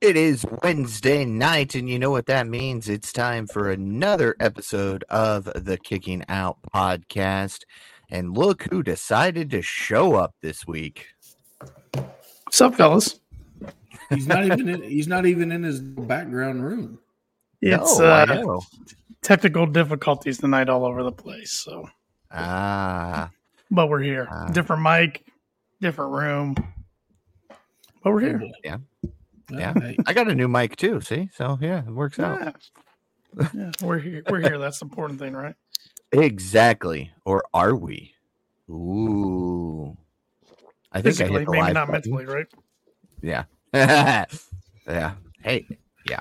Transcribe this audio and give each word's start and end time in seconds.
It 0.00 0.16
is 0.16 0.46
Wednesday 0.62 1.24
night, 1.24 1.74
and 1.74 1.88
you 1.88 1.98
know 1.98 2.12
what 2.12 2.26
that 2.26 2.46
means. 2.46 2.88
It's 2.88 3.12
time 3.12 3.48
for 3.48 3.68
another 3.68 4.36
episode 4.38 5.02
of 5.08 5.50
the 5.56 5.76
Kicking 5.76 6.24
Out 6.28 6.58
podcast. 6.72 7.62
And 8.08 8.36
look 8.36 8.68
who 8.70 8.84
decided 8.84 9.50
to 9.50 9.60
show 9.60 10.14
up 10.14 10.36
this 10.40 10.64
week. 10.68 11.08
What's 12.44 12.60
up, 12.60 12.76
fellas? 12.76 13.18
He's 14.10 14.28
not 14.28 14.44
even 14.44 14.68
in, 14.68 14.82
he's 14.82 15.08
not 15.08 15.26
even 15.26 15.50
in 15.50 15.64
his 15.64 15.80
background 15.80 16.64
room. 16.64 17.00
It's 17.60 17.98
No, 17.98 18.04
uh, 18.06 18.60
technical 19.20 19.66
difficulties 19.66 20.38
tonight 20.38 20.68
all 20.68 20.86
over 20.86 21.02
the 21.02 21.10
place. 21.10 21.50
So, 21.50 21.88
Ah, 22.30 23.30
but 23.68 23.88
we're 23.88 24.02
here. 24.02 24.28
Ah. 24.30 24.46
different 24.52 24.82
mic, 24.82 25.24
different 25.80 26.12
room, 26.12 26.54
but 28.04 28.12
we're 28.12 28.20
here. 28.20 28.42
Yeah. 28.62 28.76
Yeah. 29.50 29.72
hey, 29.74 29.96
I 30.06 30.12
got 30.12 30.28
a 30.28 30.34
new 30.34 30.48
mic 30.48 30.76
too. 30.76 31.00
See, 31.00 31.30
so 31.34 31.58
yeah, 31.60 31.80
it 31.80 31.90
works 31.90 32.18
out 32.18 32.40
Yeah. 32.40 33.48
yeah, 33.54 33.70
we're 33.82 33.98
here. 33.98 34.22
We're 34.28 34.40
here. 34.40 34.58
That's 34.58 34.78
the 34.80 34.86
important 34.86 35.18
thing, 35.18 35.34
right? 35.34 35.54
exactly. 36.12 37.12
Or 37.24 37.44
are 37.54 37.74
we? 37.74 38.14
Ooh, 38.70 39.96
I 40.92 41.00
think 41.02 41.20
I 41.20 41.28
Physically, 41.28 41.38
hit 41.40 41.46
the 41.46 41.52
maybe 41.52 41.62
live 41.62 41.74
not 41.74 41.88
button. 41.88 42.12
mentally, 42.12 42.26
right? 42.34 42.46
Yeah. 43.22 43.44
yeah. 44.86 45.14
Hey, 45.42 45.66
yeah. 46.08 46.20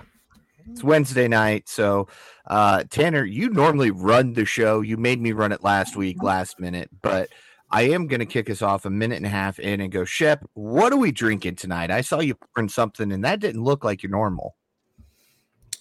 It's 0.70 0.84
Wednesday 0.84 1.28
night. 1.28 1.70
So, 1.70 2.08
uh, 2.48 2.84
Tanner, 2.90 3.24
you 3.24 3.50
normally 3.50 3.92
run 3.92 4.34
the 4.34 4.46
show. 4.46 4.82
You 4.82 4.98
made 4.98 5.22
me 5.22 5.32
run 5.32 5.52
it 5.52 5.64
last 5.64 5.96
week, 5.96 6.22
last 6.22 6.60
minute, 6.60 6.90
but 7.02 7.30
I 7.70 7.84
am 7.84 8.08
going 8.08 8.22
to 8.22 8.26
kick 8.26 8.50
us 8.50 8.62
off 8.62 8.86
a 8.86 8.90
minute 8.90 9.18
and 9.18 9.26
a 9.26 9.30
half 9.30 9.60
in 9.60 9.82
and 9.82 9.92
go, 9.92 10.06
Shep, 10.06 10.46
what 10.54 10.94
are 10.94 10.98
we 10.98 11.12
drinking 11.12 11.56
tonight? 11.56 11.92
I 11.92 12.02
saw 12.02 12.20
you 12.22 12.36
pouring 12.36 12.70
something 12.70 13.12
and 13.12 13.24
that 13.26 13.40
didn't 13.42 13.64
look 13.64 13.84
like 13.84 14.02
your 14.04 14.12
normal. 14.12 14.56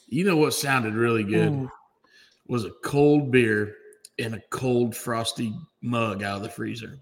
you 0.08 0.24
know 0.24 0.36
what 0.36 0.54
sounded 0.54 0.94
really 0.94 1.22
good 1.24 1.52
Ooh, 1.52 1.70
was 2.48 2.64
a 2.64 2.70
cold 2.82 3.30
beer 3.30 3.76
in 4.18 4.34
a 4.34 4.40
cold 4.50 4.96
frosty 4.96 5.52
mug 5.82 6.22
out 6.22 6.38
of 6.38 6.42
the 6.42 6.48
freezer. 6.48 6.98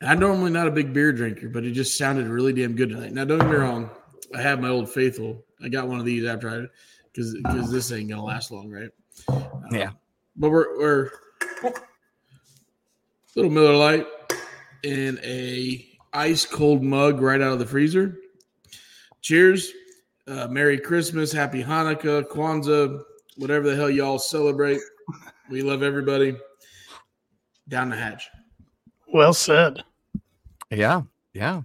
I'm 0.00 0.20
normally 0.20 0.50
not 0.52 0.68
a 0.68 0.70
big 0.70 0.92
beer 0.92 1.12
drinker, 1.12 1.48
but 1.48 1.64
it 1.64 1.72
just 1.72 1.98
sounded 1.98 2.28
really 2.28 2.52
damn 2.52 2.76
good 2.76 2.90
tonight. 2.90 3.12
Now, 3.12 3.24
don't 3.24 3.38
get 3.38 3.48
me 3.48 3.56
wrong, 3.56 3.90
I 4.34 4.40
have 4.40 4.60
my 4.60 4.68
old 4.68 4.88
faithful. 4.88 5.44
I 5.60 5.68
got 5.68 5.88
one 5.88 5.98
of 5.98 6.04
these 6.04 6.24
after 6.24 6.48
I 6.48 6.66
because 7.12 7.34
because 7.34 7.72
this 7.72 7.90
ain't 7.90 8.08
gonna 8.08 8.22
last 8.24 8.52
long, 8.52 8.70
right? 8.70 8.90
Yeah. 9.72 9.90
but 10.36 10.50
we're 10.50 10.78
we're 10.78 11.10
little 13.38 13.52
Miller 13.52 13.76
Lite 13.76 14.04
in 14.82 15.20
a 15.22 15.86
ice 16.12 16.44
cold 16.44 16.82
mug 16.82 17.20
right 17.20 17.40
out 17.40 17.52
of 17.52 17.60
the 17.60 17.66
freezer. 17.66 18.18
Cheers. 19.20 19.72
Uh, 20.26 20.48
Merry 20.48 20.76
Christmas, 20.76 21.30
Happy 21.30 21.62
Hanukkah, 21.62 22.24
Kwanzaa, 22.24 23.00
whatever 23.36 23.70
the 23.70 23.76
hell 23.76 23.88
y'all 23.88 24.18
celebrate. 24.18 24.80
We 25.50 25.62
love 25.62 25.82
everybody. 25.82 26.36
Down 27.68 27.88
the 27.88 27.96
hatch. 27.96 28.28
well 29.14 29.32
said. 29.32 29.82
Yeah. 30.70 31.04
Yeah. 31.32 31.62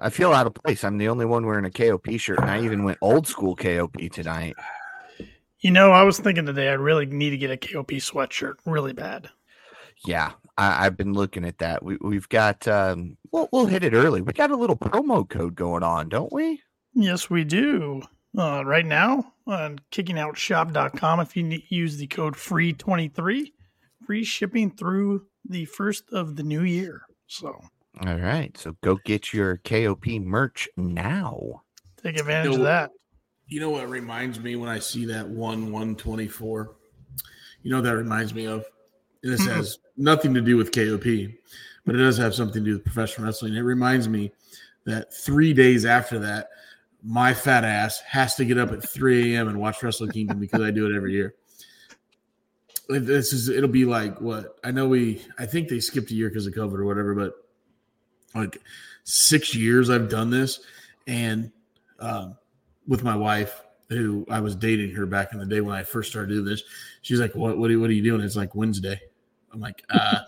I 0.00 0.10
feel 0.10 0.32
out 0.32 0.48
of 0.48 0.54
place. 0.54 0.82
I'm 0.82 0.98
the 0.98 1.08
only 1.08 1.24
one 1.24 1.46
wearing 1.46 1.64
a 1.64 1.70
KOP 1.70 2.10
shirt, 2.18 2.40
and 2.40 2.50
I 2.50 2.64
even 2.64 2.82
went 2.82 2.98
old 3.00 3.28
school 3.28 3.54
KOP 3.54 3.96
tonight. 4.10 4.56
You 5.60 5.70
know, 5.70 5.92
I 5.92 6.02
was 6.02 6.18
thinking 6.18 6.44
today 6.44 6.70
I 6.70 6.72
really 6.72 7.06
need 7.06 7.30
to 7.30 7.36
get 7.36 7.52
a 7.52 7.56
KOP 7.56 7.90
sweatshirt 7.92 8.54
really 8.66 8.92
bad. 8.92 9.28
Yeah, 10.04 10.32
I, 10.58 10.84
I've 10.86 10.96
been 10.96 11.12
looking 11.14 11.44
at 11.44 11.58
that. 11.58 11.82
We, 11.82 11.96
we've 12.00 12.28
got, 12.28 12.66
um, 12.68 13.16
we'll, 13.32 13.48
we'll 13.52 13.66
hit 13.66 13.84
it 13.84 13.94
early. 13.94 14.20
We 14.20 14.32
got 14.32 14.50
a 14.50 14.56
little 14.56 14.76
promo 14.76 15.26
code 15.26 15.54
going 15.54 15.82
on, 15.84 16.08
don't 16.08 16.32
we? 16.32 16.60
Yes, 16.94 17.30
we 17.30 17.44
do. 17.44 18.02
Uh, 18.36 18.62
right 18.64 18.84
now 18.84 19.32
on 19.46 19.78
kickingoutshop.com, 19.92 21.20
if 21.20 21.36
you 21.36 21.44
ne- 21.44 21.64
use 21.68 21.96
the 21.96 22.06
code 22.08 22.34
FREE23, 22.34 23.52
free 24.04 24.24
shipping 24.24 24.70
through 24.70 25.26
the 25.48 25.64
first 25.64 26.04
of 26.12 26.36
the 26.36 26.42
new 26.42 26.62
year. 26.62 27.02
So 27.26 27.58
All 28.04 28.16
right. 28.18 28.56
So 28.58 28.76
go 28.82 28.98
get 29.04 29.32
your 29.32 29.58
KOP 29.58 30.06
merch 30.20 30.68
now. 30.76 31.62
take 32.02 32.18
advantage 32.18 32.52
Yo, 32.52 32.58
of 32.58 32.64
that. 32.64 32.90
You 33.46 33.60
know 33.60 33.70
what 33.70 33.88
reminds 33.88 34.40
me 34.40 34.56
when 34.56 34.68
I 34.68 34.78
see 34.78 35.06
that 35.06 35.26
one 35.28 35.72
124? 35.72 36.76
You 37.62 37.70
know 37.70 37.78
what 37.78 37.84
that 37.84 37.96
reminds 37.96 38.34
me 38.34 38.46
of? 38.46 38.64
And 39.22 39.32
this 39.32 39.40
Mm-mm. 39.42 39.56
has 39.56 39.78
nothing 39.98 40.32
to 40.34 40.40
do 40.40 40.56
with 40.56 40.72
KOP, 40.72 41.32
but 41.84 41.94
it 41.94 41.98
does 41.98 42.16
have 42.16 42.34
something 42.34 42.64
to 42.64 42.70
do 42.70 42.76
with 42.76 42.84
professional 42.84 43.26
wrestling. 43.26 43.54
It 43.54 43.60
reminds 43.60 44.08
me 44.08 44.32
that 44.84 45.12
three 45.12 45.52
days 45.52 45.84
after 45.84 46.18
that, 46.20 46.48
my 47.02 47.34
fat 47.34 47.64
ass 47.64 48.00
has 48.00 48.34
to 48.36 48.44
get 48.44 48.58
up 48.58 48.72
at 48.72 48.88
3 48.88 49.34
a.m. 49.34 49.48
and 49.48 49.60
watch 49.60 49.82
Wrestle 49.82 50.08
Kingdom 50.08 50.40
because 50.40 50.62
I 50.62 50.70
do 50.70 50.90
it 50.90 50.96
every 50.96 51.12
year. 51.12 51.34
This 52.88 53.34
is 53.34 53.50
it'll 53.50 53.68
be 53.68 53.84
like 53.84 54.18
what 54.18 54.58
I 54.64 54.70
know 54.70 54.88
we 54.88 55.22
I 55.38 55.44
think 55.44 55.68
they 55.68 55.78
skipped 55.78 56.10
a 56.10 56.14
year 56.14 56.30
because 56.30 56.46
of 56.46 56.54
COVID 56.54 56.78
or 56.78 56.86
whatever, 56.86 57.14
but 57.14 57.34
like 58.34 58.62
six 59.04 59.54
years 59.54 59.90
I've 59.90 60.08
done 60.08 60.30
this, 60.30 60.60
and 61.06 61.52
um, 62.00 62.38
with 62.86 63.04
my 63.04 63.14
wife 63.14 63.62
who 63.90 64.26
I 64.30 64.40
was 64.40 64.54
dating 64.54 64.94
her 64.94 65.06
back 65.06 65.32
in 65.32 65.38
the 65.38 65.46
day 65.46 65.60
when 65.60 65.74
I 65.74 65.82
first 65.82 66.10
started 66.10 66.28
doing 66.30 66.44
this. 66.44 66.62
She's 67.02 67.20
like, 67.20 67.34
"What? 67.34 67.58
What 67.58 67.70
are, 67.70 67.78
what 67.78 67.90
are 67.90 67.94
you 67.94 68.02
doing?" 68.02 68.20
It's 68.20 68.36
like 68.36 68.54
Wednesday. 68.54 69.00
I'm 69.52 69.60
like, 69.60 69.82
uh, 69.90 70.20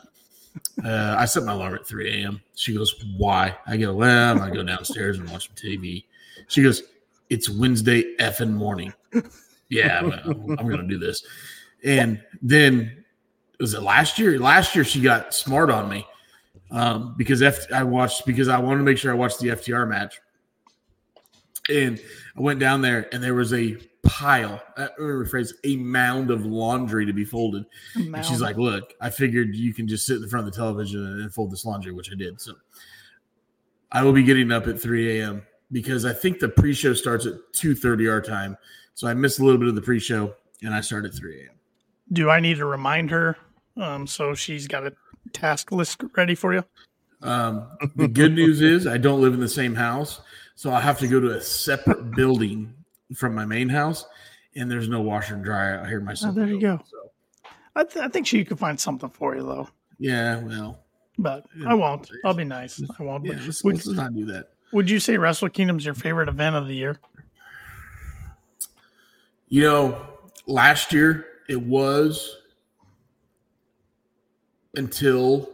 uh, 0.85 1.17
I 1.19 1.25
set 1.25 1.45
my 1.45 1.53
alarm 1.53 1.75
at 1.75 1.87
3 1.87 2.23
a.m. 2.23 2.41
She 2.55 2.75
goes, 2.75 2.95
"Why?" 3.17 3.57
I 3.67 3.77
go, 3.77 3.95
"Well, 3.95 4.41
I 4.41 4.51
go 4.51 4.63
downstairs 4.63 5.19
and 5.19 5.29
watch 5.31 5.47
some 5.49 5.57
TV." 5.57 6.05
She 6.49 6.63
goes, 6.63 6.83
"It's 7.29 7.49
Wednesday 7.49 8.17
effing 8.17 8.53
morning." 8.53 8.93
Yeah, 9.69 10.03
well, 10.03 10.57
I'm 10.59 10.69
gonna 10.69 10.83
do 10.83 10.99
this. 10.99 11.25
And 11.85 12.23
then 12.43 13.05
was 13.61 13.75
it 13.75 13.83
last 13.83 14.19
year? 14.19 14.39
Last 14.39 14.75
year 14.75 14.85
she 14.85 15.01
got 15.01 15.35
smart 15.35 15.71
on 15.71 15.89
me 15.89 16.07
um, 16.71 17.15
because 17.17 17.43
F- 17.43 17.71
I 17.73 17.85
watched 17.85 18.27
because 18.27 18.49
I 18.49 18.59
wanted 18.59 18.79
to 18.79 18.85
make 18.85 18.99
sure 18.99 19.13
I 19.13 19.15
watched 19.15 19.39
the 19.39 19.49
FTR 19.49 19.89
match. 19.89 20.21
And 21.69 22.01
I 22.37 22.41
went 22.41 22.59
down 22.59 22.83
there 22.83 23.09
and 23.13 23.23
there 23.23 23.35
was 23.35 23.53
a 23.53 23.77
pile, 24.03 24.63
uh, 24.77 24.89
or 24.99 25.25
rephrase, 25.25 25.53
a 25.65 25.77
mound 25.77 26.31
of 26.31 26.45
laundry 26.47 27.07
to 27.07 27.13
be 27.13 27.25
folded. 27.25 27.65
And 27.95 28.25
she's 28.25 28.41
like, 28.41 28.57
"Look, 28.57 28.95
I 29.01 29.11
figured 29.11 29.55
you 29.55 29.75
can 29.75 29.89
just 29.89 30.07
sit 30.07 30.17
in 30.17 30.29
front 30.29 30.47
of 30.47 30.53
the 30.53 30.57
television 30.57 31.05
and, 31.05 31.23
and 31.23 31.35
fold 31.35 31.51
this 31.51 31.65
laundry," 31.65 31.93
which 31.93 32.11
I 32.11 32.15
did. 32.15 32.41
So 32.41 32.55
I 33.93 34.03
will 34.03 34.13
be 34.13 34.23
getting 34.23 34.53
up 34.53 34.67
at 34.67 34.81
3 34.81 35.21
a.m. 35.21 35.43
because 35.73 36.05
I 36.05 36.13
think 36.13 36.39
the 36.39 36.49
pre-show 36.49 36.95
starts 36.95 37.27
at 37.27 37.35
2:30 37.55 38.11
our 38.11 38.21
time. 38.21 38.57
So 38.95 39.09
I 39.09 39.15
missed 39.15 39.39
a 39.39 39.45
little 39.45 39.59
bit 39.59 39.69
of 39.69 39.75
the 39.75 39.83
pre-show 39.83 40.35
and 40.63 40.75
I 40.75 40.81
start 40.81 41.05
at 41.05 41.15
3 41.15 41.41
a.m. 41.41 41.55
do 42.13 42.31
I 42.31 42.41
need 42.41 42.57
to 42.57 42.67
remind 42.67 43.11
her? 43.11 43.37
Um, 43.77 44.07
so 44.07 44.35
she's 44.35 44.69
got 44.69 44.87
a 44.87 44.93
task 45.33 45.73
list 45.73 46.03
ready 46.17 46.35
for 46.35 46.53
you. 46.53 46.65
Um, 47.23 47.69
the 47.97 48.09
good 48.09 48.33
news 48.33 48.63
is 48.63 48.87
I 48.87 48.97
don't 48.97 49.21
live 49.21 49.35
in 49.35 49.41
the 49.41 49.49
same 49.49 49.75
house, 49.75 50.21
so 50.55 50.73
I 50.73 50.81
have 50.81 50.99
to 51.01 51.09
go 51.09 51.21
to 51.21 51.33
a 51.33 51.41
separate 51.41 52.13
building 52.13 52.75
from 53.15 53.35
my 53.35 53.45
main 53.45 53.69
house, 53.69 54.05
and 54.57 54.71
there's 54.71 54.89
no 54.89 55.01
washer 55.01 55.35
and 55.35 55.45
dryer 55.45 55.81
out 55.81 55.87
here. 55.89 55.99
in 55.99 56.05
My 56.05 56.15
Oh, 56.25 56.33
there 56.33 56.47
you 56.47 56.61
go. 56.61 56.81
So, 56.87 57.11
I, 57.77 57.85
th- 57.85 58.05
I 58.05 58.09
think 58.09 58.27
she 58.27 58.45
could 58.45 58.59
find 58.59 58.79
something 58.79 59.09
for 59.09 59.37
you 59.37 59.43
though, 59.43 59.69
yeah, 59.99 60.39
well, 60.43 60.81
but 61.19 61.47
I 61.67 61.75
won't. 61.75 62.11
I'll 62.25 62.35
be 62.35 62.45
nice. 62.45 62.83
I 62.99 63.03
won't. 63.03 63.25
yeah, 63.25 63.35
but 63.35 63.45
let's, 63.45 63.65
would, 63.65 63.75
let's 63.75 63.89
not 63.89 64.15
do 64.15 64.25
that. 64.27 64.51
would 64.73 64.89
you 64.91 64.99
say 64.99 65.17
Wrestle 65.17 65.49
Kingdom's 65.49 65.85
your 65.85 65.95
favorite 65.95 66.29
event 66.29 66.57
of 66.57 66.67
the 66.67 66.75
year? 66.75 66.99
You 69.49 69.63
know, 69.63 70.07
last 70.47 70.93
year 70.93 71.27
it 71.49 71.61
was 71.61 72.37
until 74.77 75.49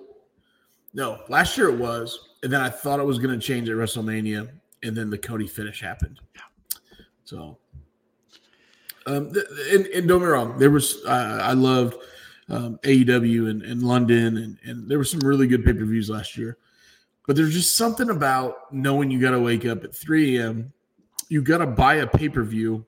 no, 0.95 1.21
last 1.29 1.59
year 1.59 1.69
it 1.69 1.77
was, 1.77 2.19
and 2.43 2.53
then 2.53 2.61
I 2.61 2.71
thought 2.71 3.01
it 3.01 3.07
was 3.07 3.19
going 3.19 3.39
to 3.39 3.45
change 3.45 3.69
at 3.69 3.77
WrestleMania, 3.77 4.49
and 4.83 4.97
then 4.97 5.11
the 5.11 5.19
Cody 5.19 5.47
finish 5.47 5.81
happened. 5.81 6.21
So, 7.27 7.59
um, 9.07 9.33
and, 9.73 9.87
and 9.87 10.09
don't 10.09 10.21
get 10.21 10.27
me 10.27 10.33
wrong, 10.33 10.59
there 10.59 10.71
was 10.71 11.05
uh, 11.05 11.41
I 11.43 11.53
loved 11.53 11.97
um, 12.49 12.79
AEW 12.83 13.51
and, 13.51 13.63
in 13.63 13.81
London, 13.81 14.37
and, 14.37 14.59
and 14.65 14.89
there 14.89 14.97
were 14.97 15.05
some 15.05 15.21
really 15.21 15.47
good 15.47 15.65
pay 15.65 15.73
per 15.73 15.85
views 15.85 16.09
last 16.09 16.37
year. 16.37 16.57
But 17.27 17.35
there's 17.35 17.53
just 17.53 17.75
something 17.75 18.11
about 18.11 18.73
knowing 18.73 19.11
you 19.11 19.21
got 19.21 19.33
to 19.33 19.41
wake 19.41 19.67
up 19.67 19.83
at 19.83 19.95
3 19.95 20.39
a.m. 20.39 20.73
You 21.29 21.43
got 21.43 21.59
to 21.59 21.67
buy 21.67 21.97
a 21.97 22.07
pay 22.07 22.29
per 22.29 22.45
view 22.45 22.87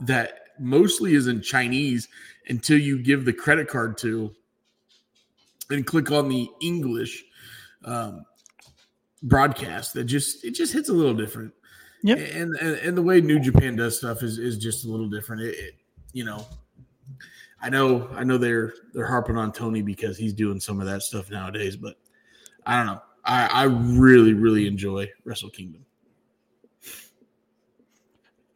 that 0.00 0.40
mostly 0.58 1.14
is 1.14 1.26
in 1.26 1.40
Chinese 1.40 2.08
until 2.48 2.78
you 2.78 3.02
give 3.02 3.24
the 3.24 3.32
credit 3.32 3.68
card 3.68 3.96
to 3.98 4.30
and 5.70 5.86
click 5.86 6.10
on 6.10 6.28
the 6.28 6.50
English 6.60 7.24
um, 7.86 8.26
broadcast. 9.22 9.94
That 9.94 10.04
just 10.04 10.44
it 10.44 10.54
just 10.54 10.74
hits 10.74 10.90
a 10.90 10.92
little 10.92 11.14
different. 11.14 11.54
Yep. 12.02 12.18
And, 12.18 12.54
and 12.56 12.76
and 12.78 12.96
the 12.96 13.02
way 13.02 13.20
New 13.20 13.40
Japan 13.40 13.76
does 13.76 13.98
stuff 13.98 14.22
is 14.22 14.38
is 14.38 14.58
just 14.58 14.84
a 14.84 14.88
little 14.88 15.08
different. 15.08 15.42
It, 15.42 15.54
it 15.54 15.74
you 16.12 16.24
know. 16.24 16.46
I 17.60 17.70
know 17.70 18.08
I 18.14 18.22
know 18.22 18.36
they're 18.38 18.74
they're 18.92 19.06
harping 19.06 19.36
on 19.36 19.50
Tony 19.50 19.82
because 19.82 20.18
he's 20.18 20.34
doing 20.34 20.60
some 20.60 20.78
of 20.78 20.86
that 20.86 21.02
stuff 21.02 21.30
nowadays, 21.30 21.76
but 21.76 21.96
I 22.66 22.76
don't 22.76 22.86
know. 22.86 23.02
I, 23.24 23.46
I 23.46 23.64
really, 23.64 24.34
really 24.34 24.66
enjoy 24.66 25.10
Wrestle 25.24 25.50
Kingdom. 25.50 25.84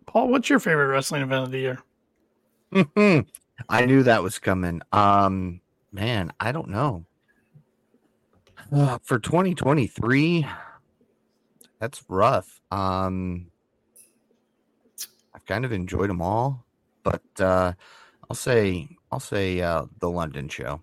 Paul, 0.07 0.29
what's 0.29 0.49
your 0.49 0.59
favorite 0.59 0.87
wrestling 0.87 1.23
event 1.23 1.45
of 1.45 1.51
the 1.51 1.59
year? 1.59 3.25
I 3.69 3.85
knew 3.85 4.03
that 4.05 4.23
was 4.23 4.39
coming. 4.39 4.81
Um, 4.93 5.61
man, 5.93 6.33
I 6.41 6.53
don't 6.53 6.69
know. 6.69 7.05
Uh, 8.73 8.99
for 9.03 9.19
2023, 9.19 10.47
that's 11.81 12.05
rough. 12.09 12.61
Um, 12.71 13.47
I've 15.35 15.45
kind 15.47 15.65
of 15.65 15.73
enjoyed 15.73 16.11
them 16.11 16.21
all, 16.23 16.65
but 17.03 17.23
uh, 17.41 17.73
I'll 18.29 18.37
say 18.37 18.89
I'll 19.11 19.21
say 19.21 19.61
uh, 19.61 19.87
the 20.01 20.11
London 20.11 20.49
show. 20.49 20.83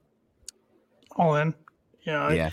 All 1.15 1.35
in. 1.35 1.53
Yeah. 2.03 2.31
Yeah, 2.31 2.49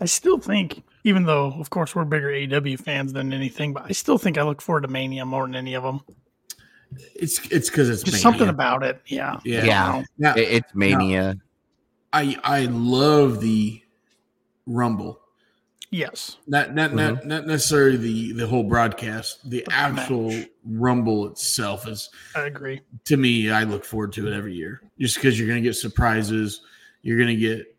I 0.00 0.04
still 0.04 0.38
think, 0.38 0.84
even 1.04 1.24
though, 1.24 1.46
of 1.58 1.70
course, 1.70 1.94
we're 1.96 2.04
bigger 2.04 2.28
AEW 2.28 2.78
fans 2.78 3.12
than 3.12 3.32
anything, 3.32 3.72
but 3.72 3.84
I 3.86 3.92
still 3.92 4.18
think 4.18 4.38
I 4.38 4.42
look 4.42 4.60
forward 4.62 4.82
to 4.82 4.88
Mania 4.88 5.24
more 5.26 5.44
than 5.46 5.56
any 5.56 5.74
of 5.74 5.82
them. 5.82 6.00
It's 7.16 7.38
it's 7.50 7.70
because 7.70 7.88
it's 7.88 8.02
Just 8.02 8.12
Mania. 8.12 8.22
something 8.22 8.48
about 8.48 8.82
it. 8.82 9.00
Yeah. 9.06 9.38
Yeah. 9.44 9.64
Yeah. 9.64 10.02
Now, 10.18 10.34
It- 10.34 10.48
it's 10.48 10.74
mania. 10.74 11.36
I 12.12 12.36
I 12.44 12.66
love 12.66 13.40
the 13.40 13.82
Rumble. 14.66 15.18
Yes. 15.92 16.38
Not 16.46 16.74
not 16.74 16.94
not 16.94 17.16
mm-hmm. 17.16 17.28
not 17.28 17.46
necessarily 17.46 17.98
the 17.98 18.32
the 18.32 18.46
whole 18.46 18.64
broadcast. 18.64 19.48
The 19.48 19.64
actual 19.70 20.30
match. 20.30 20.48
Rumble 20.64 21.26
itself 21.26 21.86
is 21.86 22.08
I 22.34 22.42
agree. 22.46 22.80
to 23.04 23.16
me. 23.18 23.50
I 23.50 23.64
look 23.64 23.84
forward 23.84 24.12
to 24.14 24.26
it 24.26 24.32
every 24.34 24.54
year, 24.54 24.80
just 24.98 25.16
because 25.16 25.38
you're 25.38 25.48
going 25.48 25.62
to 25.62 25.68
get 25.68 25.74
surprises. 25.74 26.62
You're 27.02 27.18
going 27.18 27.28
to 27.28 27.36
get 27.36 27.76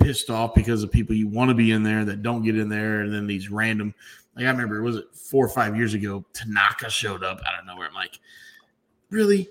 pissed 0.00 0.28
off 0.28 0.54
because 0.54 0.82
of 0.82 0.90
people 0.90 1.14
you 1.14 1.28
want 1.28 1.50
to 1.50 1.54
be 1.54 1.70
in 1.70 1.84
there 1.84 2.04
that 2.04 2.22
don't 2.22 2.42
get 2.42 2.58
in 2.58 2.68
there, 2.68 3.02
and 3.02 3.14
then 3.14 3.28
these 3.28 3.48
random. 3.48 3.94
Like 4.34 4.46
I 4.46 4.50
remember, 4.50 4.82
was 4.82 4.96
it 4.96 5.04
four 5.14 5.46
or 5.46 5.48
five 5.48 5.76
years 5.76 5.94
ago? 5.94 6.24
Tanaka 6.32 6.90
showed 6.90 7.22
up 7.22 7.40
out 7.46 7.60
of 7.60 7.66
nowhere. 7.66 7.86
I'm 7.86 7.94
like, 7.94 8.18
really? 9.10 9.48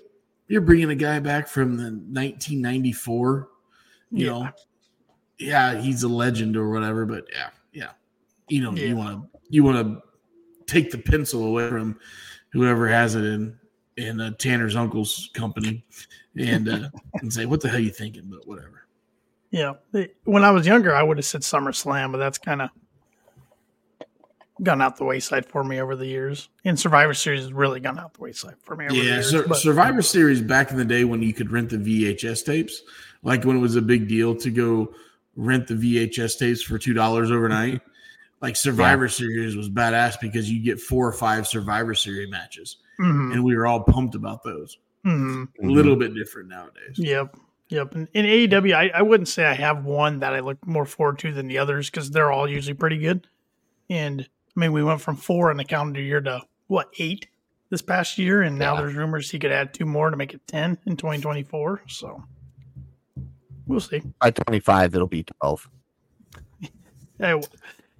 You're 0.48 0.60
bringing 0.60 0.90
a 0.90 0.94
guy 0.94 1.18
back 1.18 1.48
from 1.48 1.76
the 1.76 1.84
1994? 1.84 3.48
You 4.10 4.26
Yeah. 4.26 4.30
know, 4.32 4.48
yeah, 5.38 5.80
he's 5.80 6.02
a 6.02 6.08
legend 6.08 6.56
or 6.56 6.68
whatever. 6.70 7.04
But 7.06 7.24
yeah, 7.32 7.48
yeah, 7.48 7.50
you 8.48 8.62
know, 8.62 8.72
Yeah. 8.72 8.86
you 8.88 8.96
want 8.96 9.22
to 9.32 9.38
you 9.48 9.64
want 9.64 9.86
to 9.86 10.02
take 10.72 10.90
the 10.90 10.98
pencil 10.98 11.44
away 11.44 11.68
from 11.68 11.98
whoever 12.50 12.88
has 12.88 13.14
it 13.14 13.24
in 13.24 13.58
in 13.96 14.20
uh, 14.20 14.30
Tanner's 14.38 14.76
uncle's 14.76 15.30
company, 15.34 15.84
and 16.38 16.68
uh, 16.68 16.88
and 17.14 17.32
say, 17.32 17.46
what 17.46 17.60
the 17.60 17.68
hell 17.68 17.80
you 17.80 17.90
thinking? 17.90 18.24
But 18.26 18.46
whatever. 18.46 18.86
Yeah. 19.50 19.74
When 20.24 20.44
I 20.44 20.50
was 20.50 20.66
younger, 20.66 20.94
I 20.94 21.02
would 21.02 21.16
have 21.18 21.24
said 21.24 21.40
SummerSlam, 21.42 22.12
but 22.12 22.18
that's 22.18 22.36
kind 22.36 22.60
of 22.62 22.70
gone 24.62 24.80
out 24.82 24.96
the 24.96 25.04
wayside 25.04 25.46
for 25.46 25.62
me 25.62 25.80
over 25.80 25.94
the 25.96 26.06
years. 26.06 26.48
And 26.64 26.78
Survivor 26.78 27.14
Series 27.14 27.42
has 27.42 27.52
really 27.52 27.78
gone 27.80 27.98
out 27.98 28.14
the 28.14 28.22
wayside 28.22 28.54
for 28.62 28.74
me 28.74 28.86
over 28.86 28.94
the 28.94 28.98
Yeah, 29.00 29.04
years. 29.14 29.30
Sur- 29.30 29.52
Survivor 29.54 30.02
Series 30.02 30.40
back 30.42 30.70
in 30.70 30.76
the 30.76 30.84
day 30.84 31.04
when 31.04 31.22
you 31.22 31.32
could 31.32 31.50
rent 31.52 31.70
the 31.70 31.76
VHS 31.76 32.44
tapes, 32.44 32.82
like 33.22 33.44
when 33.44 33.56
it 33.56 33.60
was 33.60 33.76
a 33.76 33.82
big 33.82 34.08
deal 34.08 34.34
to 34.36 34.50
go 34.50 34.92
rent 35.36 35.66
the 35.68 35.74
VHS 35.74 36.38
tapes 36.38 36.62
for 36.62 36.78
two 36.78 36.92
dollars 36.94 37.30
overnight. 37.30 37.80
Like 38.42 38.56
Survivor 38.56 39.08
Series 39.08 39.56
was 39.56 39.70
badass 39.70 40.20
because 40.20 40.50
you 40.50 40.62
get 40.62 40.80
four 40.80 41.06
or 41.08 41.12
five 41.12 41.46
Survivor 41.46 41.94
Series 41.94 42.30
matches, 42.30 42.76
Mhm, 43.00 43.32
and 43.32 43.44
we 43.44 43.56
were 43.56 43.66
all 43.66 43.80
pumped 43.80 44.14
about 44.14 44.42
those. 44.44 44.78
mhm. 45.04 45.48
A 45.62 45.66
little 45.66 45.96
bit 45.96 46.14
different 46.14 46.48
nowadays. 46.48 46.96
Yep. 46.98 47.36
Yep. 47.68 47.94
And 47.94 48.08
in 48.12 48.24
AEW, 48.26 48.74
I, 48.74 48.88
I 48.94 49.02
wouldn't 49.02 49.28
say 49.28 49.44
I 49.44 49.54
have 49.54 49.84
one 49.84 50.20
that 50.20 50.34
I 50.34 50.40
look 50.40 50.64
more 50.66 50.84
forward 50.84 51.18
to 51.20 51.32
than 51.32 51.48
the 51.48 51.58
others 51.58 51.90
because 51.90 52.10
they're 52.10 52.30
all 52.30 52.48
usually 52.48 52.74
pretty 52.74 52.98
good. 52.98 53.26
And 53.90 54.28
I 54.56 54.60
mean, 54.60 54.72
we 54.72 54.82
went 54.84 55.00
from 55.00 55.16
four 55.16 55.50
in 55.50 55.56
the 55.56 55.64
calendar 55.64 56.00
year 56.00 56.20
to 56.20 56.42
what, 56.68 56.88
eight 56.98 57.28
this 57.70 57.82
past 57.82 58.18
year. 58.18 58.42
And 58.42 58.58
now 58.58 58.74
Yeah. 58.74 58.82
there's 58.82 58.94
rumors 58.94 59.30
he 59.30 59.38
could 59.38 59.50
add 59.52 59.72
two 59.74 59.84
more 59.86 60.10
to 60.10 60.16
make 60.16 60.32
it 60.34 60.46
10 60.46 60.78
in 60.86 60.96
2024. 60.96 61.82
So 61.88 62.22
we'll 63.66 63.80
see. 63.80 64.02
By 64.20 64.30
25, 64.30 64.94
it'll 64.94 65.06
be 65.06 65.24
12. 65.24 65.68
Uh, 67.18 67.40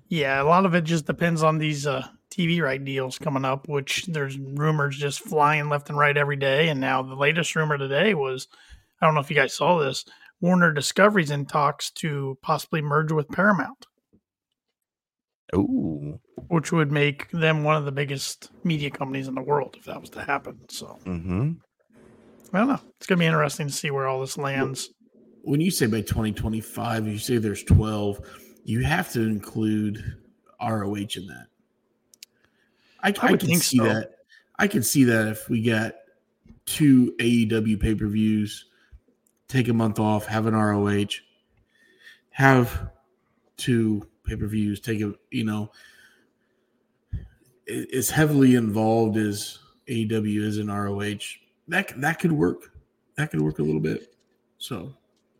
yeah, 0.09 0.41
a 0.41 0.45
lot 0.45 0.67
of 0.67 0.75
it 0.75 0.85
just 0.85 1.07
depends 1.07 1.43
on 1.43 1.59
these 1.59 1.87
uh, 1.87 2.07
TV 2.31 2.61
right 2.61 2.83
deals 2.85 3.19
coming 3.19 3.45
up, 3.45 3.69
which 3.69 4.07
there's 4.07 4.39
rumors 4.39 4.97
just 4.97 5.21
flying 5.21 5.69
left 5.69 5.89
and 5.89 5.99
right 5.99 6.17
every 6.17 6.37
day. 6.37 6.69
And 6.69 6.81
now 6.81 7.03
the 7.03 7.15
latest 7.15 7.55
rumor 7.57 7.79
today 7.79 8.15
was 8.15 8.49
I 9.01 9.07
don't 9.07 9.15
know 9.15 9.21
if 9.21 9.31
you 9.31 9.37
guys 9.37 9.55
saw 9.55 9.79
this 9.79 10.05
Warner 10.41 10.73
Discovery's 10.73 11.31
in 11.31 11.47
talks 11.47 11.91
to 11.93 12.39
possibly 12.43 12.83
merge 12.83 13.13
with 13.13 13.29
Paramount, 13.29 13.87
Ooh. 15.55 16.21
which 16.49 16.73
would 16.73 16.93
make 16.93 17.31
them 17.31 17.65
one 17.65 17.77
of 17.77 17.85
the 17.85 17.93
biggest 17.93 18.51
media 18.65 18.91
companies 18.91 19.29
in 19.29 19.35
the 19.35 19.43
world 19.43 19.77
if 19.79 19.85
that 19.87 20.01
was 20.01 20.11
to 20.11 20.23
happen. 20.23 20.59
So 20.69 20.99
Mm-hmm. 21.05 21.53
I 22.53 22.59
don't 22.59 22.69
know. 22.69 22.81
It's 22.99 23.07
going 23.07 23.19
to 23.19 23.23
be 23.23 23.27
interesting 23.27 23.67
to 23.67 23.73
see 23.73 23.91
where 23.91 24.07
all 24.07 24.21
this 24.21 24.39
lands. 24.39 24.91
When 25.43 25.61
you 25.61 25.71
say 25.71 25.87
by 25.87 26.01
2025, 26.01 27.07
you 27.07 27.19
say 27.19 27.39
there's 27.39 27.65
12, 27.65 28.21
you 28.67 28.83
have 28.83 29.13
to 29.13 29.21
include 29.21 30.17
ROH 30.61 30.95
in 30.95 31.29
that. 31.29 31.47
I, 33.01 33.09
I 33.09 33.11
I, 33.11 33.13
can 33.13 33.39
think 33.39 33.63
see 33.63 33.79
so. 33.79 33.85
that. 33.85 34.17
I 34.59 34.67
can 34.67 34.83
see 34.83 35.05
that 35.05 35.29
if 35.29 35.49
we 35.49 35.63
got 35.63 35.95
two 36.65 37.15
AEW 37.21 37.81
pay 37.81 37.95
per 37.95 38.09
views, 38.09 38.65
take 39.47 39.69
a 39.69 39.73
month 39.73 40.01
off, 40.01 40.27
have 40.27 40.47
an 40.47 40.55
ROH, 40.55 41.21
have 42.31 42.91
two 43.57 44.05
pay 44.25 44.35
per 44.35 44.49
views, 44.49 44.81
take 44.81 45.01
a, 45.01 45.15
you 45.31 45.45
know, 45.45 45.71
as 47.95 48.11
heavily 48.11 48.57
involved 48.57 49.17
as 49.17 49.61
AEW 49.89 50.43
is 50.43 50.59
in 50.59 50.67
ROH, 50.67 51.19
that 51.69 52.01
that 52.01 52.19
could 52.19 52.33
work. 52.33 52.73
That 53.17 53.31
could 53.31 53.41
work 53.41 53.61
a 53.61 53.63
little 53.63 53.81
bit. 53.81 54.13
So 54.59 54.93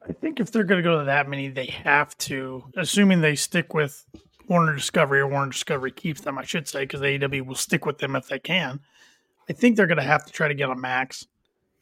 I 0.09 0.13
think 0.13 0.41
if 0.41 0.51
they're 0.53 0.65
going 0.65 0.83
to 0.83 0.89
go 0.89 0.99
to 1.01 1.05
that 1.07 1.29
many, 1.29 1.49
they 1.49 1.67
have 1.67 2.17
to, 2.19 2.65
assuming 2.77 3.21
they 3.21 3.35
stick 3.35 3.75
with 3.75 4.05
Warner 4.49 4.75
Discovery 4.75 5.21
or 5.21 5.27
Warner 5.27 5.51
Discovery 5.51 5.91
keeps 5.91 6.21
them, 6.21 6.39
I 6.39 6.45
should 6.45 6.69
say, 6.69 6.81
because 6.81 7.01
AEW 7.01 7.45
will 7.45 7.55
stick 7.57 7.85
with 7.87 7.99
them 7.99 8.15
if 8.15 8.29
they 8.29 8.39
can. 8.39 8.81
I 9.49 9.53
think 9.53 9.77
they're 9.77 9.87
going 9.87 9.97
to 9.99 10.05
have 10.05 10.25
to 10.27 10.33
try 10.33 10.49
to 10.49 10.55
get 10.55 10.71
a 10.71 10.75
max 10.77 11.27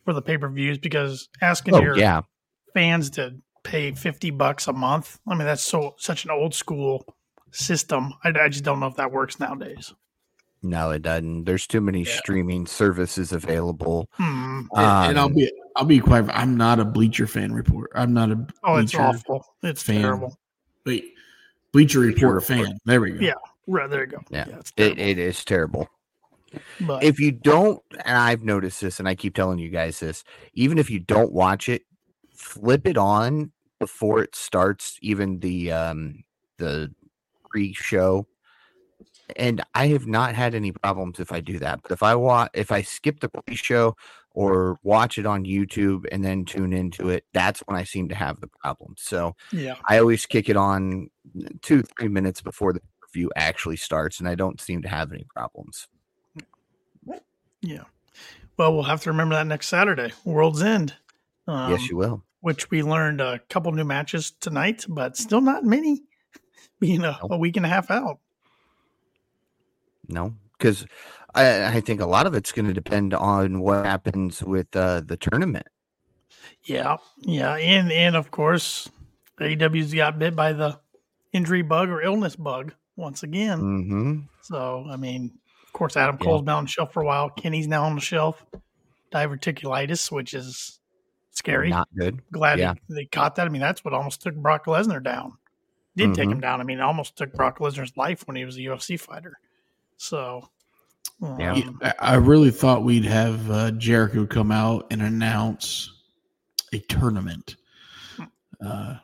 for 0.04 0.12
the 0.12 0.22
pay 0.22 0.38
per 0.38 0.48
views 0.48 0.78
because 0.78 1.28
asking 1.42 1.74
Oh, 1.74 1.80
your 1.80 1.96
yeah. 1.98 2.22
fans 2.72 3.10
to 3.10 3.36
pay 3.62 3.92
50 3.92 4.30
bucks 4.30 4.68
a 4.68 4.72
month, 4.72 5.18
I 5.26 5.34
mean, 5.34 5.46
that's 5.46 5.62
so 5.62 5.94
such 5.98 6.24
an 6.24 6.30
old 6.30 6.54
school 6.54 7.04
system. 7.50 8.14
I, 8.22 8.28
I 8.38 8.48
just 8.48 8.64
don't 8.64 8.80
know 8.80 8.86
if 8.86 8.96
that 8.96 9.12
works 9.12 9.38
nowadays. 9.40 9.92
No, 10.62 10.90
it 10.90 11.02
doesn't. 11.02 11.44
There's 11.44 11.66
too 11.66 11.80
many 11.82 12.04
Yeah. 12.04 12.16
streaming 12.16 12.66
services 12.66 13.32
available. 13.32 14.08
Hmm. 14.12 14.62
and, 14.74 15.10
and 15.10 15.18
I'll 15.18 15.26
Um, 15.26 15.34
be 15.34 15.50
I'll 15.76 15.84
be 15.84 15.98
quite. 16.00 16.24
I'm 16.30 16.56
not 16.56 16.78
a 16.80 16.84
Bleacher 16.84 17.26
fan 17.26 17.52
report. 17.52 17.90
I'm 17.94 18.12
not 18.12 18.30
a 18.30 18.46
Oh, 18.62 18.76
it's 18.76 18.92
Bleacher, 18.92 19.02
awful. 19.04 19.44
It's 19.62 19.82
fan. 19.82 20.00
terrible. 20.02 20.38
Wait, 20.86 21.14
Bleacher 21.72 22.00
Report 22.00 22.34
Report. 22.36 22.44
fan. 22.44 22.78
There 22.84 23.00
we 23.00 23.12
go. 23.12 23.20
Yeah. 23.20 23.34
Right, 23.66 23.88
there 23.88 24.02
you 24.02 24.06
go. 24.08 24.18
Yeah. 24.30 24.44
it's 24.58 24.70
It, 24.76 24.96
terrible. 24.96 25.02
it 25.02 25.18
is 25.18 25.44
terrible. 25.44 25.88
but 26.82 27.02
If 27.02 27.18
you 27.18 27.32
don't, 27.32 27.82
and 28.04 28.16
I've 28.16 28.42
noticed 28.42 28.80
this, 28.80 28.98
and 29.00 29.08
I 29.08 29.14
keep 29.14 29.34
telling 29.34 29.58
you 29.58 29.70
guys 29.70 29.98
this, 30.00 30.22
even 30.52 30.78
if 30.78 30.90
you 30.90 31.00
don't 31.00 31.32
watch 31.32 31.68
it, 31.68 31.82
flip 32.34 32.86
it 32.86 32.98
on 32.98 33.50
before 33.80 34.22
it 34.22 34.34
starts, 34.36 34.98
even 35.02 35.40
the 35.40 35.72
um 35.72 36.22
the 36.58 36.92
pre-show. 37.50 38.26
And 39.36 39.62
I 39.74 39.86
have 39.88 40.06
not 40.06 40.34
had 40.34 40.54
any 40.54 40.70
problems 40.72 41.18
if 41.18 41.32
I 41.32 41.40
do 41.40 41.58
that. 41.60 41.80
But 41.82 41.92
if 41.92 42.02
I 42.02 42.14
watch, 42.14 42.50
if 42.54 42.70
I 42.70 42.82
skip 42.82 43.20
the 43.20 43.28
pre-show 43.30 43.96
or 44.34 44.78
watch 44.82 45.16
it 45.16 45.26
on 45.26 45.44
YouTube 45.44 46.04
and 46.12 46.24
then 46.24 46.44
tune 46.44 46.72
into 46.72 47.08
it, 47.08 47.24
that's 47.32 47.60
when 47.60 47.76
I 47.76 47.84
seem 47.84 48.08
to 48.08 48.14
have 48.14 48.40
the 48.40 48.48
problem. 48.48 48.94
So 48.98 49.36
yeah. 49.52 49.76
I 49.88 49.98
always 49.98 50.26
kick 50.26 50.48
it 50.48 50.56
on 50.56 51.08
two, 51.62 51.82
three 51.82 52.08
minutes 52.08 52.42
before 52.42 52.72
the 52.72 52.80
review 53.02 53.30
actually 53.36 53.76
starts, 53.76 54.18
and 54.18 54.28
I 54.28 54.34
don't 54.34 54.60
seem 54.60 54.82
to 54.82 54.88
have 54.88 55.12
any 55.12 55.24
problems. 55.34 55.86
Yeah. 57.62 57.84
Well, 58.58 58.74
we'll 58.74 58.82
have 58.82 59.02
to 59.02 59.10
remember 59.10 59.34
that 59.36 59.46
next 59.46 59.68
Saturday, 59.68 60.12
World's 60.24 60.62
End. 60.62 60.94
Um, 61.48 61.70
yes, 61.70 61.88
you 61.88 61.96
will. 61.96 62.22
Which 62.40 62.70
we 62.70 62.82
learned 62.82 63.20
a 63.20 63.38
couple 63.48 63.72
new 63.72 63.84
matches 63.84 64.32
tonight, 64.32 64.84
but 64.86 65.16
still 65.16 65.40
not 65.40 65.64
many, 65.64 66.02
being 66.80 67.00
a, 67.04 67.18
Nope. 67.22 67.30
a 67.30 67.38
week 67.38 67.56
and 67.56 67.64
a 67.64 67.68
half 67.68 67.90
out. 67.90 68.18
No, 70.08 70.34
because 70.58 70.86
I, 71.34 71.76
I 71.76 71.80
think 71.80 72.00
a 72.00 72.06
lot 72.06 72.26
of 72.26 72.34
it's 72.34 72.52
going 72.52 72.66
to 72.66 72.74
depend 72.74 73.12
on 73.14 73.60
what 73.60 73.84
happens 73.84 74.42
with 74.42 74.74
uh, 74.76 75.00
the 75.00 75.16
tournament. 75.16 75.66
Yeah, 76.64 76.96
yeah, 77.20 77.56
and 77.56 77.90
and 77.92 78.16
of 78.16 78.30
course, 78.30 78.88
AEW's 79.40 79.92
got 79.92 80.18
bit 80.18 80.34
by 80.36 80.52
the 80.52 80.78
injury 81.32 81.62
bug 81.62 81.88
or 81.90 82.00
illness 82.02 82.36
bug 82.36 82.72
once 82.96 83.22
again. 83.22 83.60
Mm-hmm. 83.60 84.18
So 84.42 84.86
I 84.88 84.96
mean, 84.96 85.32
of 85.66 85.72
course, 85.72 85.96
Adam 85.96 86.16
Yeah. 86.20 86.24
Cole's 86.24 86.42
been 86.42 86.54
on 86.54 86.64
the 86.64 86.70
shelf 86.70 86.92
for 86.92 87.02
a 87.02 87.06
while. 87.06 87.28
Kenny's 87.30 87.66
now 87.66 87.84
on 87.84 87.94
the 87.96 88.00
shelf. 88.00 88.44
Diverticulitis, 89.12 90.10
which 90.10 90.34
is 90.34 90.80
scary. 91.32 91.70
Not 91.70 91.88
good. 91.96 92.20
glad 92.32 92.58
Yeah. 92.58 92.74
he- 92.88 92.94
they 92.94 93.04
caught 93.06 93.34
that. 93.36 93.46
I 93.46 93.50
mean, 93.50 93.60
that's 93.60 93.84
what 93.84 93.92
almost 93.94 94.22
took 94.22 94.34
Brock 94.34 94.66
Lesnar 94.66 95.02
down. 95.02 95.32
Did 95.96 96.14
take 96.14 96.28
Mhm. 96.28 96.32
him 96.32 96.40
down. 96.40 96.60
I 96.60 96.64
mean, 96.64 96.80
almost 96.80 97.16
took 97.16 97.32
Brock 97.32 97.58
Lesnar's 97.58 97.96
life 97.96 98.26
when 98.26 98.36
he 98.36 98.44
was 98.44 98.56
a 98.56 98.60
UFC 98.62 98.96
fighter. 98.96 99.38
So, 99.96 100.48
Yeah. 101.38 101.60
I- 102.00 102.16
really 102.16 102.50
thought 102.50 102.84
we'd 102.84 103.04
have 103.04 103.50
uh, 103.50 103.70
Jericho 103.72 104.26
come 104.26 104.50
out 104.50 104.86
and 104.90 105.00
announce 105.02 105.90
a 106.72 106.78
tournament. 106.80 107.56
Uh, 108.64 108.96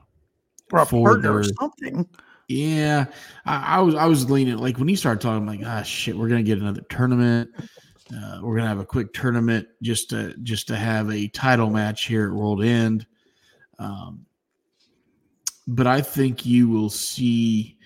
or 0.72 0.80
a 0.80 0.86
for 0.86 1.04
partner 1.10 1.34
or 1.38 1.44
something. 1.44 2.08
yeah, 2.48 3.06
I, 3.44 3.76
I 3.76 3.80
was 3.80 3.94
I 3.94 4.06
was 4.06 4.30
leaning 4.30 4.56
like 4.58 4.78
when 4.78 4.88
he 4.88 4.96
started 4.96 5.20
talking, 5.20 5.38
I'm 5.38 5.46
like, 5.46 5.66
ah, 5.66 5.82
shit, 5.82 6.16
we're 6.16 6.28
gonna 6.28 6.42
get 6.42 6.58
another 6.58 6.82
tournament. 6.88 7.50
Uh, 8.14 8.40
we're 8.42 8.56
gonna 8.56 8.68
have 8.68 8.80
a 8.80 8.84
quick 8.86 9.12
tournament 9.12 9.66
just 9.82 10.10
to 10.10 10.34
just 10.42 10.68
to 10.68 10.76
have 10.76 11.10
a 11.10 11.28
title 11.28 11.70
match 11.70 12.06
here 12.06 12.28
at 12.28 12.32
World 12.32 12.62
End. 12.62 13.06
Um, 13.78 14.26
but 15.66 15.86
I 15.86 16.00
think 16.00 16.44
you 16.46 16.68
will 16.68 16.90
see 16.90 17.78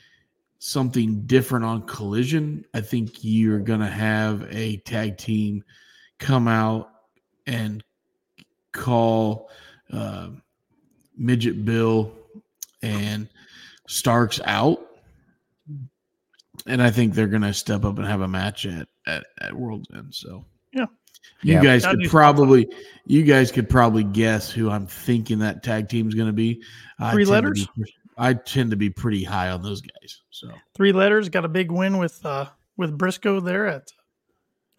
something 0.58 1.23
different 1.26 1.64
on 1.64 1.82
Collision. 1.82 2.64
I 2.75 2.80
think 2.80 3.23
you're 3.23 3.61
gonna 3.61 3.90
have 3.90 4.46
a 4.50 4.76
tag 4.78 5.18
team 5.18 5.64
come 6.18 6.49
out 6.49 6.90
and 7.46 7.82
call 8.73 9.50
uh, 9.92 10.28
Midget 11.16 11.64
Bill 11.64 12.12
and 12.82 13.28
Starks 13.87 14.40
out. 14.44 14.80
And 16.66 16.82
I 16.82 16.90
think 16.90 17.14
they're 17.14 17.26
going 17.26 17.42
to 17.42 17.52
step 17.52 17.84
up 17.84 17.99
and 17.99 18.06
have 18.06 18.23
a 18.23 18.28
match 18.28 18.64
at, 18.64 18.88
at, 19.06 19.26
at 19.40 19.52
World's 19.54 19.88
End. 19.94 20.14
So, 20.14 20.44
Yeah. 20.73 20.87
You 21.42 21.54
Yeah. 21.54 21.62
guys 21.62 21.84
could 21.84 22.08
probably, 22.08 22.66
you 23.04 23.23
guys 23.25 23.52
could 23.52 23.68
probably 23.68 24.04
guess 24.04 24.50
who 24.50 24.70
I'm 24.70 24.87
thinking 24.87 25.40
that 25.40 25.62
tag 25.62 25.88
team 25.88 26.08
is 26.08 26.14
going 26.14 26.28
to 26.28 26.32
be. 26.32 26.62
Three 27.11 27.25
tend 27.25 27.28
letters? 27.28 27.66
be- 27.76 27.94
I 28.16 28.32
tend 28.34 28.70
to 28.70 28.76
be 28.76 28.88
pretty 28.88 29.25
high 29.25 29.50
on 29.50 29.62
those 29.62 29.82
guys. 29.82 30.23
So, 30.34 30.50
Three 30.74 30.90
letters 30.92 31.28
got 31.28 31.44
a 31.44 31.48
big 31.48 31.70
win 31.70 31.98
with 31.98 32.24
uh 32.26 32.46
with 32.76 32.98
Briscoe 32.98 33.38
there 33.40 33.68
at 33.68 33.88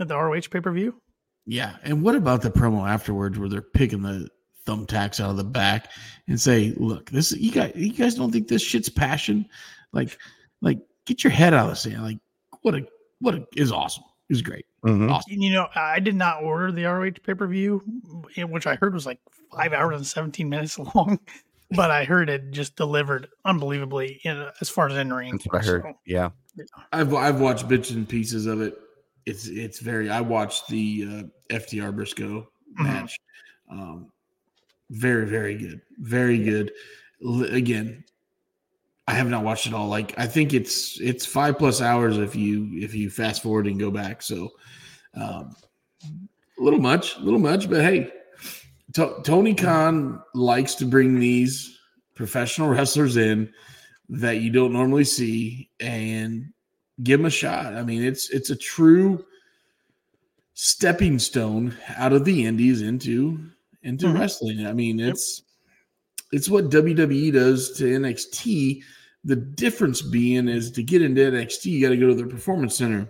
at 0.01 0.09
the 0.09 0.17
ROH 0.17 0.41
pay 0.51 0.59
per 0.59 0.71
view. 0.71 1.01
yeah. 1.45 1.77
And 1.83 2.01
what 2.03 2.15
about 2.15 2.41
the 2.41 2.50
promo 2.51 2.85
afterwards 2.89 3.39
where 3.39 3.47
they're 3.47 3.62
picking 3.62 4.01
the 4.01 4.27
thumbtacks 4.67 5.21
out 5.24 5.29
of 5.29 5.38
the 5.38 5.43
back 5.45 5.91
and 6.27 6.39
say, 6.41 6.74
"Look, 6.75 7.09
this 7.09 7.31
you 7.31 7.51
guys, 7.51 7.71
you 7.75 7.93
guys 7.93 8.15
don't 8.15 8.31
think 8.31 8.50
this 8.50 8.62
shit's 8.63 8.89
passion? 8.89 9.47
Like, 9.93 10.17
like 10.62 10.79
get 11.05 11.24
your 11.24 11.31
head 11.31 11.53
out 11.53 11.65
of 11.65 11.69
the 11.69 11.75
sand. 11.77 12.03
Like, 12.03 12.17
what 12.62 12.75
a 12.75 12.85
what 13.19 13.35
a 13.35 13.47
is 13.55 13.71
awesome. 13.71 14.03
It 14.27 14.33
was 14.33 14.41
great. 14.41 14.65
Mhm. 14.83 15.09
Awesome. 15.09 15.31
You 15.39 15.53
know, 15.53 15.67
I 15.74 16.00
did 16.01 16.15
not 16.15 16.43
order 16.43 16.71
the 16.74 16.83
ROH 16.83 17.12
pay 17.24 17.33
per 17.33 17.47
view, 17.47 17.81
which 18.50 18.67
I 18.67 18.75
heard 18.75 18.93
was 18.93 19.05
like 19.05 19.19
five 19.55 19.71
hours 19.71 19.95
and 19.95 20.05
seventeen 20.05 20.50
minutes 20.50 20.77
long. 20.95 21.17
But 21.75 21.91
I 21.91 22.03
heard 22.05 22.29
it 22.29 22.51
just 22.51 22.75
delivered 22.75 23.27
unbelievably 23.46 24.22
in, 24.24 24.48
as 24.62 24.70
far 24.70 24.89
as 24.89 24.98
in 24.98 25.12
ring. 25.13 25.32
That's 25.34 25.46
what 25.48 25.62
I 25.62 25.65
heard. 25.65 25.84
Yeah. 26.05 26.29
I've 26.94 27.13
I've 27.13 27.39
watched 27.41 27.67
bits 27.67 27.89
and 27.91 28.08
pieces 28.08 28.46
of 28.46 28.62
it. 28.62 28.77
It's 29.25 29.48
it's 29.48 29.79
very. 29.79 30.10
I 30.10 30.22
watched 30.22 30.67
the 30.67 31.05
uh, 31.51 31.55
FTR 31.55 31.96
Briscoe 31.96 32.48
Mhm. 32.79 32.84
match. 32.84 33.17
Um, 33.70 34.12
very 34.91 35.25
very 35.27 35.55
good. 35.55 35.82
Very 36.00 36.38
good. 36.38 36.72
L- 37.25 37.44
again, 37.44 38.03
I 39.08 39.13
have 39.13 39.27
not 39.27 39.44
watched 39.44 39.67
it 39.67 39.74
all. 39.74 39.88
Like 39.88 40.17
I 40.17 40.27
think 40.27 40.53
it's 40.53 41.00
it's 41.01 41.25
five 41.25 41.58
plus 41.58 41.82
hours 41.82 42.17
if 42.17 42.36
you 42.36 42.70
if 42.74 42.94
you 42.94 43.10
fast 43.10 43.41
forward 43.44 43.67
and 43.67 43.79
go 43.79 43.91
back. 43.91 44.22
So, 44.22 44.51
um, 45.15 45.55
a 46.60 46.62
little 46.63 46.79
much, 46.79 47.17
a 47.17 47.20
little 47.20 47.39
much, 47.39 47.70
but 47.70 47.82
hey, 47.82 48.12
To- 48.94 49.20
Tony 49.24 49.54
Khan 49.56 50.22
likes 50.34 50.75
to 50.75 50.86
bring 50.86 51.20
these 51.20 51.77
professional 52.15 52.70
wrestlers 52.74 53.18
in 53.18 53.51
that 54.10 54.42
you 54.42 54.51
don't 54.51 54.74
normally 54.74 55.04
see 55.04 55.70
and 55.80 56.51
give 57.04 57.20
them 57.20 57.25
a 57.25 57.30
shot. 57.32 57.74
I 57.74 57.84
mean, 57.84 58.04
it's 58.04 58.30
it's 58.30 58.51
a 58.51 58.56
true 58.56 59.25
stepping 60.54 61.20
stone 61.20 61.75
out 61.98 62.13
of 62.13 62.24
the 62.25 62.46
indies 62.46 62.82
into 62.82 63.39
into 63.84 64.08
Mhm. 64.08 64.20
wrestling. 64.20 64.65
I 64.65 64.74
mean, 64.74 65.00
Yep. 65.00 65.10
it's 65.13 65.42
it's 66.32 66.50
what 66.50 66.70
WWE 66.70 67.32
does 67.32 67.72
to 67.77 67.86
NXT. 67.86 68.84
The 69.24 69.36
difference 69.36 70.01
being 70.01 70.48
is 70.48 70.72
to 70.72 70.84
get 70.84 71.01
into 71.01 71.22
NXT, 71.22 71.72
you 71.72 71.82
got 71.82 71.89
to 71.89 71.98
go 71.98 72.08
to 72.08 72.15
their 72.15 72.27
performance 72.27 72.75
center. 72.75 73.08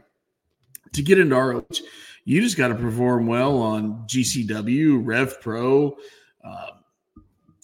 To 0.94 1.01
get 1.01 1.20
into 1.20 1.36
ROH, 1.36 1.82
you 2.25 2.41
just 2.41 2.58
got 2.58 2.70
to 2.70 2.75
perform 2.75 3.27
well 3.27 3.58
on 3.62 4.05
GCW, 4.08 5.00
Rev 5.03 5.39
Pro, 5.41 5.96
uh, 6.44 6.67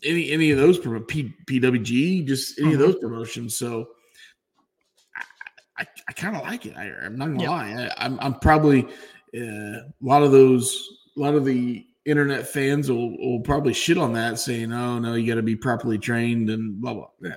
any 0.04 0.32
any 0.32 0.52
of 0.52 0.58
those 0.58 0.80
P, 1.08 1.34
PWG, 1.46 2.26
just 2.26 2.60
any 2.60 2.74
of 2.74 2.80
Mhm. 2.80 2.84
those 2.84 2.96
promotions. 2.96 3.56
So 3.56 3.90
I, 5.16 5.24
I, 5.84 5.88
I 6.10 6.14
kind 6.14 6.36
of 6.36 6.44
like 6.44 6.66
it. 6.66 6.76
I, 6.78 6.90
I'm 7.04 7.16
not 7.18 7.28
gonna 7.28 7.44
Yeah. 7.44 7.50
lie. 7.50 7.90
I, 7.98 8.06
I'm 8.06 8.20
I'm 8.20 8.36
probably 8.36 8.88
uh, 9.36 9.40
a 9.40 9.86
lot 10.02 10.24
of 10.24 10.32
those, 10.32 10.88
a 11.18 11.20
lot 11.20 11.36
of 11.36 11.46
the 11.46 11.86
internet 12.06 12.48
fans 12.48 12.90
will, 12.90 13.16
will 13.20 13.40
probably 13.42 13.74
shit 13.74 13.98
on 13.98 14.14
that, 14.14 14.40
saying, 14.40 14.72
"Oh 14.74 15.00
no, 15.00 15.14
you 15.14 15.28
got 15.28 15.36
to 15.36 15.44
be 15.44 15.56
properly 15.56 15.98
trained 15.98 16.50
and 16.50 16.82
blah 16.82 16.94
blah." 16.94 17.08
Yeah. 17.22 17.36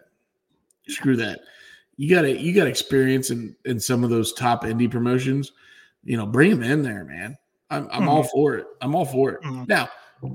Screw 0.88 1.16
that. 1.16 1.40
You 1.96 2.08
got 2.14 2.22
to 2.22 2.36
you 2.38 2.52
got 2.54 2.66
experience 2.66 3.30
in 3.30 3.54
in 3.64 3.78
some 3.78 4.02
of 4.04 4.10
those 4.10 4.32
top 4.32 4.64
indie 4.64 4.90
promotions. 4.90 5.52
You 6.04 6.16
know, 6.16 6.26
bring 6.26 6.50
them 6.50 6.62
in 6.62 6.82
there, 6.82 7.04
man. 7.04 7.36
I'm 7.70 7.88
I'm 7.90 8.08
all 8.08 8.22
for 8.24 8.54
it. 8.56 8.66
I'm 8.80 8.94
all 8.94 9.04
for 9.06 9.32
it. 9.32 9.42
Mhm. 9.42 9.66
Now, 9.68 9.88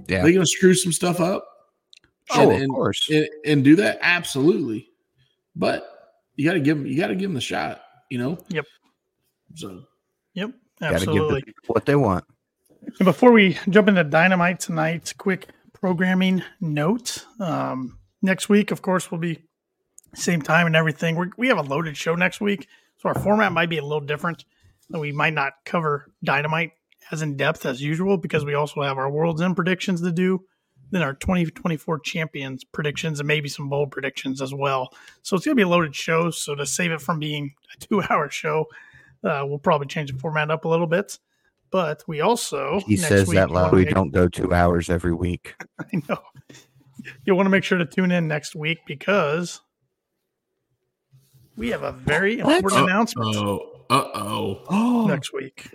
Yeah. 0.08 0.20
are 0.20 0.24
they 0.24 0.34
going 0.34 0.40
to 0.42 0.46
screw 0.46 0.74
some 0.74 0.92
stuff 0.92 1.20
up? 1.20 1.46
Oh, 2.32 2.52
and, 2.52 2.64
of 2.64 2.70
course. 2.70 3.08
and, 3.10 3.28
and 3.46 3.64
do 3.64 3.76
that 3.78 3.98
absolutely 4.04 4.88
but 5.56 6.14
you 6.36 6.46
got 6.46 6.54
to 6.54 6.60
give 6.60 6.78
them 6.78 6.86
you 6.86 6.96
got 6.96 7.08
to 7.08 7.16
give 7.16 7.24
them 7.30 7.34
the 7.34 7.42
shot 7.42 7.82
you 8.12 8.20
know 8.20 8.38
Yep. 8.50 8.66
so 9.56 9.84
Yep, 10.36 10.52
Got 10.80 10.90
give 10.92 10.96
absolutely. 10.96 11.42
the 11.42 11.54
what 11.68 11.86
they 11.88 11.96
want. 11.96 12.24
And 12.86 13.06
before 13.06 13.32
we 13.32 13.58
jump 13.70 13.88
into 13.90 14.04
Dynamite 14.04 14.60
tonight, 14.60 15.12
quick 15.18 15.48
programming 15.74 16.44
note. 16.62 17.26
Um, 17.40 17.98
next 18.22 18.48
week, 18.48 18.70
of 18.70 18.82
course, 18.84 19.12
we'll 19.12 19.20
be 19.20 19.40
same 20.14 20.42
time 20.42 20.68
and 20.68 20.76
everything. 20.76 21.16
We're, 21.16 21.32
we 21.36 21.48
have 21.48 21.58
a 21.58 21.64
loaded 21.64 21.98
show 21.98 22.14
next 22.16 22.42
week, 22.42 22.68
so 22.98 23.10
our 23.10 23.16
format 23.16 23.52
might 23.52 23.70
be 23.70 23.80
a 23.80 23.84
little 23.84 24.00
different. 24.02 24.46
We 24.90 25.12
might 25.12 25.34
not 25.34 25.54
cover 25.66 26.12
Dynamite 26.24 26.72
as 27.12 27.22
in 27.22 27.38
depth 27.38 27.66
as 27.66 27.82
usual 27.82 28.18
because 28.18 28.46
we 28.46 28.54
also 28.54 28.82
have 28.82 28.98
our 28.98 29.10
World's 29.10 29.42
End 29.42 29.56
predictions 29.56 30.02
to 30.02 30.12
do, 30.12 30.44
then 30.92 31.02
our 31.02 31.14
2024 31.14 32.00
champions 32.00 32.64
predictions, 32.64 33.20
and 33.20 33.28
maybe 33.28 33.50
some 33.50 33.70
bold 33.70 33.92
predictions 33.92 34.42
as 34.42 34.54
well. 34.54 34.90
So 35.22 35.36
it's 35.36 35.46
going 35.46 35.54
to 35.56 35.60
be 35.60 35.64
a 35.64 35.68
loaded 35.68 35.96
show. 35.96 36.32
So 36.32 36.56
to 36.56 36.66
save 36.66 36.92
it 36.92 37.02
from 37.02 37.20
being 37.20 37.54
a 37.76 37.80
two 37.86 38.02
hour 38.10 38.30
show, 38.30 38.66
uh, 39.24 39.44
we'll 39.46 39.60
probably 39.60 39.88
change 39.88 40.12
the 40.12 40.18
format 40.20 40.50
up 40.52 40.66
a 40.66 40.68
little 40.68 40.88
bit. 40.88 41.18
But 41.72 42.04
we 42.08 42.22
also 42.22 42.80
He 42.88 42.96
next 42.96 43.08
says 43.10 43.28
week 43.28 43.36
that 43.36 43.52
loud. 43.52 43.74
We 43.74 43.86
make- 43.86 43.94
don't 43.94 44.10
go 44.12 44.28
two 44.28 44.54
hours 44.54 44.90
every 44.90 45.14
week. 45.14 45.56
I 45.80 46.02
know. 46.10 46.20
You'll 47.26 47.38
want 47.38 47.46
to 47.46 47.52
make 47.52 47.64
sure 47.64 47.78
to 47.78 47.86
tune 47.86 48.12
in 48.12 48.28
next 48.28 48.56
week 48.56 48.80
because 48.88 49.62
we 51.56 51.70
have 51.70 51.84
a 51.84 51.92
very 51.92 52.42
What? 52.42 52.58
important 52.58 52.84
announcement 52.90 53.36
oh 53.36 53.69
uh-oh 53.90 54.64
Oh 54.70 55.06
next 55.08 55.34
week. 55.34 55.70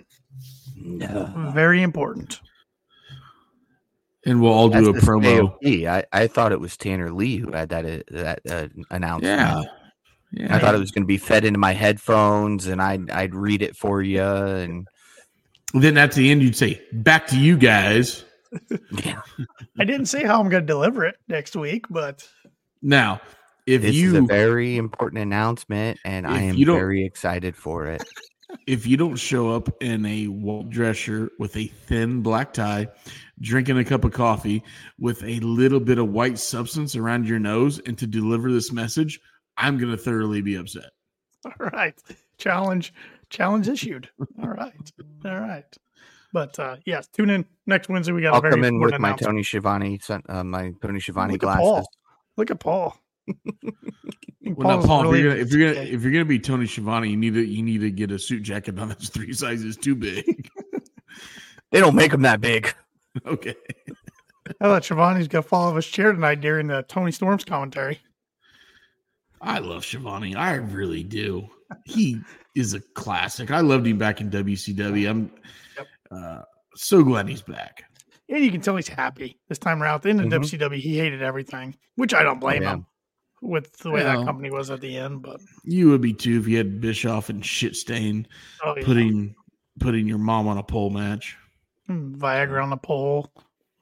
no! 0.75 1.51
Very 1.53 1.81
important. 1.81 2.39
and 4.25 4.41
we'll 4.41 4.53
all 4.53 4.69
do 4.69 4.89
a 4.89 4.93
That's 4.93 5.05
the 5.05 5.11
promo 5.11 5.57
AOP. 5.63 5.87
I, 5.87 6.03
I 6.11 6.27
thought 6.27 6.51
it 6.51 6.59
was 6.59 6.77
Tanner 6.77 7.11
Lee 7.11 7.37
who 7.37 7.51
had 7.51 7.69
that 7.69 7.85
uh, 7.85 7.99
that 8.11 8.39
uh, 8.49 8.67
announcement. 8.91 9.39
yeah 9.39 9.61
yeah 10.31 10.55
I 10.55 10.59
thought 10.59 10.75
it 10.75 10.79
was 10.79 10.91
going 10.91 11.03
to 11.03 11.07
be 11.07 11.17
fed 11.17 11.45
into 11.45 11.59
my 11.59 11.73
headphones, 11.73 12.67
and 12.67 12.81
I'd 12.81 13.09
I'd 13.11 13.35
read 13.35 13.61
it 13.61 13.75
for 13.75 14.01
you. 14.01 14.21
And 14.23 14.87
then 15.73 15.97
at 15.97 16.13
the 16.13 16.31
end 16.31 16.41
you'd 16.41 16.55
say 16.55 16.81
back 16.93 17.27
to 17.27 17.37
you 17.39 17.57
guys 17.57 18.23
yeah, 19.03 19.21
I 19.77 19.83
didn't 19.83 20.05
say 20.05 20.23
how 20.23 20.39
I'm 20.39 20.47
going 20.49 20.63
to 20.63 20.67
deliver 20.67 21.03
it 21.05 21.15
next 21.27 21.55
week, 21.57 21.85
but 21.89 22.25
now 22.81 23.19
if 23.65 23.81
this 23.81 23.95
is 23.95 24.13
a 24.13 24.21
very 24.21 24.77
important 24.77 25.21
announcement, 25.21 25.99
and 26.05 26.27
I 26.27 26.41
am 26.41 26.55
very 26.63 27.05
excited 27.05 27.55
for 27.55 27.87
it. 27.87 28.03
if 28.67 28.85
you 28.85 28.97
don't 28.97 29.15
show 29.15 29.51
up 29.51 29.69
in 29.81 30.05
a 30.05 30.25
white 30.25 30.69
dress 30.69 30.97
shirt 30.97 31.31
with 31.39 31.55
a 31.57 31.65
thin 31.67 32.21
black 32.21 32.53
tie, 32.53 32.87
drinking 33.41 33.77
a 33.77 33.85
cup 33.85 34.03
of 34.03 34.13
coffee 34.13 34.63
with 34.99 35.23
a 35.23 35.39
little 35.39 35.79
bit 35.79 35.97
of 35.97 36.09
white 36.09 36.37
substance 36.39 36.95
around 36.95 37.27
your 37.27 37.39
nose, 37.39 37.79
and 37.85 37.97
to 37.97 38.07
deliver 38.07 38.51
this 38.51 38.71
message, 38.71 39.19
I'm 39.57 39.77
going 39.77 39.91
to 39.91 39.97
thoroughly 39.97 40.41
be 40.41 40.55
upset. 40.55 40.91
all 41.45 41.69
right. 41.71 41.99
Challenge 42.37 42.93
challenge 43.29 43.67
issued. 43.67 44.09
All 44.41 44.49
right. 44.49 44.91
All 45.25 45.39
right. 45.39 45.77
But 46.33 46.59
uh 46.59 46.77
yes, 46.85 47.07
tune 47.07 47.29
in 47.29 47.45
next 47.65 47.87
Wednesday. 47.87 48.11
We 48.11 48.21
got 48.21 48.33
I'll 48.33 48.39
a 48.39 48.41
very 48.41 48.53
come 48.53 48.63
in 48.65 48.79
with 48.79 48.99
my. 48.99 49.13
Tony 49.13 49.41
Schiavone, 49.41 49.99
son- 49.99 50.23
uh, 50.27 50.43
my 50.43 50.73
Tony 50.81 50.99
Schiavone 50.99 51.31
Look 51.33 51.43
at 51.43 51.45
glasses. 51.45 51.61
Paul. 51.61 51.85
Look 52.35 52.51
at 52.51 52.59
Paul. 52.59 52.97
Well, 54.43 54.79
now, 54.79 54.85
Paul, 54.85 55.05
really- 55.11 55.21
if 55.21 55.21
you're 55.23 55.33
gonna 55.33 55.41
if 55.41 55.51
you're 55.51 55.73
gonna 55.73 55.85
if 55.87 56.03
you're 56.03 56.11
gonna 56.11 56.25
be 56.25 56.39
Tony 56.39 56.67
Schiavone, 56.67 57.09
you 57.09 57.17
need 57.17 57.33
to 57.33 57.43
you 57.45 57.63
need 57.63 57.79
to 57.81 57.89
get 57.89 58.11
a 58.11 58.19
suit 58.19 58.43
jacket 58.43 58.77
on 58.77 58.89
that's 58.89 59.09
three 59.09 59.33
sizes 59.33 59.77
too 59.77 59.95
big. 59.95 60.49
They 61.71 61.79
don't 61.81 61.95
make 61.95 62.11
them 62.11 62.21
that 62.21 62.39
big. 62.39 62.73
okay. 63.25 63.55
I 64.61 64.65
thought 64.65 64.85
Schiavone's 64.85 65.27
gonna 65.27 65.41
fall 65.41 65.69
off 65.69 65.75
his 65.75 65.87
chair 65.87 66.13
tonight 66.13 66.39
during 66.39 66.67
the 66.67 66.83
Toni 66.87 67.11
Storm's 67.11 67.43
commentary. 67.43 67.99
I 69.41 69.59
love 69.59 69.83
Schiavone. 69.83 70.35
I 70.35 70.53
really 70.55 71.03
do. 71.03 71.49
he 71.85 72.21
is 72.55 72.75
a 72.75 72.79
classic. 72.93 73.51
I 73.51 73.59
loved 73.61 73.87
him 73.87 73.97
back 73.97 74.21
in 74.21 74.29
WCW. 74.29 75.09
I'm 75.09 75.31
Yep. 75.75 75.87
uh, 76.11 76.41
so 76.75 77.03
glad 77.03 77.27
he's 77.27 77.41
back. 77.41 77.83
And 78.29 78.45
you 78.45 78.51
can 78.51 78.61
tell 78.61 78.75
he's 78.75 78.87
happy 78.87 79.39
this 79.49 79.57
time 79.57 79.81
around. 79.83 80.05
In 80.05 80.17
the 80.17 80.23
end 80.23 80.33
of 80.33 80.41
Mhm. 80.43 80.45
WCW, 80.45 80.79
he 80.79 80.97
hated 80.97 81.23
everything, 81.23 81.75
which 81.95 82.13
I 82.13 82.21
don't 82.23 82.39
blame 82.39 82.61
yeah. 82.61 82.73
him 82.75 82.85
with 83.41 83.73
the 83.77 83.91
way 83.91 84.03
Well- 84.03 84.19
that 84.19 84.25
company 84.25 84.49
was 84.51 84.69
at 84.69 84.81
the 84.81 84.97
end. 84.97 85.21
But 85.21 85.41
You 85.63 85.89
would 85.89 86.01
be 86.01 86.13
too 86.13 86.39
if 86.39 86.47
you 86.47 86.57
had 86.57 86.81
Bischoff 86.81 87.29
and 87.29 87.45
shit 87.45 87.75
stain 87.75 88.27
oh, 88.63 88.75
yeah. 88.77 88.83
putting 88.85 89.35
putting 89.79 90.07
your 90.07 90.17
mom 90.17 90.47
on 90.47 90.57
a 90.57 90.63
pole 90.63 90.89
match. 90.89 91.37
Mm, 91.89 92.15
Viagra 92.17 92.63
on 92.63 92.69
the 92.69 92.77
pole, 92.77 93.31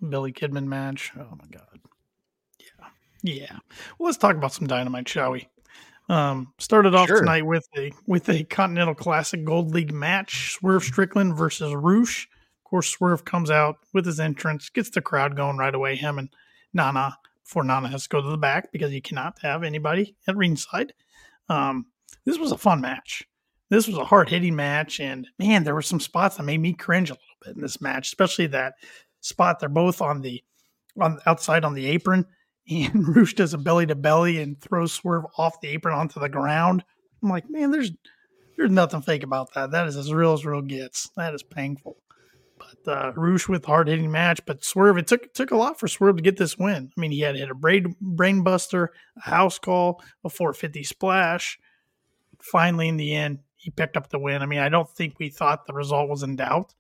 Billy 0.09 0.33
Kidman 0.33 0.65
match. 0.65 1.11
Oh 1.17 1.37
my 1.37 1.45
god. 1.51 1.79
Yeah. 2.59 2.87
Yeah. 3.21 3.57
Well, 3.97 4.07
let's 4.07 4.17
talk 4.17 4.35
about 4.35 4.53
some 4.53 4.67
dynamite, 4.67 5.07
shall 5.07 5.31
we? 5.31 5.47
Um, 6.09 6.51
started 6.59 6.93
off 6.95 7.07
Sure. 7.07 7.19
tonight 7.19 7.45
with 7.45 7.65
a 7.77 7.91
with 8.07 8.27
a 8.27 8.43
Continental 8.43 8.93
Classic 8.95 9.43
Gold 9.45 9.71
League 9.73 9.93
match: 9.93 10.51
Swerve 10.53 10.83
Strickland 10.83 11.37
versus 11.37 11.73
Rush. 11.73 12.27
Of 12.65 12.69
course, 12.69 12.89
Swerve 12.89 13.23
comes 13.23 13.49
out 13.49 13.77
with 13.93 14.05
his 14.05 14.19
entrance, 14.19 14.69
gets 14.69 14.89
the 14.89 15.01
crowd 15.01 15.37
going 15.37 15.57
right 15.57 15.73
away. 15.73 15.95
Him 15.95 16.17
and 16.19 16.29
Nana 16.73 17.17
before 17.43 17.63
Nana 17.63 17.89
has 17.89 18.03
to 18.03 18.09
go 18.09 18.21
to 18.21 18.29
the 18.29 18.37
back 18.37 18.71
because 18.71 18.93
you 18.93 19.01
cannot 19.01 19.39
have 19.41 19.63
anybody 19.63 20.15
at 20.27 20.35
ringside. 20.35 20.93
Um, 21.49 21.87
this 22.25 22.37
was 22.37 22.51
a 22.51 22.57
fun 22.57 22.81
match. 22.81 23.23
This 23.69 23.87
was 23.87 23.97
a 23.97 24.05
hard 24.05 24.29
hitting 24.29 24.55
match, 24.55 24.99
and 24.99 25.27
man, 25.39 25.63
there 25.63 25.73
were 25.73 25.81
some 25.81 25.99
spots 25.99 26.37
that 26.37 26.43
made 26.43 26.59
me 26.59 26.73
cringe 26.73 27.09
a 27.09 27.13
little 27.13 27.25
bit 27.43 27.55
in 27.55 27.61
this 27.61 27.81
match, 27.81 28.07
especially 28.07 28.47
that 28.47 28.75
spot. 29.19 29.59
They're 29.59 29.69
both 29.69 30.01
on 30.01 30.21
the 30.21 30.43
on 30.99 31.19
outside 31.25 31.65
on 31.65 31.73
the 31.73 31.87
apron, 31.87 32.25
and 32.69 33.15
Rush 33.15 33.33
does 33.33 33.53
a 33.53 33.57
belly 33.57 33.87
to 33.87 33.95
belly 33.95 34.39
and 34.39 34.59
throws 34.61 34.93
Swerve 34.93 35.25
off 35.37 35.59
the 35.61 35.69
apron 35.69 35.95
onto 35.95 36.19
the 36.19 36.29
ground. 36.29 36.83
I'm 37.21 37.29
like, 37.29 37.49
man, 37.49 37.71
there's 37.71 37.91
there's 38.57 38.71
nothing 38.71 39.01
fake 39.01 39.23
about 39.23 39.53
that. 39.55 39.71
That 39.71 39.87
is 39.87 39.97
as 39.97 40.13
real 40.13 40.33
as 40.33 40.45
real 40.45 40.61
gets. 40.61 41.09
That 41.15 41.33
is 41.33 41.41
painful. 41.43 41.97
But 42.85 42.91
uh, 42.91 43.11
Rush 43.15 43.47
with 43.47 43.65
hard 43.65 43.87
hitting 43.87 44.11
match, 44.11 44.41
but 44.45 44.63
Swerve 44.63 44.97
it 44.97 45.07
took 45.07 45.33
took 45.33 45.51
a 45.51 45.55
lot 45.57 45.79
for 45.79 45.87
Swerve 45.87 46.17
to 46.17 46.21
get 46.21 46.37
this 46.37 46.57
win. 46.57 46.91
I 46.95 46.99
mean, 47.01 47.11
he 47.11 47.21
had 47.21 47.35
hit 47.35 47.49
a 47.49 47.55
brain 47.55 47.95
brain 48.01 48.43
buster, 48.43 48.91
a 49.17 49.29
house 49.29 49.59
call, 49.59 50.01
a 50.23 50.29
450 50.29 50.83
splash. 50.83 51.59
Finally, 52.41 52.89
in 52.89 52.97
the 52.97 53.15
end, 53.15 53.39
he 53.55 53.71
picked 53.71 53.95
up 53.95 54.09
the 54.09 54.19
win. 54.19 54.41
I 54.41 54.45
mean, 54.45 54.59
I 54.59 54.69
don't 54.69 54.89
think 54.89 55.17
we 55.19 55.29
thought 55.29 55.65
the 55.65 55.73
result 55.73 56.09
was 56.09 56.23
in 56.23 56.35
doubt, 56.35 56.73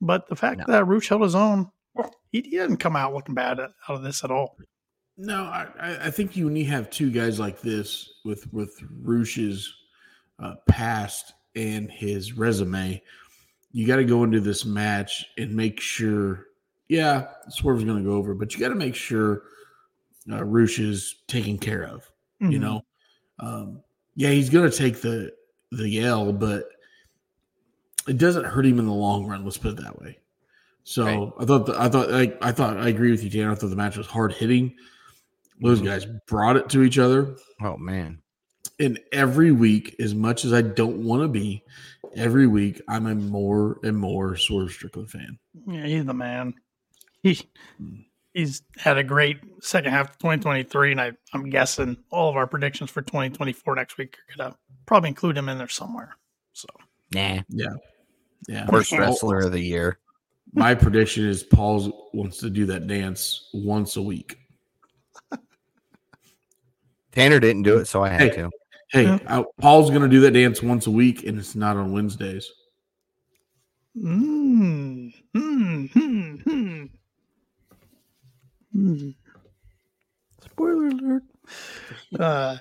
but 0.00 0.28
the 0.28 0.36
fact 0.36 0.60
No. 0.60 0.64
that 0.68 0.84
Rush 0.86 1.08
held 1.08 1.22
his 1.22 1.34
own, 1.34 1.70
he, 2.30 2.40
he 2.40 2.50
didn't 2.50 2.78
come 2.78 2.96
out 2.96 3.12
looking 3.14 3.34
bad 3.34 3.60
out 3.60 3.70
of 3.88 4.02
this 4.02 4.24
at 4.24 4.30
all. 4.30 4.56
No, 5.18 5.42
I, 5.44 5.66
I- 5.78 6.06
I 6.06 6.10
think 6.10 6.36
you 6.36 6.46
when 6.46 6.56
you 6.56 6.64
have 6.66 6.88
two 6.90 7.10
guys 7.10 7.38
like 7.38 7.60
this 7.60 8.10
with 8.24 8.50
with 8.52 8.74
Rush's 9.02 9.74
uh, 10.38 10.54
past 10.66 11.34
and 11.54 11.90
his 11.90 12.32
resume, 12.32 13.02
you 13.72 13.86
got 13.86 13.96
to 13.96 14.04
go 14.04 14.24
into 14.24 14.40
this 14.40 14.64
match 14.64 15.24
and 15.38 15.54
make 15.54 15.80
sure. 15.80 16.46
Yeah, 16.88 17.28
Swerve's 17.48 17.84
going 17.84 17.98
to 17.98 18.04
go 18.04 18.16
over, 18.16 18.34
but 18.34 18.52
you 18.52 18.58
got 18.60 18.70
to 18.70 18.74
make 18.74 18.96
sure 18.96 19.44
uh, 20.30 20.44
Rush 20.44 20.78
is 20.80 21.16
taken 21.28 21.56
care 21.56 21.84
of. 21.84 22.10
You 22.40 22.58
Mhm. 22.58 22.60
know, 22.60 22.84
um, 23.38 23.82
yeah, 24.16 24.30
he's 24.30 24.50
going 24.50 24.68
to 24.70 24.76
take 24.76 25.00
the 25.00 25.32
the 25.72 26.00
L, 26.00 26.32
but 26.32 26.68
it 28.08 28.18
doesn't 28.18 28.44
hurt 28.44 28.66
him 28.66 28.78
in 28.80 28.86
the 28.86 28.92
long 28.92 29.26
run. 29.26 29.44
Let's 29.44 29.56
put 29.56 29.78
it 29.78 29.82
that 29.84 30.00
way. 30.00 30.18
So 30.82 31.04
Right. 31.04 31.32
I 31.38 31.44
thought 31.44 31.66
the, 31.66 31.80
I 31.80 31.88
thought 31.88 32.12
I, 32.12 32.36
I 32.42 32.50
thought 32.52 32.76
I 32.78 32.88
agree 32.88 33.10
with 33.12 33.22
you, 33.22 33.30
Tanner. 33.30 33.52
I 33.52 33.54
thought 33.54 33.70
the 33.70 33.76
match 33.76 33.96
was 33.96 34.06
hard 34.08 34.32
hitting. 34.32 34.74
Those 35.60 35.80
Mhm. 35.80 35.84
guys 35.84 36.06
brought 36.26 36.56
it 36.56 36.68
to 36.70 36.82
each 36.82 36.98
other, 36.98 37.36
Oh 37.62 37.76
man. 37.76 38.20
and 38.80 38.98
every 39.12 39.52
week, 39.52 39.94
as 40.00 40.14
much 40.14 40.44
as 40.44 40.52
I 40.52 40.62
don't 40.62 41.04
want 41.04 41.22
to 41.22 41.28
be, 41.28 41.62
every 42.16 42.46
week 42.46 42.80
I'm 42.88 43.06
a 43.06 43.14
more 43.14 43.78
and 43.82 43.96
more 43.96 44.36
Swerve 44.36 44.72
Strickland 44.72 45.10
fan. 45.10 45.38
Yeah, 45.66 45.86
he's 45.86 46.04
the 46.04 46.14
man. 46.14 46.54
He 47.22 47.40
Mm. 47.80 48.04
he's 48.34 48.62
had 48.78 48.96
a 48.98 49.02
great 49.04 49.38
second 49.60 49.90
half 49.92 50.10
of 50.10 50.18
2023, 50.18 50.92
and 50.92 51.00
I, 51.00 51.12
I'm 51.32 51.50
guessing 51.50 51.96
all 52.10 52.30
of 52.30 52.36
our 52.36 52.46
predictions 52.46 52.90
for 52.90 53.02
2024 53.02 53.74
next 53.74 53.98
week 53.98 54.16
are 54.16 54.36
gonna 54.36 54.56
probably 54.86 55.08
include 55.10 55.36
him 55.36 55.48
in 55.48 55.58
there 55.58 55.68
somewhere. 55.68 56.16
So 56.52 56.68
Nah. 57.12 57.42
Yeah, 57.48 57.68
yeah, 58.48 58.66
Worst 58.70 58.92
Yeah. 58.92 59.00
wrestler 59.00 59.38
of 59.46 59.52
the 59.52 59.60
year. 59.60 59.98
My 60.52 60.74
prediction 60.74 61.26
is 61.26 61.42
Paul 61.44 62.10
wants 62.14 62.38
to 62.38 62.50
do 62.50 62.66
that 62.66 62.86
dance 62.86 63.48
once 63.52 63.96
a 63.96 64.02
week. 64.02 64.36
Tanner 67.12 67.40
didn't 67.40 67.62
do 67.62 67.78
it, 67.78 67.86
so 67.86 68.02
I 68.04 68.08
had 68.10 68.20
Hey. 68.20 68.30
to. 68.36 68.50
Hey, 68.90 69.04
Yeah. 69.04 69.18
I, 69.26 69.44
Paul's 69.60 69.90
going 69.90 70.02
to 70.02 70.08
do 70.08 70.20
that 70.20 70.32
dance 70.32 70.62
once 70.62 70.86
a 70.86 70.90
week, 70.90 71.24
and 71.24 71.38
it's 71.38 71.54
not 71.54 71.76
on 71.76 71.92
Wednesdays. 71.92 72.50
mm, 73.96 75.12
mm, 75.34 75.92
mm, 75.92 76.44
mm. 76.44 76.90
Mm. 78.76 79.14
spoiler 80.42 80.86
alert. 80.86 81.22
Uh, 82.18 82.56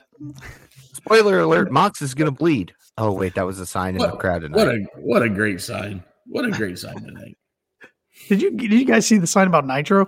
Spoiler 0.94 1.40
alert: 1.42 1.72
Mox 1.72 2.02
is 2.02 2.14
gonna 2.16 2.32
bleed. 2.32 2.74
Oh 2.98 3.12
wait, 3.12 3.36
that 3.36 3.46
was 3.46 3.60
a 3.60 3.66
sign 3.66 3.96
in 3.96 4.02
the 4.02 4.18
crowd 4.18 4.42
tonight. 4.42 4.58
What 4.58 4.68
a 4.68 4.86
what 4.98 5.22
a 5.22 5.30
great 5.30 5.62
sign! 5.62 6.04
What 6.26 6.46
a 6.46 6.52
great 6.52 6.80
sign 6.80 6.96
tonight. 7.04 7.38
did 8.28 8.42
you 8.42 8.52
did 8.52 8.74
you 8.74 8.86
guys 8.86 9.06
see 9.06 9.18
the 9.18 9.28
sign 9.28 9.48
about 9.48 9.66
Nitro 9.68 10.08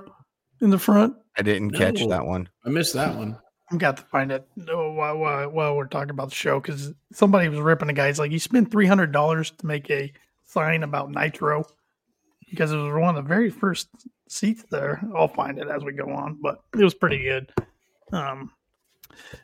in 0.60 0.72
the 0.72 0.80
front? 0.80 1.16
I 1.38 1.44
didn't 1.44 1.72
catch 1.72 2.06
that 2.08 2.26
one. 2.26 2.50
I 2.66 2.70
missed 2.70 2.94
that 2.96 3.16
one. 3.16 3.38
I've 3.72 3.78
got 3.78 3.98
to 3.98 4.04
find 4.04 4.32
it 4.32 4.46
oh, 4.70 4.92
while, 4.92 5.18
while, 5.18 5.50
while 5.50 5.76
we're 5.76 5.88
talking 5.88 6.10
about 6.10 6.30
the 6.30 6.36
show 6.36 6.60
because 6.60 6.94
somebody 7.14 7.48
was 7.48 7.60
ripping 7.60 7.88
the 7.88 7.94
guys 7.94 8.20
like 8.20 8.32
you 8.32 8.40
spent 8.40 8.70
three 8.70 8.86
hundred 8.86 9.12
dollars 9.12 9.52
to 9.52 9.66
make 9.66 9.90
a 9.90 10.12
sign 10.44 10.84
about 10.84 11.10
Nitro 11.10 11.66
because 12.50 12.74
it 12.74 12.78
was 12.78 12.92
one 12.92 13.16
of 13.16 13.24
the 13.24 13.28
very 13.28 13.50
first 13.50 13.88
seats 14.28 14.66
there. 14.72 15.02
I'll 15.16 15.30
find 15.30 15.58
it 15.58 15.70
as 15.70 15.84
we 15.84 15.94
go 15.94 16.12
on, 16.12 16.38
but 16.42 16.62
it 16.78 16.84
was 16.84 16.94
pretty 16.94 17.24
good. 17.24 17.52
Um, 18.12 18.52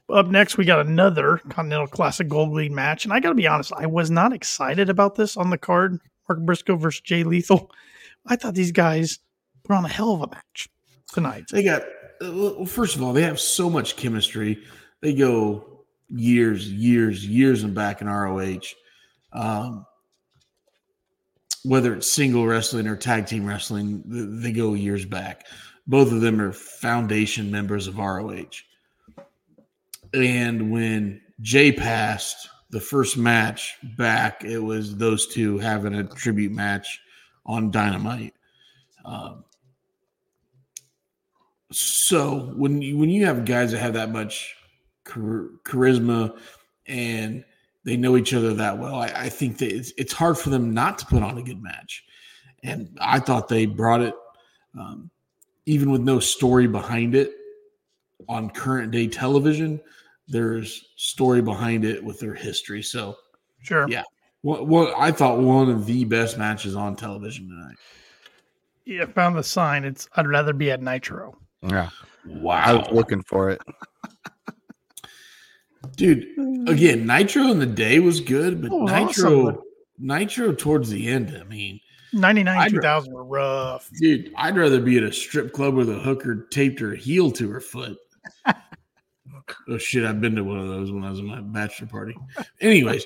up 0.10 0.28
next, 0.28 0.58
we 0.58 0.66
got 0.66 0.86
another 0.86 1.38
Continental 1.50 1.88
Classic 1.88 2.28
Gold 2.28 2.52
League 2.52 2.72
match, 2.72 3.06
and 3.06 3.14
I 3.14 3.22
got 3.22 3.30
to 3.30 3.36
be 3.36 3.48
honest, 3.48 3.72
I 3.74 3.86
was 3.86 4.12
not 4.12 4.34
excited 4.34 4.90
about 4.90 5.16
this 5.16 5.38
on 5.38 5.50
the 5.50 5.58
card. 5.58 6.02
Mark 6.28 6.42
Briscoe 6.42 6.76
versus 6.76 7.02
Jay 7.02 7.24
Lethal. 7.24 7.72
I 8.26 8.36
thought 8.36 8.56
these 8.56 8.74
guys 8.74 9.20
put 9.64 9.76
on 9.76 9.86
a 9.86 9.90
hell 9.90 10.14
of 10.14 10.22
a 10.22 10.28
match 10.28 10.68
tonight. 11.14 11.46
They 11.52 11.64
got 11.64 11.84
uh, 11.84 11.86
well, 12.22 12.66
first 12.66 12.96
of 12.96 13.04
all, 13.04 13.14
they 13.14 13.24
have 13.24 13.40
so 13.40 13.70
much 13.70 13.96
chemistry. 13.96 14.64
They 15.02 15.14
go 15.14 15.84
years, 16.10 16.72
years, 16.72 17.26
years 17.26 17.64
and 17.64 17.74
back 17.74 18.02
in 18.02 18.08
ROH. 18.08 18.62
Um, 19.34 19.86
whether 21.64 21.94
it's 21.94 22.08
single 22.08 22.48
wrestling 22.48 22.88
or 22.88 22.96
tag 22.96 23.26
team 23.26 23.46
wrestling, 23.46 24.04
they 24.06 24.52
go 24.52 24.74
years 24.74 25.06
back. 25.06 25.46
Both 25.86 26.12
of 26.12 26.22
them 26.22 26.40
are 26.40 26.54
foundation 26.54 27.52
members 27.52 27.88
of 27.88 27.98
ROH. 27.98 28.46
And 30.14 30.72
when 30.72 31.22
Jay 31.42 31.72
passed 31.72 32.50
the 32.70 32.80
first 32.80 33.18
match 33.18 33.76
back, 33.98 34.44
it 34.44 34.60
was 34.60 34.96
those 34.96 35.28
two 35.28 35.58
having 35.58 35.96
a 35.96 36.04
tribute 36.04 36.52
match 36.52 37.02
on 37.46 37.72
Dynamite. 37.72 38.34
Um, 39.06 39.44
so 41.72 42.54
when 42.56 42.82
you 42.82 42.98
when 42.98 43.10
you 43.10 43.26
have 43.26 43.46
guys 43.46 43.72
that 43.72 43.80
have 43.80 43.94
that 43.94 44.12
much 44.12 44.56
char- 45.08 45.50
charisma 45.66 46.38
and 46.86 47.44
they 47.84 47.98
know 47.98 48.18
each 48.18 48.34
other 48.34 48.54
that 48.54 48.78
well, 48.78 48.96
I, 48.96 49.08
I 49.08 49.30
think 49.30 49.58
that 49.60 49.74
it's, 49.74 49.92
it's 49.98 50.14
hard 50.14 50.38
for 50.38 50.50
them 50.50 50.74
not 50.74 51.00
to 51.00 51.06
put 51.06 51.24
on 51.24 51.38
a 51.38 51.44
good 51.44 51.62
match. 51.62 52.04
And 52.64 52.98
I 53.00 53.20
thought 53.20 53.48
they 53.48 53.66
brought 53.66 54.02
it, 54.02 54.14
um, 54.78 55.10
even 55.66 55.92
with 55.92 56.02
no 56.02 56.20
story 56.20 56.68
behind 56.68 57.16
it 57.16 57.34
on 58.28 58.50
current 58.50 58.92
day 58.92 59.08
television. 59.08 59.80
There's 60.28 60.90
story 60.98 61.42
behind 61.42 61.86
it 61.86 62.04
with 62.04 62.20
their 62.20 62.34
history. 62.34 62.82
So, 62.82 63.16
Sure. 63.62 63.88
Yeah. 63.90 64.04
what, 64.42 64.68
what 64.68 64.94
I 64.98 65.12
thought 65.12 65.40
one 65.40 65.70
of 65.70 65.86
the 65.86 66.04
best 66.06 66.38
matches 66.38 66.76
on 66.76 66.96
television 66.96 67.48
tonight. 67.48 67.78
Yeah, 68.86 69.04
I 69.04 69.06
found 69.06 69.36
the 69.36 69.44
sign. 69.44 69.84
It's 69.84 70.10
I'd 70.16 70.28
rather 70.28 70.54
be 70.54 70.72
at 70.72 70.82
Nitro. 70.82 71.38
Yeah, 71.62 71.90
Wow, 72.26 72.54
I 72.56 72.74
was 72.74 72.88
looking 72.92 73.24
for 73.24 73.50
it. 73.50 73.62
dude. 75.96 76.28
Hmm. 76.36 76.68
Again, 76.68 77.06
Nitro 77.06 77.44
in 77.48 77.60
the 77.60 77.66
day 77.66 78.00
was 78.00 78.20
good, 78.22 78.62
but 78.62 78.72
Oh, 78.72 78.86
Nitro, 78.86 79.48
awesome. 79.48 79.62
Nitro 79.98 80.54
towards 80.54 80.90
the 80.90 81.08
end. 81.08 81.36
I 81.40 81.44
mean, 81.46 81.80
99 82.14 82.72
2000 82.72 83.14
were 83.14 83.24
rough. 83.24 83.90
dude, 84.00 84.32
I'd 84.38 84.58
rather 84.58 84.80
be 84.82 84.98
at 84.98 85.04
a 85.04 85.12
strip 85.12 85.54
club 85.54 85.76
where 85.76 85.86
the 85.86 86.00
hooker 86.00 86.48
taped 86.52 86.80
her 86.80 86.94
heel 86.96 87.32
to 87.32 87.50
her 87.50 87.60
foot. 87.62 87.98
oh 89.70 89.78
shit, 89.78 90.06
I've 90.06 90.22
been 90.22 90.36
to 90.36 90.44
one 90.44 90.60
of 90.60 90.68
those 90.68 90.92
when 90.92 91.04
I 91.04 91.10
was 91.10 91.20
in 91.20 91.26
my 91.26 91.42
bachelor 91.42 91.88
party. 91.88 92.16
Anyways, 92.62 93.06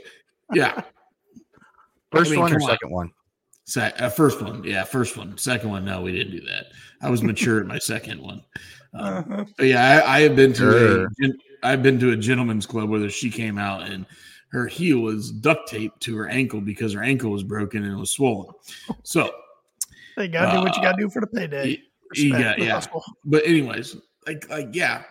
yeah, 0.53 0.81
First 2.11 2.31
mean, 2.31 2.41
one 2.41 2.51
or 2.51 2.55
come 2.59 2.63
on. 2.63 2.69
second 2.69 2.89
one? 2.91 3.11
Se- 3.71 3.93
uh, 3.99 4.10
first 4.10 4.41
one, 4.41 4.63
yeah, 4.63 4.84
first 4.84 5.15
one. 5.17 5.38
Second 5.38 5.69
one, 5.69 5.86
no, 5.86 6.01
we 6.01 6.12
didn't 6.12 6.31
do 6.34 6.41
that. 6.47 6.65
I 7.01 7.10
was 7.10 7.23
mature 7.23 7.60
at 7.62 7.67
my 7.67 7.77
second 7.93 8.21
one. 8.21 8.43
Um, 8.93 9.05
Uh-huh. 9.29 9.45
But 9.57 9.67
yeah, 9.67 10.01
I, 10.05 10.17
I 10.17 10.21
have 10.21 10.36
been 10.36 10.51
to 10.53 10.57
Sure. 10.57 11.05
a 11.05 11.07
gen- 11.21 11.38
I've 11.63 11.81
been 11.84 11.99
to 11.99 12.12
a 12.12 12.17
gentleman's 12.17 12.65
club 12.65 12.89
where 12.89 13.10
she 13.10 13.29
came 13.29 13.57
out 13.57 13.84
and 13.88 14.05
her 14.51 14.67
heel 14.67 14.99
was 14.99 15.31
duct 15.31 15.69
taped 15.69 16.01
to 16.01 16.17
her 16.17 16.27
ankle 16.27 16.60
because 16.60 16.91
her 16.93 17.01
ankle 17.03 17.31
was 17.31 17.43
broken 17.43 17.84
and 17.84 17.93
it 17.93 17.99
was 17.99 18.12
swollen. 18.12 18.53
So 19.03 19.31
You 20.17 20.27
gotta 20.27 20.57
do 20.57 20.63
what 20.63 20.75
you 20.75 20.81
gotta 20.84 20.97
do 21.01 21.10
for 21.10 21.21
the 21.21 21.27
payday. 21.27 21.67
you 21.69 21.77
Respect 22.34 22.43
got- 22.43 22.57
the 22.57 22.65
yeah. 22.65 22.71
hustle. 22.73 23.03
but 23.23 23.45
anyways, 23.45 23.95
like 24.27 24.49
like 24.49 24.67
yeah, 24.73 25.03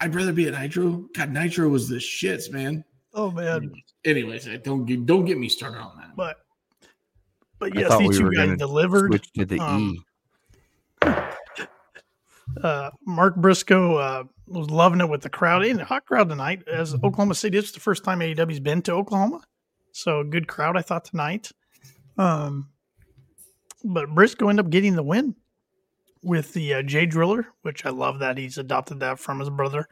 I'd 0.00 0.14
rather 0.14 0.32
be 0.32 0.48
at 0.48 0.54
Nitro. 0.60 1.06
God, 1.14 1.30
Nitro 1.30 1.68
was 1.68 1.88
the 1.88 1.96
shits, 1.96 2.50
man. 2.50 2.84
Oh 3.14 3.30
man. 3.30 3.70
Anyways, 4.04 4.48
I 4.48 4.56
don't 4.56 4.84
get 4.84 5.06
don't 5.06 5.24
get 5.24 5.38
me 5.38 5.48
started 5.48 5.78
on 5.78 5.96
that. 5.98 6.16
But 6.16 6.38
but 7.58 7.74
yes, 7.74 7.96
these 7.98 8.08
we 8.08 8.18
two 8.18 8.30
guys 8.30 8.56
delivered. 8.56 9.12
Switch 9.12 9.32
to 9.32 9.44
the 9.44 9.58
um, 9.58 9.96
E. 11.04 11.08
uh, 12.62 12.90
Mark 13.06 13.36
Briscoe 13.36 13.96
uh, 13.96 14.24
was 14.46 14.70
loving 14.70 15.00
it 15.00 15.08
with 15.08 15.22
the 15.22 15.28
crowd. 15.28 15.64
In 15.64 15.80
a 15.80 15.84
hot 15.84 16.06
crowd 16.06 16.28
tonight, 16.28 16.62
as 16.68 16.94
Oklahoma 16.94 17.34
City. 17.34 17.58
It's 17.58 17.72
the 17.72 17.80
first 17.80 18.04
time 18.04 18.20
AEW's 18.20 18.60
been 18.60 18.82
to 18.82 18.92
Oklahoma, 18.92 19.40
so 19.92 20.20
a 20.20 20.24
good 20.24 20.48
crowd. 20.48 20.76
I 20.76 20.82
thought 20.82 21.04
tonight. 21.04 21.50
Um, 22.16 22.70
but 23.84 24.14
Briscoe 24.14 24.48
ended 24.48 24.66
up 24.66 24.70
getting 24.70 24.96
the 24.96 25.02
win 25.02 25.36
with 26.22 26.52
the 26.52 26.74
uh, 26.74 26.82
J 26.82 27.06
Driller, 27.06 27.46
which 27.62 27.86
I 27.86 27.90
love 27.90 28.18
that 28.18 28.38
he's 28.38 28.58
adopted 28.58 29.00
that 29.00 29.18
from 29.18 29.38
his 29.38 29.50
brother. 29.50 29.88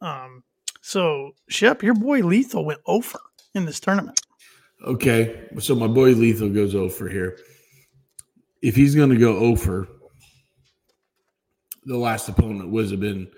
Um, 0.00 0.42
so 0.80 1.32
Shep, 1.48 1.82
your 1.82 1.94
boy 1.94 2.20
Lethal 2.20 2.64
went 2.64 2.80
over 2.86 3.18
in 3.54 3.66
this 3.66 3.80
tournament. 3.80 4.20
Okay, 4.84 5.48
so 5.58 5.74
my 5.74 5.86
boy 5.86 6.12
Lethal 6.12 6.48
goes 6.48 6.74
over 6.74 7.08
here. 7.08 7.38
If 8.62 8.74
he's 8.74 8.94
going 8.94 9.10
to 9.10 9.16
go 9.16 9.36
over, 9.36 9.88
the 11.84 11.96
last 11.96 12.28
opponent 12.28 12.70
was 12.70 12.90
have 12.90 13.00
been 13.00 13.30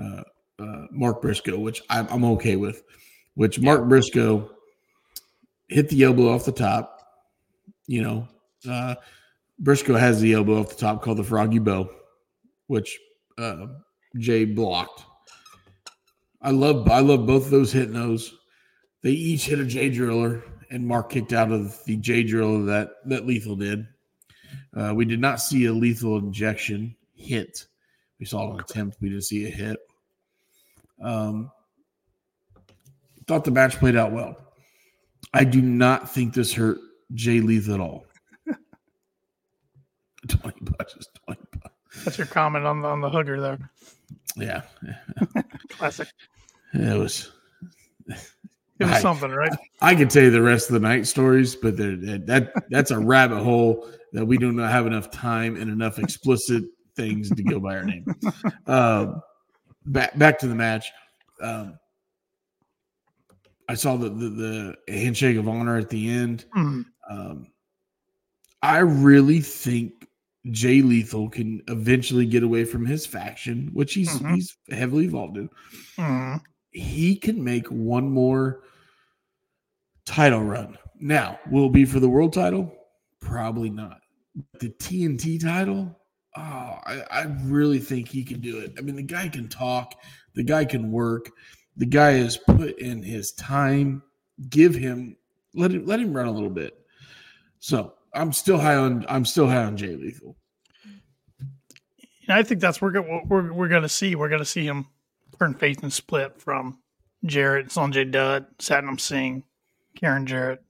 uh, 0.00 0.22
uh, 0.58 0.86
Mark 0.90 1.20
Briscoe, 1.20 1.58
which 1.58 1.82
I'm, 1.90 2.06
I'm 2.08 2.24
okay 2.24 2.56
with. 2.56 2.82
Which 3.34 3.60
Mark 3.60 3.86
Briscoe 3.88 4.50
hit 5.68 5.88
the 5.90 6.04
elbow 6.04 6.32
off 6.34 6.44
the 6.44 6.52
top. 6.52 7.02
You 7.86 8.02
know, 8.02 8.28
uh, 8.68 8.94
Briscoe 9.58 9.96
has 9.96 10.20
the 10.20 10.32
elbow 10.32 10.60
off 10.60 10.70
the 10.70 10.76
top 10.76 11.02
called 11.02 11.18
the 11.18 11.24
Froggy 11.24 11.58
Bow, 11.58 11.90
which 12.68 12.98
uh, 13.36 13.66
Jay 14.16 14.44
blocked. 14.44 15.04
I 16.40 16.50
love 16.50 16.88
I 16.88 17.00
love 17.00 17.26
both 17.26 17.46
of 17.46 17.50
those 17.50 17.72
hit 17.72 17.92
those. 17.92 18.34
They 19.02 19.10
each 19.10 19.46
hit 19.46 19.58
a 19.58 19.64
J 19.64 19.90
driller, 19.90 20.42
and 20.70 20.86
Mark 20.86 21.10
kicked 21.10 21.32
out 21.32 21.52
of 21.52 21.82
the 21.84 21.96
J 21.96 22.22
driller 22.22 22.64
that 22.66 22.90
that 23.06 23.26
Lethal 23.26 23.56
did. 23.56 23.86
Uh, 24.76 24.92
we 24.94 25.04
did 25.04 25.20
not 25.20 25.40
see 25.40 25.64
a 25.66 25.72
lethal 25.72 26.18
injection 26.18 26.94
hit. 27.14 27.66
We 28.20 28.26
saw 28.26 28.52
an 28.52 28.60
attempt. 28.60 28.98
We 29.00 29.08
didn't 29.08 29.24
see 29.24 29.46
a 29.46 29.50
hit. 29.50 29.78
Um, 31.02 31.50
thought 33.26 33.44
the 33.44 33.50
match 33.50 33.76
played 33.76 33.96
out 33.96 34.12
well. 34.12 34.36
I 35.32 35.44
do 35.44 35.60
not 35.60 36.10
think 36.10 36.34
this 36.34 36.52
hurt 36.52 36.78
Jay 37.14 37.40
Lethal 37.40 37.74
at 37.74 37.80
all. 37.80 38.06
Twenty 40.28 40.60
bucks 40.62 40.94
is 40.96 41.08
twenty 41.24 41.42
bucks. 41.60 42.04
That's 42.04 42.18
your 42.18 42.26
comment 42.26 42.64
on 42.66 42.82
the 42.82 42.88
on 42.88 43.00
the 43.00 43.10
hooker 43.10 43.40
there. 43.40 43.70
Yeah, 44.36 44.62
Classic. 45.70 46.08
it 46.74 46.98
was. 46.98 47.32
It 48.78 48.84
was 48.84 48.92
I- 48.94 49.00
something, 49.00 49.30
right? 49.30 49.52
I 49.80 49.94
could 49.94 50.10
tell 50.10 50.22
you 50.24 50.30
the 50.30 50.42
rest 50.42 50.68
of 50.68 50.74
the 50.74 50.80
night 50.80 51.06
stories, 51.06 51.54
but 51.56 51.76
they're- 51.76 51.96
that 51.96 52.26
that 52.26 52.52
that's 52.70 52.90
a 52.90 52.98
rabbit 52.98 53.42
hole 53.42 53.88
that 54.12 54.24
we 54.26 54.36
do 54.38 54.52
not 54.52 54.70
have 54.70 54.86
enough 54.86 55.10
time 55.10 55.56
and 55.56 55.70
enough 55.70 55.98
explicit 55.98 56.64
things 56.94 57.30
to 57.30 57.42
go 57.42 57.58
by 57.60 57.76
our 57.76 57.84
name. 57.84 58.04
Um, 58.66 59.20
back 59.86 60.16
back 60.18 60.38
to 60.40 60.46
the 60.48 60.54
match. 60.54 60.90
Um, 61.40 61.78
I 63.68 63.74
saw 63.74 63.96
the, 63.96 64.08
the 64.10 64.76
the 64.86 64.92
handshake 64.92 65.36
of 65.36 65.48
honor 65.48 65.76
at 65.76 65.88
the 65.88 66.08
end. 66.08 66.44
Mhm. 66.56 66.84
Um, 67.10 67.46
I 68.62 68.78
really 68.78 69.40
think 69.40 70.06
Jay 70.50 70.80
Lethal 70.82 71.28
can 71.28 71.60
eventually 71.68 72.26
get 72.26 72.42
away 72.42 72.64
from 72.64 72.86
his 72.86 73.04
faction, 73.06 73.70
which 73.72 73.94
he's 73.94 74.10
Mhm. 74.20 74.34
he's 74.36 74.56
heavily 74.70 75.04
involved 75.06 75.36
in 75.36 75.50
Mhm. 75.98 76.40
He 76.76 77.16
can 77.16 77.42
make 77.42 77.66
one 77.68 78.10
more 78.10 78.60
title 80.04 80.42
run. 80.42 80.76
Now, 80.98 81.38
will 81.50 81.66
it 81.66 81.72
be 81.72 81.84
for 81.84 82.00
the 82.00 82.08
world 82.08 82.32
title? 82.32 82.72
Probably 83.20 83.70
not. 83.70 84.00
The 84.60 84.70
TNT 84.70 85.40
title? 85.40 85.98
Oh, 86.36 86.40
I, 86.40 87.02
I 87.10 87.22
really 87.44 87.78
think 87.78 88.08
he 88.08 88.22
can 88.22 88.40
do 88.40 88.58
it. 88.58 88.74
I 88.76 88.82
mean, 88.82 88.96
the 88.96 89.02
guy 89.02 89.28
can 89.28 89.48
talk, 89.48 89.94
the 90.34 90.42
guy 90.42 90.66
can 90.66 90.92
work, 90.92 91.30
the 91.76 91.86
guy 91.86 92.12
has 92.12 92.36
put 92.36 92.78
in 92.78 93.02
his 93.02 93.32
time. 93.32 94.02
Give 94.50 94.74
him 94.74 95.16
let 95.54 95.70
him 95.70 95.86
let 95.86 95.98
him 95.98 96.12
run 96.12 96.26
a 96.26 96.30
little 96.30 96.50
bit. 96.50 96.74
So 97.58 97.94
I'm 98.12 98.34
still 98.34 98.58
high 98.58 98.76
on 98.76 99.06
I'm 99.08 99.24
still 99.24 99.46
high 99.46 99.64
on 99.64 99.78
Jay 99.78 99.96
Lethal. 99.96 100.36
And 102.28 102.36
I 102.36 102.42
think 102.42 102.60
that's 102.60 102.82
we're, 102.82 103.00
we're 103.24 103.50
we're 103.50 103.68
going 103.68 103.82
to 103.82 103.88
see. 103.88 104.14
We're 104.14 104.28
going 104.28 104.40
to 104.40 104.44
see 104.44 104.66
him 104.66 104.88
turn 105.38 105.54
face 105.54 105.78
and 105.82 105.92
split 105.92 106.40
from 106.40 106.78
Jarrett, 107.24 107.68
Sanjay 107.68 108.10
Dutt, 108.10 108.58
Satnam 108.58 109.00
Singh, 109.00 109.42
Karen 109.94 110.26
Jarrett. 110.26 110.62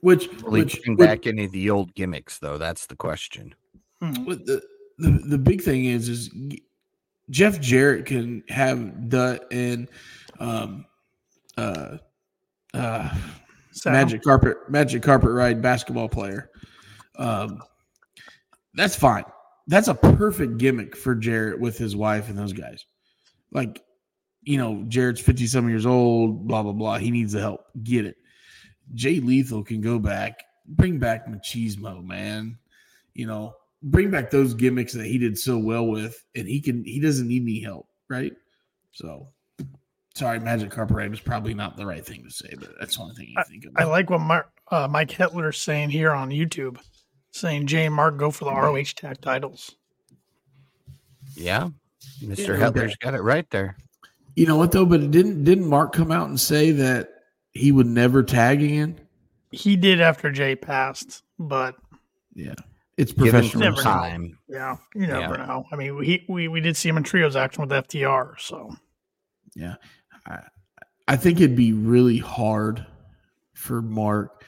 Which, 0.00 0.28
Will 0.42 0.54
he 0.54 0.62
which, 0.62 0.80
bring 0.82 0.96
back 0.96 1.26
any 1.26 1.44
of 1.44 1.52
the 1.52 1.70
old 1.70 1.94
gimmicks 1.94 2.38
though? 2.38 2.56
That's 2.58 2.86
the 2.86 2.96
question. 2.96 3.54
Mhm. 4.02 4.26
But 4.26 4.46
the, 4.46 4.62
the 4.98 5.10
the 5.10 5.38
big 5.38 5.60
thing 5.62 5.86
is 5.86 6.08
is 6.08 6.30
Jeff 7.30 7.60
Jarrett 7.60 8.06
can 8.06 8.44
have 8.48 9.08
Dutt 9.08 9.46
and 9.50 9.88
um 10.38 10.86
uh 11.56 11.98
uh 12.74 13.10
Satnam. 13.74 13.92
magic 13.92 14.22
carpet 14.22 14.56
magic 14.68 15.02
carpet 15.02 15.30
ride 15.30 15.60
basketball 15.60 16.08
player. 16.08 16.50
Um 17.16 17.60
that's 18.74 18.94
fine. 18.94 19.24
That's 19.66 19.88
a 19.88 19.94
perfect 19.94 20.58
gimmick 20.58 20.96
for 20.96 21.16
Jarrett 21.16 21.58
with 21.58 21.76
his 21.76 21.96
wife 21.96 22.28
and 22.28 22.38
those 22.38 22.52
guys. 22.52 22.84
Like, 23.50 23.82
you 24.48 24.56
know, 24.56 24.82
Jarrett's 24.88 25.20
50 25.20 25.46
some 25.46 25.68
years 25.68 25.84
old, 25.84 26.48
blah 26.48 26.62
blah 26.62 26.72
blah. 26.72 26.96
He 26.96 27.10
needs 27.10 27.34
the 27.34 27.40
help. 27.40 27.66
Get 27.82 28.06
it. 28.06 28.16
Jay 28.94 29.20
Lethal 29.20 29.62
can 29.62 29.82
go 29.82 29.98
back, 29.98 30.42
bring 30.66 30.98
back 30.98 31.26
Machismo, 31.26 32.02
man. 32.02 32.56
You 33.12 33.26
know, 33.26 33.52
bring 33.82 34.10
back 34.10 34.30
those 34.30 34.54
gimmicks 34.54 34.94
that 34.94 35.04
he 35.04 35.18
did 35.18 35.38
so 35.38 35.58
well 35.58 35.86
with, 35.86 36.24
and 36.34 36.48
he 36.48 36.62
can 36.62 36.82
he 36.82 36.98
doesn't 36.98 37.28
need 37.28 37.42
any 37.42 37.60
help, 37.60 37.88
right? 38.08 38.32
So 38.92 39.28
sorry, 40.14 40.40
Magic 40.40 40.70
Carpet 40.70 40.96
Ride 40.96 41.10
was 41.10 41.20
probably 41.20 41.52
not 41.52 41.76
the 41.76 41.84
right 41.84 42.04
thing 42.04 42.24
to 42.24 42.30
say, 42.30 42.54
but 42.58 42.70
that's 42.80 42.96
the 42.96 43.02
only 43.02 43.16
thing 43.16 43.34
you 43.36 43.44
think 43.46 43.66
of. 43.66 43.72
I 43.76 43.84
like 43.84 44.08
what 44.08 44.22
Mark, 44.22 44.50
uh, 44.70 44.88
Mike 44.88 45.10
Hetler's 45.10 45.60
saying 45.60 45.90
here 45.90 46.12
on 46.12 46.30
YouTube, 46.30 46.78
saying 47.32 47.66
Jay 47.66 47.84
and 47.84 47.94
Mark 47.94 48.16
go 48.16 48.30
for 48.30 48.46
the 48.46 48.54
ROH 48.54 48.94
tag 48.96 49.20
titles. 49.20 49.76
Yeah. 51.34 51.68
Mr. 52.22 52.58
Yeah, 52.58 52.70
Hetler's 52.70 52.96
got 52.96 53.12
it 53.12 53.20
right 53.20 53.48
there. 53.50 53.76
You 54.38 54.46
know 54.46 54.56
what 54.56 54.70
though? 54.70 54.86
But 54.86 55.00
it 55.00 55.10
didn't 55.10 55.42
didn't 55.42 55.66
Mark 55.66 55.92
come 55.92 56.12
out 56.12 56.28
and 56.28 56.38
say 56.38 56.70
that 56.70 57.08
he 57.50 57.72
would 57.72 57.86
never 57.88 58.22
tag 58.22 58.62
again? 58.62 59.00
He 59.50 59.74
did 59.74 60.00
after 60.00 60.30
Jay 60.30 60.54
passed, 60.54 61.24
but 61.40 61.74
Yeah, 62.34 62.54
it's 62.96 63.12
professional. 63.12 63.50
some 63.50 63.60
Never 63.62 63.76
know. 63.78 63.82
time. 63.82 64.38
yeah, 64.48 64.76
you 64.94 65.08
never 65.08 65.34
Yeah. 65.36 65.46
know. 65.46 65.64
I 65.72 65.76
mean, 65.76 65.96
we, 65.96 66.24
we 66.28 66.46
we 66.46 66.60
did 66.60 66.76
see 66.76 66.88
him 66.88 66.96
in 66.98 67.02
trios 67.02 67.34
action 67.34 67.62
with 67.62 67.70
FTR, 67.70 68.38
so 68.38 68.76
Yeah, 69.56 69.74
I, 70.24 70.42
I 71.08 71.16
think 71.16 71.40
it'd 71.40 71.56
be 71.56 71.72
really 71.72 72.18
hard 72.18 72.86
for 73.54 73.82
Mark 73.82 74.44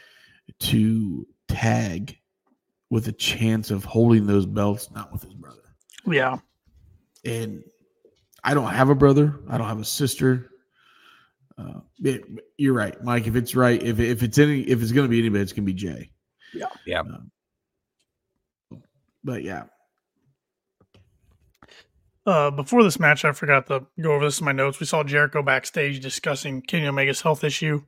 to 0.61 1.27
tag 1.49 2.17
with 2.91 3.09
a 3.09 3.13
chance 3.13 3.73
of 3.73 3.85
holding 3.85 4.27
those 4.27 4.47
belts, 4.47 4.89
not 4.93 5.11
with 5.13 5.23
his 5.25 5.35
brother. 5.35 5.63
yeah. 6.07 6.39
and 7.25 7.65
I 8.43 8.55
don't 8.55 8.71
have 8.73 8.89
a 8.89 8.95
brother. 8.95 9.39
I 9.49 9.59
don't 9.59 9.67
have 9.69 9.81
a 9.81 9.85
sister. 9.85 10.51
Uh, 11.59 11.81
it- 12.03 12.25
you're 12.57 12.75
right, 12.75 13.03
Mike. 13.03 13.27
If 13.27 13.37
it's 13.37 13.55
right, 13.55 13.83
if 13.83 13.99
if 14.01 14.23
it's 14.23 14.39
any, 14.39 14.61
if 14.63 14.83
it's 14.83 14.93
going 14.93 15.07
to 15.07 15.11
be 15.11 15.19
anybody, 15.19 15.43
it's 15.43 15.53
going 15.53 15.67
to 15.67 15.73
be 15.73 15.79
Jay. 15.79 16.11
Yeah. 16.55 16.67
Yeah. 16.87 17.01
Um, 17.01 17.31
but 19.23 19.43
yeah, 19.43 19.65
Uh, 22.27 22.51
before 22.51 22.83
this 22.83 22.99
match, 23.01 23.25
I 23.25 23.33
forgot 23.33 23.67
to 23.69 23.87
go 24.01 24.13
over 24.13 24.25
this 24.27 24.41
in 24.41 24.45
my 24.45 24.53
notes. 24.53 24.79
We 24.79 24.87
saw 24.87 25.03
Jericho 25.03 25.43
backstage 25.43 26.01
discussing 26.01 26.63
Kenny 26.63 26.87
Omega's 26.87 27.23
health 27.23 27.43
issue. 27.45 27.83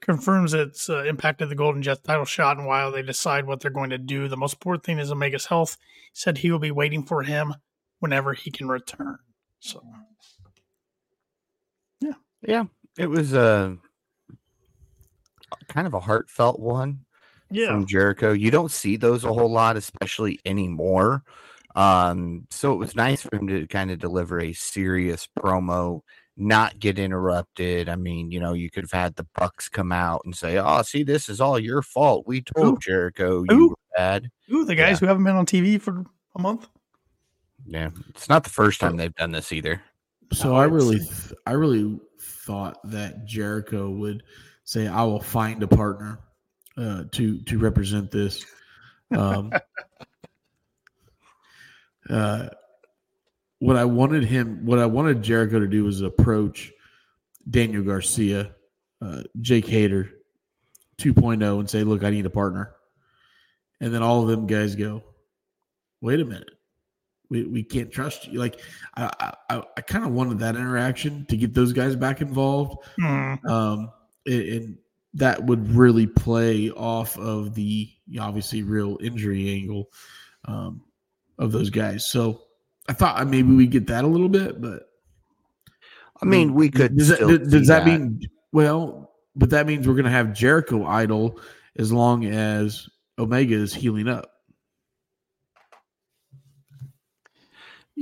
Confirms 0.00 0.54
it's 0.54 0.88
uh, 0.90 1.04
impacted 1.04 1.48
the 1.48 1.54
Golden 1.54 1.82
Jets 1.82 2.00
title 2.02 2.24
shot, 2.24 2.58
and 2.58 2.66
while 2.66 2.90
they 2.90 3.02
decide 3.02 3.46
what 3.46 3.60
they're 3.60 3.70
going 3.70 3.90
to 3.90 3.98
do, 3.98 4.26
the 4.28 4.36
most 4.36 4.54
important 4.54 4.84
thing 4.84 4.98
is 4.98 5.12
Omega's 5.12 5.46
health. 5.46 5.76
He 6.12 6.18
said 6.18 6.38
he 6.38 6.50
will 6.50 6.58
be 6.58 6.70
waiting 6.72 7.04
for 7.04 7.22
him 7.22 7.54
whenever 8.00 8.32
he 8.34 8.50
can 8.50 8.66
return. 8.68 9.18
So, 9.62 9.80
Yeah. 12.00 12.14
Yeah, 12.42 12.64
it 12.98 13.06
was 13.08 13.32
a 13.32 13.78
kind 15.68 15.86
of 15.86 15.94
a 15.94 16.00
heartfelt 16.00 16.58
one. 16.58 17.04
yeah, 17.48 17.68
from 17.68 17.86
Jericho. 17.86 18.32
You 18.32 18.50
don't 18.50 18.72
see 18.72 18.96
those 18.96 19.22
a 19.24 19.32
whole 19.32 19.50
lot, 19.50 19.76
especially 19.76 20.40
anymore. 20.44 21.22
Um, 21.76 22.46
so 22.50 22.72
it 22.72 22.76
was 22.76 22.96
nice 22.96 23.22
for 23.22 23.36
him 23.36 23.46
to 23.46 23.66
kind 23.68 23.90
of 23.92 23.98
deliver 24.00 24.40
a 24.40 24.52
serious 24.52 25.28
promo 25.38 26.00
not 26.36 26.78
get 26.80 26.98
interrupted. 26.98 27.88
I 27.88 27.94
mean, 27.96 28.32
you 28.32 28.40
know, 28.40 28.54
you 28.54 28.68
could 28.70 28.82
have 28.84 28.90
had 28.92 29.14
the 29.14 29.26
Bucks 29.36 29.68
come 29.68 29.92
out 29.92 30.22
and 30.24 30.34
say, 30.36 30.58
"Oh, 30.58 30.82
see, 30.82 31.04
this 31.04 31.28
is 31.28 31.40
all 31.40 31.58
your 31.58 31.82
fault. 31.82 32.26
We 32.26 32.40
told 32.42 32.66
Who? 32.66 32.78
Jericho 32.80 33.44
you 33.48 33.68
were 33.68 33.76
bad." 33.96 34.28
Ooh, 34.52 34.64
the 34.64 34.74
guys 34.74 34.94
Yeah. 34.96 34.98
who 35.00 35.06
haven't 35.06 35.24
been 35.24 35.36
on 35.36 35.46
TV 35.46 35.78
for 35.80 36.04
a 36.34 36.40
month. 36.42 36.68
Yeah, 37.66 37.90
it's 38.08 38.28
not 38.28 38.44
the 38.44 38.50
first 38.50 38.80
time 38.80 38.96
they've 38.96 39.14
done 39.14 39.32
this 39.32 39.52
either. 39.52 39.82
So 40.32 40.54
I 40.54 40.64
really, 40.64 40.98
th- 40.98 41.32
I 41.46 41.52
really 41.52 41.98
thought 42.20 42.78
that 42.84 43.26
Jericho 43.26 43.90
would 43.90 44.22
say, 44.64 44.86
"I 44.88 45.02
will 45.04 45.20
find 45.20 45.62
a 45.62 45.68
partner 45.68 46.18
uh, 46.76 47.04
to 47.12 47.38
to 47.42 47.58
represent 47.58 48.10
this." 48.10 48.44
Um, 49.10 49.52
uh, 52.10 52.48
what 53.58 53.76
I 53.76 53.84
wanted 53.84 54.24
him, 54.24 54.64
what 54.64 54.78
I 54.78 54.86
wanted 54.86 55.22
Jericho 55.22 55.60
to 55.60 55.68
do 55.68 55.84
was 55.84 56.00
approach 56.00 56.72
Daniel 57.48 57.82
Garcia, 57.82 58.54
uh, 59.00 59.22
Jake 59.40 59.66
Hager, 59.66 60.10
2.0, 60.98 61.60
and 61.60 61.70
say, 61.70 61.84
"Look, 61.84 62.02
I 62.04 62.10
need 62.10 62.26
a 62.26 62.30
partner," 62.30 62.74
and 63.80 63.92
then 63.94 64.02
all 64.02 64.22
of 64.22 64.28
them 64.28 64.46
guys 64.46 64.74
go, 64.74 65.04
"Wait 66.00 66.20
a 66.20 66.24
minute." 66.24 66.50
We, 67.32 67.44
we 67.44 67.62
can't 67.62 67.90
trust 67.90 68.28
you. 68.28 68.38
Like 68.38 68.60
I 68.94 69.32
I, 69.48 69.62
I 69.76 69.80
kind 69.80 70.04
of 70.04 70.12
wanted 70.12 70.38
that 70.40 70.54
interaction 70.54 71.24
to 71.26 71.36
get 71.36 71.54
those 71.54 71.72
guys 71.72 71.96
back 71.96 72.20
involved, 72.20 72.76
Hmm. 72.98 73.34
um, 73.48 73.90
and, 74.26 74.42
and 74.42 74.78
that 75.14 75.42
would 75.44 75.70
really 75.70 76.06
play 76.06 76.70
off 76.70 77.18
of 77.18 77.54
the 77.54 77.90
obviously 78.20 78.62
real 78.62 78.98
injury 79.00 79.50
angle 79.50 79.88
um, 80.44 80.82
of 81.38 81.52
those 81.52 81.70
guys. 81.70 82.06
So 82.06 82.42
I 82.88 82.92
thought 82.92 83.26
maybe 83.26 83.54
we 83.54 83.66
get 83.66 83.86
that 83.86 84.04
a 84.04 84.06
little 84.06 84.28
bit, 84.28 84.60
but 84.60 84.90
I 86.20 86.26
mean, 86.26 86.54
we 86.54 86.70
could. 86.70 86.96
Does 86.96 87.08
that, 87.08 87.16
still 87.16 87.28
does, 87.38 87.48
does 87.48 87.60
see 87.62 87.66
that 87.68 87.86
mean 87.86 88.20
well? 88.52 89.10
But 89.34 89.50
that 89.50 89.66
means 89.66 89.88
we're 89.88 89.94
going 89.94 90.04
to 90.04 90.10
have 90.10 90.34
Jericho 90.34 90.84
idle 90.84 91.40
as 91.78 91.90
long 91.90 92.26
as 92.26 92.88
Omega 93.18 93.54
is 93.54 93.72
healing 93.72 94.08
up. 94.08 94.31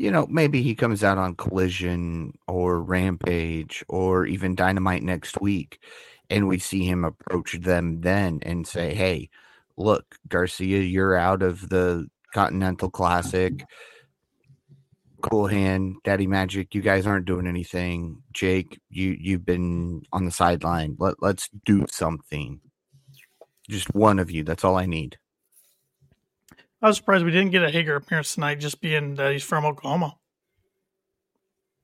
You 0.01 0.11
know, 0.11 0.27
maybe 0.31 0.63
he 0.63 0.75
comes 0.75 1.05
out 1.05 1.19
on 1.19 1.35
Collision 1.35 2.33
or 2.49 2.81
Rampage 2.81 3.85
or 3.87 4.25
even 4.25 4.55
Dynamite 4.55 5.03
next 5.03 5.39
week, 5.43 5.79
and 6.31 6.49
we 6.49 6.59
see 6.59 6.87
him 6.87 7.05
approach 7.05 7.61
them 7.61 8.01
then 8.01 8.39
and 8.41 8.67
say, 8.67 8.95
"Hey, 8.95 9.29
look, 9.77 10.17
Garcia, 10.27 10.79
you're 10.81 11.17
out 11.17 11.43
of 11.43 11.69
the 11.69 12.09
Continental 12.33 12.89
Classic. 12.89 13.63
Cool 15.21 15.49
Hand, 15.49 15.97
Daddy 16.03 16.27
Magic, 16.27 16.75
you 16.75 16.81
guys 16.81 17.07
aren't 17.07 17.27
doing 17.27 17.47
anything. 17.47 18.23
Jake, 18.33 18.81
you 18.89 19.15
you've 19.21 19.45
been 19.45 20.01
on 20.15 20.25
the 20.25 20.31
sideline. 20.31 20.97
Let 20.99 21.17
let's 21.21 21.51
do 21.67 21.85
something. 21.91 22.59
Just 23.69 23.95
one 23.95 24.19
of 24.19 24.31
you. 24.31 24.45
That's 24.45 24.65
all 24.65 24.77
I 24.77 24.87
need." 24.87 25.19
I 26.83 26.89
was 26.89 26.97
surprised 26.97 27.25
we 27.25 27.31
didn't 27.31 27.51
get 27.51 27.63
a 27.63 27.71
Hager 27.71 27.97
appearance 27.97 28.35
tonight, 28.35 28.57
just 28.57 28.81
being 28.81 29.15
that 29.17 29.33
he's 29.33 29.43
from 29.43 29.65
Oklahoma. 29.67 30.17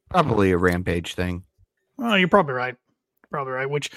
Probably 0.09 0.53
a 0.53 0.59
Rampage 0.59 1.15
thing. 1.15 1.43
Well, 1.97 2.17
you're 2.17 2.29
probably 2.29 2.55
right. 2.55 2.77
Probably 3.31 3.53
right. 3.53 3.69
Which 3.69 3.91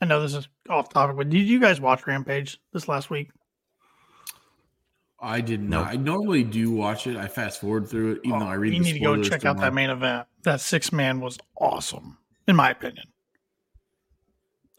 I 0.00 0.06
know 0.06 0.22
this 0.22 0.34
is 0.34 0.48
off 0.68 0.90
topic, 0.90 1.16
but 1.16 1.30
did 1.30 1.46
you 1.46 1.60
guys 1.60 1.80
watch 1.80 2.06
Rampage 2.06 2.60
this 2.72 2.86
last 2.88 3.10
week? 3.10 3.30
I 5.20 5.40
did 5.40 5.60
Nope. 5.60 5.86
not. 5.86 5.92
I 5.92 5.96
normally 5.96 6.44
do 6.44 6.70
watch 6.70 7.08
it. 7.08 7.16
I 7.16 7.26
fast 7.26 7.60
forward 7.60 7.88
through 7.88 8.12
it, 8.12 8.20
even 8.24 8.36
oh, 8.36 8.44
though 8.44 8.50
I 8.50 8.54
read. 8.54 8.72
Oh, 8.72 8.76
you 8.76 8.82
the 8.82 8.92
need 8.92 8.98
to 8.98 8.98
go 9.00 9.14
spoilers 9.14 9.28
check 9.28 9.44
out 9.44 9.58
that 9.58 9.74
main 9.74 9.90
event. 9.90 10.28
That 10.44 10.60
six 10.60 10.92
man 10.92 11.20
was 11.20 11.38
awesome, 11.60 12.18
in 12.46 12.54
my 12.54 12.70
opinion. 12.70 13.06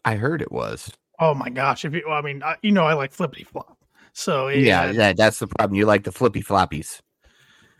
I 0.04 0.14
heard 0.14 0.40
it 0.40 0.50
was. 0.50 0.90
Oh 1.18 1.34
my 1.34 1.50
gosh! 1.50 1.84
If 1.84 1.92
you, 1.92 2.02
well, 2.06 2.16
I 2.16 2.22
mean, 2.22 2.42
I, 2.42 2.56
you 2.62 2.72
know, 2.72 2.84
I 2.84 2.94
like 2.94 3.12
flippity 3.12 3.44
flop, 3.44 3.76
so 4.12 4.48
it 4.48 4.60
Yeah, 4.60 4.92
that, 4.92 5.16
that's 5.16 5.38
the 5.38 5.46
problem. 5.46 5.76
You 5.76 5.86
like 5.86 6.04
the 6.04 6.12
flippy 6.12 6.42
floppies. 6.42 7.00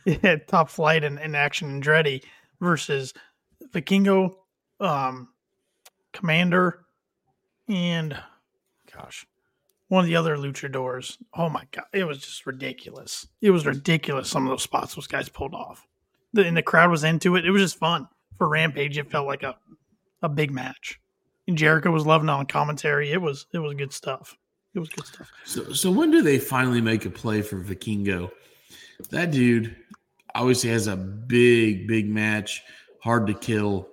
had 0.23 0.49
top 0.49 0.71
flight 0.71 1.05
and, 1.05 1.19
action 1.19 1.25
and 1.25 1.37
action 1.37 1.83
Andretti 1.83 2.23
versus 2.61 3.13
Vikingo, 3.73 4.35
um, 4.81 5.29
Komander, 6.13 6.73
and 7.69 8.19
gosh, 8.93 9.27
one 9.89 10.05
of 10.05 10.09
the 10.09 10.17
other 10.17 10.37
luchadors. 10.37 11.19
Oh 11.35 11.49
my 11.49 11.65
god, 11.71 11.85
it 11.93 12.05
was 12.05 12.19
just 12.19 12.47
ridiculous. 12.47 13.27
It 13.41 13.51
was 13.51 13.67
ridiculous. 13.67 14.29
Some 14.29 14.47
of 14.47 14.51
those 14.51 14.63
spots 14.63 14.95
those 14.95 15.07
guys 15.07 15.29
pulled 15.29 15.55
off, 15.55 15.87
the, 16.33 16.45
and 16.45 16.57
the 16.57 16.63
crowd 16.63 16.91
was 16.91 17.05
into 17.05 17.37
it. 17.37 17.45
It 17.45 17.51
was 17.51 17.63
just 17.63 17.79
fun 17.79 18.09
for 18.39 18.49
Rampage. 18.49 18.99
It 18.99 19.11
felt 19.11 19.27
like 19.27 19.43
a 19.43 19.57
a 20.23 20.29
big 20.29 20.51
match. 20.51 21.01
And 21.47 21.57
Jericho 21.57 21.91
was 21.91 22.07
loving 22.07 22.29
on 22.29 22.47
commentary. 22.47 23.11
It 23.13 23.21
was 23.21 23.47
it 23.53 23.59
was 23.59 23.75
good 23.75 23.93
stuff. 23.93 24.37
It 24.75 24.79
was 24.79 24.89
good 24.89 25.07
stuff. 25.07 25.31
So, 25.45 25.73
so 25.73 25.91
when 25.91 26.11
do 26.11 26.23
they 26.23 26.39
finally 26.39 26.81
make 26.81 27.05
a 27.05 27.11
play 27.11 27.43
for 27.43 27.63
Vikingo? 27.63 28.31
That 29.11 29.31
dude 29.31 29.75
obviously 30.35 30.71
has 30.71 30.87
a 30.87 30.97
big, 30.97 31.89
big 31.89 32.09
match, 32.09 32.63
hard 33.01 33.27
to 33.27 33.35
kill 33.35 33.89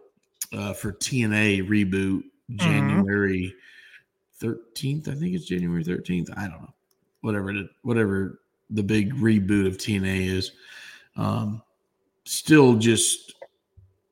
uh, 0.53 0.73
for 0.73 0.93
TNA 0.93 1.67
reboot 1.67 2.23
January 2.55 3.53
thirteenth. 4.35 5.07
I 5.07 5.15
think 5.15 5.35
it's 5.35 5.45
January 5.45 5.83
thirteenth. 5.83 6.29
I 6.35 6.47
don't 6.47 6.61
know, 6.61 6.73
whatever 7.21 7.51
it, 7.51 7.67
whatever 7.81 8.39
the 8.69 8.83
big 8.83 9.13
reboot 9.15 9.67
of 9.67 9.77
TNA 9.77 10.27
is. 10.27 10.51
Um, 11.15 11.61
still 12.25 12.75
just 12.75 13.33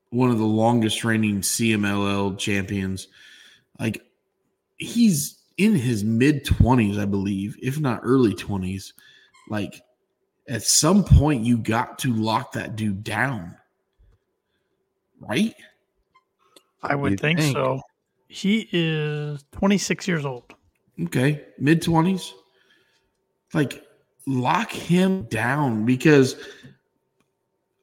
one 0.10 0.32
of 0.32 0.38
the 0.38 0.46
longest 0.46 1.04
reigning 1.04 1.42
CMLL 1.42 2.38
champions. 2.38 3.08
Like 3.80 4.02
he's 4.78 5.35
in 5.58 5.76
his 5.76 6.04
mid 6.04 6.46
20s, 6.46 7.00
I 7.00 7.06
believe, 7.06 7.58
if 7.62 7.80
not 7.80 8.02
early 8.04 8.34
20s. 8.34 8.94
Like 9.50 9.82
at 10.48 10.64
some 10.64 11.04
point, 11.04 11.44
you 11.44 11.58
got 11.58 12.00
to 12.00 12.14
lock 12.14 12.52
that 12.54 12.76
dude 12.76 13.04
down, 13.04 13.56
right? 15.20 15.56
I 16.84 16.96
would 16.96 17.20
think, 17.20 17.40
think. 17.40 17.56
so. 17.56 17.82
He 18.28 18.68
is 18.72 19.44
26 19.54 20.08
years 20.08 20.26
old. 20.26 20.54
Okay, 21.02 21.46
mid 21.58 21.82
20s. 21.82 22.32
Like 23.54 23.84
lock 24.28 24.72
him 24.72 25.24
down 25.24 25.86
because 25.86 26.36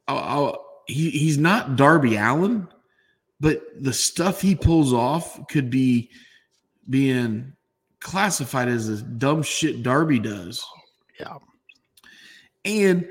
I'll, 0.08 0.18
I'll- 0.18 0.66
he, 0.88 1.10
he's 1.10 1.38
not 1.38 1.76
Darby 1.76 2.16
Allin, 2.16 2.66
but 3.38 3.62
the 3.80 3.92
stuff 3.92 4.40
he 4.40 4.56
pulls 4.56 4.92
off 4.92 5.46
could 5.46 5.70
be 5.70 6.10
being 6.90 7.52
classified 8.02 8.68
as 8.68 8.88
the 8.88 8.96
dumb 9.02 9.42
shit 9.42 9.82
Darby 9.82 10.18
does. 10.18 10.64
Yeah. 11.18 11.38
and 12.64 13.08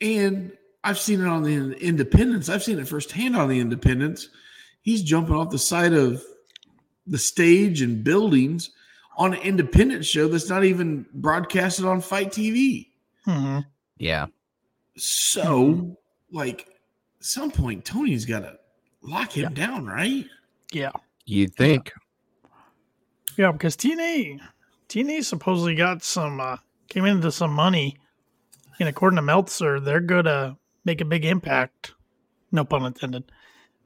and 0.00 0.52
I've 0.82 0.98
seen 0.98 1.20
it 1.20 1.26
on 1.26 1.42
the 1.42 1.78
Independence. 1.80 2.48
I've 2.48 2.62
seen 2.62 2.78
it 2.78 2.88
firsthand 2.88 3.36
on 3.36 3.48
the 3.48 3.58
Independence. 3.58 4.28
He's 4.82 5.02
jumping 5.02 5.34
off 5.34 5.50
the 5.50 5.58
side 5.58 5.94
of 5.94 6.22
the 7.06 7.16
stage 7.18 7.80
and 7.80 8.04
buildings 8.04 8.70
on 9.16 9.32
an 9.32 9.40
independent 9.40 10.04
show 10.04 10.28
that's 10.28 10.48
not 10.48 10.64
even 10.64 11.06
broadcasted 11.14 11.84
on 11.86 12.00
FITE 12.00 12.30
TV. 12.30 12.88
hmm 13.24 13.60
Yeah. 13.98 14.26
So, 14.96 15.96
like, 16.32 16.68
some 17.20 17.50
point, 17.50 17.84
Tony's 17.84 18.24
got 18.26 18.40
to 18.40 18.58
lock 19.02 19.32
him 19.36 19.54
down, 19.54 19.86
right? 19.86 20.26
Yeah. 20.72 20.90
You'd 21.24 21.54
think. 21.54 21.92
Yeah, 23.36 23.52
because 23.52 23.76
TNA, 23.76 24.40
TNA 24.88 25.24
supposedly 25.24 25.74
got 25.74 26.02
some, 26.02 26.40
uh, 26.40 26.56
came 26.88 27.04
into 27.04 27.30
some 27.32 27.52
money. 27.52 27.96
And 28.80 28.88
according 28.88 29.16
to 29.16 29.22
Meltzer, 29.22 29.80
they're 29.80 30.00
going 30.00 30.24
to 30.24 30.56
make 30.84 31.00
a 31.00 31.04
big 31.04 31.24
impact, 31.24 31.94
no 32.52 32.64
pun 32.64 32.84
intended, 32.84 33.24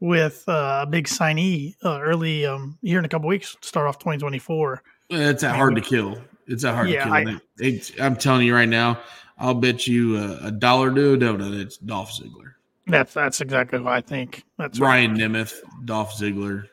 with 0.01 0.45
uh, 0.49 0.81
a 0.83 0.87
big 0.87 1.07
signee 1.07 1.75
uh, 1.85 2.01
early 2.01 2.47
um, 2.47 2.79
here 2.83 2.99
in 2.99 3.05
a 3.05 3.09
couple 3.09 3.29
weeks, 3.29 3.57
start 3.63 3.87
off 3.87 3.99
2024. 3.99 4.83
It's 5.11 5.43
that 5.43 5.57
hard 5.57 5.75
to 5.75 5.81
kill. 5.81 6.21
It's 6.47 6.63
that 6.63 6.75
hard 6.75 6.89
Yeah, 6.89 7.05
to 7.05 7.25
kill. 7.25 7.41
It- 7.59 8.01
I'm 8.01 8.17
telling 8.17 8.47
you 8.47 8.55
right 8.55 8.69
now, 8.69 9.01
I'll 9.39 9.55
bet 9.55 9.87
you 9.87 10.17
a, 10.17 10.47
a 10.47 10.51
dollar 10.51 10.93
to 10.93 11.15
a 11.15 11.17
donut. 11.19 11.61
It's 11.61 11.77
Dolph 11.79 12.11
Ziggler. 12.13 12.53
That's 12.87 13.13
that's 13.13 13.41
exactly 13.43 13.79
what 13.81 13.93
I 13.93 14.01
think. 14.01 14.45
That's 14.57 14.81
Ryan 14.81 15.17
Nemeth, 15.17 15.61
Dolph 15.85 16.15
Ziggler, 16.15 16.65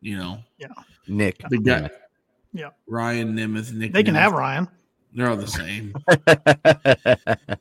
you 0.00 0.16
know, 0.16 0.38
yeah, 0.58 0.68
Nick. 1.08 1.42
the 1.50 1.58
guy. 1.58 1.90
Yeah. 2.56 2.70
Ryan 2.86 3.34
Nemeth, 3.36 3.72
Nick. 3.72 3.92
They 3.92 4.02
can 4.02 4.14
Nemeth, 4.14 4.18
have 4.20 4.32
Ryan. 4.32 4.68
They're 5.14 5.28
all 5.28 5.36
the 5.36 5.46
same. 5.46 5.94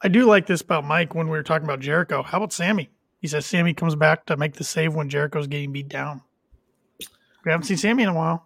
I 0.00 0.08
do 0.08 0.26
like 0.26 0.46
this 0.46 0.60
about 0.60 0.84
Mike 0.84 1.14
when 1.14 1.26
we 1.26 1.32
were 1.36 1.42
talking 1.42 1.64
about 1.64 1.80
Jericho. 1.80 2.22
How 2.22 2.38
about 2.38 2.52
Sammy? 2.52 2.88
He 3.20 3.26
says 3.26 3.44
Sammy 3.46 3.74
comes 3.74 3.94
back 3.96 4.26
to 4.26 4.36
make 4.36 4.54
the 4.54 4.64
save 4.64 4.94
when 4.94 5.08
Jericho's 5.08 5.48
getting 5.48 5.72
beat 5.72 5.88
down. 5.88 6.22
We 7.44 7.50
haven't 7.50 7.64
seen 7.66 7.76
Sammy 7.76 8.04
in 8.04 8.08
a 8.10 8.14
while. 8.14 8.44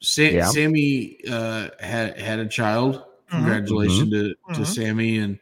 Sa- 0.00 0.22
Yeah. 0.22 0.46
Sammy 0.46 1.18
uh, 1.28 1.68
had 1.80 2.18
had 2.18 2.38
a 2.38 2.46
child. 2.48 2.96
Mhm. 3.30 3.30
Congratulations 3.30 4.10
to, 4.10 4.28
to 4.54 4.60
Mhm. 4.60 4.66
Sammy 4.66 5.18
and 5.18 5.38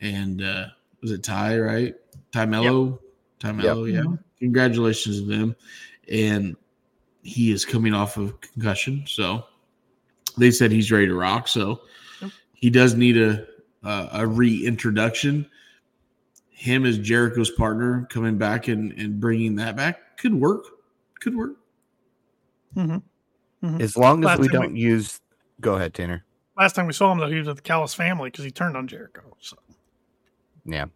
and 0.00 0.42
uh, 0.42 0.66
was 1.00 1.12
it 1.12 1.22
Ty 1.22 1.58
right? 1.58 1.94
Tay 2.32 2.46
Melo, 2.46 3.00
Carmelo, 3.40 3.84
yeah. 3.84 4.02
Congratulations 4.40 5.20
to 5.20 5.26
them. 5.26 5.56
And 6.10 6.56
he 7.22 7.52
is 7.52 7.64
coming 7.64 7.94
off 7.94 8.16
of 8.16 8.40
concussion, 8.40 9.04
so 9.06 9.44
they 10.36 10.50
said 10.50 10.70
he's 10.72 10.90
ready 10.92 11.06
to 11.06 11.14
rock. 11.14 11.48
So 11.48 11.82
Yep. 12.20 12.30
he 12.54 12.70
does 12.70 12.94
need 12.94 13.16
a 13.16 13.46
a, 13.84 14.08
a 14.12 14.26
reintroduction. 14.26 15.48
Him 16.50 16.84
as 16.86 16.98
Jericho's 16.98 17.50
partner 17.50 18.06
coming 18.10 18.38
back 18.38 18.68
and 18.68 18.92
and 18.92 19.20
bringing 19.20 19.56
that 19.56 19.76
back 19.76 20.18
could 20.18 20.34
work. 20.34 20.64
Could 21.20 21.36
work. 21.36 21.56
Mm-hmm. 22.76 23.80
As 23.80 23.96
long 23.96 24.20
as 24.20 24.26
Last 24.26 24.40
we 24.40 24.48
don't 24.48 24.76
use. 24.76 25.20
Go 25.60 25.74
ahead, 25.74 25.94
Tanner. 25.94 26.24
Last 26.56 26.74
time 26.74 26.86
we 26.86 26.92
saw 26.92 27.10
him, 27.12 27.18
though, 27.18 27.28
he 27.28 27.38
was 27.38 27.46
with 27.46 27.56
the 27.56 27.62
Callis 27.62 27.94
family 27.94 28.28
because 28.30 28.44
he 28.44 28.50
turned 28.50 28.76
on 28.76 28.86
Jericho. 28.88 29.36
So 29.40 29.56
Yeah. 30.64 30.86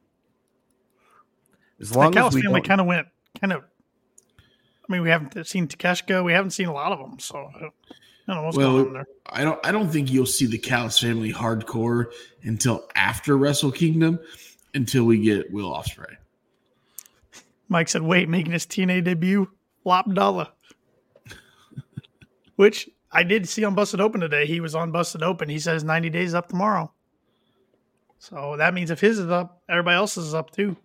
As 1.81 1.91
the 1.91 1.99
long 1.99 2.17
as 2.17 2.35
we 2.35 2.43
family 2.43 2.63
kind 2.63 2.81
of 2.81 2.87
went, 2.87 3.07
kind 3.41 3.53
of. 3.53 3.65
I 4.89 4.93
mean, 4.93 5.03
we 5.03 5.11
haven't 5.11 5.47
seen 5.47 5.67
Takeshita. 5.69 6.25
We 6.25 6.33
haven't 6.33 6.51
seen 6.51 6.69
a 6.69 6.73
lot 6.73 6.93
of 6.93 6.99
them. 6.99 7.19
So 7.19 7.51
I 7.55 7.59
don't, 7.61 7.75
I 8.29 8.33
don't 8.33 8.37
know 8.37 8.43
what's 8.43 8.57
Well, 8.57 8.73
going 8.73 8.87
on 8.89 8.93
there. 8.93 9.07
I 9.29 9.43
don't 9.43 9.67
I 9.67 9.73
don't 9.73 9.89
think 9.89 10.11
you'll 10.13 10.27
see 10.27 10.47
the 10.47 10.59
Callis 10.59 10.99
family 10.99 11.33
hardcore 11.33 12.07
until 12.43 12.87
after 12.95 13.37
Wrestle 13.37 13.73
Kingdom, 13.73 14.19
until 14.75 15.05
we 15.05 15.19
get 15.19 15.53
Will 15.53 15.71
Ospreay. 15.73 16.17
Mike 17.69 17.89
said, 17.89 18.03
wait, 18.03 18.29
making 18.29 18.53
his 18.53 18.65
TNA 18.65 19.03
debut, 19.03 19.51
Top 19.85 20.13
Dollar. 20.13 20.49
Which 22.57 22.89
I 23.11 23.25
did 23.25 23.49
see 23.49 23.65
on 23.65 23.75
Busted 23.75 24.01
Open 24.01 24.21
today. 24.21 24.47
He 24.47 24.61
was 24.61 24.77
on 24.77 24.93
Busted 24.93 25.23
Open. 25.25 25.49
He 25.49 25.59
says 25.59 25.83
90 25.83 26.11
days 26.11 26.33
up 26.35 26.49
tomorrow. 26.49 26.93
So 28.19 28.57
that 28.59 28.73
means 28.73 28.91
if 28.91 29.01
his 29.01 29.19
is 29.19 29.31
up, 29.31 29.63
everybody 29.69 29.97
else 29.97 30.17
is 30.17 30.33
up 30.35 30.51
too. 30.51 30.77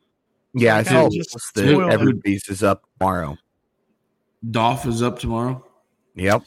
yeah, 0.54 0.78
I 0.78 0.84
kinda 0.84 1.04
saw 1.04 1.10
just 1.10 1.34
the 1.54 1.70
spoiled 1.70 1.92
it. 1.92 1.94
everybody's 1.94 2.50
is 2.50 2.64
up 2.64 2.84
tomorrow. 2.98 3.38
Dolph 4.50 4.86
is 4.86 5.02
up 5.02 5.20
tomorrow. 5.20 5.64
Yep. 6.16 6.44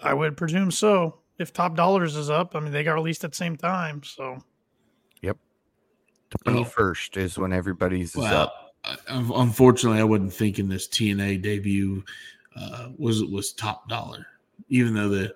I 0.00 0.14
would 0.14 0.36
presume 0.36 0.70
so. 0.70 1.18
If 1.38 1.52
Top 1.52 1.76
Dollars 1.76 2.16
is 2.16 2.30
up, 2.30 2.54
I 2.54 2.60
mean, 2.60 2.72
they 2.72 2.84
got 2.84 2.94
released 2.94 3.24
at 3.24 3.32
the 3.32 3.36
same 3.36 3.56
time. 3.56 4.02
So 4.02 4.42
Yep. 5.22 5.36
Twenty 6.44 6.64
first 6.64 7.16
is 7.16 7.38
when 7.38 7.52
everybody's 7.52 8.14
is 8.16 8.24
up. 8.24 8.74
Well, 8.84 8.98
uh, 9.08 9.40
unfortunately, 9.40 10.00
I 10.00 10.04
wasn't 10.04 10.32
thinking 10.32 10.68
this 10.68 10.88
TNA 10.88 11.42
debut 11.42 12.04
uh, 12.56 12.88
was 12.96 13.24
was 13.24 13.52
top 13.52 13.88
dollar, 13.88 14.26
even 14.68 14.94
though 14.94 15.08
the 15.08 15.34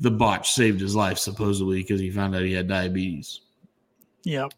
the 0.00 0.10
botch 0.10 0.52
saved 0.52 0.80
his 0.80 0.94
life 0.94 1.18
supposedly 1.18 1.82
because 1.82 2.00
he 2.00 2.10
found 2.10 2.34
out 2.34 2.42
he 2.42 2.52
had 2.52 2.68
diabetes. 2.68 3.40
Yep. 4.24 4.52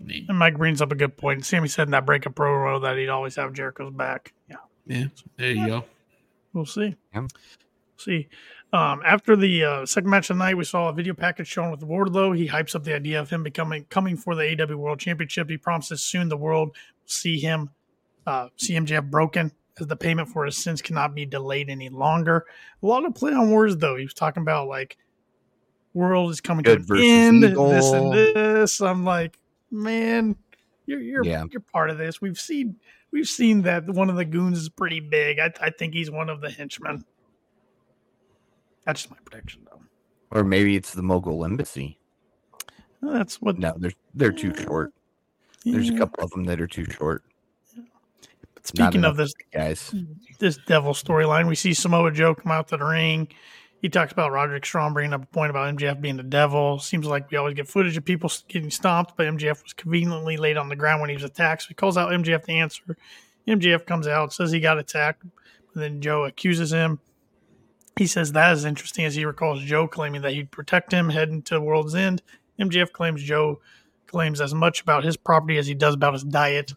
I 0.00 0.04
mean, 0.04 0.26
And 0.28 0.38
Mike 0.38 0.56
brings 0.56 0.82
up 0.82 0.90
a 0.90 0.96
good 0.96 1.16
point. 1.16 1.44
Sammy 1.44 1.68
said 1.68 1.86
in 1.86 1.92
that 1.92 2.06
breakup 2.06 2.34
promo 2.34 2.82
that 2.82 2.96
he'd 2.98 3.08
always 3.08 3.36
have 3.36 3.52
Jericho's 3.52 3.92
back. 3.92 4.32
Yeah. 4.48 4.56
yeah, 4.86 5.06
there 5.36 5.52
you 5.52 5.66
go. 5.66 5.84
We'll 6.54 6.64
see. 6.66 6.96
Yeah. 7.12 7.26
See. 7.96 8.28
Um, 8.72 9.02
after 9.06 9.36
the 9.36 9.64
uh, 9.64 9.86
second 9.86 10.10
match 10.10 10.30
of 10.30 10.36
the 10.36 10.44
night, 10.44 10.56
we 10.56 10.64
saw 10.64 10.88
a 10.88 10.92
video 10.92 11.14
package 11.14 11.46
shown 11.46 11.70
with 11.70 11.80
Wardlow. 11.82 12.36
He 12.36 12.48
hypes 12.48 12.74
up 12.74 12.82
the 12.82 12.94
idea 12.94 13.20
of 13.20 13.30
him 13.30 13.42
becoming 13.42 13.84
coming 13.90 14.16
for 14.16 14.34
the 14.34 14.42
AEW 14.42 14.74
World 14.76 14.98
Championship. 14.98 15.48
He 15.48 15.56
promises 15.58 16.02
soon 16.02 16.28
the 16.28 16.36
world 16.36 16.68
will 16.68 16.74
see 17.06 17.38
him 17.38 17.70
uh, 18.26 18.48
see 18.56 18.74
MJF 18.74 19.10
broken 19.10 19.52
as 19.78 19.86
the 19.86 19.96
payment 19.96 20.28
for 20.28 20.44
his 20.44 20.56
sins 20.56 20.80
cannot 20.80 21.14
be 21.14 21.26
delayed 21.26 21.68
any 21.68 21.88
longer. 21.88 22.46
A 22.82 22.86
lot 22.86 23.04
of 23.04 23.14
play 23.14 23.32
on 23.32 23.50
words 23.50 23.76
though. 23.76 23.96
He 23.96 24.04
was 24.04 24.14
talking 24.14 24.42
about 24.42 24.68
like 24.68 24.96
world 25.92 26.30
is 26.30 26.40
coming 26.40 26.62
Good 26.62 26.86
to 26.86 26.94
an 26.94 27.00
end. 27.00 27.42
This 27.42 27.92
and 27.92 28.12
this. 28.12 28.80
I'm 28.80 29.04
like, 29.04 29.38
man, 29.70 30.36
you're 30.86 31.00
you're 31.00 31.24
Yeah. 31.24 31.44
you're 31.50 31.60
part 31.60 31.90
of 31.90 31.98
this. 31.98 32.20
We've 32.20 32.38
seen 32.38 32.76
we've 33.14 33.28
seen 33.28 33.62
that 33.62 33.88
one 33.88 34.10
of 34.10 34.16
the 34.16 34.24
goons 34.24 34.58
is 34.58 34.68
pretty 34.68 35.00
big. 35.00 35.38
I, 35.38 35.50
I 35.60 35.70
think 35.70 35.94
he's 35.94 36.10
one 36.10 36.28
of 36.28 36.42
the 36.42 36.50
henchmen. 36.50 37.04
That's 38.84 39.02
just 39.02 39.10
my 39.10 39.16
prediction, 39.24 39.62
though. 39.70 39.80
Or 40.30 40.44
maybe 40.44 40.76
it's 40.76 40.92
the 40.92 41.02
Mogul 41.02 41.44
Embassy. 41.44 41.98
That's 43.00 43.40
what. 43.40 43.58
No, 43.58 43.72
they're 43.78 43.92
they're 44.14 44.32
too 44.32 44.52
short. 44.54 44.92
There's 45.64 45.88
a 45.88 45.96
couple 45.96 46.24
of 46.24 46.30
them 46.30 46.44
that 46.44 46.60
are 46.60 46.66
too 46.66 46.84
short. 46.84 47.22
Speaking 48.64 49.04
of 49.04 49.16
this, 49.16 49.32
Guys, 49.52 49.94
this 50.38 50.58
devil 50.66 50.92
storyline, 50.92 51.46
we 51.46 51.54
see 51.54 51.72
Samoa 51.72 52.10
Joe 52.10 52.34
come 52.34 52.50
out 52.50 52.68
to 52.68 52.76
the 52.76 52.84
ring. 52.84 53.28
He 53.84 53.90
talks 53.90 54.12
about 54.12 54.32
Roderick 54.32 54.64
Strong 54.64 54.94
bringing 54.94 55.12
up 55.12 55.24
a 55.24 55.26
point 55.26 55.50
about 55.50 55.76
MJF 55.76 56.00
being 56.00 56.16
the 56.16 56.22
devil. 56.22 56.78
Seems 56.78 57.04
like 57.04 57.30
we 57.30 57.36
always 57.36 57.52
get 57.52 57.68
footage 57.68 57.98
of 57.98 58.04
people 58.06 58.32
getting 58.48 58.70
stomped, 58.70 59.12
but 59.14 59.26
MJF 59.26 59.62
was 59.62 59.74
conveniently 59.74 60.38
laid 60.38 60.56
on 60.56 60.70
the 60.70 60.74
ground 60.74 61.02
when 61.02 61.10
he 61.10 61.16
was 61.16 61.22
attacked. 61.22 61.64
So 61.64 61.68
he 61.68 61.74
calls 61.74 61.98
out 61.98 62.10
MJF 62.10 62.44
to 62.44 62.52
answer. 62.52 62.96
MJF 63.46 63.84
comes 63.84 64.08
out, 64.08 64.32
says 64.32 64.50
he 64.50 64.58
got 64.58 64.78
attacked, 64.78 65.22
but 65.26 65.80
then 65.80 66.00
Joe 66.00 66.24
accuses 66.24 66.72
him. 66.72 66.98
He 67.98 68.06
says 68.06 68.32
that 68.32 68.54
is 68.54 68.64
interesting 68.64 69.04
as 69.04 69.16
he 69.16 69.26
recalls 69.26 69.60
Joe 69.60 69.86
claiming 69.86 70.22
that 70.22 70.32
he'd 70.32 70.50
protect 70.50 70.90
him 70.90 71.10
heading 71.10 71.42
to 71.42 71.54
the 71.56 71.60
world's 71.60 71.94
end. 71.94 72.22
MJF 72.58 72.90
claims 72.90 73.22
Joe 73.22 73.60
claims 74.06 74.40
as 74.40 74.54
much 74.54 74.80
about 74.80 75.04
his 75.04 75.18
property 75.18 75.58
as 75.58 75.66
he 75.66 75.74
does 75.74 75.92
about 75.92 76.14
his 76.14 76.24
diet. 76.24 76.72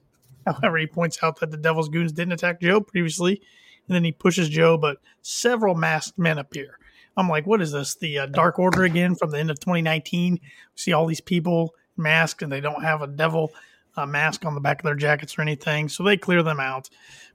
Oh. 0.46 0.52
However, 0.60 0.78
he 0.78 0.88
points 0.88 1.20
out 1.24 1.40
that 1.40 1.52
the 1.52 1.58
Devil's 1.58 1.88
Goons 1.88 2.12
didn't 2.12 2.34
attack 2.34 2.60
Joe 2.60 2.82
previously, 2.82 3.42
and 3.88 3.96
then 3.96 4.04
he 4.04 4.12
pushes 4.12 4.50
Joe, 4.50 4.78
but 4.78 4.98
several 5.22 5.74
masked 5.74 6.20
men 6.20 6.38
appear. 6.38 6.78
I'm 7.18 7.28
like, 7.28 7.48
what 7.48 7.62
is 7.62 7.72
this? 7.72 7.96
The 7.96 8.20
uh, 8.20 8.26
Dark 8.28 8.60
Order 8.60 8.84
again 8.84 9.16
from 9.16 9.32
the 9.32 9.40
end 9.40 9.50
of 9.50 9.60
2019? 9.60 10.34
We 10.34 10.40
see 10.76 10.94
all 10.94 11.08
these 11.08 11.20
people 11.20 11.74
masked, 11.98 12.44
and 12.44 12.52
they 12.52 12.62
don't 12.62 12.84
have 12.84 13.02
a 13.02 13.08
devil 13.08 13.52
uh, 13.98 14.06
mask 14.06 14.46
on 14.46 14.54
the 14.54 14.62
back 14.62 14.80
of 14.80 14.84
their 14.84 14.96
jackets 14.96 15.38
or 15.38 15.42
anything, 15.42 15.90
so 15.90 16.04
they 16.04 16.16
clear 16.16 16.44
them 16.44 16.60
out. 16.60 16.90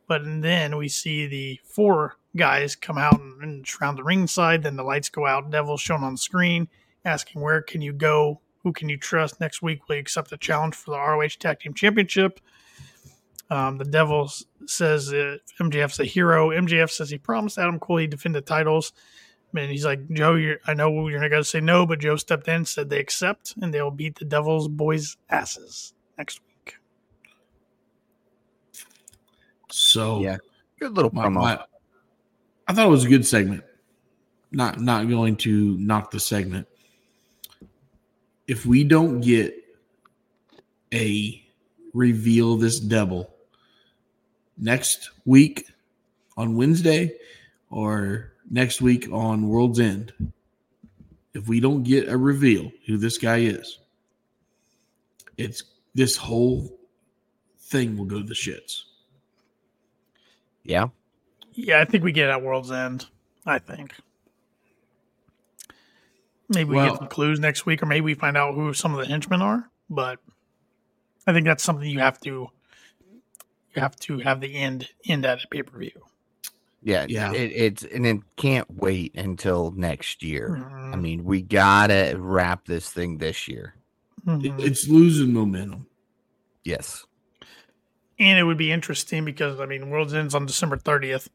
But 0.07 0.23
then 0.25 0.77
we 0.77 0.89
see 0.89 1.27
the 1.27 1.61
four 1.65 2.17
guys 2.37 2.77
come 2.77 2.97
out 2.97 3.21
and, 3.21 3.43
and 3.43 3.67
surround 3.67 3.99
the 3.99 4.05
ringside. 4.05 4.63
Then 4.63 4.77
the 4.77 4.85
lights 4.85 5.09
go 5.09 5.27
out. 5.27 5.51
Devil's 5.51 5.81
shown 5.81 6.05
on 6.05 6.17
screen, 6.17 6.69
asking, 7.05 7.43
"Where 7.43 7.61
can 7.61 7.83
you 7.83 7.93
go? 7.93 8.41
Who 8.63 8.73
can 8.73 8.89
you 8.89 8.97
trust? 8.97 9.41
Next 9.41 9.63
week, 9.63 9.81
you 9.89 9.97
accept 9.97 10.31
the 10.31 10.37
challenge 10.37 10.77
for 10.77 10.93
the 10.93 10.99
ROH 10.99 11.39
Tag 11.41 11.61
Team 11.61 11.75
Championship?" 11.75 12.41
Um, 13.51 13.79
the 13.79 13.85
Devil 13.85 14.31
says 14.67 15.13
uh, 15.13 15.37
MJF's 15.61 16.01
a 16.01 16.05
hero. 16.05 16.51
MJF 16.51 16.91
says 16.91 17.11
he 17.11 17.19
promised 17.19 17.59
Adam 17.59 17.79
Cole 17.79 17.99
he'd 17.99 18.11
defend 18.11 18.35
the 18.35 18.41
titles. 18.41 18.93
And 19.55 19.71
he's 19.71 19.85
like, 19.85 20.09
Joe, 20.11 20.35
you're, 20.35 20.59
I 20.67 20.75
know 20.75 21.09
you're 21.09 21.21
not 21.21 21.29
going 21.31 21.43
to 21.43 21.49
say 21.49 21.61
no, 21.61 21.85
but 21.87 21.99
Joe 22.01 22.17
stepped 22.17 22.49
in, 22.49 22.65
said 22.65 22.89
they 22.89 22.99
accept, 22.99 23.55
and 23.61 23.73
they'll 23.73 23.91
beat 23.91 24.19
the 24.19 24.25
Devil's 24.25 24.67
boys' 24.69 25.17
asses 25.29 25.93
next 26.17 26.41
week. 26.47 26.77
So 29.71 30.21
Yeah. 30.21 30.39
good 30.81 30.93
little 30.95 31.11
promo. 31.11 31.35
my- 31.35 31.65
I 32.69 32.75
thought 32.75 32.87
it 32.87 32.91
was 32.91 33.05
a 33.05 33.09
good 33.09 33.27
segment. 33.27 33.65
Not 34.53 34.81
not 34.81 35.09
going 35.09 35.37
to 35.39 35.77
knock 35.79 36.11
the 36.11 36.21
segment. 36.21 36.69
If 38.47 38.67
we 38.67 38.85
don't 38.85 39.21
get 39.21 39.55
a 40.93 41.43
reveal 41.95 42.57
this 42.57 42.79
devil 42.81 43.35
next 44.59 45.11
week 45.25 45.67
on 46.37 46.55
Wednesday 46.55 47.17
or 47.71 48.32
next 48.51 48.81
week 48.81 49.09
on 49.13 49.49
World's 49.49 49.81
End, 49.81 50.13
if 51.35 51.49
we 51.49 51.61
don't 51.61 51.83
get 51.83 52.09
a 52.09 52.17
reveal 52.17 52.71
who 52.87 52.97
this 52.97 53.19
guy 53.19 53.39
is, 53.39 53.79
it's 55.37 55.63
this 55.95 56.17
whole 56.17 56.79
thing 57.59 57.97
will 57.97 58.05
go 58.05 58.19
to 58.21 58.27
the 58.27 58.35
shits. 58.35 58.83
yeah, 60.65 60.89
Yeah, 61.55 61.81
I 61.81 61.85
think 61.85 62.05
we 62.05 62.13
get 62.13 62.29
it 62.29 62.33
at 62.33 62.43
World's 62.43 62.71
End. 62.71 63.07
I 63.45 63.59
think. 63.59 63.95
Maybe 66.49 66.71
we 66.71 66.77
Well- 66.77 66.91
get 66.91 66.99
some 66.99 67.09
clues 67.09 67.41
next 67.41 67.67
week, 67.67 67.83
or 67.83 67.87
maybe 67.87 68.03
we 68.03 68.15
find 68.15 68.37
out 68.37 68.55
who 68.55 68.73
some 68.75 68.93
of 68.95 69.01
the 69.01 69.07
henchmen 69.07 69.43
are. 69.43 69.71
But 69.91 70.21
I 71.27 71.33
think 71.33 71.47
that's 71.47 71.63
something 71.63 71.89
you 71.89 71.99
have 72.01 72.21
to 72.21 72.51
you 73.75 73.81
have 73.81 73.97
to 73.97 74.19
have 74.19 74.41
the 74.41 74.55
end 74.55 74.91
end 75.07 75.25
at 75.25 75.43
a 75.45 75.49
pay 75.49 75.63
per 75.63 75.79
view. 75.79 75.93
Yeah, 76.83 77.07
Yeah. 77.09 77.33
It, 77.33 77.53
it's 77.53 77.83
and 77.85 78.05
it 78.07 78.19
can't 78.37 78.69
wait 78.71 79.15
until 79.17 79.71
next 79.73 80.23
year. 80.23 80.59
Mm-hmm. 80.61 80.93
I 80.95 80.97
mean, 80.97 81.25
we 81.25 81.43
gotta 81.43 82.17
wrap 82.19 82.67
this 82.67 82.91
thing 82.91 83.19
this 83.19 83.47
year. 83.49 83.75
It- 84.27 84.59
it's 84.59 84.89
losing 84.89 85.33
momentum. 85.33 85.87
Yes. 86.65 87.05
And 88.19 88.39
it 88.39 88.45
would 88.45 88.59
be 88.59 88.71
interesting 88.71 89.25
because 89.25 89.61
I 89.61 89.67
mean, 89.67 89.91
World's 89.91 90.15
End's 90.15 90.35
on 90.35 90.47
December 90.47 90.77
thirtieth. 90.77 91.29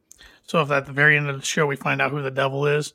So 0.44 0.60
if 0.62 0.70
at 0.70 0.86
the 0.86 0.92
very 0.92 1.16
end 1.16 1.28
of 1.28 1.38
the 1.40 1.44
show 1.46 1.66
we 1.66 1.76
find 1.76 2.00
out 2.00 2.10
who 2.10 2.22
the 2.22 2.30
devil 2.30 2.66
is, 2.66 2.94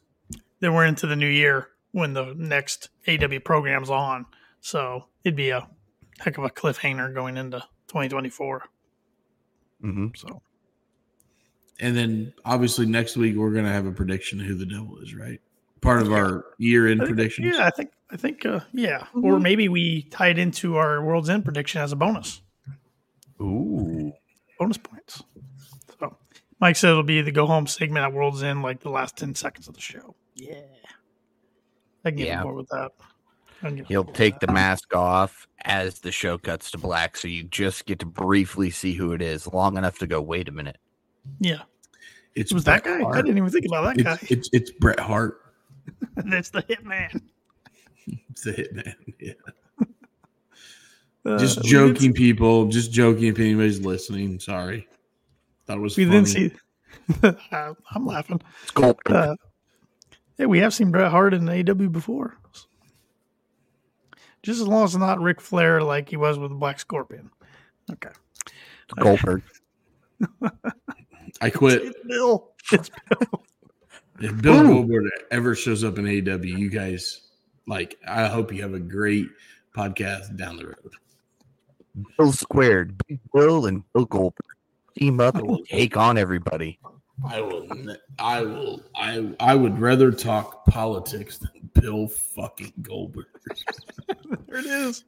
then 0.60 0.74
we're 0.74 0.86
into 0.86 1.06
the 1.08 1.16
new 1.16 1.28
year 1.28 1.70
when 1.92 2.14
the 2.14 2.34
next 2.36 2.90
AEW 3.08 3.44
program's 3.44 3.90
on. 3.92 4.26
So 4.62 5.06
it'd 5.24 5.36
be 5.36 5.52
a 5.52 5.68
heck 6.20 6.38
of 6.38 6.44
a 6.44 6.50
cliffhanger 6.50 7.14
going 7.14 7.38
into 7.38 7.60
2024. 7.88 8.64
hmm 9.82 10.08
So 10.16 10.42
And 11.80 11.96
then 11.98 12.34
obviously 12.46 12.86
next 12.86 13.18
week 13.18 13.36
we're 13.36 13.52
gonna 13.52 13.72
have 13.72 13.86
a 13.86 13.92
prediction 13.92 14.40
of 14.40 14.46
who 14.46 14.56
the 14.56 14.66
devil 14.66 14.98
is, 15.00 15.14
right? 15.16 15.42
Part 15.82 16.02
of 16.02 16.14
our 16.14 16.46
year 16.58 16.88
end 16.88 17.02
I 17.02 17.06
think- 17.06 17.16
predictions. 17.18 17.56
Yeah, 17.58 17.66
I 17.66 17.70
think 17.72 17.92
I 18.12 18.16
think 18.16 18.46
uh, 18.46 18.60
yeah, 18.74 19.08
or 19.16 19.40
maybe 19.40 19.68
we 19.70 20.04
tie 20.04 20.28
it 20.30 20.38
into 20.38 20.76
our 20.78 21.04
World's 21.04 21.30
End 21.30 21.44
prediction 21.44 21.82
as 21.82 21.92
a 21.92 21.96
bonus. 21.96 22.42
Ooh. 23.42 24.14
bonus 24.60 24.78
points. 24.78 25.24
So 26.00 26.16
Mike 26.60 26.76
said 26.76 26.92
it'll 26.92 27.04
be 27.04 27.22
the 27.22 27.32
go 27.32 27.48
home 27.48 27.66
segment 27.68 28.06
at 28.06 28.14
World's 28.14 28.44
End, 28.44 28.62
like 28.62 28.82
the 28.82 28.90
last 28.92 29.18
10 29.18 29.34
seconds 29.36 29.68
of 29.68 29.74
the 29.74 29.82
show. 29.82 30.16
Yeah. 30.36 30.62
I 32.06 32.10
can 32.12 32.18
get 32.18 32.28
Yeah. 32.28 32.38
on 32.38 32.44
board 32.44 32.56
with 32.58 32.70
that. 32.70 32.92
I 33.62 33.68
can 33.68 33.76
get 33.78 33.82
on 33.82 33.88
He'll 33.88 34.04
take 34.06 34.40
the 34.40 34.52
mask 34.52 34.94
off 34.96 35.48
as 35.66 36.00
the 36.00 36.12
show 36.12 36.38
cuts 36.38 36.70
to 36.72 36.78
black, 36.78 37.18
so 37.18 37.28
you 37.28 37.44
just 37.44 37.86
get 37.86 38.00
to 38.00 38.06
briefly 38.06 38.70
see 38.70 38.94
who 38.94 39.12
it 39.14 39.22
is, 39.22 39.48
long 39.48 39.76
enough 39.78 39.98
to 40.00 40.08
go, 40.08 40.22
wait 40.22 40.48
a 40.48 40.52
minute. 40.52 40.78
Yeah. 41.40 41.62
It's 42.36 42.52
It 42.52 42.56
was 42.56 42.64
that 42.66 42.84
Bret 42.84 43.02
guy? 43.02 43.08
I 43.10 43.22
didn't 43.22 43.38
even 43.38 43.50
think 43.50 43.66
about 43.66 43.84
that 43.84 43.96
It's, 43.98 44.04
guy. 44.04 44.28
it's 44.30 44.50
it's 44.54 44.72
Bret 44.72 45.00
Hart. 45.00 45.40
That's 46.16 46.50
the 46.50 46.64
hitman. 46.64 47.22
It's 48.08 48.44
the 48.44 48.54
hitman. 48.54 48.94
Yeah. 49.20 49.34
Uh, 51.26 51.38
Just 51.38 51.58
we 51.58 51.64
did 51.64 51.70
joking, 51.72 52.14
people. 52.14 52.66
Just 52.66 52.92
joking. 52.92 53.26
If 53.26 53.40
anybody's 53.40 53.80
listening, 53.80 54.42
sorry. 54.42 54.88
Thought 55.66 55.78
it 55.78 55.80
was 55.80 55.96
We 55.96 56.04
funny. 56.06 56.18
didn't 56.26 56.28
see. 57.22 57.38
I'm 57.92 58.06
laughing. 58.06 58.42
It's 58.64 58.72
Gold. 58.72 59.00
Uh, 59.06 59.36
yeah, 60.38 60.48
we 60.48 60.60
have 60.60 60.74
seen 60.74 60.92
Bret 60.92 61.12
Hart 61.12 61.34
in 61.34 61.44
AEW 61.46 61.92
before. 61.94 62.36
Just 64.42 64.60
as 64.60 64.68
long 64.68 64.84
as 64.84 64.90
it's 64.96 65.00
not 65.00 65.22
Ric 65.22 65.40
Flair 65.40 65.82
like 65.82 66.10
he 66.10 66.18
was 66.18 66.38
with 66.38 66.52
the 66.52 66.56
Black 66.58 66.78
Scorpion. 66.82 67.30
Okay. 67.90 68.10
Goldberg. 69.00 69.44
I 71.42 71.50
quit. 71.50 71.82
It's 71.84 72.00
Bill. 72.08 72.52
It's 72.72 72.90
Bill. 73.10 73.44
If 74.20 74.42
Bill 74.42 74.64
Goldberg 74.64 75.12
ever 75.32 75.56
shows 75.56 75.84
up 75.84 75.98
in 75.98 76.06
AEW, 76.06 76.58
you 76.58 76.70
guys 76.70 77.22
like. 77.68 78.00
I 78.08 78.28
hope 78.28 78.54
you 78.54 78.62
have 78.62 78.74
a 78.74 78.80
great 78.80 79.28
podcast 79.76 80.38
down 80.38 80.58
the 80.58 80.68
road. 80.68 80.94
Bill 82.18 82.32
squared. 82.32 83.02
Bill 83.34 83.66
and 83.66 83.84
Bill 83.94 84.06
Goldberg 84.06 84.46
team 84.98 85.20
up 85.20 85.36
and 85.36 85.66
take 85.70 85.98
on 85.98 86.18
everybody. 86.18 86.80
I 87.28 87.42
will. 87.42 87.68
I 88.20 88.42
will. 88.42 88.82
I. 88.96 89.34
I 89.40 89.56
would 89.56 89.80
rather 89.80 90.12
talk 90.12 90.66
politics 90.66 91.38
than 91.38 91.70
Bill 91.74 92.08
fucking 92.08 92.74
Goldberg. 92.82 93.26
There 94.48 94.60
it 94.60 94.66
is. 94.68 95.04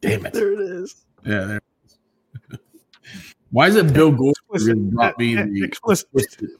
Damn 0.00 0.26
it. 0.26 0.32
There 0.32 0.52
it 0.52 0.60
is. 0.60 1.04
Yeah. 1.24 1.44
There. 1.44 1.56
It 1.56 1.62
is. 2.52 2.58
Why 3.50 3.68
is 3.68 3.76
it 3.76 3.92
Bill 3.92 4.10
Goldberg 4.10 4.34
really 4.52 4.74
brought 4.74 5.18
me 5.18 5.34
the 5.34 5.64
Explicit. 5.64 6.08
explicit, 6.14 6.50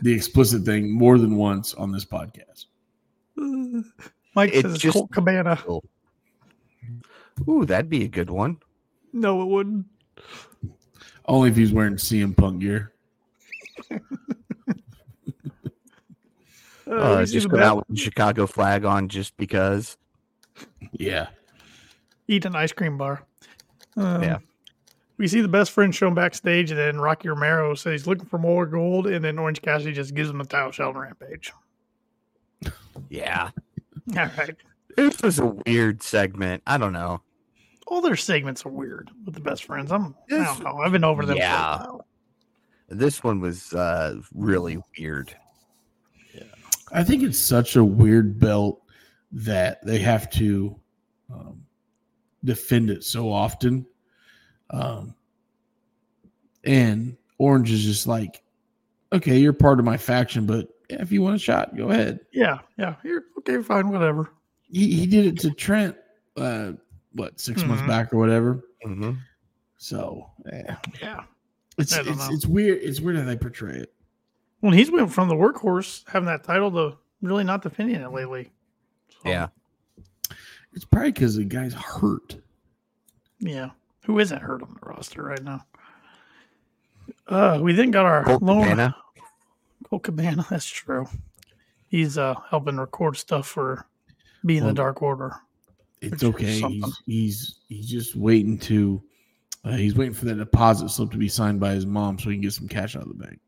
the 0.00 0.12
explicit 0.12 0.64
thing 0.64 0.90
more 0.90 1.18
than 1.18 1.36
once 1.36 1.74
on 1.74 1.92
this 1.92 2.04
podcast? 2.04 2.66
Mike 4.34 4.50
It's 4.52 4.62
says 4.62 4.78
just- 4.78 4.94
Colt 4.96 5.10
Cabana. 5.12 5.58
Ooh, 7.48 7.64
that'd 7.64 7.90
be 7.90 8.04
a 8.04 8.08
good 8.08 8.30
one. 8.30 8.58
No, 9.12 9.42
it 9.42 9.46
wouldn't. 9.46 9.86
Only 11.26 11.50
if 11.50 11.56
he's 11.56 11.72
wearing 11.72 11.94
CM 11.96 12.36
Punk 12.36 12.60
gear. 12.60 12.92
Uh, 16.86 16.90
Uh, 16.96 17.24
just 17.24 17.44
the 17.48 17.56
come 17.56 17.60
out 17.60 17.76
with 17.78 17.86
the 17.88 17.96
Chicago 17.96 18.46
flag 18.46 18.84
on 18.84 19.08
just 19.08 19.34
because. 19.38 19.96
Yeah. 20.92 21.28
eat 22.28 22.44
an 22.44 22.54
ice 22.54 22.72
cream 22.72 22.98
bar. 22.98 23.24
Um, 23.96 24.22
Yeah. 24.22 24.38
We 25.16 25.28
see 25.28 25.40
the 25.40 25.48
best 25.48 25.70
friend 25.70 25.94
shown 25.94 26.14
backstage, 26.14 26.70
and 26.70 26.78
then 26.78 26.98
Rocky 27.00 27.28
Romero 27.28 27.74
says 27.74 27.92
he's 28.00 28.06
looking 28.06 28.26
for 28.26 28.38
more 28.38 28.66
gold, 28.66 29.06
and 29.06 29.24
then 29.24 29.38
Orange 29.38 29.62
Cassidy 29.62 29.92
just 29.92 30.14
gives 30.14 30.28
him 30.28 30.40
a 30.40 30.44
title 30.44 30.72
shot 30.72 30.88
on 30.88 30.96
Rampage. 31.00 31.52
Yeah. 33.08 33.50
All 34.16 34.30
right. 34.38 34.56
This 34.96 35.22
was 35.22 35.38
a 35.38 35.46
weird 35.46 36.02
segment. 36.02 36.62
I 36.66 36.78
don't 36.78 36.92
know. 36.92 37.20
All 37.86 38.00
their 38.00 38.16
segments 38.16 38.64
are 38.66 38.70
weird 38.70 39.10
with 39.24 39.34
the 39.34 39.40
best 39.40 39.64
friends. 39.64 39.92
I'm, 39.92 40.14
I 40.32 40.36
don't 40.44 40.62
know. 40.64 40.78
I've 40.78 40.92
been 40.92 41.04
over 41.04 41.24
them. 41.26 41.36
for 41.36 41.42
a 41.42 41.44
Yeah. 41.46 41.76
while. 41.78 42.06
This 42.88 43.22
one 43.22 43.40
was 43.40 43.72
uh, 43.72 44.20
really 44.34 44.78
weird. 44.98 45.34
I 46.92 47.02
think 47.02 47.22
it's 47.22 47.38
such 47.38 47.76
a 47.76 47.84
weird 47.84 48.38
belt 48.38 48.82
that 49.32 49.84
they 49.84 49.98
have 49.98 50.30
to 50.30 50.78
um, 51.32 51.64
defend 52.44 52.90
it 52.90 53.02
so 53.04 53.30
often. 53.32 53.84
Um, 54.74 55.14
and 56.64 57.16
Orange 57.38 57.70
is 57.70 57.84
just 57.84 58.06
like, 58.06 58.42
okay, 59.12 59.38
you're 59.38 59.52
part 59.52 59.78
of 59.78 59.84
my 59.84 59.96
faction, 59.96 60.46
but 60.46 60.68
yeah, 60.90 61.00
if 61.00 61.12
you 61.12 61.22
want 61.22 61.36
a 61.36 61.38
shot, 61.38 61.76
go 61.76 61.90
ahead. 61.90 62.20
Yeah. 62.32 62.58
Yeah. 62.78 62.96
Here. 63.02 63.24
Okay. 63.38 63.62
Fine. 63.62 63.90
Whatever. 63.90 64.30
He, 64.62 64.94
he 64.94 65.06
did 65.06 65.26
it 65.26 65.38
to 65.40 65.50
Trent, 65.52 65.96
uh, 66.36 66.72
what, 67.12 67.38
6 67.38 67.62
months 67.64 67.82
Mhm. 67.82 67.86
back 67.88 68.12
or 68.12 68.18
whatever. 68.18 68.64
hmm 68.82 69.12
So 69.76 70.28
yeah, 70.52 70.76
Yeah. 71.00 71.24
it's 71.78 71.96
it's, 71.96 72.08
know. 72.08 72.28
it's 72.34 72.46
weird. 72.46 72.78
It's 72.82 73.00
weird 73.00 73.18
how 73.18 73.24
they 73.24 73.36
portray 73.36 73.76
it. 73.76 73.94
Well, 74.62 74.72
he's 74.72 74.90
went 74.90 75.12
from 75.12 75.28
the 75.28 75.34
workhorse 75.34 76.02
having 76.08 76.26
that 76.26 76.42
title 76.42 76.70
to 76.72 76.96
really 77.22 77.44
not 77.44 77.62
defending 77.62 78.00
it 78.00 78.10
lately. 78.12 78.50
So, 79.22 79.28
Yeah. 79.28 79.48
It's 80.72 80.84
probably 80.84 81.12
because 81.12 81.36
the 81.36 81.44
guy's 81.44 81.74
hurt. 81.74 82.36
Yeah. 83.38 83.70
Who 84.04 84.18
isn't 84.18 84.42
hurt 84.42 84.62
on 84.62 84.76
the 84.80 84.88
roster 84.88 85.22
right 85.22 85.42
now? 85.42 85.64
Uh, 87.26 87.58
we 87.62 87.72
then 87.72 87.90
got 87.90 88.06
our 88.06 88.24
Colt 88.24 88.42
lone 88.42 88.62
Cabana. 88.62 88.96
Colt 89.88 90.02
Cabana. 90.02 90.46
That's 90.50 90.66
true. 90.66 91.06
He's 91.88 92.18
uh 92.18 92.34
helping 92.50 92.76
record 92.76 93.16
stuff 93.16 93.46
for 93.46 93.86
being 94.44 94.62
Well, 94.64 94.70
the 94.70 94.74
Dark 94.74 95.02
Order. 95.02 95.34
It's 96.00 96.22
okay. 96.22 96.60
He's 96.60 97.02
he's 97.06 97.54
he's 97.68 97.88
just 97.88 98.16
waiting 98.16 98.58
to 98.60 99.02
uh, 99.64 99.72
he's 99.72 99.94
waiting 99.94 100.14
for 100.14 100.26
that 100.26 100.36
deposit 100.36 100.90
slip 100.90 101.10
to 101.12 101.16
be 101.16 101.28
signed 101.28 101.60
by 101.60 101.72
his 101.72 101.86
mom 101.86 102.18
so 102.18 102.28
he 102.28 102.36
can 102.36 102.42
get 102.42 102.52
some 102.52 102.68
cash 102.68 102.96
out 102.96 103.02
of 103.02 103.08
the 103.08 103.14
bank. 103.14 103.40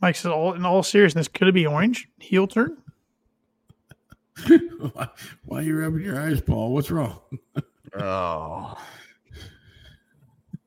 Mike 0.00 0.16
says, 0.16 0.32
all 0.32 0.54
in 0.54 0.64
all 0.64 0.82
seriousness, 0.82 1.28
could 1.28 1.48
it 1.48 1.52
be 1.52 1.66
Orange 1.66 2.08
heel 2.18 2.46
turn? 2.46 2.78
why, 4.92 5.08
why 5.44 5.58
are 5.58 5.62
you 5.62 5.78
rubbing 5.78 6.02
your 6.02 6.18
eyes, 6.18 6.40
Paul? 6.40 6.72
What's 6.72 6.90
wrong? 6.90 7.18
Oh. 7.98 8.76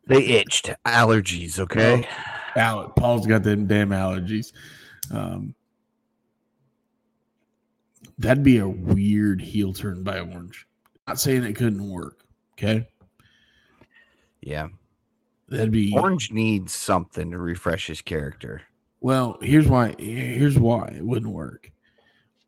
They 0.07 0.25
itched. 0.25 0.69
Allergies, 0.85 1.59
okay? 1.59 2.07
Paul's 2.55 3.25
got 3.25 3.43
them 3.43 3.67
damn 3.67 3.89
allergies. 3.89 4.51
Um, 5.11 5.55
that'd 8.17 8.43
be 8.43 8.57
a 8.57 8.67
weird 8.67 9.41
heel 9.41 9.73
turn 9.73 10.03
by 10.03 10.19
Orange. 10.19 10.67
Not 11.07 11.19
saying 11.19 11.43
it 11.43 11.53
couldn't 11.55 11.89
work. 11.89 12.19
Okay, 12.53 12.87
Yeah. 14.41 14.67
that'd 15.49 15.71
be 15.71 15.93
Orange 15.97 16.31
needs 16.31 16.73
something 16.73 17.31
to 17.31 17.37
refresh 17.39 17.87
his 17.87 18.01
character. 18.01 18.61
Well, 19.01 19.37
here's 19.41 19.67
why. 19.67 19.95
Here's 19.97 20.57
why 20.59 20.87
it 20.95 21.05
wouldn't 21.05 21.33
work. 21.33 21.71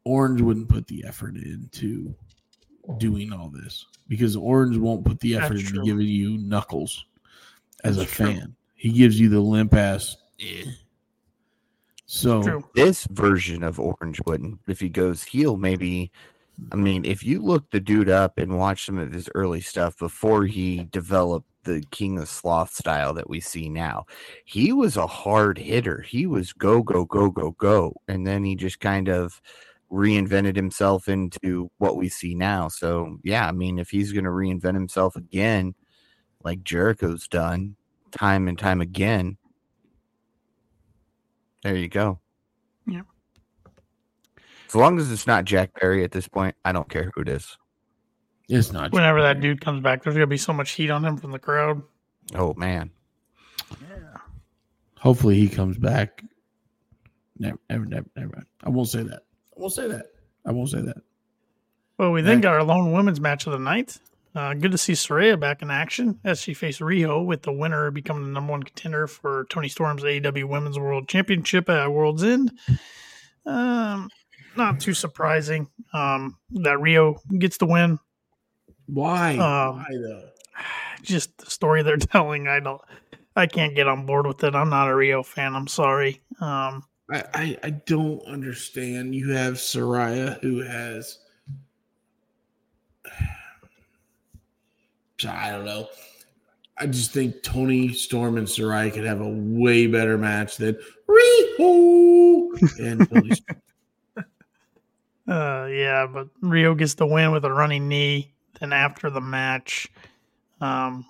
Orange 0.06 0.42
wouldn't 0.42 0.70
put 0.70 0.88
the 0.88 1.04
effort 1.06 1.36
into 1.36 2.16
doing 2.98 3.32
all 3.34 3.50
this 3.50 3.86
because 4.08 4.36
Orange 4.36 4.78
won't 4.78 5.06
put 5.06 5.20
the 5.20 5.36
effort 5.36 5.56
That's 5.56 5.70
into 5.70 5.84
giving 5.84 6.08
you 6.08 6.38
knuckles 6.38 7.06
as 7.84 7.98
That's 7.98 8.12
a 8.12 8.14
true. 8.16 8.26
fan. 8.28 8.56
He 8.76 8.92
gives 8.92 9.20
you 9.20 9.30
the 9.30 9.40
limp 9.40 9.74
ass. 9.74 10.18
eh. 10.40 10.66
So 12.06 12.64
This 12.76 13.08
version 13.12 13.64
of 13.64 13.80
Orange 13.80 14.22
wouldn't. 14.26 14.60
If 14.68 14.80
he 14.80 14.90
goes 14.90 15.24
heel, 15.24 15.58
maybe. 15.58 16.12
I 16.72 16.76
mean, 16.78 17.04
if 17.04 17.24
you 17.24 17.42
look 17.42 17.70
the 17.72 17.80
dude 17.80 18.10
up 18.10 18.38
and 18.38 18.58
watch 18.58 18.86
some 18.86 18.98
of 18.98 19.12
his 19.12 19.30
early 19.36 19.60
stuff 19.60 19.98
before 19.98 20.46
he 20.46 20.86
developed 20.92 21.48
the 21.64 21.84
King 21.92 22.18
of 22.20 22.30
Sloth 22.30 22.72
style 22.74 23.14
that 23.16 23.30
we 23.30 23.40
see 23.42 23.68
now, 23.68 24.06
he 24.46 24.72
was 24.72 24.96
a 24.96 25.08
hard 25.08 25.58
hitter. 25.58 26.02
He 26.02 26.28
was 26.28 26.54
go, 26.54 26.82
go, 26.82 27.04
go, 27.06 27.30
go, 27.30 27.52
go. 27.52 27.96
And 28.08 28.26
then 28.26 28.44
he 28.46 28.56
just 28.56 28.80
kind 28.80 29.10
of 29.10 29.42
reinvented 29.96 30.56
himself 30.56 31.08
into 31.08 31.72
what 31.78 31.96
we 31.96 32.10
see 32.10 32.36
now. 32.36 32.68
So, 32.68 33.18
yeah, 33.24 33.48
I 33.48 33.52
mean, 33.52 33.80
if 33.80 33.89
he's 33.89 34.12
going 34.12 34.26
to 34.26 34.30
reinvent 34.30 34.74
himself 34.74 35.16
again, 35.16 35.74
like 36.43 36.64
Jericho's 36.64 37.28
done 37.28 37.78
time 38.12 38.48
and 38.48 38.60
time 38.60 38.82
again, 38.82 39.38
there 41.64 41.76
you 41.76 41.88
go. 41.88 42.20
Yeah. 42.86 43.02
As 44.68 44.76
long 44.76 45.00
as 45.00 45.12
it's 45.12 45.26
not 45.26 45.46
Jack 45.46 45.74
Perry 45.74 46.04
at 46.04 46.12
this 46.12 46.28
point, 46.28 46.56
I 46.66 46.72
don't 46.74 46.89
care 46.89 47.12
who 47.16 47.22
it 47.22 47.30
is. 47.30 47.58
it's 48.50 48.72
not. 48.74 48.91
Whenever 48.91 49.22
that 49.22 49.39
dude 49.39 49.62
comes 49.62 49.82
back, 49.82 50.04
there's 50.04 50.16
gonna 50.16 50.28
be 50.28 50.38
so 50.38 50.54
much 50.54 50.72
heat 50.72 50.89
on 50.91 51.04
him 51.06 51.18
from 51.18 51.32
the 51.32 51.39
crowd. 51.39 51.82
Oh 52.36 52.54
man. 52.56 52.91
Yeah. 53.82 54.18
Hopefully 55.00 55.36
he 55.36 55.48
comes 55.48 55.78
back. 55.78 56.24
Never, 57.39 57.58
never, 57.70 57.86
never, 57.86 58.08
never. 58.16 58.43
I 58.64 58.70
won't 58.70 58.89
say 58.89 59.04
that. 59.04 59.24
I 59.56 59.62
won't 59.62 59.74
say 59.74 59.88
that. 59.88 60.08
I 60.45 60.51
won't 60.51 60.70
say 60.70 60.82
that. 60.82 60.97
Well, 61.97 62.12
we 62.12 62.22
then 62.22 62.41
got 62.41 62.53
our 62.56 62.64
lone 62.64 62.91
women's 62.91 63.22
match 63.22 63.45
of 63.47 63.53
the 63.53 63.60
night. 63.60 63.97
Uh, 64.36 64.53
good 64.53 64.72
to 64.72 64.78
see 64.78 64.91
Soraya 64.93 65.39
back 65.39 65.62
in 65.62 65.72
action 65.72 66.20
as 66.26 66.41
she 66.41 66.53
faced 66.53 66.82
Riho, 66.82 67.26
with 67.26 67.43
the 67.43 67.53
winner 67.53 67.89
becoming 67.89 68.26
the 68.26 68.32
number 68.32 68.51
one 68.51 68.64
contender 68.64 69.08
for 69.08 69.45
Toni 69.49 69.70
Storm's 69.70 70.03
AEW 70.03 70.43
Women's 70.43 70.78
World 70.78 71.08
Championship 71.08 71.70
at 71.70 71.88
World's 71.88 72.24
End. 72.24 72.51
Um, 73.45 74.10
not 74.58 74.82
too 74.82 74.93
surprising 74.93 75.70
um, 75.93 76.38
that 76.51 76.80
Riho 76.80 77.18
gets 77.39 77.58
the 77.58 77.66
win. 77.66 77.97
Why? 78.88 79.32
Um, 79.32 79.78
Why 79.78 79.86
though? 79.91 80.30
just 81.01 81.38
the 81.38 81.49
story 81.49 81.84
they're 81.84 81.97
telling. 81.97 82.47
I 82.47 82.60
don't. 82.60 82.82
I 83.38 83.47
can't 83.47 83.76
get 83.76 83.88
on 83.88 84.06
board 84.06 84.28
with 84.28 84.43
it. 84.43 84.56
I'm 84.56 84.70
not 84.70 84.89
a 84.89 84.91
Riho 84.93 85.26
fan. 85.26 85.56
I'm 85.56 85.68
sorry. 85.68 86.22
Um, 86.39 86.84
I, 87.12 87.24
I, 87.34 87.58
I 87.64 87.70
don't 87.70 88.22
understand. 88.26 89.14
You 89.16 89.32
have 89.32 89.56
Soraya 89.56 90.39
who 90.41 90.62
has 90.62 91.20
I 95.28 95.51
don't 95.51 95.66
know. 95.66 95.88
I 96.78 96.88
just 96.88 97.12
think 97.12 97.41
Toni 97.41 97.93
Storm 97.93 98.38
and 98.38 98.45
Soraya 98.47 98.91
could 98.93 99.06
have 99.06 99.22
a 99.22 99.30
way 99.30 99.88
better 99.88 100.18
match 100.18 100.58
than 100.58 100.78
Riho 101.08 102.80
and 102.80 103.10
Toni. 103.10 103.32
Uh, 105.28 105.68
yeah, 105.72 106.06
but 106.06 106.28
Riho 106.39 106.78
gets 106.78 106.93
the 106.93 107.08
win 107.08 107.32
with 107.32 107.43
a 107.45 107.51
running 107.51 107.88
knee. 107.88 108.32
Then 108.60 108.72
after 108.72 109.10
the 109.10 109.20
match, 109.20 109.89
um, 110.62 111.03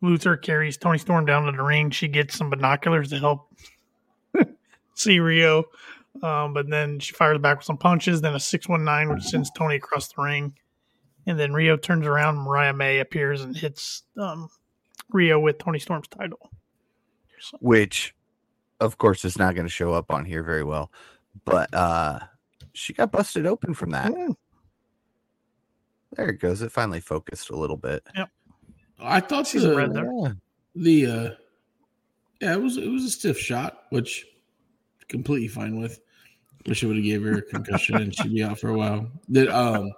Luther 0.00 0.36
carries 0.36 0.76
Toni 0.76 0.98
Storm 0.98 1.26
down 1.26 1.46
to 1.46 1.52
the 1.52 1.62
ring. 1.62 1.90
She 1.90 2.08
gets 2.08 2.36
some 2.36 2.50
binoculars 2.50 3.10
to 3.10 3.20
help 3.20 3.54
see 4.94 5.18
Riho. 5.18 5.64
Um, 6.22 6.52
but 6.52 6.68
then 6.68 6.98
she 6.98 7.14
fires 7.14 7.38
back 7.38 7.58
with 7.58 7.64
some 7.64 7.78
punches, 7.78 8.20
then 8.20 8.34
a 8.34 8.40
619, 8.40 9.14
which 9.14 9.24
sends 9.24 9.50
Toni 9.50 9.76
across 9.76 10.08
the 10.12 10.22
ring. 10.22 10.54
And 11.26 11.38
then 11.38 11.52
Riho 11.52 11.80
turns 11.80 12.06
around, 12.06 12.36
Mariah 12.36 12.74
May 12.74 12.98
appears 12.98 13.42
and 13.42 13.56
hits 13.56 14.02
um, 14.18 14.48
Riho 15.12 15.40
with 15.40 15.58
Toni 15.58 15.78
Storm's 15.78 16.08
title. 16.08 16.50
So. 17.40 17.56
Which, 17.60 18.14
of 18.80 18.98
course, 18.98 19.24
is 19.24 19.38
not 19.38 19.54
going 19.54 19.66
to 19.66 19.72
show 19.72 19.92
up 19.92 20.10
on 20.10 20.24
here 20.24 20.42
very 20.42 20.64
well. 20.64 20.92
But 21.44 21.72
uh, 21.74 22.20
she 22.72 22.92
got 22.92 23.10
busted 23.12 23.46
open 23.46 23.74
from 23.74 23.90
that. 23.90 24.12
Mm. 24.12 24.36
There 26.16 26.28
it 26.28 26.40
goes. 26.40 26.60
It 26.60 26.72
finally 26.72 27.00
focused 27.00 27.50
a 27.50 27.56
little 27.56 27.76
bit. 27.76 28.02
Yep. 28.14 28.28
I 29.00 29.20
thought 29.20 29.46
she's 29.46 29.62
the, 29.62 29.74
red 29.74 29.94
there. 29.94 30.36
The 30.76 31.06
uh, 31.06 31.30
yeah, 32.40 32.52
it 32.52 32.62
was 32.62 32.76
it 32.76 32.88
was 32.88 33.04
a 33.04 33.10
stiff 33.10 33.38
shot, 33.38 33.84
which 33.90 34.26
completely 35.12 35.48
fine 35.48 35.80
with. 35.80 36.00
Wish 36.66 36.82
I 36.82 36.86
would 36.88 36.96
have 36.96 37.04
gave 37.04 37.22
her 37.22 37.38
a 37.38 37.42
concussion 37.42 37.96
and 37.96 38.14
she'd 38.14 38.34
be 38.34 38.42
out 38.42 38.58
for 38.58 38.70
a 38.70 38.76
while. 38.76 39.08
That 39.28 39.48
um, 39.48 39.92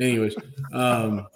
anyways, 0.00 0.34
um, 0.72 1.26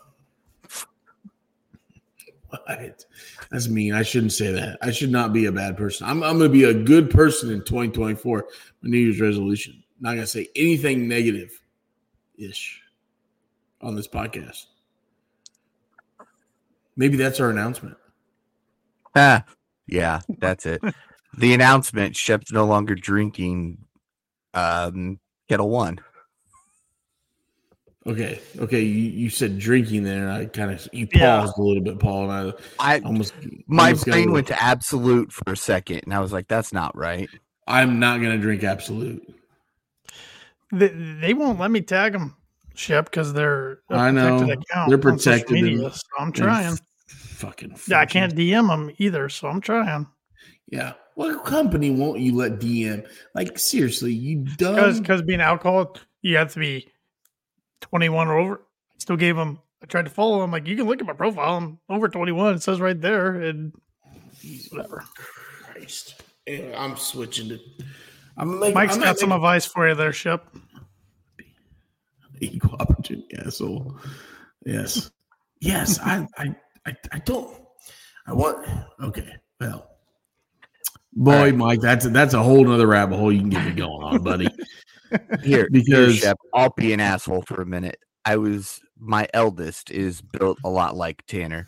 what? 2.48 3.04
That's 3.50 3.68
mean. 3.68 3.94
I 3.94 4.02
shouldn't 4.02 4.32
say 4.32 4.52
that. 4.52 4.78
I 4.82 4.90
should 4.90 5.10
not 5.10 5.32
be 5.32 5.46
a 5.46 5.52
bad 5.52 5.76
person. 5.76 6.06
I'm 6.06 6.22
I'm 6.22 6.38
gonna 6.38 6.50
be 6.50 6.64
a 6.64 6.74
good 6.74 7.10
person 7.10 7.50
in 7.50 7.60
2024. 7.60 8.46
My 8.82 8.90
New 8.90 8.98
Year's 8.98 9.20
resolution. 9.20 9.82
Not 10.00 10.14
gonna 10.14 10.26
say 10.26 10.48
anything 10.56 11.08
negative 11.08 11.62
ish 12.36 12.82
on 13.80 13.94
this 13.94 14.08
podcast. 14.08 14.66
Maybe 16.96 17.16
that's 17.16 17.40
our 17.40 17.50
announcement. 17.50 17.96
Ah, 19.14 19.44
yeah, 19.86 20.20
that's 20.38 20.66
it. 20.66 20.82
The 21.36 21.54
announcement: 21.54 22.16
Shep's 22.16 22.52
no 22.52 22.64
longer 22.64 22.94
drinking 22.94 23.78
um, 24.54 25.18
Ketel 25.48 25.70
One. 25.70 26.00
Okay, 28.04 28.40
okay. 28.58 28.80
You, 28.80 29.10
you 29.10 29.30
said 29.30 29.58
drinking 29.58 30.02
there. 30.02 30.28
I 30.28 30.46
kind 30.46 30.72
of 30.72 30.88
you 30.92 31.06
paused 31.06 31.54
yeah. 31.56 31.62
a 31.62 31.64
little 31.64 31.82
bit, 31.82 32.00
Paul, 32.00 32.30
and 32.30 32.52
I, 32.80 32.96
I 32.96 33.00
almost 33.00 33.32
my 33.68 33.88
almost 33.88 34.06
brain 34.06 34.32
went 34.32 34.48
to 34.48 34.60
Absolut 34.60 35.32
for 35.32 35.52
a 35.52 35.56
second, 35.56 36.00
and 36.04 36.12
I 36.12 36.18
was 36.18 36.32
like, 36.32 36.48
"That's 36.48 36.72
not 36.72 36.96
right." 36.96 37.28
I'm 37.68 38.00
not 38.00 38.20
gonna 38.20 38.38
drink 38.38 38.64
Absolut. 38.64 39.22
They, 40.72 40.88
they 40.88 41.34
won't 41.34 41.60
let 41.60 41.70
me 41.70 41.80
tag 41.80 42.12
them, 42.12 42.36
Shep, 42.74 43.04
because 43.04 43.32
they're 43.32 43.80
I 43.88 44.10
know 44.10 44.52
they're 44.88 44.98
protected. 44.98 45.62
Media, 45.62 45.92
so 45.92 46.02
I'm 46.18 46.32
trying. 46.32 46.76
Fucking. 47.06 47.76
Yeah, 47.88 48.00
I 48.00 48.06
can't 48.06 48.34
DM 48.34 48.68
them 48.68 48.90
either, 48.98 49.28
so 49.28 49.48
I'm 49.48 49.60
trying. 49.60 50.08
Yeah, 50.68 50.94
what 51.14 51.44
company 51.44 51.90
won't 51.90 52.20
you 52.20 52.34
let 52.34 52.58
DM? 52.58 53.06
Like 53.34 53.58
seriously, 53.58 54.12
you 54.12 54.44
dumb. 54.56 54.98
Because 54.98 55.22
being 55.22 55.40
alcohol, 55.40 55.96
you 56.22 56.36
have 56.36 56.52
to 56.54 56.60
be 56.60 56.88
21 57.80 58.28
or 58.28 58.38
over. 58.38 58.54
I 58.56 58.98
still 58.98 59.16
gave 59.16 59.36
him. 59.36 59.58
I 59.82 59.86
tried 59.86 60.04
to 60.04 60.10
follow 60.10 60.42
him. 60.42 60.50
Like 60.50 60.66
you 60.66 60.76
can 60.76 60.86
look 60.86 61.00
at 61.00 61.06
my 61.06 61.12
profile. 61.12 61.56
I'm 61.56 61.78
over 61.88 62.08
21. 62.08 62.54
It 62.54 62.62
says 62.62 62.80
right 62.80 63.00
there, 63.00 63.34
and 63.34 63.72
whatever. 64.70 65.04
Christ, 65.14 66.22
yeah, 66.46 66.74
I'm 66.76 66.96
switching 66.96 67.50
to. 67.50 67.58
I'm 68.36 68.58
making, 68.58 68.74
Mike's 68.74 68.94
I'm 68.94 69.02
got 69.02 69.18
some 69.18 69.32
advice 69.32 69.66
for 69.66 69.88
you 69.88 69.94
there, 69.94 70.12
Shep. 70.12 70.46
Equal 72.40 72.76
opportunity 72.80 73.36
asshole. 73.38 73.96
Yes, 74.64 75.10
yes. 75.60 76.00
I, 76.00 76.26
I, 76.38 76.54
I, 76.86 76.96
I 77.12 77.18
don't. 77.18 77.56
I 78.26 78.32
want. 78.32 78.66
Okay. 79.00 79.34
Well, 79.60 79.91
Boy, 81.14 81.32
right. 81.32 81.54
Mike, 81.54 81.80
that's 81.80 82.06
a, 82.06 82.08
that's 82.08 82.34
a 82.34 82.42
whole 82.42 82.70
other 82.70 82.86
rabbit 82.86 83.16
hole 83.16 83.32
you 83.32 83.40
can 83.40 83.50
get 83.50 83.66
me 83.66 83.72
going 83.72 84.02
on, 84.02 84.22
buddy. 84.22 84.48
Here, 85.42 85.68
because 85.70 85.86
here, 85.86 86.10
Shep, 86.10 86.38
I'll 86.54 86.72
be 86.74 86.94
an 86.94 87.00
asshole 87.00 87.42
for 87.42 87.60
a 87.60 87.66
minute. 87.66 87.98
I 88.24 88.36
was 88.36 88.80
my 88.98 89.28
eldest 89.34 89.90
is 89.90 90.22
built 90.22 90.56
a 90.64 90.70
lot 90.70 90.96
like 90.96 91.22
Tanner. 91.26 91.66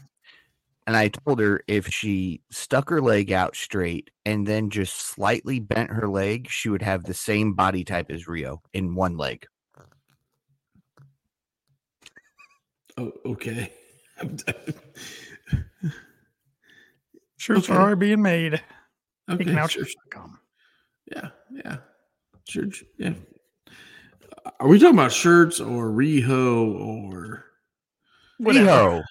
And 0.86 0.96
I 0.96 1.08
told 1.08 1.40
her 1.40 1.62
if 1.66 1.88
she 1.88 2.40
stuck 2.50 2.88
her 2.90 3.02
leg 3.02 3.32
out 3.32 3.56
straight 3.56 4.10
and 4.24 4.46
then 4.46 4.70
just 4.70 4.96
slightly 4.98 5.60
bent 5.60 5.90
her 5.90 6.08
leg, 6.08 6.48
she 6.48 6.70
would 6.70 6.80
have 6.82 7.04
the 7.04 7.12
same 7.12 7.52
body 7.54 7.84
type 7.84 8.10
as 8.10 8.24
Riho 8.24 8.60
in 8.72 8.94
one 8.94 9.18
leg. 9.18 9.46
Oh, 12.96 13.12
okay. 13.26 13.72
Shirts 17.36 17.68
okay. 17.68 17.78
are 17.78 17.96
being 17.96 18.22
made. 18.22 18.62
Okay, 19.28 19.66
sure. 19.68 19.86
Yeah, 21.06 21.28
yeah, 21.50 21.76
sure. 22.48 22.66
Yeah. 22.98 23.14
Are 24.60 24.68
we 24.68 24.78
talking 24.78 24.94
about 24.94 25.12
shirts 25.12 25.60
or 25.60 25.88
Riho 25.88 26.74
or 26.78 27.46
Riho? 28.40 29.02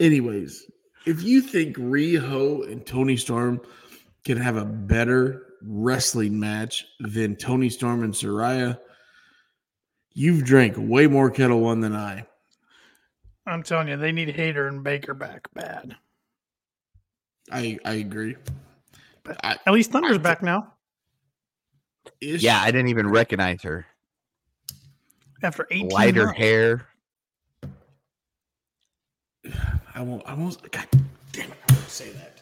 Anyways, 0.00 0.70
if 1.06 1.22
you 1.22 1.40
think 1.40 1.76
Riho 1.76 2.70
and 2.70 2.84
Toni 2.84 3.16
Storm 3.16 3.60
can 4.24 4.36
have 4.36 4.56
a 4.56 4.64
better 4.64 5.54
wrestling 5.62 6.38
match 6.38 6.84
than 7.00 7.36
Toni 7.36 7.70
Storm 7.70 8.02
and 8.02 8.12
Soraya, 8.12 8.78
you've 10.12 10.44
drank 10.44 10.74
way 10.76 11.06
more 11.06 11.30
Ketel 11.30 11.60
One 11.60 11.80
than 11.80 11.94
I. 11.94 12.26
I'm 13.46 13.62
telling 13.62 13.88
you, 13.88 13.96
they 13.96 14.12
need 14.12 14.28
Hayter 14.28 14.66
and 14.66 14.82
Baker 14.82 15.14
back 15.14 15.48
bad. 15.54 15.96
I 17.50 17.78
I 17.84 17.94
agree. 17.94 18.36
But 19.26 19.44
I, 19.44 19.56
at 19.66 19.72
least 19.72 19.90
Thunder's 19.90 20.18
I, 20.18 20.20
back 20.20 20.42
now. 20.42 20.72
Yeah, 22.20 22.60
I 22.60 22.70
didn't 22.70 22.88
even 22.88 23.08
recognize 23.08 23.62
her. 23.62 23.86
After 25.42 25.66
18 25.70 25.88
lighter 25.88 26.26
months. 26.26 26.38
hair. 26.38 26.86
I 29.94 30.00
won't. 30.00 30.22
I 30.26 30.34
won't. 30.34 30.70
God 30.70 30.86
damn 31.32 31.50
it! 31.50 31.58
I 31.68 31.72
won't 31.72 31.88
say 31.88 32.10
that. 32.10 32.32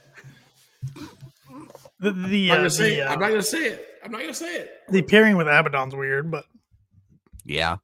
The, 2.01 2.13
the, 2.13 2.51
I'm, 2.51 2.65
uh, 2.65 2.69
the 2.69 3.03
uh, 3.03 3.13
I'm 3.13 3.19
not 3.19 3.29
gonna 3.29 3.43
say 3.43 3.67
it. 3.67 3.87
I'm 4.05 4.11
not 4.11 4.21
gonna 4.21 4.35
say 4.35 4.57
it. 4.57 4.71
The 4.91 5.03
pairing 5.03 5.37
with 5.37 5.47
Abaddon's 5.47 5.95
weird, 5.95 6.31
but 6.31 6.45
yeah. 7.45 7.77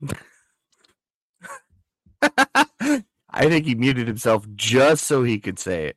I 3.34 3.48
think 3.48 3.66
he 3.66 3.74
muted 3.74 4.06
himself 4.06 4.46
just 4.54 5.04
so 5.04 5.22
he 5.22 5.38
could 5.38 5.58
say 5.58 5.86
it. 5.86 5.96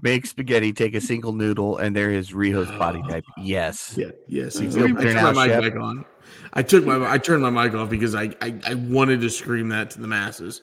Make 0.00 0.26
spaghetti, 0.26 0.74
take 0.74 0.94
a 0.94 1.00
single 1.00 1.32
noodle, 1.32 1.78
and 1.78 1.96
there 1.96 2.10
is 2.10 2.32
Riho's 2.32 2.70
body 2.78 3.02
type. 3.08 3.24
Yes. 3.38 3.94
Yeah, 3.96 4.10
yes. 4.28 4.56
Exactly. 4.56 5.08
I 5.08 5.12
turned 5.12 5.36
my 5.36 5.46
mic 5.46 5.60
back 5.60 5.80
on. 5.80 6.04
I 6.52 6.62
took 6.62 6.84
my 6.84 7.10
I 7.10 7.16
turned 7.18 7.42
my 7.42 7.50
mic 7.50 7.74
off 7.74 7.88
because 7.88 8.14
I, 8.14 8.30
I 8.42 8.60
I 8.66 8.74
wanted 8.74 9.22
to 9.22 9.30
scream 9.30 9.70
that 9.70 9.90
to 9.92 10.00
the 10.00 10.06
masses, 10.06 10.60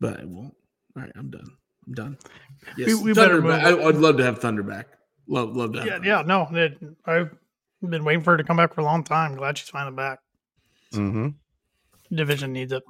but 0.00 0.20
I 0.20 0.24
won't. 0.24 0.54
All 0.96 1.02
right, 1.02 1.12
I'm 1.14 1.30
done. 1.30 1.46
I'm 1.86 1.94
done. 1.94 2.18
Yes, 2.76 2.88
we, 2.88 2.94
we 2.96 3.12
better 3.12 3.40
move. 3.40 3.52
I, 3.52 3.74
would 3.74 3.96
love 3.96 4.16
to 4.18 4.24
have 4.24 4.38
Thunder 4.40 4.62
back. 4.62 4.88
Love, 5.26 5.56
love 5.56 5.72
to. 5.74 5.84
yeah, 5.84 5.98
yeah. 6.02 6.22
No, 6.22 6.48
it, 6.50 6.78
I've 7.06 7.30
been 7.80 8.04
waiting 8.04 8.22
for 8.22 8.32
her 8.32 8.36
to 8.36 8.44
come 8.44 8.56
back 8.56 8.74
for 8.74 8.80
a 8.80 8.84
long 8.84 9.04
time. 9.04 9.36
Glad 9.36 9.58
she's 9.58 9.68
finally 9.68 9.96
back. 9.96 10.18
Mm-hmm. 10.92 11.28
Division 12.14 12.52
needs 12.52 12.72
it. 12.72 12.82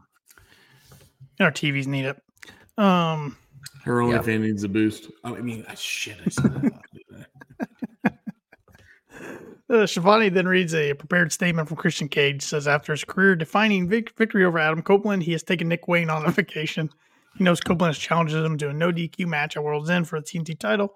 And 1.38 1.46
our 1.46 1.52
TVs 1.52 1.86
need 1.86 2.06
it. 2.06 2.22
Um, 2.78 3.36
her 3.84 4.00
only 4.00 4.14
yep. 4.14 4.24
fan 4.24 4.42
needs 4.42 4.62
a 4.64 4.68
boost. 4.68 5.10
I 5.24 5.32
mean, 5.32 5.64
shit. 5.76 6.18
I 6.24 6.28
said 6.30 6.52
that. 6.62 8.18
Uh, 9.70 9.86
Schiavone 9.86 10.28
then 10.28 10.46
reads 10.46 10.74
a 10.74 10.92
prepared 10.92 11.32
statement 11.32 11.66
from 11.66 11.78
Christian 11.78 12.06
Cage. 12.06 12.42
Says 12.42 12.68
after 12.68 12.92
his 12.92 13.04
career-defining 13.04 13.88
vic- 13.88 14.12
victory 14.18 14.44
over 14.44 14.58
Adam 14.58 14.82
Copeland, 14.82 15.22
he 15.22 15.32
has 15.32 15.42
taken 15.42 15.66
Nick 15.66 15.88
Wayne 15.88 16.10
on 16.10 16.26
a 16.26 16.30
vacation. 16.32 16.90
He 17.38 17.44
knows 17.44 17.60
Copeland 17.60 17.94
has 17.94 18.02
challenged 18.02 18.34
him 18.34 18.58
to 18.58 18.68
a 18.68 18.72
no 18.74 18.92
DQ 18.92 19.26
match 19.26 19.56
at 19.56 19.64
World's 19.64 19.88
End 19.88 20.06
for 20.06 20.20
the 20.20 20.26
TNT 20.26 20.58
title, 20.58 20.94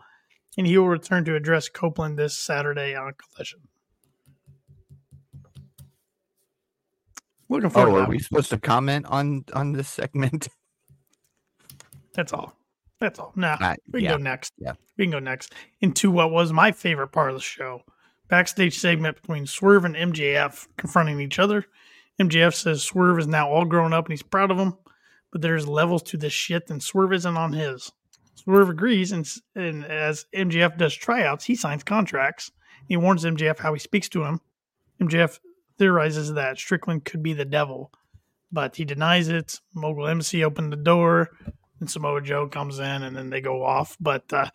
and 0.59 0.67
he 0.67 0.77
will 0.77 0.89
return 0.89 1.25
to 1.25 1.37
address 1.37 1.71
Copeland 1.71 2.19
this 2.19 2.37
Saturday 2.37 2.95
on 2.95 3.15
Collision. 3.35 3.61
Looking 7.49 7.71
forward 7.71 7.89
Oh, 7.89 7.93
to 7.93 7.97
are 7.97 8.01
that. 8.03 8.11
we 8.11 8.19
supposed 8.19 8.51
to 8.51 8.59
comment 8.59 9.07
on 9.07 9.45
on 9.55 9.73
this 9.73 9.89
segment? 9.89 10.49
That's 12.15 12.35
all. 12.35 12.59
That's 13.01 13.19
all. 13.19 13.33
Nah, 13.37 13.57
Uh, 13.61 13.75
we 13.93 14.01
can 14.01 14.05
yeah. 14.05 14.11
go 14.13 14.17
next. 14.23 14.53
yeah. 14.59 14.73
We 14.97 15.05
can 15.05 15.13
go 15.13 15.19
next 15.19 15.53
into 15.81 16.11
what 16.11 16.31
was 16.31 16.53
my 16.53 16.73
favorite 16.73 17.09
part 17.09 17.31
of 17.31 17.37
the 17.37 17.43
show. 17.43 17.83
Backstage 18.29 18.79
segment 18.79 19.21
between 19.21 19.47
Swerve 19.47 19.85
and 19.85 19.95
MJF 19.95 20.67
confronting 20.77 21.21
each 21.21 21.39
other. 21.39 21.67
MJF 22.21 22.55
says 22.55 22.83
Swerve 22.83 23.19
is 23.19 23.27
now 23.27 23.49
all 23.51 23.65
grown 23.67 23.93
up 23.93 24.07
and 24.07 24.13
he's 24.13 24.23
proud 24.23 24.51
of 24.51 24.59
him, 24.59 24.75
but 25.31 25.43
there's 25.43 25.69
levels 25.69 26.03
to 26.05 26.17
this 26.17 26.33
shit 26.33 26.71
and 26.71 26.83
Swerve 26.83 27.13
isn't 27.13 27.37
on 27.37 27.53
his. 27.53 27.93
Swerve 28.35 28.69
agrees, 28.71 29.13
and, 29.13 29.29
and 29.55 29.85
as 29.85 30.27
MJF 30.35 30.77
does 30.79 30.95
tryouts, 30.95 31.45
he 31.45 31.55
signs 31.55 31.83
contracts. 31.83 32.51
He 32.89 32.97
warns 32.97 33.25
MJF 33.25 33.59
how 33.59 33.73
he 33.73 33.79
speaks 33.81 34.09
to 34.11 34.23
him. 34.25 34.41
MJF 35.01 35.39
theorizes 35.79 36.33
that 36.35 36.57
Strickland 36.59 37.05
could 37.05 37.23
be 37.23 37.33
the 37.33 37.45
devil, 37.45 37.93
but 38.53 38.77
he 38.77 38.85
denies 38.85 39.29
it. 39.29 39.61
Mogul 39.75 40.07
MC 40.07 40.45
opened 40.45 40.73
the 40.73 40.77
door, 40.77 41.31
and 41.81 41.91
Samoa 41.91 42.21
Joe 42.23 42.49
comes 42.49 42.79
in, 42.79 43.03
and 43.03 43.17
then 43.17 43.31
they 43.31 43.41
go 43.41 43.63
off. 43.65 43.97
But 44.01 44.33
uh, 44.33 44.49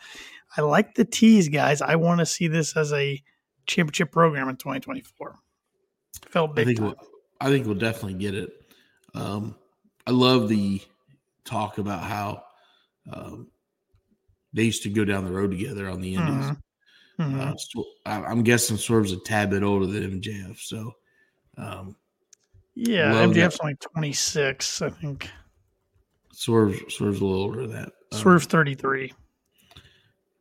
I 0.58 0.62
like 0.62 0.96
the 0.96 1.06
tease, 1.06 1.50
guys. 1.50 1.82
I 1.82 1.96
want 1.96 2.20
to 2.20 2.26
see 2.26 2.48
this 2.48 2.76
as 2.76 2.92
a 2.94 3.22
championship 3.68 4.12
program 4.12 4.50
in 4.50 4.56
2024. 4.58 5.36
Felt 6.30 6.52
I 6.52 6.54
big 6.54 6.66
think 6.68 6.80
time. 6.80 6.88
we'll, 6.88 6.96
I 7.40 7.48
think 7.50 7.66
we'll 7.66 7.76
definitely 7.76 8.16
get 8.20 8.34
it. 8.36 8.50
Um, 9.14 9.56
I 10.08 10.12
love 10.12 10.50
the 10.50 10.82
talk 11.46 11.78
about 11.78 12.04
how 12.04 12.44
um, 13.12 13.48
they 14.54 14.64
used 14.64 14.84
to 14.84 14.90
go 14.90 15.06
down 15.06 15.26
the 15.26 15.32
road 15.32 15.52
together 15.52 15.90
on 15.90 16.02
the 16.02 16.16
Indies. 16.16 16.46
Mhm. 16.46 16.58
Mhm. 17.20 17.40
Uh, 17.76 17.84
I- 18.10 18.26
I'm 18.26 18.42
guessing 18.44 18.78
Swerve's 18.78 19.12
a 19.12 19.18
tad 19.20 19.50
bit 19.52 19.62
older 19.64 19.86
than 19.86 20.20
MJF, 20.22 20.58
so 20.60 20.94
um, 21.58 21.96
yeah, 22.74 23.12
MJF's 23.14 23.58
that. 23.58 23.64
only 23.64 23.76
26, 23.76 24.82
I 24.82 24.90
think. 24.90 25.30
Swerve 26.34 26.80
Swerve's 26.90 27.20
a 27.22 27.26
little 27.26 27.42
older 27.44 27.62
than 27.68 27.72
that. 27.74 27.92
Um, 28.12 28.20
Swerve 28.20 28.44
33. 28.44 29.14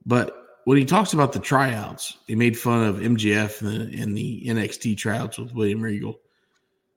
But 0.06 0.36
when 0.64 0.78
he 0.78 0.84
talks 0.84 1.12
about 1.12 1.32
the 1.32 1.38
tryouts, 1.38 2.18
he 2.26 2.34
made 2.34 2.58
fun 2.58 2.84
of 2.86 2.96
MJF 2.96 3.60
and 3.60 3.92
the, 3.92 4.02
in 4.02 4.14
the 4.14 4.44
NXT 4.46 4.96
tryouts 4.96 5.38
with 5.38 5.52
William 5.54 5.80
Regal. 5.80 6.20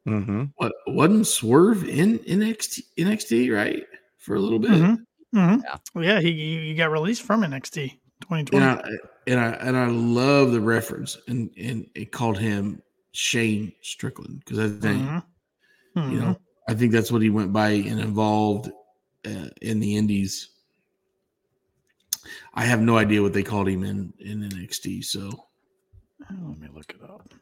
Mm-hmm. 0.08 0.46
What 0.58 0.74
wasn't 0.88 1.28
Swerve 1.28 1.84
in 1.88 2.20
NXT 2.20 2.82
NXT 2.98 3.56
right 3.56 3.86
for 4.18 4.36
a 4.36 4.40
little 4.40 4.60
bit? 4.60 4.72
Mhm. 4.72 5.06
Mhm. 5.34 5.62
Yeah. 5.64 5.78
Well, 5.94 6.04
yeah, 6.04 6.20
he, 6.20 6.32
he 6.32 6.68
he 6.68 6.76
got 6.76 6.92
released 6.92 7.22
from 7.24 7.42
NXT 7.42 7.92
2020. 8.22 8.58
And 8.58 8.66
I 8.66 8.90
and 9.28 9.40
I 9.40 9.50
and 9.68 9.78
I 9.78 9.86
love 9.88 10.52
the 10.52 10.60
reference, 10.62 11.18
and 11.28 11.50
and 11.58 11.90
it 11.96 12.12
called 12.12 12.38
him 12.38 12.82
Shane 13.14 13.72
Strickland 13.82 14.40
because 14.40 14.60
I 14.60 14.68
think 14.78 15.02
Mhm. 15.02 16.12
you 16.12 16.20
know 16.20 16.38
I 16.68 16.74
think 16.74 16.92
that's 16.92 17.12
what 17.12 17.22
he 17.22 17.30
went 17.30 17.54
by 17.54 17.70
and 17.70 18.00
involved 18.00 18.70
uh, 19.26 19.50
in 19.62 19.80
the 19.80 19.96
Indies. 19.96 20.50
I 22.54 22.64
have 22.66 22.82
no 22.82 22.98
idea 22.98 23.22
what 23.22 23.34
they 23.34 23.44
called 23.44 23.68
him 23.68 23.84
in 23.84 24.14
in 24.20 24.42
NXT. 24.50 25.04
So 25.04 25.30
Let 26.30 26.60
me 26.60 26.68
look 26.74 26.92
it 26.94 27.02
up. 27.10 27.34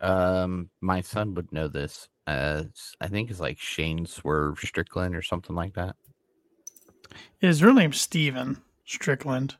Um, 0.00 0.70
my 0.80 1.00
son 1.00 1.34
would 1.34 1.52
know 1.52 1.68
this. 1.68 2.08
Uh, 2.26 2.64
I 3.00 3.08
think 3.08 3.30
it's 3.30 3.40
like 3.40 3.58
Shane 3.58 4.06
Swerve 4.06 4.58
Strickland 4.58 5.14
or 5.14 5.22
something 5.22 5.54
like 5.54 5.74
that. 5.74 5.96
His 7.38 7.62
real 7.62 7.74
name's 7.74 8.00
Steven 8.00 8.62
Strickland. 8.86 9.56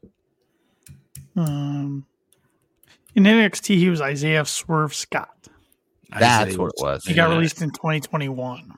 Um, 1.36 2.06
in 3.14 3.24
NXT, 3.24 3.76
he 3.76 3.90
was 3.90 4.00
Isaiah 4.00 4.44
Swerve 4.44 4.94
Scott. 4.94 5.30
That's 6.10 6.50
Isaiah 6.52 6.58
what 6.60 6.72
it 6.76 6.82
was. 6.82 7.04
He 7.04 7.14
got 7.14 7.28
Yeah. 7.28 7.34
released 7.36 7.60
in 7.62 7.70
2021. 7.70 8.74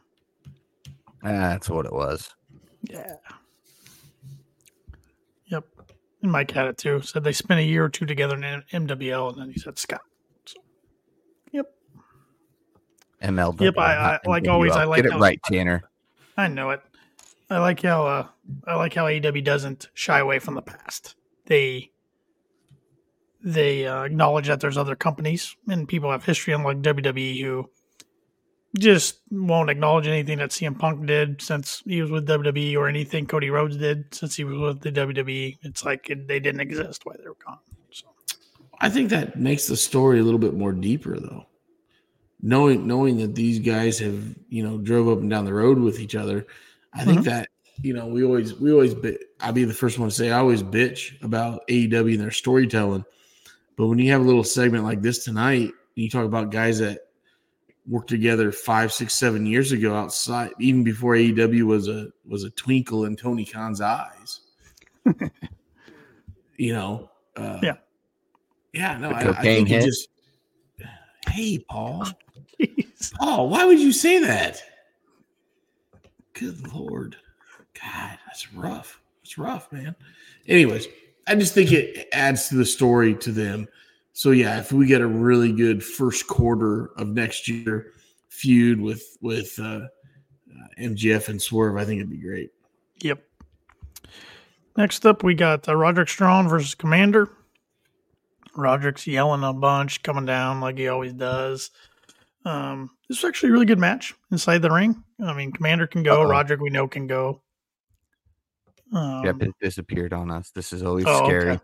That's 1.23 1.69
what 1.69 1.87
it 1.87 1.93
was. 1.93 2.35
Yeah. 2.83 3.15
Yep. 5.47 5.65
And 6.23 6.33
Mike 6.33 6.51
had 6.51 6.67
it 6.67 6.79
too. 6.79 7.01
Said 7.03 7.25
they 7.25 7.33
spent 7.33 7.61
a 7.61 7.65
year 7.65 7.85
or 7.85 7.89
two 7.89 8.07
together 8.07 8.35
in 8.37 8.43
MWL, 8.87 9.33
and 9.33 9.41
then 9.41 9.51
he 9.51 9.59
said 9.61 9.79
Scott. 9.79 10.03
So, 10.45 10.57
yep. 11.53 11.67
MLW. 13.23 13.61
Yep, 13.61 13.79
I- 13.79 14.15
I- 14.15 14.21
like 14.29 14.45
NWL. 14.45 14.53
always, 14.53 14.73
I 14.73 14.85
like 14.85 14.99
Get 14.99 15.07
it 15.07 15.13
how- 15.13 15.19
right, 15.21 15.41
Tanner. 15.45 15.83
I 16.37 16.49
know 16.49 16.71
it. 16.71 16.83
I 17.49 17.59
like 17.59 17.81
how 17.83 18.07
uh, 18.07 18.27
I 18.67 18.75
like 18.75 18.93
how 18.95 19.05
AEW 19.07 19.43
doesn't 19.45 19.89
shy 19.95 20.19
away 20.19 20.39
from 20.41 20.55
the 20.55 20.63
past. 20.63 21.15
They 21.47 21.93
they 23.43 23.87
uh, 23.87 24.03
acknowledge 24.03 24.49
that 24.49 24.59
there's 24.61 24.77
other 24.77 24.97
companies 24.97 25.55
and 25.69 25.87
people 25.89 26.11
have 26.11 26.25
history, 26.25 26.53
unlike 26.53 26.79
WWE, 26.83 27.41
who 27.41 27.71
just 28.77 29.19
won't 29.31 29.71
acknowledge 29.71 30.07
anything 30.07 30.39
that 30.39 30.51
CM 30.51 30.79
Punk 30.79 31.07
did 31.07 31.41
since 31.43 31.83
he 31.87 32.01
was 32.03 32.11
with 32.11 32.27
WWE 32.27 32.77
or 32.77 32.89
anything 32.89 33.27
Cody 33.27 33.51
Rhodes 33.51 33.77
did 33.77 34.13
since 34.15 34.35
he 34.37 34.45
was 34.45 34.59
with 34.59 34.81
the 34.81 34.93
WWE. 34.93 35.59
It's 35.63 35.85
like 35.85 36.11
it, 36.11 36.27
they 36.29 36.41
didn't 36.41 36.61
exist 36.61 37.05
while 37.05 37.17
they 37.19 37.29
were 37.29 37.37
gone. 37.45 37.59
So 37.91 38.07
I 38.81 38.89
think 38.89 39.11
that 39.11 39.39
makes 39.39 39.67
the 39.67 39.77
story 39.77 40.21
a 40.21 40.23
little 40.23 40.39
bit 40.41 40.55
more 40.55 40.73
deeper, 40.73 41.19
though. 41.19 41.47
Knowing 42.43 42.87
knowing 42.87 43.17
that 43.19 43.35
these 43.35 43.59
guys 43.59 43.99
have 43.99 44.23
you 44.51 44.63
know 44.63 44.79
drove 44.79 45.09
up 45.09 45.19
and 45.19 45.31
down 45.31 45.45
the 45.47 45.55
road 45.55 45.79
with 45.79 45.99
each 45.99 46.15
other, 46.15 46.47
I 46.93 47.05
think 47.05 47.21
Mhm. 47.21 47.25
that 47.25 47.49
you 47.83 47.95
know 47.95 48.07
we 48.07 48.25
always 48.25 48.55
we 48.55 48.71
always 48.73 48.95
bit, 48.95 49.31
I'll 49.41 49.53
be 49.53 49.65
the 49.65 49.73
first 49.73 49.99
one 49.99 50.09
to 50.11 50.15
say 50.15 50.31
I 50.31 50.39
always 50.39 50.63
bitch 50.63 51.21
about 51.23 51.67
AEW 51.69 52.13
and 52.15 52.21
their 52.21 52.31
storytelling, 52.31 53.05
but 53.77 53.87
when 53.87 53.99
you 53.99 54.13
have 54.13 54.21
a 54.21 54.25
little 54.25 54.45
segment 54.45 54.85
like 54.85 55.01
this 55.01 55.25
tonight, 55.25 55.63
and 55.71 55.73
you 55.95 56.11
talk 56.11 56.27
about 56.27 56.51
guys 56.51 56.79
that 56.81 57.06
worked 57.89 58.09
together 58.09 58.51
five, 58.53 58.93
six, 58.93 59.15
seven 59.15 59.47
years 59.47 59.73
ago 59.73 59.95
outside, 59.95 60.51
even 60.61 60.83
before 60.85 61.15
AEW 61.15 61.63
was 61.65 61.89
a 61.89 62.09
was 62.27 62.45
a 62.45 62.51
twinkle 62.51 63.05
in 63.05 63.17
Tony 63.17 63.45
Khan's 63.45 63.81
eyes. 63.81 64.41
you 66.57 66.73
know, 66.73 67.11
uh, 67.37 67.59
Yeah. 67.63 67.77
yeah, 68.73 68.99
no, 68.99 69.11
I, 69.11 69.31
I 69.31 69.43
think 69.43 69.71
it 69.71 69.75
hit. 69.75 69.85
just. 69.85 70.09
Hey, 71.29 71.59
Paul. 71.69 72.07
Jeez. 72.61 73.13
Paul, 73.15 73.49
why 73.51 73.65
would 73.65 73.79
you 73.81 73.93
say 73.93 74.19
that? 74.21 74.63
Good 76.35 76.73
lord, 76.73 77.17
God, 77.75 78.19
that's 78.27 78.53
rough. 78.53 79.01
It's 79.23 79.39
rough, 79.39 79.71
man. 79.73 79.97
Anyways, 80.47 80.87
I 81.27 81.35
just 81.35 81.53
think 81.55 81.73
it 81.73 82.09
adds 82.13 82.49
to 82.49 82.55
the 82.55 82.65
story 82.65 83.15
to 83.17 83.33
them. 83.33 83.67
So 84.17 84.31
yeah, 84.31 84.59
if 84.59 84.73
we 84.73 84.87
get 84.87 85.03
a 85.03 85.07
really 85.07 85.53
good 85.53 85.85
first 85.85 86.27
quarter 86.27 86.87
of 86.97 87.09
next 87.09 87.49
year 87.49 87.93
feud 88.31 88.81
with 88.81 89.05
with 89.21 89.53
uh, 89.59 89.81
uh, 89.83 89.89
MJF 90.81 91.29
and 91.29 91.41
Swerve, 91.41 91.77
I 91.77 91.85
think 91.85 91.99
it'd 91.99 92.09
be 92.09 92.17
great. 92.17 92.49
Yep. 93.03 93.23
Next 94.79 95.05
up, 95.05 95.23
we 95.23 95.35
got 95.35 95.69
uh, 95.69 95.77
Roderick 95.77 96.09
Strong 96.09 96.49
versus 96.49 96.75
Komander. 96.75 97.29
Roderick's 98.57 99.07
yelling 99.07 99.45
a 99.45 99.53
bunch, 99.53 100.03
coming 100.03 100.25
down 100.25 100.63
like 100.63 100.79
he 100.79 100.89
always 100.89 101.13
does. 101.13 101.71
Um, 102.47 102.89
this 103.11 103.23
was 103.23 103.29
actually 103.29 103.51
a 103.51 103.53
really 103.53 103.67
good 103.67 103.79
match 103.79 104.15
inside 104.33 104.63
the 104.63 104.71
ring. 104.71 105.05
I 105.23 105.35
mean, 105.35 105.53
Komander 105.53 105.91
can 105.91 106.03
go. 106.03 106.23
Uh-oh. 106.23 106.31
Roderick, 106.31 106.61
we 106.63 106.71
know, 106.71 106.89
can 106.89 107.07
go. 107.07 107.43
Um, 108.95 109.27
Yep, 109.27 109.43
it 109.43 109.55
disappeared 109.61 110.15
on 110.15 110.31
us. 110.31 110.53
This 110.53 110.73
is 110.73 110.83
always 110.83 111.05
oh, 111.07 111.27
scary. 111.27 111.51
okay. 111.51 111.63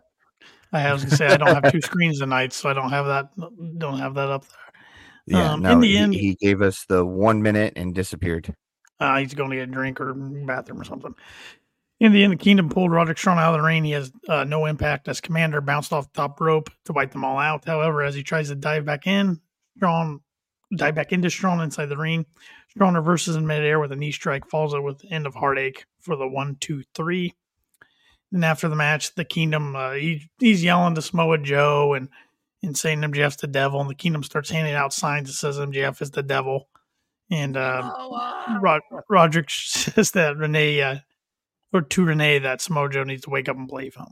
I 0.73 0.91
was 0.93 1.03
gonna 1.03 1.15
say 1.15 1.27
I 1.27 1.37
don't 1.37 1.53
have 1.63 1.71
two 1.71 1.81
screens 1.83 2.19
tonight, 2.19 2.53
so 2.53 2.69
I 2.69 2.73
don't 2.73 2.89
have 2.89 3.05
that. 3.05 3.29
Don't 3.77 3.99
have 3.99 4.15
that 4.15 4.29
up 4.29 4.45
there. 4.47 4.57
Yeah, 5.39 5.53
Um, 5.53 5.61
no, 5.61 5.71
in 5.73 5.79
the 5.79 5.87
he, 5.87 5.97
end- 5.97 6.13
he 6.15 6.35
gave 6.35 6.61
us 6.61 6.85
the 6.89 7.05
one 7.05 7.41
minute 7.41 7.73
and 7.75 7.93
disappeared. 7.93 8.53
Uh, 8.99 9.17
he's 9.17 9.33
going 9.33 9.49
to 9.49 9.55
get 9.57 9.69
a 9.69 9.71
drink 9.71 9.99
or 10.01 10.13
bathroom 10.13 10.79
or 10.81 10.83
something. 10.83 11.13
In 11.99 12.11
the 12.11 12.23
end, 12.23 12.33
the 12.33 12.37
Kingdom 12.37 12.69
pulled 12.69 12.91
Roderick 12.91 13.17
Strong 13.17 13.37
out 13.37 13.53
of 13.53 13.59
the 13.59 13.65
ring. 13.65 13.83
He 13.83 13.91
has 13.91 14.11
uh, 14.27 14.43
no 14.43 14.65
impact 14.65 15.07
as 15.07 15.21
Komander 15.21 15.65
bounced 15.65 15.93
off 15.93 16.11
the 16.11 16.17
top 16.17 16.39
rope 16.41 16.69
to 16.85 16.93
wipe 16.93 17.11
them 17.11 17.23
all 17.23 17.37
out. 17.37 17.65
However, 17.65 18.01
as 18.03 18.15
he 18.15 18.23
tries 18.23 18.49
to 18.49 18.55
dive 18.55 18.85
back 18.85 19.07
in, 19.07 19.39
Strong 19.77 20.21
dive 20.75 20.95
back 20.95 21.11
into 21.13 21.29
Strong 21.29 21.61
inside 21.61 21.85
the 21.87 21.97
ring. 21.97 22.25
Strong 22.69 22.95
reverses 22.95 23.35
in 23.35 23.45
midair 23.47 23.79
with 23.79 23.91
a 23.91 23.95
knee 23.95 24.11
strike, 24.11 24.49
falls 24.49 24.73
out 24.73 24.83
with 24.83 24.99
the 24.99 25.11
end 25.11 25.25
of 25.27 25.35
heartache 25.35 25.85
for 26.01 26.15
the 26.15 26.27
one, 26.27 26.57
two, 26.59 26.83
three. 26.95 27.33
And 28.33 28.43
after 28.43 28.67
the 28.67 28.75
match, 28.75 29.13
the 29.13 29.23
Kingdom 29.23 29.75
uh, 29.75 29.91
he, 29.91 30.29
he's 30.39 30.63
yelling 30.63 30.95
to 30.95 31.01
Samoa 31.01 31.37
Joe 31.37 31.93
and 31.93 32.09
and 32.63 32.77
saying 32.77 33.01
MJF's 33.01 33.37
the 33.37 33.47
devil, 33.47 33.79
and 33.79 33.89
the 33.89 33.95
Kingdom 33.95 34.23
starts 34.23 34.49
handing 34.49 34.73
out 34.73 34.93
signs 34.93 35.27
that 35.27 35.33
says 35.33 35.57
MJF 35.57 36.01
is 36.01 36.11
the 36.11 36.23
devil. 36.23 36.69
And 37.29 37.57
uh, 37.57 37.91
Rod- 38.59 38.81
Roderick 39.09 39.49
says 39.49 40.11
that 40.11 40.37
Renee, 40.37 40.81
uh, 40.81 40.95
or 41.71 41.81
to 41.81 42.05
Renee, 42.05 42.39
that 42.39 42.61
Samoa 42.61 42.89
Joe 42.89 43.03
needs 43.03 43.23
to 43.23 43.29
wake 43.29 43.49
up 43.49 43.57
and 43.57 43.67
believe 43.67 43.95
him. 43.95 44.07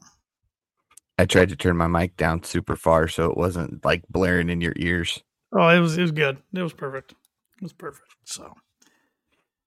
I 1.18 1.26
tried 1.26 1.50
to 1.50 1.56
turn 1.56 1.78
my 1.78 1.88
mic 1.88 2.18
down 2.18 2.44
super 2.44 2.76
far 2.76 3.08
so 3.08 3.30
it 3.30 3.38
wasn't 3.38 3.86
like 3.86 4.04
blaring 4.10 4.50
in 4.50 4.62
your 4.62 4.74
ears. 4.78 5.22
Oh, 5.54 5.68
it 5.70 5.80
was 5.80 5.98
it 5.98 6.02
was 6.02 6.12
good. 6.12 6.38
It 6.54 6.62
was 6.62 6.74
perfect. 6.74 7.12
It 7.12 7.64
was 7.64 7.74
perfect. 7.74 8.08
So, 8.24 8.54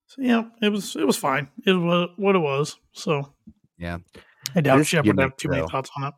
so 0.06 0.22
yeah, 0.22 0.44
it 0.62 0.70
was 0.70 0.96
it 0.96 1.06
was 1.06 1.16
fine. 1.16 1.48
It 1.66 1.72
was 1.72 2.10
what 2.16 2.34
it 2.34 2.40
was. 2.40 2.76
So 2.92 3.34
Yeah. 3.78 3.98
I 4.54 4.60
doubt 4.60 4.78
This 4.78 4.88
Shepard 4.88 5.06
would 5.16 5.18
have 5.22 5.30
gimmick, 5.30 5.36
too 5.38 5.48
many 5.48 5.62
though. 5.62 5.68
thoughts 5.68 5.90
on 5.96 6.04
it. 6.08 6.14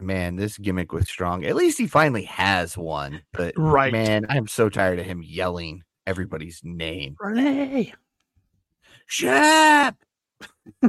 man, 0.00 0.36
this 0.36 0.58
gimmick 0.58 0.92
was 0.92 1.08
strong. 1.08 1.44
At 1.44 1.56
least 1.56 1.78
he 1.78 1.86
finally 1.86 2.24
has 2.24 2.76
one. 2.76 3.22
But 3.32 3.54
Right. 3.56 3.92
man, 3.92 4.26
I'm 4.28 4.46
so 4.46 4.68
tired 4.68 4.98
of 4.98 5.06
him 5.06 5.22
yelling 5.22 5.82
everybody's 6.06 6.60
name. 6.62 7.16
Renee. 7.20 7.94
Shep. 9.06 9.96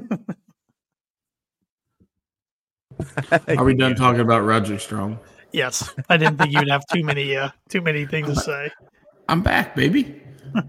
Are 3.47 3.63
we 3.63 3.75
done 3.75 3.95
talking 3.95 4.21
about 4.21 4.43
Roderick 4.43 4.79
Strong? 4.79 5.19
Yes, 5.51 5.93
I 6.09 6.17
didn't 6.17 6.37
think 6.37 6.51
you'd 6.51 6.69
have 6.69 6.83
too 6.91 7.03
many 7.03 7.35
uh 7.35 7.49
too 7.69 7.81
many 7.81 8.05
things 8.05 8.27
to 8.29 8.35
say. 8.35 8.71
I'm 9.29 9.41
back, 9.41 9.75
baby. 9.75 10.21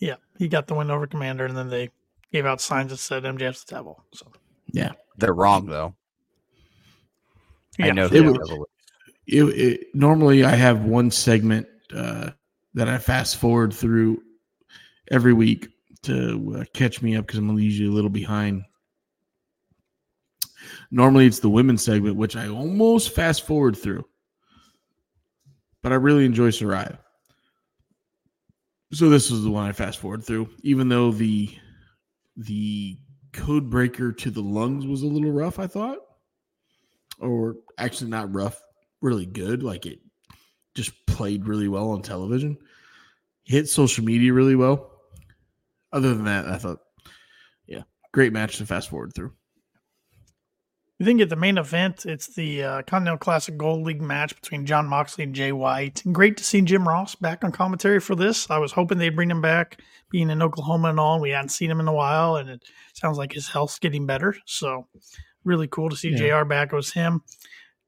Yeah, 0.00 0.16
he 0.38 0.48
got 0.48 0.66
the 0.66 0.74
win 0.74 0.90
over 0.90 1.06
Komander, 1.06 1.46
and 1.48 1.56
then 1.56 1.70
they 1.70 1.88
gave 2.32 2.44
out 2.44 2.60
signs 2.60 2.90
that 2.90 2.96
said 2.98 3.22
MJF's 3.22 3.64
the 3.64 3.76
devil. 3.76 4.04
So 4.12 4.30
Yeah. 4.74 4.92
They're 5.18 5.32
wrong 5.34 5.66
though. 5.66 5.94
I 7.80 7.86
Yeah. 7.86 7.92
know 7.92 8.06
It 8.06 8.20
was- 8.20 8.32
the 8.34 8.38
devil 8.40 8.64
is. 8.64 8.68
It, 9.26 9.42
it, 9.44 9.94
normally, 9.94 10.44
I 10.44 10.54
have 10.54 10.82
one 10.84 11.10
segment 11.10 11.66
uh, 11.94 12.30
that 12.74 12.88
I 12.90 12.98
fast 12.98 13.36
forward 13.38 13.72
through 13.72 14.20
every 15.10 15.32
week 15.32 15.68
to 16.02 16.56
uh, 16.58 16.64
catch 16.74 17.00
me 17.00 17.16
up 17.16 17.26
because 17.26 17.38
I'm 17.38 17.58
usually 17.58 17.88
a 17.88 17.92
little 17.92 18.10
behind. 18.10 18.64
Normally, 20.90 21.26
it's 21.26 21.38
the 21.38 21.48
women's 21.48 21.82
segment, 21.82 22.16
which 22.16 22.36
I 22.36 22.48
almost 22.48 23.14
fast 23.14 23.46
forward 23.46 23.76
through, 23.78 24.04
but 25.82 25.92
I 25.92 25.94
really 25.96 26.26
enjoy 26.26 26.48
Soraya. 26.50 26.98
So 28.92 29.08
this 29.08 29.30
is 29.30 29.42
the 29.42 29.50
one 29.50 29.66
I 29.66 29.72
fast 29.72 30.00
forward 30.00 30.22
through, 30.22 30.50
even 30.62 30.88
though 30.88 31.12
the 31.12 31.48
the 32.36 32.98
code 33.34 33.68
breaker 33.68 34.12
to 34.12 34.30
the 34.30 34.40
lungs 34.40 34.86
was 34.86 35.02
a 35.02 35.06
little 35.06 35.32
rough. 35.32 35.58
I 35.58 35.66
thought, 35.66 35.98
or 37.18 37.56
actually 37.76 38.10
not 38.10 38.34
rough, 38.34 38.60
really 39.02 39.26
good. 39.26 39.62
Like 39.62 39.84
it 39.84 39.98
just 40.74 40.92
played 41.06 41.46
really 41.46 41.68
well 41.68 41.90
on 41.90 42.02
television. 42.02 42.56
Hit 43.44 43.68
social 43.68 44.04
media 44.04 44.32
really 44.32 44.56
well. 44.56 44.90
Other 45.92 46.14
than 46.14 46.24
that, 46.24 46.46
I 46.46 46.56
thought, 46.56 46.78
yeah, 47.66 47.82
great 48.12 48.32
match 48.32 48.56
to 48.58 48.66
fast 48.66 48.88
forward 48.88 49.12
through. 49.14 49.32
You 50.98 51.06
think 51.06 51.20
at 51.20 51.28
the 51.28 51.34
main 51.36 51.58
event, 51.58 52.06
it's 52.06 52.28
the 52.28 52.62
uh, 52.62 52.82
Continental 52.82 53.18
Classic 53.18 53.56
Gold 53.56 53.84
League 53.84 54.00
match 54.00 54.40
between 54.40 54.64
Jon 54.64 54.86
Moxley 54.86 55.24
and 55.24 55.34
Jay 55.34 55.50
White. 55.50 56.04
And 56.04 56.14
great 56.14 56.36
to 56.36 56.44
see 56.44 56.60
Jim 56.60 56.86
Ross 56.86 57.16
back 57.16 57.42
on 57.42 57.50
commentary 57.50 57.98
for 57.98 58.14
this. 58.14 58.48
I 58.48 58.58
was 58.58 58.70
hoping 58.70 58.98
they'd 58.98 59.16
bring 59.16 59.30
him 59.30 59.40
back, 59.42 59.80
being 60.10 60.30
in 60.30 60.40
Oklahoma 60.40 60.90
and 60.90 61.00
all. 61.00 61.20
We 61.20 61.30
hadn't 61.30 61.48
seen 61.48 61.68
him 61.68 61.80
in 61.80 61.88
a 61.88 61.92
while, 61.92 62.36
and 62.36 62.48
it 62.48 62.62
sounds 62.92 63.18
like 63.18 63.32
his 63.32 63.48
health's 63.48 63.80
getting 63.80 64.06
better. 64.06 64.36
So, 64.46 64.86
really 65.44 65.66
cool 65.66 65.90
to 65.90 65.96
see 65.96 66.10
Yeah. 66.10 66.42
JR 66.42 66.44
back. 66.44 66.72
It 66.72 66.76
was 66.76 66.92
him, 66.92 67.22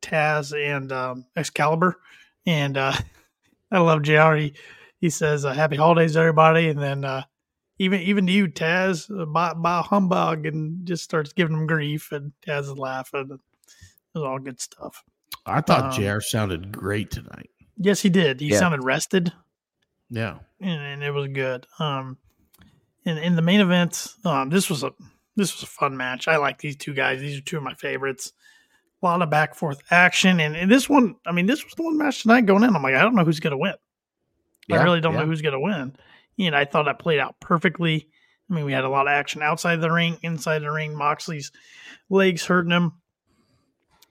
Taz, 0.02 0.52
and 0.52 0.90
um, 0.90 1.26
Excalibur. 1.36 2.00
And 2.44 2.76
uh, 2.76 2.92
I 3.70 3.78
love 3.78 4.02
JR. 4.02 4.34
He, 4.34 4.54
he 4.98 5.10
says, 5.10 5.44
uh, 5.44 5.52
Happy 5.52 5.76
holidays, 5.76 6.16
everybody. 6.16 6.70
And 6.70 6.82
then, 6.82 7.04
uh, 7.04 7.22
even 7.78 8.00
even 8.00 8.26
to 8.26 8.32
you, 8.32 8.48
Taz, 8.48 9.10
uh, 9.10 9.26
by, 9.26 9.52
by 9.54 9.82
humbug, 9.82 10.46
and 10.46 10.86
just 10.86 11.04
starts 11.04 11.32
giving 11.32 11.56
him 11.56 11.66
grief, 11.66 12.12
and 12.12 12.32
Taz 12.46 12.62
is 12.62 12.78
laughing. 12.78 13.28
It 13.32 13.40
was 14.18 14.22
all 14.24 14.38
good 14.38 14.60
stuff. 14.60 15.02
I 15.44 15.60
thought 15.60 15.92
Um, 15.98 16.02
JR 16.02 16.20
sounded 16.20 16.72
great 16.72 17.10
tonight. 17.10 17.50
Yes, 17.78 18.00
he 18.00 18.08
did. 18.08 18.40
He 18.40 18.48
Yeah. 18.48 18.58
sounded 18.58 18.82
rested, 18.82 19.32
Yeah. 20.10 20.38
and, 20.60 20.80
and 20.80 21.02
it 21.04 21.10
was 21.10 21.28
good. 21.28 21.66
Um, 21.78 22.16
in 23.04 23.18
in 23.18 23.36
the 23.36 23.42
main 23.42 23.60
event, 23.60 24.14
um, 24.24 24.48
this 24.48 24.70
was 24.70 24.82
a 24.82 24.92
this 25.36 25.54
was 25.54 25.62
a 25.62 25.66
fun 25.66 25.96
match. 25.96 26.28
I 26.28 26.38
like 26.38 26.58
these 26.58 26.76
two 26.76 26.94
guys. 26.94 27.20
These 27.20 27.38
are 27.38 27.42
two 27.42 27.58
of 27.58 27.62
my 27.62 27.74
favorites. 27.74 28.32
A 29.02 29.06
lot 29.06 29.20
of 29.20 29.28
back 29.28 29.54
forth 29.54 29.82
action, 29.90 30.40
and, 30.40 30.56
and 30.56 30.70
this 30.70 30.88
one, 30.88 31.16
I 31.26 31.32
mean, 31.32 31.44
this 31.44 31.62
was 31.62 31.74
the 31.74 31.82
one 31.82 31.98
match 31.98 32.22
tonight 32.22 32.46
going 32.46 32.62
in. 32.64 32.74
I'm 32.74 32.82
like, 32.82 32.94
I 32.94 33.02
don't 33.02 33.14
know 33.14 33.24
who's 33.24 33.38
gonna 33.40 33.58
win. 33.58 33.74
I 34.72 34.82
really 34.82 35.02
don't 35.02 35.12
yeah. 35.12 35.20
know 35.20 35.26
who's 35.26 35.42
gonna 35.42 35.60
win. 35.60 35.94
And 36.38 36.54
I 36.54 36.64
thought 36.64 36.84
that 36.84 36.98
played 36.98 37.18
out 37.18 37.40
perfectly. 37.40 38.08
I 38.50 38.54
mean, 38.54 38.64
we 38.64 38.72
had 38.72 38.84
a 38.84 38.88
lot 38.88 39.06
of 39.06 39.12
action 39.12 39.42
outside 39.42 39.80
the 39.80 39.90
ring, 39.90 40.18
inside 40.22 40.60
the 40.60 40.70
ring. 40.70 40.94
Moxley's 40.94 41.50
legs 42.08 42.44
hurting 42.44 42.72
him. 42.72 42.92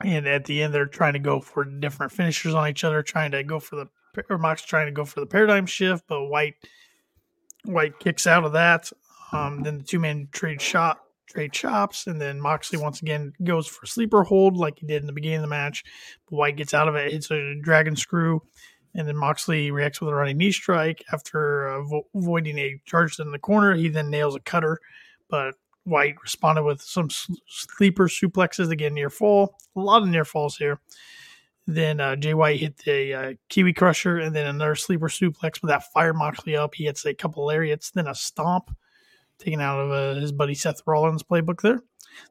And 0.01 0.28
at 0.28 0.45
the 0.45 0.61
end, 0.61 0.73
they're 0.73 0.88
trying 0.88 1.13
to 1.13 1.19
go 1.19 1.39
for 1.39 1.63
different 1.63 2.11
finishers 2.11 2.53
on 2.53 2.67
each 2.67 2.84
other, 2.84 3.01
trying 3.01 3.32
to 3.32 3.43
go 3.43 3.59
for 3.59 3.78
the 3.78 3.88
or 4.30 4.38
Mox 4.38 4.61
trying 4.63 4.88
to 4.88 4.91
go 4.91 5.05
for 5.05 5.19
the 5.19 5.26
paradigm 5.26 5.65
shift, 5.65 6.05
but 6.07 6.26
White 6.26 6.55
White 7.65 7.99
kicks 7.99 8.28
out 8.28 8.45
of 8.45 8.53
that. 8.53 8.91
Um, 9.32 9.63
then 9.63 9.80
the 9.80 9.84
two 9.84 9.99
men 9.99 10.28
trade 10.32 10.61
shot 10.61 10.99
trade 11.28 11.51
chops, 11.51 12.07
and 12.07 12.21
then 12.21 12.39
Moxley 12.39 12.80
once 12.80 13.01
again 13.01 13.34
goes 13.43 13.67
for 13.67 13.84
a 13.84 13.88
sleeper 13.88 14.23
hold 14.23 14.55
like 14.55 14.80
he 14.80 14.88
did 14.88 15.01
in 15.01 15.07
the 15.07 15.13
beginning 15.13 15.38
of 15.38 15.43
the 15.43 15.47
match. 15.47 15.84
But 16.30 16.38
White 16.38 16.57
gets 16.57 16.73
out 16.73 16.88
of 16.88 16.95
it, 16.95 17.11
hits 17.11 17.32
a 17.32 17.55
dragon 17.61 17.95
screw, 17.95 18.41
and 18.95 19.07
then 19.07 19.17
Moxley 19.17 19.71
reacts 19.71 19.99
with 19.99 20.09
a 20.09 20.15
running 20.15 20.37
knee 20.37 20.51
strike 20.51 21.03
after 21.11 21.69
uh, 21.69 21.79
avo- 21.79 22.05
avoiding 22.15 22.57
a 22.57 22.81
charge 22.85 23.19
in 23.19 23.31
the 23.31 23.39
corner. 23.39 23.75
He 23.75 23.89
then 23.89 24.09
nails 24.09 24.35
a 24.35 24.39
cutter, 24.39 24.79
but 25.29 25.55
White 25.83 26.15
responded 26.23 26.63
with 26.63 26.81
some 26.81 27.09
sleeper 27.47 28.07
suplexes 28.07 28.71
again 28.71 28.93
near 28.93 29.09
fall. 29.09 29.55
A 29.75 29.79
lot 29.79 30.01
of 30.01 30.07
near 30.07 30.25
falls 30.25 30.57
here. 30.57 30.79
Then 31.67 31.99
uh, 31.99 32.15
Jay 32.15 32.33
White 32.33 32.59
hit 32.59 32.77
the 32.77 33.13
uh, 33.13 33.33
Kiwi 33.49 33.73
Crusher 33.73 34.19
and 34.19 34.35
then 34.35 34.47
another 34.47 34.75
sleeper 34.75 35.09
suplex, 35.09 35.59
but 35.61 35.67
that 35.67 35.91
fired 35.91 36.15
Moxley 36.15 36.55
up. 36.55 36.75
He 36.75 36.85
hits 36.85 37.05
a 37.05 37.13
couple 37.13 37.45
lariats, 37.45 37.91
then 37.91 38.07
a 38.07 38.15
stomp, 38.15 38.75
taken 39.39 39.61
out 39.61 39.79
of 39.79 39.91
uh, 39.91 40.19
his 40.19 40.31
buddy 40.31 40.53
Seth 40.53 40.81
Rollins' 40.85 41.23
playbook 41.23 41.61
there. 41.61 41.81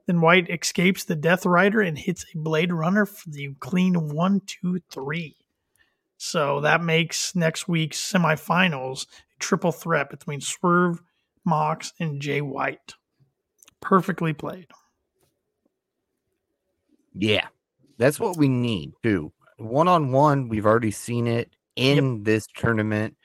Then 0.06 0.20
White 0.20 0.48
escapes 0.50 1.04
the 1.04 1.16
Death 1.16 1.44
Rider 1.44 1.82
and 1.82 1.98
hits 1.98 2.24
a 2.34 2.38
Blade 2.38 2.72
Runner 2.72 3.06
for 3.06 3.28
the 3.30 3.54
clean 3.60 4.08
one, 4.08 4.40
two, 4.46 4.80
three. 4.90 5.36
So 6.26 6.60
that 6.60 6.82
makes 6.82 7.36
next 7.36 7.68
week's 7.68 8.00
semifinals 8.00 9.04
a 9.04 9.38
triple 9.38 9.72
threat 9.72 10.08
between 10.08 10.40
Swerve, 10.40 11.02
Mox, 11.44 11.92
and 12.00 12.18
Jay 12.18 12.40
White. 12.40 12.94
Perfectly 13.82 14.32
played. 14.32 14.68
Yeah, 17.12 17.48
that's 17.98 18.18
what 18.18 18.38
we 18.38 18.48
need 18.48 18.92
too. 19.02 19.34
One 19.58 19.86
on 19.86 20.12
one, 20.12 20.48
we've 20.48 20.64
already 20.64 20.92
seen 20.92 21.26
it 21.26 21.54
in 21.76 22.22
this 22.22 22.46
tournament. 22.56 23.18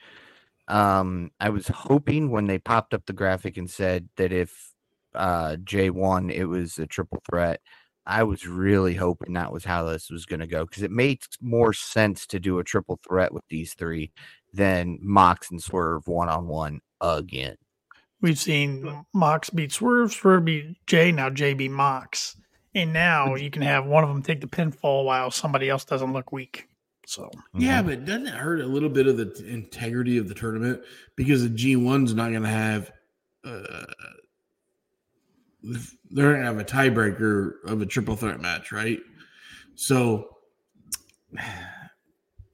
Um, 0.68 1.32
I 1.40 1.52
was 1.52 1.70
hoping 1.70 2.30
when 2.32 2.48
they 2.48 2.60
popped 2.60 2.94
up 2.94 3.06
the 3.06 3.14
graphic 3.14 3.56
and 3.56 3.70
said 3.70 4.10
that 4.18 4.34
if 4.34 4.74
uh 5.16 5.56
Jay 5.64 5.90
won, 5.90 6.30
it 6.30 6.50
was 6.50 6.78
a 6.78 6.86
triple 6.86 7.24
threat. 7.32 7.62
I 8.10 8.24
was 8.24 8.48
really 8.48 8.96
hoping 8.96 9.34
that 9.34 9.54
was 9.54 9.64
how 9.64 9.84
this 9.86 10.10
was 10.10 10.26
going 10.26 10.40
to 10.40 10.48
go 10.48 10.66
because 10.66 10.82
it 10.82 10.90
makes 10.92 11.28
more 11.40 11.74
sense 11.74 12.26
to 12.28 12.40
do 12.40 12.58
a 12.58 12.64
triple 12.64 13.00
threat 13.08 13.32
with 13.32 13.44
these 13.50 13.76
three 13.76 14.12
than 14.52 14.98
Mox 15.02 15.52
and 15.52 15.62
Swerve 15.62 16.08
one 16.08 16.28
on 16.28 16.48
one 16.48 16.82
again. 17.00 17.56
We've 18.20 18.40
seen 18.40 19.06
Mox 19.14 19.52
beat 19.52 19.72
Swerve, 19.72 20.12
Swerve 20.12 20.44
beat 20.44 20.86
Jay, 20.88 21.12
now 21.12 21.30
Jay 21.30 21.54
beat 21.54 21.70
Mox. 21.72 22.36
And 22.74 22.94
now 22.94 23.36
you 23.36 23.52
can 23.52 23.62
have 23.62 23.86
one 23.86 24.04
of 24.04 24.10
them 24.10 24.24
take 24.24 24.42
the 24.42 24.48
pinfall 24.48 25.06
while 25.06 25.32
somebody 25.32 25.70
else 25.70 25.86
doesn't 25.86 26.12
look 26.12 26.32
weak. 26.32 26.68
So 27.06 27.30
Yeah, 27.56 27.82
Mhm. 27.82 27.86
but 27.86 28.06
doesn't 28.06 28.28
it 28.28 28.34
hurt 28.34 28.60
a 28.60 28.66
little 28.68 28.90
bit 28.90 29.08
of 29.08 29.18
the 29.18 29.46
integrity 29.48 30.18
of 30.18 30.28
the 30.28 30.36
tournament 30.36 30.82
because 31.16 31.44
the 31.44 31.50
G 31.50 31.76
one's 31.76 32.14
not 32.14 32.32
going 32.32 32.44
to 32.44 32.50
have, 32.50 32.92
uh, 33.44 33.86
they're 35.64 36.32
going 36.34 36.40
to 36.42 36.46
have 36.46 36.60
a 36.60 36.64
tiebreaker 36.64 37.54
of 37.66 37.82
a 37.82 37.86
triple 37.86 38.16
threat 38.16 38.40
match, 38.42 38.72
right? 38.72 39.00
So, 39.76 40.30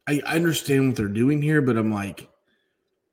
I, 0.08 0.22
I 0.26 0.36
understand 0.36 0.88
what 0.88 0.95
they're 0.97 1.08
doing 1.08 1.41
here, 1.41 1.62
but 1.62 1.78
I'm 1.78 1.91
like, 1.91 2.30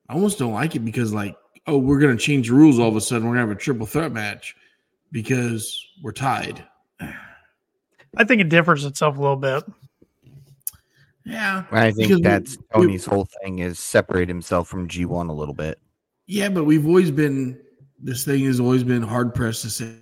I 0.09 0.15
almost 0.15 0.39
don't 0.39 0.53
like 0.53 0.77
it 0.77 0.81
because 0.85 1.13
like, 1.13 1.37
oh, 1.67 1.79
we're 1.79 1.99
going 1.99 2.17
to 2.17 2.23
change 2.23 2.49
the 2.49 2.55
rules 2.55 2.79
all 2.79 2.89
of 2.89 2.97
a 2.97 3.01
sudden. 3.01 3.25
We're 3.27 3.35
going 3.37 3.47
to 3.47 3.49
have 3.53 3.57
a 3.57 3.61
triple 3.61 3.87
threat 3.87 4.13
match 4.13 4.55
because 5.11 5.83
we're 6.03 6.13
tied. 6.13 6.63
I 7.01 8.25
think 8.25 8.43
it 8.43 8.51
differs 8.51 8.85
itself 8.85 9.17
a 9.17 9.21
little 9.21 9.37
bit. 9.37 9.65
Yeah, 11.25 11.65
I 11.71 11.93
think 11.93 12.09
Because 12.09 12.17
we- 12.17 12.23
that's 12.23 12.57
we- 12.59 12.65
Tony's 12.87 13.05
whole 13.07 13.29
thing 13.43 13.61
is 13.61 13.79
separate 13.79 14.29
himself 14.29 14.69
from 14.69 14.89
G 14.89 15.05
one 15.07 15.29
a 15.29 15.35
little 15.35 15.55
bit. 15.55 15.79
Yeah, 16.27 16.49
but 16.51 16.65
we've 16.65 16.87
always 16.87 17.11
been 17.11 17.59
this 18.03 18.25
thing 18.25 18.45
has 18.45 18.61
always 18.61 18.83
been 18.83 19.03
hard 19.03 19.35
pressed 19.35 19.63
to 19.63 19.71
say 19.71 19.95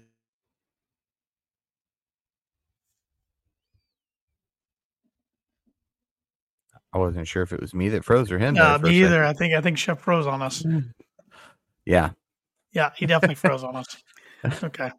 I 6.93 6.99
wasn't 6.99 7.29
sure 7.29 7.43
if 7.43 7.53
it 7.53 7.61
was 7.61 7.73
me 7.73 7.89
that 7.91 8.05
froze 8.05 8.33
or 8.33 8.39
him. 8.39 8.55
there 8.55 8.79
for 8.79 8.87
a 8.87 8.91
me 8.91 9.05
either. 9.05 9.25
I 9.25 9.33
think 9.33 9.55
I 9.55 9.61
think 9.61 9.79
Chef 9.79 10.01
froze 10.01 10.27
on 10.27 10.43
us. 10.43 10.65
Yeah. 11.87 12.11
Yeah, 12.73 12.91
he 12.97 13.07
definitely 13.07 13.35
froze 13.37 13.63
on 13.63 13.77
us. 13.77 13.97
Okay. 14.65 14.91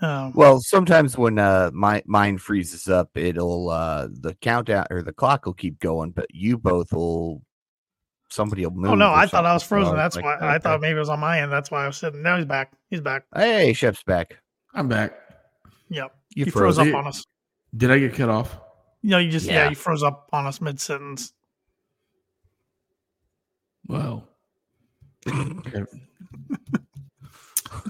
Um, 0.00 0.32
Well, 0.34 0.60
sometimes 0.60 1.16
when 1.16 1.38
uh 1.38 1.70
my 1.72 2.02
mine 2.06 2.38
freezes 2.38 2.88
up, 2.88 3.10
it'll 3.14 3.70
uh 3.70 4.08
the 4.10 4.34
countdown 4.40 4.86
or 4.90 5.02
the 5.02 5.12
clock 5.12 5.46
will 5.46 5.54
keep 5.54 5.78
going, 5.78 6.10
but 6.10 6.26
you 6.30 6.58
both 6.58 6.92
will 6.92 7.42
somebody 8.30 8.64
will 8.64 8.72
move. 8.72 8.90
oh 8.92 8.94
no, 8.94 9.12
I 9.12 9.26
thought 9.26 9.44
I 9.44 9.52
was 9.52 9.62
frozen. 9.62 9.96
That's 9.96 10.16
like, 10.16 10.24
why 10.24 10.34
I 10.36 10.54
okay. 10.56 10.62
thought 10.62 10.80
maybe 10.80 10.96
it 10.96 11.00
was 11.00 11.08
on 11.08 11.20
my 11.20 11.40
end. 11.40 11.52
That's 11.52 11.70
why 11.70 11.84
I 11.84 11.86
was 11.86 11.96
sitting. 11.98 12.22
Now 12.22 12.36
he's 12.36 12.46
back. 12.46 12.72
He's 12.88 13.00
back. 13.00 13.24
Hey, 13.34 13.72
Chef's 13.72 14.02
back. 14.02 14.38
I'm 14.74 14.88
back. 14.88 15.12
Yep. 15.88 16.14
You 16.34 16.44
he 16.44 16.50
froze, 16.50 16.76
froze, 16.76 16.78
up 16.78 16.86
it. 16.86 16.94
on 16.94 17.06
us. 17.06 17.24
Did 17.76 17.90
I 17.90 17.98
get 17.98 18.14
cut 18.14 18.28
off? 18.28 18.58
No, 19.02 19.18
you 19.18 19.30
just 19.30 19.46
yeah, 19.46 19.64
Yeah. 19.64 19.68
you 19.70 19.74
froze 19.76 20.02
up 20.02 20.28
on 20.32 20.46
us 20.46 20.60
mid 20.60 20.80
sentence. 20.80 21.32
Well, 23.86 24.28
you 25.26 25.86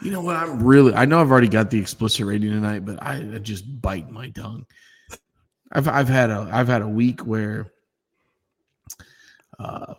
know 0.05 0.23
what? 0.23 0.37
I'm 0.37 0.63
really. 0.63 0.95
I 0.95 1.05
know 1.05 1.21
I've 1.21 1.31
already 1.31 1.49
got 1.49 1.71
the 1.71 1.79
explicit 1.79 2.25
rating 2.25 2.51
tonight, 2.51 2.87
but 2.87 3.03
I, 3.03 3.17
I 3.17 3.39
just 3.39 3.83
bite 3.83 4.11
my 4.11 4.31
tongue. 4.31 4.65
I've 5.73 5.89
I've 5.89 6.09
had 6.09 6.31
a 6.31 6.49
I've 6.51 6.69
had 6.69 6.83
a 6.83 6.89
week 6.89 7.21
where, 7.21 7.71
uh, 9.59 9.95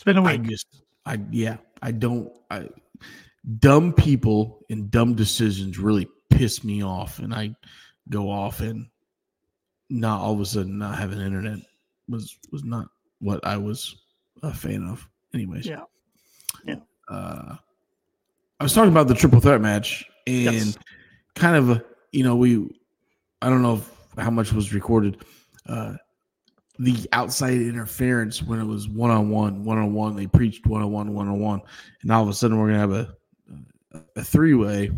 It's 0.00 0.04
been 0.04 0.16
a 0.16 0.22
I 0.24 0.36
week. 0.36 0.44
just 0.44 0.82
I 1.04 1.20
yeah 1.30 1.58
I 1.82 1.90
don't 1.90 2.32
I 2.50 2.70
dumb 3.58 3.92
people 3.92 4.64
and 4.70 4.90
dumb 4.90 5.12
decisions 5.14 5.78
really 5.78 6.08
piss 6.30 6.64
me 6.64 6.82
off, 6.82 7.18
and 7.18 7.34
I 7.34 7.54
go 8.08 8.30
off 8.30 8.60
and 8.60 8.86
not 9.90 10.22
all 10.22 10.32
of 10.32 10.40
a 10.40 10.46
sudden 10.46 10.78
not 10.78 10.96
having 10.96 11.20
internet 11.20 11.58
was 12.08 12.38
was 12.50 12.64
not 12.64 12.88
what 13.18 13.46
I 13.46 13.58
was 13.58 13.94
a 14.42 14.54
fan 14.54 14.84
of. 14.88 15.06
Anyways, 15.34 15.66
Yeah. 15.66 15.82
Yeah. 16.64 16.76
Uh, 17.06 17.56
I 18.58 18.62
was 18.62 18.72
talking 18.72 18.90
about 18.90 19.06
the 19.06 19.14
triple 19.14 19.40
threat 19.40 19.60
match 19.60 20.06
and 20.26 20.44
Yes. 20.44 20.78
kind 21.34 21.56
of 21.56 21.84
you 22.12 22.24
know 22.24 22.36
we 22.36 22.70
I 23.42 23.50
don't 23.50 23.60
know 23.60 23.74
if, 23.76 23.90
how 24.16 24.30
much 24.30 24.50
was 24.54 24.72
recorded. 24.72 25.22
Uh, 25.66 25.94
the 26.82 27.06
outside 27.12 27.52
interference 27.60 28.42
when 28.42 28.58
it 28.58 28.64
was 28.64 28.88
one 28.88 29.10
on 29.10 29.28
one, 29.28 29.62
one 29.64 29.76
on 29.78 29.92
one. 29.92 30.16
They 30.16 30.26
preached 30.26 30.66
one 30.66 30.80
on 30.82 30.90
one, 30.90 31.12
one 31.12 31.28
on 31.28 31.38
one, 31.38 31.60
and 32.02 32.10
all 32.10 32.22
of 32.22 32.28
a 32.28 32.32
sudden 32.32 32.58
we're 32.58 32.68
gonna 32.68 32.78
have 32.78 32.92
a 32.92 33.14
a 34.16 34.24
three 34.24 34.54
way. 34.54 34.90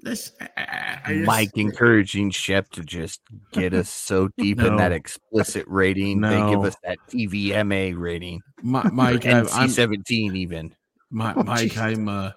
This 0.00 0.32
I, 0.40 0.48
I- 0.56 1.00
I 1.06 1.14
just- 1.14 1.26
Mike 1.26 1.56
encouraging 1.56 2.30
Shep 2.30 2.68
to 2.70 2.82
just 2.84 3.20
get 3.52 3.72
us 3.74 3.88
so 3.88 4.28
deep 4.38 4.60
in 4.60 4.76
that 4.76 4.92
explicit 4.92 5.64
rating. 5.66 6.20
They 6.20 6.36
give 6.50 6.62
us 6.64 6.76
that 6.84 6.98
TVMA 7.10 7.98
rating. 7.98 8.40
Mi- 8.62 8.82
Mike, 8.92 9.24
I, 9.26 9.42
NC 9.42 9.54
I'm 9.56 9.68
seventeen 9.70 10.36
even. 10.36 10.74
My, 11.10 11.32
Oh, 11.34 11.42
Mike, 11.42 11.60
Jesus. 11.70 11.78
I'm 11.78 12.08
uh, 12.08 12.30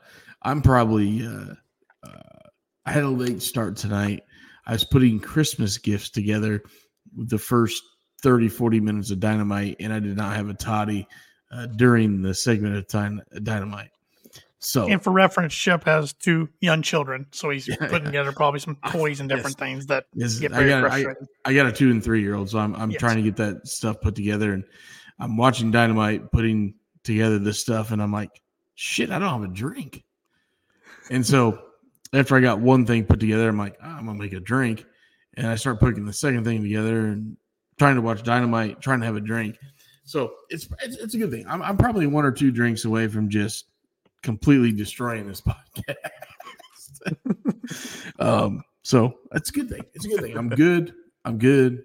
I'm 0.43 0.61
probably 0.61 1.25
uh, 1.25 1.55
uh, 2.03 2.19
I 2.87 2.91
had 2.91 3.03
a 3.03 3.09
late 3.09 3.41
start 3.41 3.75
tonight. 3.75 4.23
I 4.65 4.71
was 4.71 4.85
putting 4.85 5.19
Christmas 5.19 5.77
gifts 5.77 6.09
together 6.09 6.63
with 7.15 7.29
the 7.29 7.37
first 7.37 7.83
30, 8.21 8.47
40 8.47 8.79
minutes 8.79 9.11
of 9.11 9.19
dynamite, 9.19 9.75
and 9.79 9.91
I 9.91 9.99
did 9.99 10.15
not 10.15 10.35
have 10.35 10.49
a 10.49 10.53
toddy 10.53 11.05
uh, 11.51 11.65
during 11.67 12.21
the 12.21 12.33
segment 12.33 12.75
of 12.77 12.87
time 12.87 13.21
dynamite. 13.43 13.89
So 14.59 14.87
And 14.87 15.03
for 15.03 15.11
reference, 15.11 15.53
Shep 15.53 15.83
has 15.85 16.13
two 16.13 16.49
young 16.61 16.81
children, 16.81 17.27
so 17.31 17.49
he's 17.49 17.67
Yeah, 17.67 17.75
putting 17.75 17.93
yeah. 18.03 18.05
together 18.05 18.31
probably 18.31 18.59
some 18.61 18.77
toys 18.89 19.19
and 19.19 19.29
Yes. 19.29 19.37
different 19.39 19.57
things 19.57 19.85
that 19.87 20.05
is- 20.15 20.39
get 20.39 20.53
I 20.53 20.57
very 20.57 20.69
got 20.69 20.77
I, 20.85 20.89
frustrating. 20.89 21.27
I 21.45 21.53
got 21.53 21.65
a 21.67 21.71
two 21.73 21.91
and 21.91 22.01
three 22.03 22.21
year 22.21 22.35
old, 22.35 22.49
so 22.49 22.57
I'm 22.59 22.73
I'm 22.75 22.91
Yes. 22.91 22.99
trying 23.01 23.17
to 23.17 23.21
get 23.21 23.35
that 23.35 23.67
stuff 23.67 23.99
put 24.01 24.15
together, 24.15 24.53
and 24.53 24.63
I'm 25.19 25.35
watching 25.37 25.71
dynamite 25.71 26.31
putting 26.31 26.75
together 27.03 27.37
this 27.37 27.59
stuff, 27.59 27.91
and 27.91 28.01
I'm 28.01 28.11
like, 28.13 28.31
shit, 28.75 29.11
I 29.11 29.19
don't 29.19 29.41
have 29.41 29.49
a 29.49 29.53
drink. 29.53 30.03
And 31.09 31.25
so 31.25 31.59
after 32.13 32.35
I 32.35 32.39
got 32.39 32.59
one 32.59 32.85
thing 32.85 33.05
put 33.05 33.19
together, 33.19 33.49
I'm 33.49 33.57
like, 33.57 33.77
"Ah, 33.81 33.97
I'm 33.97 34.05
gonna 34.05 34.17
make 34.19 34.33
a 34.33 34.39
drink, 34.39 34.85
and 35.35 35.47
I 35.47 35.55
start 35.55 35.79
putting 35.79 36.05
the 36.05 36.13
second 36.13 36.43
thing 36.43 36.61
together 36.63 37.07
and 37.07 37.37
trying 37.77 37.95
to 37.95 38.01
watch 38.01 38.23
dynamite, 38.23 38.81
trying 38.81 38.99
to 39.01 39.05
have 39.05 39.15
a 39.15 39.21
drink. 39.21 39.57
So 40.03 40.33
it's 40.49 40.67
it's, 40.81 40.97
it's 40.97 41.13
a 41.15 41.17
good 41.17 41.31
thing. 41.31 41.45
I'm, 41.47 41.61
I'm 41.61 41.77
probably 41.77 42.07
one 42.07 42.25
or 42.25 42.31
two 42.31 42.51
drinks 42.51 42.85
away 42.85 43.07
from 43.07 43.29
just 43.29 43.65
completely 44.23 44.71
destroying 44.71 45.27
this 45.27 45.41
podcast. 45.47 45.95
um, 48.19 48.63
so 48.83 49.15
that's 49.31 49.49
a 49.49 49.53
good 49.53 49.69
thing. 49.69 49.83
It's 49.93 50.05
a 50.05 50.09
good 50.09 50.21
thing. 50.21 50.37
I'm 50.37 50.49
good. 50.49 50.93
I'm 51.25 51.37
good. 51.37 51.83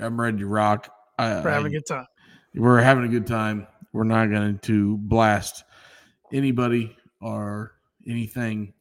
I'm 0.00 0.20
ready 0.20 0.38
to 0.38 0.46
rock. 0.46 0.92
I, 1.18 1.40
We're 1.40 1.50
having 1.50 1.66
I- 1.66 1.68
a 1.68 1.72
good 1.78 1.86
time. 1.86 2.06
we're 2.54 2.80
having 2.80 3.04
a 3.04 3.08
good 3.08 3.26
time. 3.26 3.66
We're 3.92 4.04
not 4.04 4.26
going 4.30 4.58
to 4.60 4.96
blast 4.98 5.64
anybody 6.32 6.96
or 7.20 7.72
anything. 8.08 8.72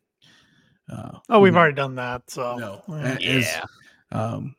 Uh, 0.91 1.19
Oh, 1.29 1.39
we've 1.39 1.53
no, 1.53 1.59
already 1.59 1.75
done 1.75 1.95
that. 1.95 2.29
So 2.29 2.57
no. 2.57 2.81
A- 2.95 3.25
As, 3.37 3.61
um, 4.11 4.55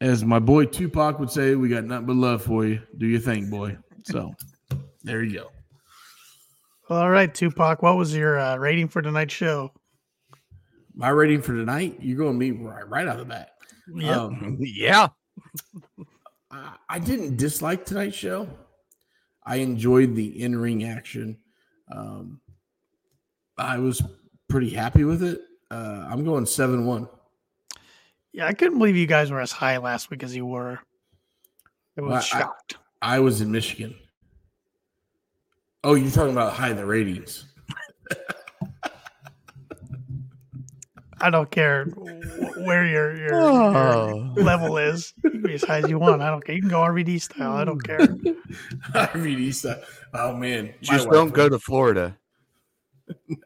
as 0.00 0.24
my 0.24 0.38
boy 0.38 0.66
Tupac 0.66 1.18
would 1.18 1.30
say, 1.30 1.54
we 1.54 1.68
got 1.68 1.84
nothing 1.84 2.06
but 2.06 2.16
love 2.16 2.42
for 2.42 2.66
you. 2.66 2.80
Do 2.98 3.06
your 3.06 3.20
thing, 3.20 3.48
boy. 3.48 3.76
So 4.04 4.32
there 5.02 5.22
you 5.22 5.34
go. 5.40 5.50
all 6.94 7.08
right, 7.10 7.32
Tupac. 7.32 7.82
What 7.82 7.96
was 7.96 8.14
your 8.14 8.38
uh, 8.38 8.56
rating 8.56 8.88
for 8.88 9.00
tonight's 9.02 9.32
show? 9.34 9.72
My 10.94 11.08
rating 11.08 11.40
for 11.40 11.54
tonight, 11.54 11.96
you're 12.00 12.18
going 12.18 12.32
to 12.34 12.38
meet 12.38 12.60
right, 12.60 12.86
right 12.88 13.08
out 13.08 13.18
of 13.18 13.20
the 13.20 13.24
bat. 13.32 13.50
Yep. 13.94 14.16
Um, 14.16 14.56
yeah. 14.60 15.08
I, 16.50 16.74
I 16.88 16.98
didn't 16.98 17.36
dislike 17.36 17.86
tonight's 17.86 18.16
show. 18.16 18.46
I 19.46 19.56
enjoyed 19.56 20.14
the 20.14 20.42
in 20.42 20.56
ring 20.56 20.84
action. 20.84 21.38
Um, 21.90 22.40
I 23.62 23.78
was 23.78 24.02
pretty 24.48 24.70
happy 24.70 25.04
with 25.04 25.22
it. 25.22 25.40
Uh, 25.70 26.06
I'm 26.08 26.24
going 26.24 26.44
7 26.46 26.84
1. 26.84 27.08
yeah, 28.32 28.46
I 28.46 28.52
couldn't 28.52 28.78
believe 28.78 28.96
you 28.96 29.06
guys 29.06 29.30
were 29.30 29.40
as 29.40 29.52
high 29.52 29.78
last 29.78 30.10
week 30.10 30.22
as 30.22 30.34
you 30.36 30.44
were. 30.46 30.78
I 31.98 32.00
was 32.00 32.10
Well, 32.10 32.20
shocked. 32.20 32.76
I 33.00 33.18
was 33.20 33.40
in 33.40 33.50
Michigan. 33.50 33.94
Oh, 35.84 35.94
you're 35.94 36.10
talking 36.10 36.32
about 36.32 36.52
high 36.52 36.72
the 36.72 36.86
ratings. 36.86 37.46
I 41.20 41.30
don't 41.30 41.50
care 41.50 41.84
where 41.84 42.84
your 42.84 43.16
your, 43.16 43.34
Oh. 43.34 44.32
your 44.34 44.44
level 44.44 44.76
is. 44.76 45.14
You 45.22 45.30
can 45.30 45.42
be 45.42 45.54
as 45.54 45.62
high 45.62 45.78
as 45.78 45.88
you 45.88 45.98
want. 45.98 46.20
I 46.20 46.30
don't 46.30 46.44
care. 46.44 46.54
You 46.56 46.62
can 46.62 46.70
go 46.70 46.80
RVD 46.80 47.20
style. 47.20 47.52
I 47.52 47.64
don't 47.64 47.80
care. 47.80 48.00
I 48.94 49.16
mean, 49.16 49.38
he's, 49.38 49.64
uh, 49.64 49.80
oh 50.14 50.34
man, 50.36 50.74
Just 50.80 51.08
don't 51.10 51.32
go 51.32 51.48
to 51.48 51.58
Florida. 51.60 52.16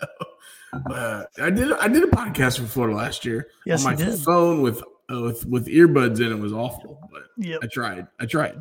Uh, 0.91 1.23
I 1.41 1.49
did. 1.49 1.73
I 1.73 1.89
did 1.89 2.03
a 2.05 2.09
podcast 2.09 2.59
from 2.59 2.67
Florida 2.67 2.95
last 2.95 3.25
year 3.25 3.47
Yes, 3.65 3.87
on 3.87 3.93
my 3.93 3.97
did. 3.97 4.19
phone 4.19 4.61
with 4.61 4.83
uh, 5.11 5.23
with 5.23 5.47
with 5.47 5.67
earbuds 5.69 6.21
in. 6.21 6.31
It 6.31 6.39
was 6.39 6.53
awful, 6.53 7.01
but 7.11 7.23
Yep. 7.39 7.61
I 7.63 7.67
tried. 7.69 8.07
I 8.21 8.27
tried. 8.27 8.57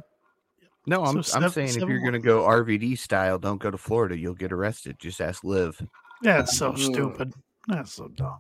No, 0.88 1.04
I'm, 1.04 1.22
So 1.24 1.36
I'm 1.38 1.42
seven- 1.50 1.52
saying 1.52 1.84
if 1.84 1.90
you're 1.90 2.00
going 2.00 2.14
to 2.14 2.20
go 2.20 2.44
RVD 2.44 2.98
style, 2.98 3.38
don't 3.38 3.60
go 3.60 3.70
to 3.70 3.78
Florida. 3.78 4.18
You'll 4.18 4.36
get 4.36 4.54
arrested. 4.54 4.98
Just 5.00 5.20
ask 5.20 5.44
Liv. 5.44 5.82
That's 6.22 6.56
so 6.58 6.72
Mm. 6.74 6.78
stupid. 6.80 7.34
That's 7.68 7.92
so 7.92 8.08
dumb. 8.08 8.38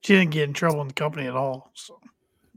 She 0.00 0.14
didn't 0.16 0.30
get 0.32 0.44
in 0.48 0.54
trouble 0.54 0.80
in 0.80 0.88
the 0.88 0.94
company 0.94 1.26
at 1.28 1.36
all. 1.36 1.70
So 1.74 2.00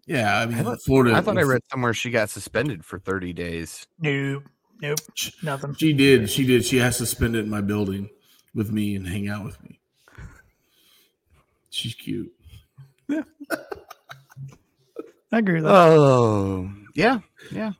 Yeah, 0.07 0.39
I 0.39 0.45
mean, 0.47 0.57
I 0.59 0.63
thought- 0.63 0.81
Florida. 0.81 1.15
I 1.15 1.21
thought 1.21 1.37
I 1.37 1.43
read 1.43 1.61
somewhere 1.69 1.93
she 1.93 2.09
got 2.09 2.29
suspended 2.31 2.85
for 2.85 2.97
30 2.97 3.33
days. 3.33 3.85
nope, 3.99 4.43
nope, 4.81 4.99
nothing. 5.43 5.75
She 5.75 5.93
did. 5.93 6.29
She 6.29 6.45
did. 6.47 6.65
She 6.65 6.77
has 6.77 6.97
suspended 6.97 7.43
in 7.43 7.51
my 7.51 7.61
building 7.61 8.09
with 8.53 8.71
me 8.71 8.95
and 8.95 9.07
hang 9.07 9.29
out 9.29 9.45
with 9.45 9.61
me. 9.63 9.79
She's 11.69 11.95
cute. 11.95 12.31
Yeah. 13.07 13.23
I 15.31 15.39
agree 15.39 15.55
with 15.55 15.63
that. 15.63 15.71
Oh, 15.71 16.71
yeah, 16.93 17.19
yeah. 17.51 17.71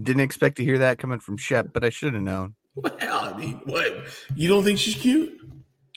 Didn't 0.00 0.22
expect 0.22 0.56
to 0.56 0.64
hear 0.64 0.78
that 0.78 0.98
coming 0.98 1.20
from 1.20 1.36
Shep, 1.36 1.72
but 1.72 1.84
I 1.84 1.90
should 1.90 2.14
have 2.14 2.22
known. 2.22 2.54
Well, 2.74 2.94
I 3.00 3.36
mean, 3.36 3.60
what? 3.64 4.04
You 4.34 4.48
don't 4.48 4.64
think 4.64 4.78
she's 4.78 4.94
cute? 4.94 5.38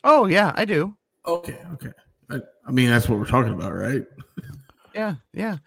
Oh, 0.03 0.25
yeah, 0.25 0.51
I 0.55 0.65
do. 0.65 0.97
Okay, 1.25 1.57
okay. 1.73 1.91
I, 2.29 2.39
I 2.67 2.71
mean, 2.71 2.89
that's 2.89 3.07
what 3.07 3.19
we're 3.19 3.25
talking 3.25 3.53
about, 3.53 3.73
right? 3.73 4.03
Yeah, 4.95 5.15
yeah. 5.33 5.57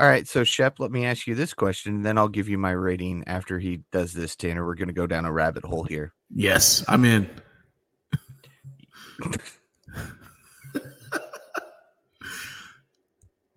All 0.00 0.08
right, 0.08 0.26
so 0.26 0.42
Shep, 0.42 0.80
let 0.80 0.90
me 0.90 1.06
ask 1.06 1.28
you 1.28 1.36
this 1.36 1.54
question, 1.54 1.94
and 1.94 2.04
then 2.04 2.18
I'll 2.18 2.26
give 2.26 2.48
you 2.48 2.58
my 2.58 2.72
rating 2.72 3.22
after 3.28 3.60
he 3.60 3.82
does 3.92 4.12
this, 4.12 4.34
Tanner. 4.34 4.66
We're 4.66 4.74
going 4.74 4.88
to 4.88 4.92
go 4.92 5.06
down 5.06 5.24
a 5.24 5.30
rabbit 5.30 5.64
hole 5.64 5.84
here. 5.84 6.12
Yes, 6.34 6.84
I'm 6.88 7.04
in. 7.04 7.28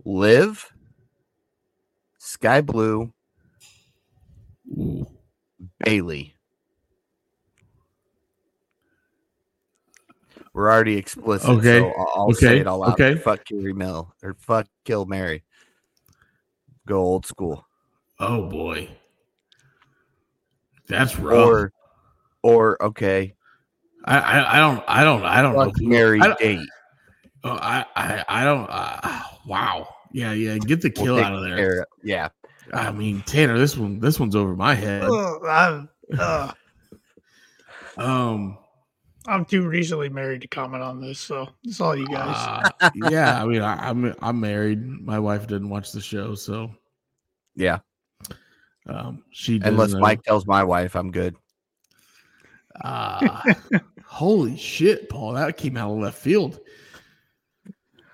Liv, 0.03 0.71
Skye 2.19 2.61
Blue, 2.61 3.11
Ooh. 4.69 5.07
Bayley. 5.80 6.36
We're 10.53 10.71
already 10.71 10.95
explicit. 10.97 11.49
Okay, 11.49 11.80
So 11.80 11.88
I'll, 11.97 12.11
I'll 12.15 12.26
okay, 12.28 12.34
say 12.36 12.59
it 12.59 12.67
all 12.67 12.84
out. 12.84 12.93
okay. 12.93 13.19
Fuck 13.19 13.45
Carrie 13.45 13.73
Mill 13.73 14.13
or 14.23 14.36
fuck 14.39 14.67
Kill 14.86 15.05
Mary. 15.05 15.43
Go 16.88 16.97
old 16.97 17.26
school. 17.26 17.65
Oh 18.19 18.43
boy, 18.47 18.88
that's 20.88 21.17
rough. 21.17 21.47
Or, 21.47 21.73
or 22.45 22.81
okay, 22.83 23.33
I, 24.05 24.17
I, 24.19 24.55
I 24.57 24.59
don't, 24.59 24.83
I 24.87 25.03
don't, 25.03 25.23
I 25.23 25.41
don't 25.41 25.53
know. 25.55 25.65
fuck 25.65 25.81
Mary 25.81 26.21
I 26.21 26.27
don't- 26.27 26.39
date. 26.39 26.69
Oh, 27.43 27.49
I, 27.61 27.85
I, 27.95 28.25
I 28.27 28.43
don't. 28.43 28.67
Uh, 28.69 29.21
wow. 29.47 29.87
Yeah, 30.11 30.31
yeah. 30.33 30.57
Get 30.57 30.81
the 30.81 30.91
We'll 30.95 31.05
kill 31.05 31.19
out 31.19 31.33
of 31.33 31.43
there. 31.43 31.55
care 31.57 31.85
Yeah. 32.03 32.29
I 32.73 32.91
mean, 32.91 33.21
Tanner, 33.27 33.57
this 33.57 33.77
one, 33.77 33.99
this 33.99 34.19
one's 34.19 34.35
over 34.35 34.55
my 34.55 34.73
head. 34.73 35.03
Ugh, 35.03 35.41
I, 35.45 35.85
uh, 36.17 36.51
Um, 37.97 38.57
I'm 39.27 39.45
too 39.45 39.67
recently 39.67 40.09
married 40.09 40.41
to 40.41 40.47
comment 40.47 40.83
on 40.83 40.99
this, 41.01 41.19
so 41.19 41.47
it's 41.63 41.79
all 41.79 41.95
you 41.95 42.07
guys. 42.07 42.69
Uh, 42.81 42.89
yeah, 43.09 43.41
I 43.41 43.45
mean, 43.45 43.61
I, 43.61 43.89
I'm 43.89 44.13
I'm 44.21 44.39
married. 44.39 44.83
My 44.83 45.17
wife 45.19 45.47
didn't 45.47 45.69
watch 45.69 45.91
the 45.91 46.01
show, 46.01 46.35
so 46.35 46.71
Yeah. 47.55 47.79
um, 48.87 49.23
she 49.31 49.59
Unless 49.63 49.93
know. 49.93 49.99
Mike 49.99 50.23
tells 50.23 50.45
my 50.45 50.63
wife 50.63 50.95
I'm 50.95 51.11
good. 51.11 51.35
Ah, 52.84 53.43
holy 54.05 54.57
shit, 54.57 55.09
Paul! 55.09 55.34
That 55.34 55.57
came 55.57 55.78
out 55.78 55.91
of 55.91 55.97
left 55.99 56.17
field. 56.17 56.59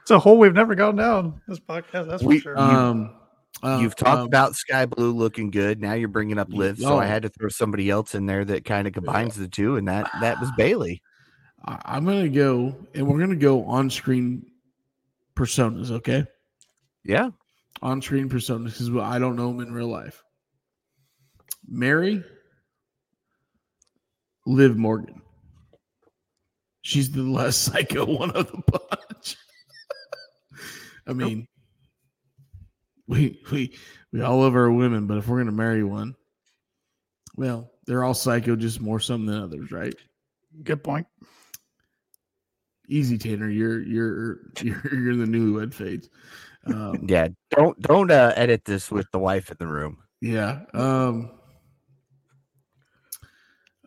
it's 0.01 0.11
a 0.11 0.19
hole 0.19 0.37
we've 0.37 0.53
never 0.53 0.75
gone 0.75 0.95
down 0.95 1.41
this 1.47 1.59
podcast. 1.59 2.07
That's 2.09 2.23
We- 2.23 2.39
for 2.39 2.55
sure. 2.55 2.59
Um, 2.59 3.15
uh, 3.63 3.79
You've 3.81 3.95
talked 3.95 4.21
um, 4.21 4.25
about 4.27 4.55
Skye 4.55 4.85
Blue 4.87 5.11
looking 5.11 5.51
good. 5.51 5.79
Now 5.81 5.93
you're 5.93 6.07
bringing 6.07 6.39
up 6.39 6.49
Y- 6.49 6.57
Liv, 6.57 6.79
so 6.79 6.97
I 6.97 7.05
had 7.05 7.23
to 7.23 7.29
throw 7.29 7.49
somebody 7.49 7.89
else 7.89 8.15
in 8.15 8.25
there 8.25 8.43
that 8.45 8.65
kind 8.65 8.87
of 8.87 8.93
combines 8.93 9.35
the 9.35 9.47
two, 9.47 9.75
and 9.77 9.87
that 9.87 10.09
that 10.21 10.39
was 10.39 10.49
Bayley. 10.57 11.01
I- 11.65 11.81
I'm 11.85 12.05
gonna 12.05 12.29
go, 12.29 12.75
and 12.95 13.07
we're 13.07 13.19
gonna 13.19 13.35
go 13.35 13.63
on 13.65 13.89
screen 13.89 14.45
personas. 15.35 15.91
Okay, 15.91 16.25
Yeah, 17.03 17.29
on 17.81 18.01
screen 18.01 18.29
personas 18.29 18.65
because 18.79 18.89
I 18.95 19.19
don't 19.19 19.35
know 19.35 19.47
them 19.51 19.59
in 19.67 19.73
real 19.73 19.87
life. 19.89 20.23
Mary, 21.67 22.23
Liv 24.45 24.77
Morgan. 24.77 25.21
She's 26.81 27.11
the 27.11 27.23
less 27.23 27.57
psycho 27.57 28.05
one 28.05 28.31
of 28.31 28.51
the 28.51 28.61
bunch. 28.71 29.37
I 31.07 31.13
mean, 31.13 31.47
we 33.07 33.41
we 33.51 33.77
we 34.11 34.21
all 34.21 34.39
love 34.39 34.55
our 34.55 34.71
women, 34.71 35.07
but 35.07 35.17
if 35.17 35.27
we're 35.27 35.39
gonna 35.39 35.51
marry 35.51 35.83
one, 35.83 36.15
well, 37.35 37.71
they're 37.85 38.03
all 38.03 38.13
psycho, 38.13 38.55
just 38.55 38.81
more 38.81 38.99
some 38.99 39.25
than 39.25 39.41
others, 39.41 39.71
right? 39.71 39.95
Good 40.63 40.83
point. 40.83 41.07
Easy, 42.87 43.17
Tanner. 43.17 43.49
You're 43.49 43.81
you're 43.81 44.39
you're 44.61 44.81
you're 44.93 45.15
the 45.15 45.25
newlywed 45.25 45.73
fades. 45.73 46.09
Um, 46.65 47.05
yeah. 47.07 47.29
Don't 47.51 47.79
don't 47.81 48.11
uh, 48.11 48.33
edit 48.35 48.65
this 48.65 48.91
with 48.91 49.07
the 49.11 49.19
wife 49.19 49.49
in 49.49 49.57
the 49.59 49.67
room. 49.67 49.97
Yeah. 50.19 50.61
Um 50.73 51.31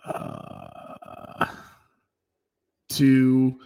uh, 0.07 1.47
to 2.91 3.59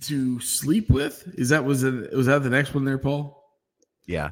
to 0.00 0.38
sleep 0.40 0.90
with 0.90 1.26
is 1.36 1.48
that 1.48 1.64
was 1.64 1.82
it 1.82 2.12
was 2.12 2.26
that 2.26 2.42
the 2.42 2.50
next 2.50 2.74
one 2.74 2.84
there, 2.84 2.98
Paul? 2.98 3.34
Yeah, 4.06 4.30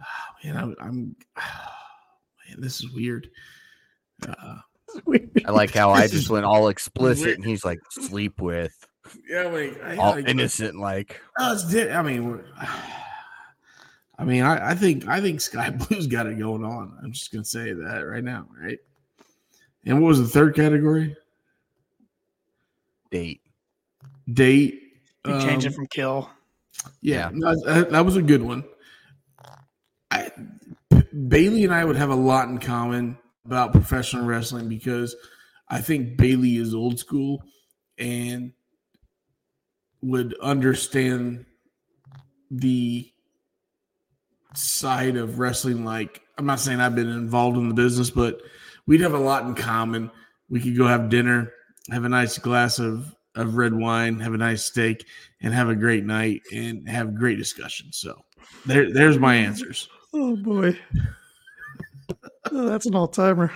Oh, 0.00 0.04
man, 0.44 0.56
I'm, 0.56 0.76
I'm 0.80 1.16
man, 2.48 2.60
this 2.60 2.80
is 2.80 2.92
weird. 2.92 3.30
Uh, 4.26 4.58
I 5.46 5.50
like 5.50 5.72
how 5.72 5.90
I 5.92 6.06
just 6.06 6.30
went 6.30 6.44
all 6.44 6.68
explicit, 6.68 7.24
weird. 7.26 7.38
and 7.38 7.46
he's 7.46 7.64
like 7.64 7.80
sleep 7.90 8.40
with, 8.40 8.74
yeah, 9.28 9.44
I 9.44 9.50
mean, 9.50 9.76
I, 9.82 9.96
all 9.96 10.12
like, 10.12 10.28
innocent, 10.28 10.78
like 10.78 11.20
Oh, 11.38 11.58
I 11.72 12.02
mean, 12.02 12.42
I 14.18 14.24
mean, 14.24 14.42
I, 14.42 14.70
I 14.70 14.74
think 14.74 15.06
I 15.08 15.20
think 15.20 15.40
Skye 15.40 15.70
Blue's 15.88 16.06
got 16.06 16.26
it 16.26 16.38
going 16.38 16.64
on. 16.64 16.96
I'm 17.02 17.12
just 17.12 17.32
gonna 17.32 17.44
say 17.44 17.72
that 17.72 18.00
right 18.00 18.24
now, 18.24 18.46
right? 18.60 18.78
And 19.86 20.02
what 20.02 20.08
was 20.08 20.18
the 20.18 20.28
third 20.28 20.54
category? 20.54 21.16
date. 23.10 23.40
Date. 24.30 24.82
You 25.24 25.40
change 25.40 25.64
it 25.64 25.68
Um, 25.68 25.74
from 25.74 25.86
kill. 25.86 26.30
Yeah, 27.00 27.30
no, 27.32 27.54
that, 27.64 27.90
that 27.90 28.04
was 28.04 28.16
a 28.16 28.22
good 28.22 28.42
one. 28.42 28.64
I, 30.10 30.30
Bayley 31.28 31.64
and 31.64 31.74
I 31.74 31.84
would 31.84 31.96
have 31.96 32.10
a 32.10 32.16
lot 32.16 32.48
in 32.48 32.58
common 32.58 33.18
about 33.44 33.72
professional 33.72 34.26
wrestling 34.26 34.68
because 34.68 35.16
I 35.68 35.80
think 35.80 36.16
Bayley 36.16 36.56
is 36.56 36.74
old 36.74 36.98
school 36.98 37.42
and 37.98 38.52
would 40.02 40.38
understand 40.40 41.46
the 42.50 43.10
side 44.54 45.16
of 45.16 45.38
wrestling. 45.38 45.84
Like, 45.84 46.22
I'm 46.38 46.46
not 46.46 46.60
saying 46.60 46.80
I've 46.80 46.94
been 46.94 47.08
involved 47.08 47.56
in 47.56 47.68
the 47.68 47.74
business, 47.74 48.10
but 48.10 48.42
we'd 48.86 49.00
have 49.00 49.14
a 49.14 49.18
lot 49.18 49.44
in 49.44 49.54
common. 49.54 50.10
We 50.48 50.60
could 50.60 50.76
go 50.76 50.86
have 50.86 51.08
dinner, 51.08 51.52
have 51.90 52.04
a 52.04 52.08
nice 52.08 52.38
glass 52.38 52.78
of, 52.78 53.14
of 53.34 53.56
red 53.56 53.74
wine, 53.74 54.20
have 54.20 54.34
a 54.34 54.38
nice 54.38 54.64
steak, 54.64 55.04
and 55.42 55.52
have 55.52 55.68
a 55.68 55.74
great 55.74 56.04
night 56.04 56.42
and 56.52 56.88
have 56.88 57.14
great 57.14 57.36
discussions. 57.38 57.98
So 57.98 58.20
there, 58.64 58.92
there's 58.92 59.18
my 59.18 59.34
answers. 59.34 59.88
Oh 60.14 60.36
boy. 60.36 60.78
Oh, 62.52 62.68
that's 62.68 62.86
an 62.86 62.94
all 62.94 63.08
timer. 63.08 63.52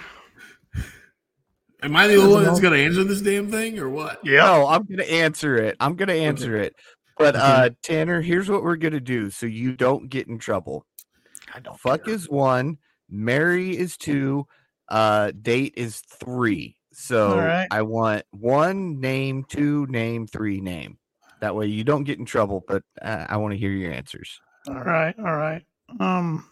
Am 1.83 1.97
I 1.97 2.09
the 2.09 2.17
only 2.17 2.35
one 2.35 2.45
that's 2.45 2.61
going 2.61 2.75
to 2.75 2.85
answer 2.85 3.05
this 3.05 3.23
damn 3.23 3.51
thing 3.51 3.79
or 3.79 3.89
what? 3.89 4.21
Yeah. 4.23 4.45
No, 4.45 4.67
I'm 4.67 4.83
gonna 4.83 5.05
answer 5.05 5.57
it. 5.57 5.77
I'm 5.81 5.97
gonna 5.97 6.13
answer 6.13 6.57
it. 6.57 6.75
But 7.17 7.37
uh 7.37 7.71
Tanner, 7.83 8.21
here's 8.21 8.51
what 8.51 8.63
we're 8.63 8.77
gonna 8.77 9.01
do 9.01 9.31
so 9.31 9.47
you 9.47 9.77
don't 9.77 10.11
get 10.11 10.29
in 10.29 10.39
trouble. 10.39 10.85
I 11.55 11.61
don't 11.61 11.79
Fuck 11.79 12.05
care. 12.05 12.15
is 12.15 12.29
one, 12.29 12.79
Mary 13.09 13.77
is 13.77 13.97
two, 13.97 14.47
uh 14.91 15.33
date 15.41 15.75
is 15.77 16.01
three. 16.01 16.77
So 16.93 17.37
right. 17.39 17.69
I 17.71 17.83
want 17.83 18.25
one 18.31 19.01
name, 19.01 19.45
two 19.49 19.87
name, 19.87 20.27
three 20.27 20.61
name. 20.61 20.99
That 21.41 21.55
way 21.55 21.67
you 21.67 21.85
don't 21.85 22.05
get 22.05 22.19
in 22.19 22.25
trouble, 22.27 22.65
but 22.67 22.83
uh, 23.01 23.27
I 23.29 23.39
want 23.39 23.53
to 23.53 23.59
hear 23.59 23.71
your 23.71 23.93
answers. 23.93 24.41
All 24.69 24.75
right, 24.75 25.15
all 25.19 25.37
right. 25.37 25.63
Um, 25.99 26.47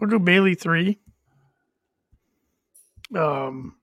we'll 0.00 0.10
do 0.10 0.18
Bayley 0.18 0.54
three. 0.54 0.98
Um, 3.14 3.76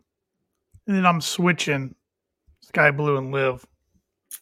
and 0.88 0.98
then 0.98 1.06
I'm 1.06 1.22
switching 1.22 1.96
Skye 2.60 2.92
Blue 2.92 3.18
and 3.18 3.32
Liv. 3.32 3.66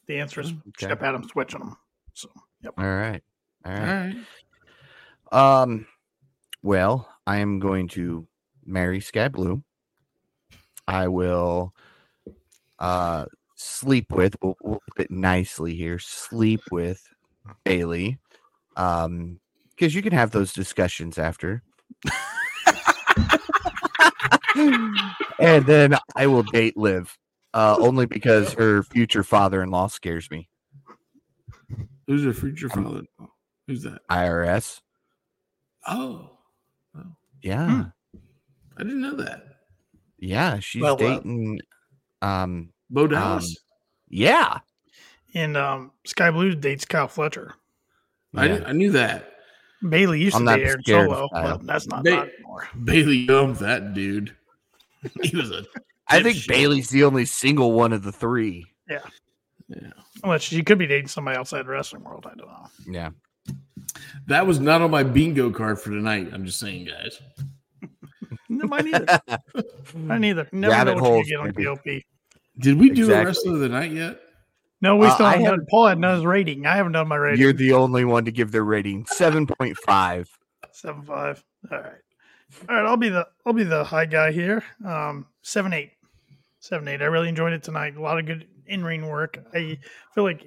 The 0.08 0.20
answer 0.20 0.42
is 0.42 0.52
Okay. 0.52 0.88
Shep 0.88 1.04
Adams 1.04 1.28
switching 1.28 1.60
them. 1.60 1.78
So 2.14 2.30
yep. 2.64 2.74
All 2.78 2.86
right. 2.86 3.22
All 3.66 3.72
All 3.72 3.80
right. 3.80 4.16
right. 5.32 5.62
Um 5.62 5.86
well, 6.64 7.08
I 7.32 7.38
am 7.38 7.60
going 7.60 7.88
to 7.90 8.28
marry 8.66 9.00
Skye 9.00 9.30
Blue. 9.30 9.64
I 10.86 11.08
will 11.08 11.74
uh 12.78 13.26
sleep 13.56 14.12
with 14.12 14.36
we'll, 14.42 14.58
we'll 14.62 14.82
put 14.94 15.06
it 15.06 15.12
nicely 15.12 15.74
here 15.74 15.98
sleep 15.98 16.60
with 16.72 17.02
Bayley 17.64 18.20
um 18.76 19.40
because 19.70 19.96
you 19.96 20.02
can 20.02 20.12
have 20.12 20.32
those 20.32 20.52
discussions 20.52 21.18
after 21.20 21.64
and 25.40 25.66
then 25.68 25.96
i 26.16 26.26
will 26.26 26.42
date 26.42 26.76
liv 26.76 27.16
uh 27.54 27.78
only 27.80 28.08
because 28.08 28.52
her 28.54 28.82
future 28.82 29.24
father-in-law 29.24 29.88
scares 29.88 30.30
me 30.32 30.50
Who's 32.08 32.24
your 32.24 32.34
future 32.34 32.68
father? 32.68 33.04
Who's 33.68 33.84
that? 33.84 34.00
irs 34.10 34.82
Oh, 35.88 36.32
yeah 37.42 37.68
Hmm. 37.68 37.82
I 38.78 38.84
didn't 38.84 39.02
know 39.02 39.16
that. 39.18 39.44
yeah 40.18 40.60
she's 40.60 40.82
Well, 40.82 40.98
well. 40.98 41.18
dating 41.20 41.60
um 42.22 42.70
Bo 42.90 43.08
Dallas. 43.08 43.58
yeah 44.10 44.60
and 45.34 45.56
um, 45.56 45.92
Skye 46.06 46.30
Blue 46.32 46.54
dates 46.56 46.84
Kyle 46.84 47.08
Fletcher. 47.08 47.54
I, 48.36 48.46
Yeah. 48.46 48.52
didn't- 48.56 48.68
I 48.68 48.72
knew 48.74 48.92
that. 48.92 49.32
Bayley 49.88 50.20
used 50.22 50.36
I'm 50.36 50.42
to 50.42 50.46
not 50.46 50.58
date 50.58 50.68
Aaron 50.68 50.84
Solow, 50.84 51.30
Kyle. 51.34 51.58
but 51.58 51.66
that's 51.66 51.88
not, 51.88 52.04
Ba- 52.04 52.10
not 52.12 52.28
anymore. 52.28 52.68
Bailey 52.84 53.26
Gump, 53.26 53.60
that 53.60 53.94
dude. 53.94 54.36
He 55.24 55.36
was 55.38 55.50
a 55.52 55.64
I 56.08 56.22
think 56.22 56.38
dipshit. 56.38 56.48
Bayley's 56.50 56.90
the 56.90 57.04
only 57.06 57.24
single 57.26 57.72
one 57.72 57.94
of 57.94 58.04
the 58.04 58.12
three. 58.12 58.66
yeah. 58.90 59.00
Yeah, 59.70 59.92
unless 60.22 60.42
she 60.42 60.62
could 60.64 60.78
be 60.78 60.86
dating 60.86 61.08
somebody 61.08 61.38
outside 61.38 61.66
the 61.66 61.70
wrestling 61.70 62.04
world. 62.04 62.28
I 62.30 62.36
don't 62.36 62.48
know. 62.50 62.68
Yeah. 62.88 63.10
That 64.28 64.46
was 64.48 64.60
not 64.60 64.82
on 64.82 64.92
my 64.92 65.04
bingo 65.04 65.50
card 65.52 65.80
for 65.80 65.90
tonight. 65.90 66.30
I'm 66.34 66.46
just 66.46 66.60
saying, 66.60 66.86
guys. 66.86 67.20
No, 68.50 68.66
mine 68.68 68.88
either. 68.94 69.20
Mine 69.96 70.24
either. 70.26 70.48
Never 70.52 70.72
Rabbit 70.72 70.98
know 70.98 71.02
what 71.04 71.10
holes, 71.10 71.28
you 71.28 71.38
get 71.38 71.40
on 71.40 71.54
maybe. 71.56 71.64
POP. 71.66 72.04
Did 72.60 72.80
we 72.80 72.90
do 72.90 73.04
a 73.04 73.06
Exactly. 73.06 73.26
wrestler 73.26 73.54
of 73.54 73.60
the 73.60 73.70
night 73.70 73.92
yet? 73.92 74.20
No, 74.82 74.98
we 74.98 75.08
Uh, 75.08 75.14
still 75.14 75.26
I 75.26 75.30
haven't 75.32 75.44
done. 75.46 75.54
haven't- 75.54 75.70
Paul 75.70 75.88
hadn't 75.88 76.02
done 76.02 76.16
his 76.16 76.26
rating. 76.26 76.66
I 76.66 76.76
haven't 76.76 76.92
done 76.94 77.08
my 77.08 77.16
rating. 77.16 77.40
You're 77.40 77.54
the 77.54 77.74
only 77.74 78.04
one 78.04 78.26
to 78.26 78.32
give 78.32 78.52
their 78.52 78.64
rating 78.64 79.06
7.5. 79.06 80.28
Seven 80.72 81.04
five. 81.04 81.44
All 81.72 81.78
right. 81.80 81.92
All 82.70 82.76
right. 82.76 82.86
I'll 82.86 82.98
be 82.98 83.10
the 83.10 83.28
I'll 83.46 83.54
be 83.54 83.64
the 83.64 83.84
high 83.84 84.06
guy 84.06 84.32
here. 84.32 84.64
Um, 84.86 85.28
seven 85.42 85.74
eight. 85.74 85.92
Seven 86.60 86.88
eight. 86.88 87.02
I 87.02 87.06
really 87.06 87.30
enjoyed 87.30 87.54
it 87.54 87.64
tonight. 87.64 87.96
A 87.96 88.02
lot 88.02 88.18
of 88.20 88.26
good 88.26 88.48
in 88.68 88.84
ring 88.84 89.08
work. 89.08 89.38
I 89.54 89.78
feel 90.16 90.24
like 90.24 90.46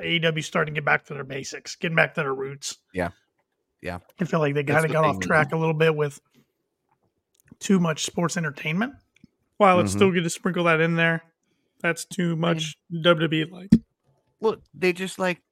AEW 0.00 0.42
starting 0.44 0.74
to 0.74 0.80
get 0.80 0.84
back 0.84 1.04
to 1.06 1.14
their 1.14 1.24
basics, 1.24 1.76
getting 1.76 1.96
back 1.96 2.14
to 2.14 2.20
their 2.22 2.34
roots. 2.34 2.78
Yeah. 2.92 3.10
Yeah. 3.82 3.98
I 4.20 4.24
feel 4.24 4.40
like 4.40 4.54
they 4.54 4.64
kind 4.64 4.84
of 4.84 4.92
got 4.92 5.04
off 5.04 5.16
need. 5.16 5.22
track 5.26 5.52
a 5.52 5.56
little 5.56 5.74
bit 5.74 5.94
with 5.94 6.18
too 7.60 7.78
much 7.78 8.04
sports 8.04 8.36
entertainment. 8.36 8.94
While 9.58 9.80
it's 9.80 9.92
Mhm. 9.92 9.96
still 9.96 10.10
good 10.10 10.24
to 10.24 10.30
sprinkle 10.30 10.64
that 10.64 10.80
in 10.80 10.96
there, 10.96 11.22
that's 11.80 12.04
too 12.04 12.34
much 12.34 12.76
WWE 12.92 13.44
like. 13.50 13.70
Look, 14.40 14.62
they 14.74 14.92
just 14.92 15.18
like 15.18 15.42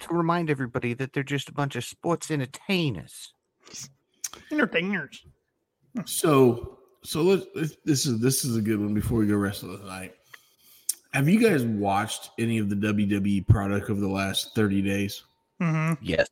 to 0.00 0.12
remind 0.14 0.50
everybody 0.50 0.94
that 0.94 1.12
they're 1.12 1.22
just 1.22 1.48
a 1.48 1.52
bunch 1.52 1.76
of 1.76 1.84
sports 1.84 2.30
entertainers. 2.30 3.32
Entertainers. 4.50 5.24
So, 6.04 6.78
so 7.04 7.22
let's, 7.22 7.46
let's- 7.54 7.76
this 7.84 8.06
is 8.06 8.20
this 8.20 8.44
is 8.44 8.56
a 8.56 8.60
good 8.62 8.80
one 8.80 8.94
before 8.94 9.18
we 9.18 9.26
go 9.26 9.36
wrestle 9.36 9.76
tonight. 9.78 10.14
Have 11.16 11.28
you 11.30 11.40
guys 11.40 11.64
watched 11.64 12.30
any 12.38 12.58
of 12.58 12.68
the 12.68 12.76
WWE 12.76 13.46
product 13.48 13.88
over 13.88 13.98
the 14.00 14.08
last 14.08 14.54
30 14.54 14.82
days? 14.82 15.22
hmm 15.58 15.94
Yes. 16.02 16.28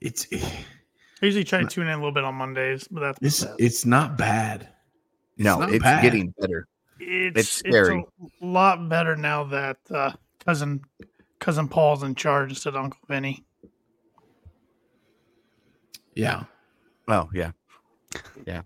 It's 0.00 0.26
I 0.32 1.26
usually 1.26 1.44
try 1.44 1.60
to 1.60 1.66
tune 1.66 1.86
in 1.86 1.92
a 1.92 1.96
little 1.96 2.12
bit 2.12 2.24
on 2.24 2.34
Mondays, 2.36 2.88
but 2.90 3.00
that's 3.00 3.18
it's 3.20 3.40
that's- 3.40 3.56
it's 3.58 3.84
not 3.84 4.16
bad. 4.16 4.62
It's 5.36 5.44
No, 5.44 5.58
not 5.58 5.70
it's 5.74 5.82
bad. 5.82 6.00
getting 6.02 6.32
better. 6.38 6.66
it's, 6.98 7.38
it's 7.40 7.48
scary. 7.50 8.02
a 8.42 8.46
lot 8.46 8.88
better 8.88 9.16
now 9.16 9.44
that 9.44 9.76
uh, 9.90 10.12
cousin 10.42 10.80
cousin 11.40 11.68
Paul's 11.68 12.02
in 12.02 12.14
charge 12.14 12.48
instead 12.50 12.70
of 12.74 12.82
Uncle 12.84 13.00
Vinny. 13.06 13.44
yeah. 16.14 16.44
Oh 17.06 17.28
yeah. 17.34 17.50
yeah. 18.46 18.62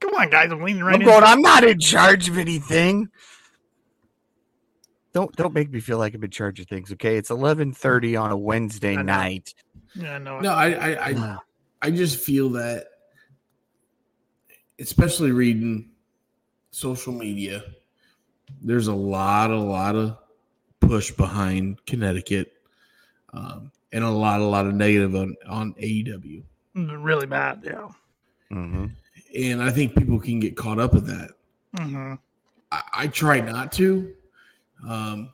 Come 0.00 0.14
on, 0.14 0.30
guys! 0.30 0.50
I'm 0.50 0.62
leaning 0.62 0.82
right 0.82 0.94
I'm 0.94 1.00
in. 1.00 1.06
going. 1.06 1.24
I'm 1.24 1.42
not 1.42 1.64
in 1.64 1.78
charge 1.78 2.28
of 2.28 2.38
anything. 2.38 3.08
Don't 5.12 5.34
don't 5.36 5.54
make 5.54 5.70
me 5.70 5.80
feel 5.80 5.98
like 5.98 6.14
I'm 6.14 6.22
in 6.22 6.30
charge 6.30 6.60
of 6.60 6.66
things. 6.66 6.92
Okay, 6.92 7.16
it's 7.16 7.30
11:30 7.30 8.20
on 8.20 8.30
a 8.32 8.36
Wednesday 8.36 8.96
I 8.96 9.02
night. 9.02 9.54
Yeah, 9.94 10.18
no, 10.18 10.40
No, 10.40 10.52
I 10.52 10.72
I 10.72 11.10
I, 11.10 11.36
I 11.82 11.90
just 11.90 12.20
feel 12.20 12.50
that 12.50 12.88
especially 14.78 15.32
reading 15.32 15.90
social 16.70 17.12
media, 17.12 17.64
there's 18.60 18.88
a 18.88 18.94
lot, 18.94 19.50
a 19.50 19.56
lot 19.56 19.96
of 19.96 20.18
push 20.80 21.10
behind 21.10 21.84
Connecticut. 21.86 22.52
Um, 23.32 23.72
and 23.92 24.04
a 24.04 24.10
lot, 24.10 24.40
a 24.40 24.44
lot 24.44 24.66
of 24.66 24.74
negative 24.74 25.14
on, 25.14 25.34
on 25.48 25.74
AEW. 25.74 26.42
really 26.74 27.26
bad. 27.26 27.62
Yeah. 27.64 27.88
Mm 28.52 28.72
mhm. 28.72 28.90
And 29.36 29.62
I 29.62 29.70
think 29.70 29.94
people 29.94 30.18
can 30.18 30.40
get 30.40 30.56
caught 30.56 30.78
up 30.78 30.94
in 30.94 31.06
that. 31.06 31.30
hmm 31.78 32.14
I, 32.72 32.82
I 32.94 33.06
try 33.08 33.40
not 33.40 33.70
to. 33.72 34.12
Um, 34.88 35.30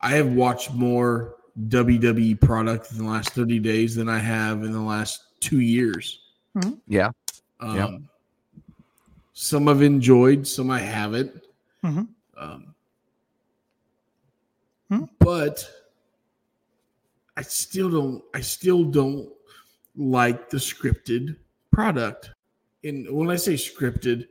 I 0.00 0.10
have 0.12 0.28
watched 0.28 0.72
more 0.72 1.36
WWE 1.68 2.40
product 2.40 2.92
in 2.92 2.98
the 2.98 3.04
last 3.04 3.30
30 3.32 3.58
days 3.58 3.94
than 3.96 4.08
I 4.08 4.18
have 4.18 4.62
in 4.62 4.72
the 4.72 4.80
last 4.80 5.40
two 5.40 5.60
years. 5.60 6.20
Yeah. 6.86 7.10
Um, 7.60 7.76
Yep. 7.76 7.90
Some 9.32 9.68
I've 9.68 9.82
enjoyed, 9.82 10.46
some 10.46 10.70
I 10.70 10.80
haven't. 10.80 11.44
Mhm. 11.82 12.08
Um, 12.36 12.74
Hmm. 14.90 15.04
But 15.20 15.70
I 17.36 17.42
still 17.42 17.88
don't. 17.88 18.24
I 18.34 18.40
still 18.40 18.84
don't 18.84 19.28
like 19.96 20.50
the 20.50 20.56
scripted 20.58 21.36
product. 21.70 22.30
And 22.84 23.10
when 23.10 23.30
I 23.30 23.36
say 23.36 23.54
scripted, 23.54 24.26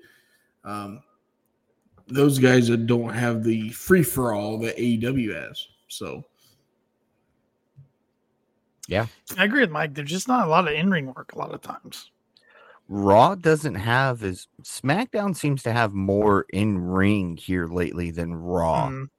um, 0.64 1.04
those 2.08 2.40
guys 2.40 2.68
that 2.68 2.88
don't 2.88 3.14
have 3.14 3.44
the 3.44 3.70
free 3.70 4.04
for 4.04 4.34
all 4.34 4.58
that 4.60 4.78
AEW 4.78 5.34
has. 5.36 5.68
So 5.88 6.24
yeah, 8.88 9.06
I 9.38 9.46
agree 9.46 9.62
with 9.62 9.70
Mike. 9.70 9.94
There's 9.94 10.10
just 10.10 10.28
not 10.28 10.48
a 10.48 10.50
lot 10.50 10.68
of 10.68 10.74
in 10.74 10.90
ring 10.90 11.14
work 11.14 11.34
a 11.34 11.38
lot 11.38 11.54
of 11.54 11.62
times. 11.62 12.10
Raw 12.88 13.36
doesn't 13.36 13.76
have 13.76 14.24
as 14.24 14.48
SmackDown 14.64 15.36
seems 15.36 15.62
to 15.64 15.72
have 15.72 15.94
more 15.94 16.48
in 16.52 16.80
ring 16.80 17.38
here 17.38 17.68
lately 17.68 18.10
than 18.10 18.34
Raw. 18.34 18.90
Mm, 18.90 19.10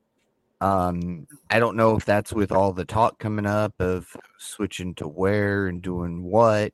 Um, 0.61 1.27
I 1.51 1.61
don't 1.61 1.77
know 1.77 1.97
if 1.97 2.05
that's 2.05 2.33
with 2.33 2.51
all 2.51 2.73
the 2.73 2.85
talk 2.85 3.21
coming 3.21 3.47
up 3.47 3.73
of 3.81 4.09
switching 4.39 4.93
to 4.97 5.07
where 5.07 5.69
and 5.69 5.81
doing 5.81 6.25
what. 6.25 6.73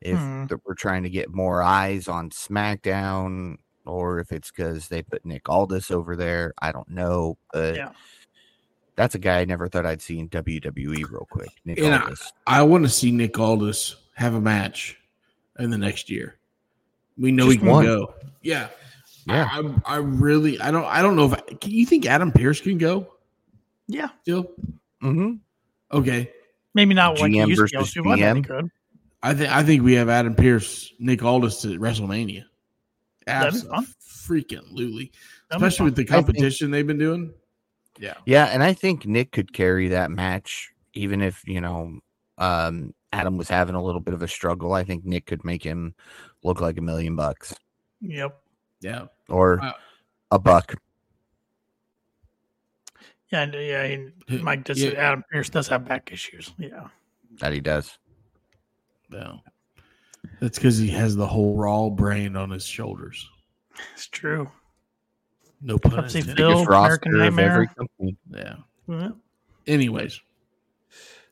If 0.00 0.18
Hmm. 0.18 0.46
that 0.46 0.60
we're 0.66 0.74
trying 0.74 1.02
to 1.04 1.10
get 1.10 1.32
more 1.34 1.62
eyes 1.62 2.06
on 2.08 2.30
SmackDown, 2.30 3.56
or 3.86 4.18
if 4.20 4.30
it's 4.32 4.50
because 4.50 4.88
they 4.88 5.02
put 5.02 5.24
Nick 5.24 5.48
Aldis 5.48 5.90
over 5.90 6.16
there. 6.16 6.52
I 6.60 6.72
don't 6.72 6.88
know, 6.90 7.38
but 7.52 7.76
Yeah. 7.76 7.92
that's 8.96 9.14
a 9.14 9.18
guy 9.18 9.40
I 9.40 9.44
never 9.44 9.68
thought 9.68 9.86
I'd 9.86 10.02
see 10.02 10.18
in 10.18 10.28
WWE. 10.28 11.04
Real 11.04 11.26
quick, 11.30 11.50
Nick 11.64 11.78
And 11.78 11.94
I- 11.94 12.00
Aldis. 12.02 12.32
I 12.46 12.62
want 12.62 12.84
to 12.84 12.90
see 12.90 13.10
Nick 13.10 13.38
Aldis 13.38 13.96
have 14.14 14.34
a 14.34 14.40
match 14.40 14.98
in 15.58 15.70
the 15.70 15.78
next 15.78 16.10
year. 16.10 16.36
We 17.16 17.32
know 17.32 17.48
he 17.48 17.56
can 17.56 17.68
one. 17.68 17.84
go. 17.84 18.14
Yeah. 18.42 18.68
Yeah. 19.26 19.48
I, 19.50 19.60
I, 19.60 19.94
I 19.94 19.96
really 19.96 20.60
I 20.60 20.70
don't 20.70 20.84
I 20.84 21.00
don't 21.02 21.16
know 21.16 21.32
if 21.32 21.60
can 21.60 21.70
you 21.70 21.86
think 21.86 22.06
Adam 22.06 22.30
Pearce 22.30 22.60
can 22.60 22.76
go 22.78 23.14
yeah. 23.88 24.08
still? 24.22 24.50
hmm 25.00 25.34
Okay. 25.90 26.30
Maybe 26.74 26.92
not 26.94 27.18
like 27.18 27.30
he 27.32 27.38
GM 27.38 27.48
used 27.48 27.68
to 27.70 27.72
go 27.72 27.78
versus 27.80 27.94
to, 27.94 28.02
but 28.02 28.20
I 28.20 28.32
think 28.34 28.46
GM. 28.48 28.70
Good. 29.26 29.36
I 29.36 29.38
think 29.38 29.52
I 29.52 29.62
think 29.62 29.82
we 29.82 29.94
have 29.94 30.08
Adam 30.08 30.34
Pearce, 30.34 30.92
Nick 30.98 31.22
Aldis 31.22 31.60
to 31.62 31.68
WrestleMania. 31.78 32.44
That'd 33.26 33.54
be 33.54 33.68
fun. 33.68 33.86
Freaking 34.06 34.72
Luli. 34.72 35.10
Especially 35.50 35.84
with 35.84 35.96
the 35.96 36.02
I 36.02 36.06
think- 36.06 36.26
competition 36.26 36.70
they've 36.70 36.86
been 36.86 36.98
doing. 36.98 37.32
Yeah. 37.98 38.14
Yeah, 38.26 38.46
and 38.46 38.62
I 38.62 38.72
think 38.74 39.06
Nick 39.06 39.32
could 39.32 39.52
carry 39.54 39.88
that 39.88 40.10
match, 40.10 40.70
even 40.92 41.22
if 41.22 41.42
you 41.46 41.60
know 41.60 41.98
um, 42.38 42.92
Adam 43.12 43.38
was 43.38 43.48
having 43.48 43.74
a 43.74 43.82
little 43.82 44.00
bit 44.02 44.12
of 44.14 44.22
a 44.22 44.28
struggle. 44.28 44.74
I 44.74 44.84
think 44.84 45.04
Nick 45.06 45.24
could 45.26 45.44
make 45.44 45.62
him 45.62 45.94
look 46.42 46.60
like 46.60 46.76
a 46.76 46.82
million 46.82 47.16
bucks 47.16 47.54
Yep. 48.02 48.38
Yeah. 48.82 49.06
or 49.30 49.58
Wow. 49.62 49.74
a 50.30 50.38
buck. 50.38 50.74
Yeah. 53.32 53.42
and, 53.42 53.54
Yeah. 53.54 53.82
and 53.82 54.42
Mike 54.42 54.64
does. 54.64 54.80
yeah. 54.82 54.90
Adam 54.90 55.24
Pearce 55.32 55.48
does 55.48 55.66
have 55.68 55.86
back 55.86 56.12
issues. 56.12 56.52
Yeah. 56.58 56.88
That 57.40 57.52
he 57.54 57.60
does. 57.60 57.98
Yeah. 59.12 59.34
That's 60.40 60.58
because 60.58 60.76
he 60.78 60.88
has 60.88 61.14
the 61.16 61.26
whole 61.26 61.56
raw 61.56 61.88
brand 61.88 62.36
on 62.36 62.50
his 62.50 62.64
shoulders. 62.64 63.28
It's 63.94 64.06
true. 64.08 64.50
No 65.62 65.78
pun 65.78 65.92
Pepsi 65.92 66.16
intended. 66.16 66.36
Phil. 66.36 66.48
Biggest 66.50 66.66
American 66.68 67.12
roster 67.12 67.22
every 67.22 67.44
Nightmare. 67.44 67.66
company. 67.78 68.16
Yeah. 68.30 68.54
Yeah. 68.88 69.08
Anyways, 69.66 70.20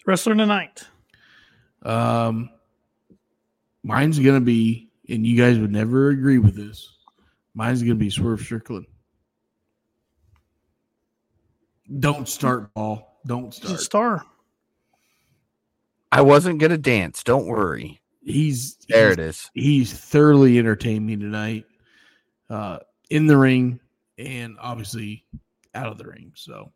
Wrestler 0.07 0.35
tonight. 0.35 0.85
um, 1.83 2.51
mine's 3.83 4.19
gonna 4.19 4.41
be, 4.41 4.89
and 5.09 5.27
you 5.27 5.37
guys 5.37 5.59
would 5.59 5.73
never 5.73 6.09
agree 6.11 6.39
with 6.39 6.55
this. 6.57 6.91
Mine's 7.55 7.83
gonna 7.83 7.95
be 7.95 8.11
Swerve 8.11 8.41
Strickland. 8.41 8.87
Don't 12.01 12.29
start, 12.29 12.73
Paul. 12.75 13.21
Don't 13.27 13.55
He's 13.55 13.71
a 13.71 13.79
start. 13.79 14.21
star. 14.21 14.27
I 16.15 16.23
wasn't 16.23 16.61
gonna 16.61 16.79
dance. 16.79 17.23
Don't 17.25 17.47
worry. 17.47 18.01
He's 18.23 18.77
There 18.89 19.09
he's, 19.09 19.19
it 19.19 19.21
is. 19.21 19.51
He's 19.55 19.93
thoroughly 19.93 20.59
entertained 20.59 21.05
me 21.05 21.17
tonight, 21.17 21.65
uh, 22.49 22.79
in 23.11 23.27
the 23.27 23.37
ring 23.37 23.81
and 24.17 24.57
obviously 24.61 25.25
out 25.75 25.89
of 25.89 25.99
the 25.99 26.05
ring. 26.07 26.33
So 26.37 26.73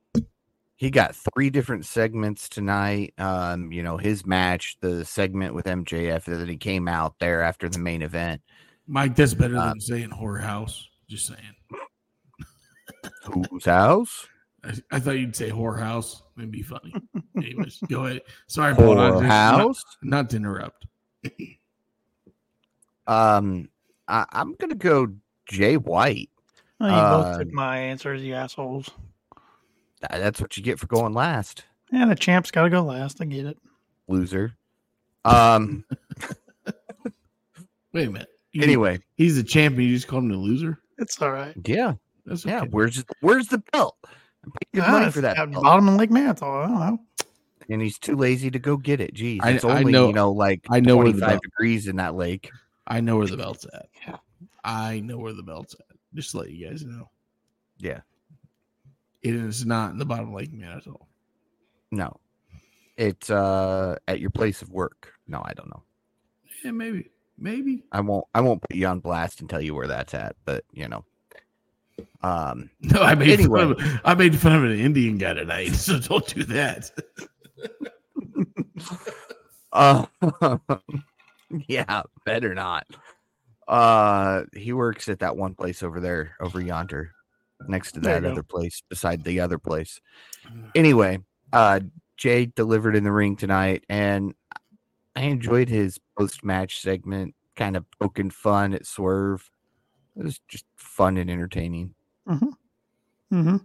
He 0.77 0.91
got 0.91 1.17
three 1.17 1.51
different 1.51 1.87
segments 1.87 2.49
tonight. 2.49 3.15
Um, 3.19 3.73
you 3.73 3.83
know, 3.83 3.97
his 3.97 4.27
match, 4.27 4.77
the 4.81 5.05
segment 5.05 5.55
with 5.55 5.67
MJF, 5.67 6.25
that 6.25 6.49
he 6.49 6.57
came 6.57 6.89
out 6.89 7.15
there 7.19 7.43
after 7.43 7.69
the 7.69 7.79
main 7.79 8.03
event. 8.03 8.43
Mike, 8.87 9.15
that's 9.15 9.35
better 9.35 9.57
Uh, 9.57 9.69
than 9.69 9.81
saying 9.81 10.11
whorehouse. 10.11 10.85
Just 11.09 11.27
saying. 11.29 11.41
Whose 13.25 13.65
house? 13.65 14.27
I, 14.65 14.73
I 14.91 14.99
thought 15.01 15.13
you'd 15.19 15.37
say 15.37 15.51
whorehouse. 15.51 16.23
It'd 16.37 16.51
be 16.51 16.63
funny. 16.63 16.93
Anyways, 17.37 17.79
go 17.89 18.07
ahead. 18.07 18.23
Sorry, 18.49 18.75
Paul. 18.75 18.97
not- 18.97 19.15
Whore 19.15 19.75
not- 20.03 20.31
to 20.31 20.37
interrupt. 20.37 20.87
Um, 23.07 23.69
I, 24.07 24.27
I'm 24.33 24.55
gonna 24.55 24.75
go 24.75 25.09
Jay 25.47 25.77
White. 25.79 26.29
Oh, 26.81 26.87
you 26.87 26.93
both 26.93 27.25
Uh, 27.27 27.39
took 27.39 27.53
my 27.53 27.79
answers, 27.79 28.23
you 28.23 28.35
assholes. 28.35 28.91
Th- 30.01 30.21
That's 30.21 30.41
what 30.41 30.57
you 30.57 30.63
get 30.63 30.79
for 30.79 30.87
going 30.89 31.15
last, 31.15 31.65
Yeah, 31.91 32.05
the 32.07 32.15
champ's 32.15 32.51
got 32.51 32.65
to 32.65 32.71
go 32.71 32.83
last. 32.83 33.21
I 33.21 33.25
get 33.25 33.47
it. 33.47 33.57
loser. 34.09 34.55
Um. 35.25 35.85
Wait 37.93 38.09
a 38.09 38.11
minute. 38.11 38.29
You- 38.53 38.63
anyway, 38.63 39.01
he's 39.17 39.37
the 39.37 39.43
champion. 39.43 39.89
You 39.89 39.97
just 39.97 40.07
called 40.07 40.25
him 40.25 40.31
a 40.33 40.37
loser. 40.37 40.79
It's 40.99 41.21
all 41.23 41.31
right. 41.33 41.55
yeah, 41.65 41.95
That's 42.27 42.45
yeah. 42.45 42.61
okay. 42.61 42.69
Where's 42.71 43.03
where's 43.21 43.49
the 43.49 43.63
belt? 43.73 43.97
I 44.55 44.59
paid 44.65 44.81
good 44.81 44.91
money 44.91 45.11
for 45.11 45.21
that, 45.23 45.37
bottom 45.53 45.89
of 45.89 45.95
Lake 45.95 46.11
Mantle. 46.11 46.51
I 46.51 46.67
don't 46.67 46.79
know. 46.81 46.99
and 47.71 47.83
he's 47.83 47.99
too 47.99 48.17
lazy 48.17 48.51
to 48.51 48.59
go 48.59 48.77
get 48.77 49.01
it. 49.01 49.15
Jeez, 49.15 49.41
I- 49.43 49.51
it's 49.53 49.65
I 49.65 49.79
only 49.81 49.93
know- 49.93 50.09
you 50.09 50.15
know 50.15 50.33
like 50.33 50.67
I 50.71 50.81
know 50.81 50.97
where 50.97 51.05
25 51.13 51.41
degrees 51.43 51.87
in 51.89 51.97
that 51.97 52.15
lake. 52.15 52.51
I 52.87 53.01
know 53.01 53.19
where 53.19 53.27
the 53.27 53.37
belt's 53.37 53.67
at. 53.73 53.87
Yeah. 54.07 54.17
I 54.65 55.01
know 55.01 55.19
where 55.19 55.33
the 55.35 55.43
belt's 55.43 55.75
at. 55.75 55.97
Just 56.15 56.31
to 56.33 56.39
let 56.39 56.51
you 56.51 56.69
guys 56.69 56.85
know. 56.85 57.11
Yeah, 57.79 58.01
It 59.23 59.35
is 59.35 59.65
not 59.67 59.93
in 59.93 59.99
the 59.99 60.07
bottom 60.07 60.29
of 60.29 60.35
Lake 60.35 60.53
Manitou. 60.53 60.97
no, 61.93 62.19
it's 62.97 63.31
uh 63.31 63.97
at 64.09 64.19
your 64.21 64.31
place 64.31 64.63
of 64.63 64.71
work. 64.71 65.13
No, 65.27 65.43
I 65.45 65.53
don't 65.55 65.69
know. 65.69 65.83
Yeah, 66.65 66.71
maybe. 66.73 67.11
Maybe. 67.41 67.85
I 67.93 68.01
won't. 68.01 68.25
I 68.35 68.41
won't 68.41 68.61
put 68.63 68.75
you 68.75 68.87
on 68.89 68.99
blast 68.99 69.41
and 69.41 69.49
tell 69.49 69.61
you 69.61 69.73
where 69.75 69.87
that's 69.87 70.13
at. 70.15 70.35
But 70.45 70.65
you 70.73 70.89
know, 70.89 71.05
um, 72.23 72.71
No, 72.81 73.03
I 73.03 73.15
made 73.15 73.31
Anyway. 73.41 73.61
fun 73.61 73.71
of 73.73 74.01
I 74.05 74.15
made 74.15 74.39
fun 74.39 74.55
of 74.57 74.65
an 74.65 74.79
Indian 74.79 75.19
guy 75.19 75.35
tonight, 75.35 75.69
so 75.75 75.99
don't 75.99 76.27
do 76.27 76.45
that. 76.45 76.91
Uh, 79.73 80.07
yeah, 81.69 82.03
better 82.25 82.55
not. 82.55 82.87
Uh, 83.67 84.45
he 84.55 84.73
works 84.73 85.09
at 85.09 85.19
that 85.21 85.37
one 85.37 85.55
place 85.55 85.83
over 85.83 86.01
there, 86.01 86.35
over 86.41 86.61
yonder. 86.61 87.13
next 87.69 87.93
to 87.93 88.01
that 88.01 88.23
go. 88.23 88.31
other 88.31 88.43
place 88.43 88.83
beside 88.89 89.23
the 89.25 89.41
other 89.41 89.59
place. 89.59 90.01
Anyway, 90.75 91.19
uh 91.53 91.81
Jay 92.17 92.47
delivered 92.47 92.97
in 92.97 93.05
the 93.05 93.13
ring 93.13 93.37
tonight 93.37 93.85
and 93.89 94.35
I 95.15 95.23
enjoyed 95.23 95.69
his 95.69 95.99
post 96.19 96.45
match 96.45 96.81
segment, 96.81 97.35
kind 97.57 97.77
of 97.77 97.85
poking 98.01 98.31
fun 98.31 98.73
at 98.75 98.87
Swerve. 98.87 99.49
It 100.19 100.25
was 100.25 100.41
just 100.49 100.65
fun 100.77 101.17
and 101.17 101.31
entertaining. 101.31 101.95
Mm-hmm. 102.29 103.57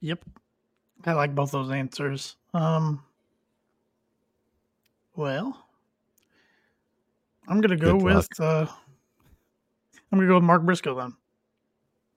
Yep. 0.00 0.24
I 1.06 1.12
like 1.12 1.34
both 1.34 1.50
those 1.50 1.70
answers. 1.70 2.36
Um. 2.54 3.02
Well, 5.14 5.56
I'm 7.48 7.60
gonna 7.60 7.76
go 7.76 7.92
Good 7.96 8.02
with. 8.04 8.14
luck. 8.14 8.26
uh 8.40 8.66
I'm 10.12 10.18
gonna 10.18 10.28
go 10.28 10.34
with 10.34 10.44
Mark 10.44 10.62
Briscoe 10.62 10.94
then. 10.94 11.14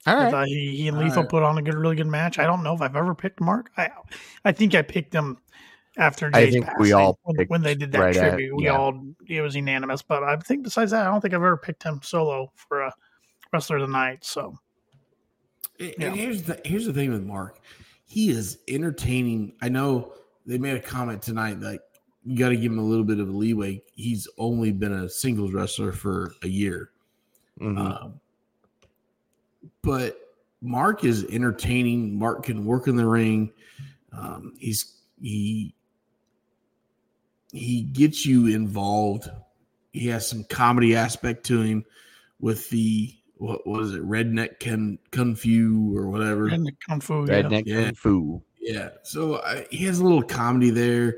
All 0.08 0.18
I 0.22 0.32
thought 0.32 0.48
he, 0.48 0.76
he 0.78 0.88
and 0.88 0.98
Lethal 0.98 1.24
right. 1.24 1.30
put 1.30 1.44
on 1.44 1.58
a 1.58 1.62
good, 1.62 1.76
really 1.76 1.96
good 1.96 2.08
match. 2.08 2.40
I 2.40 2.46
don't 2.46 2.64
know 2.64 2.74
if 2.74 2.82
I've 2.82 2.96
ever 2.96 3.14
picked 3.14 3.42
Mark. 3.42 3.70
I, 3.78 3.90
I 4.46 4.52
think 4.52 4.74
I 4.76 4.82
picked 4.82 5.14
him 5.14 5.38
after 5.98 6.30
I 6.34 6.46
Jay's 6.46 6.54
think 6.54 6.78
we 6.78 6.94
all 6.94 7.20
when, 7.24 7.36
when 7.48 7.62
they 7.62 7.76
did 7.76 7.92
that 7.92 8.00
right 8.00 8.16
at- 8.16 8.30
tribute. 8.30 8.56
we 8.56 8.68
all 8.70 9.02
it 9.28 9.42
was 9.42 9.56
unanimous. 9.56 10.02
But 10.02 10.24
I 10.24 10.36
think 10.38 10.64
besides 10.64 10.92
that, 10.92 11.06
I 11.06 11.12
don't 11.12 11.22
think 11.22 11.34
I've 11.34 11.42
ever 11.42 11.58
picked 11.58 11.84
him 11.84 12.00
solo 12.04 12.52
for 12.56 12.82
a 12.82 12.94
wrestler 13.52 13.78
of 13.78 13.88
the 13.88 13.92
night. 13.92 14.24
So 14.24 14.58
And 15.80 15.94
Yeah. 15.98 16.08
and 16.08 16.16
here's 16.16 16.44
the 16.44 16.60
here's 16.66 16.86
the 16.86 16.94
thing 16.94 17.12
with 17.12 17.24
Mark. 17.24 17.60
He 18.06 18.30
is 18.30 18.60
entertaining. 18.68 19.54
I 19.62 19.70
know 19.70 20.14
they 20.46 20.58
made 20.58 20.76
a 20.76 20.82
comment 20.82 21.22
tonight 21.22 21.60
like 21.60 21.82
you 22.26 22.38
got 22.38 22.50
to 22.50 22.56
give 22.58 22.72
him 22.72 22.80
a 22.80 22.84
little 22.84 23.06
bit 23.06 23.20
of 23.20 23.30
a 23.30 23.32
leeway. 23.32 23.82
He's 23.94 24.28
only 24.38 24.72
been 24.72 24.92
a 24.94 25.08
singles 25.10 25.54
wrestler 25.54 25.92
for 25.92 26.34
a 26.44 26.48
year. 26.48 26.92
Mhm. 27.62 27.78
Um, 27.78 28.20
but 29.82 30.36
Mark 30.62 31.04
is 31.06 31.24
entertaining. 31.26 32.18
Mark 32.20 32.44
can 32.44 32.66
work 32.66 32.88
in 32.88 32.96
the 32.96 33.08
ring. 33.08 33.52
Um, 34.12 34.54
he's 34.60 35.02
he 35.22 35.74
he 37.52 37.84
gets 37.84 38.26
you 38.26 38.48
involved. 38.48 39.30
He 39.94 40.08
has 40.08 40.28
some 40.28 40.44
comedy 40.46 40.96
aspect 40.96 41.46
to 41.48 41.62
him 41.62 41.86
with 42.40 42.70
the 42.70 43.16
what 43.40 43.66
was 43.66 43.96
it, 43.96 44.04
redneck 44.08 44.60
kung 44.60 45.00
kung 45.12 45.34
fu 45.36 45.94
or 45.98 46.08
whatever. 46.10 46.48
and 46.50 46.66
the 46.66 46.72
kung 46.88 47.00
fu. 47.02 47.26
Yeah. 47.28 47.42
Redneck 47.42 47.64
Yeah. 47.66 47.86
Kung 47.86 47.96
Fu. 47.96 48.42
Yeah, 48.62 48.90
so 49.04 49.36
uh, 49.36 49.62
he 49.72 49.86
has 49.86 50.00
a 50.00 50.04
little 50.04 50.22
comedy 50.22 50.70
there. 50.70 51.18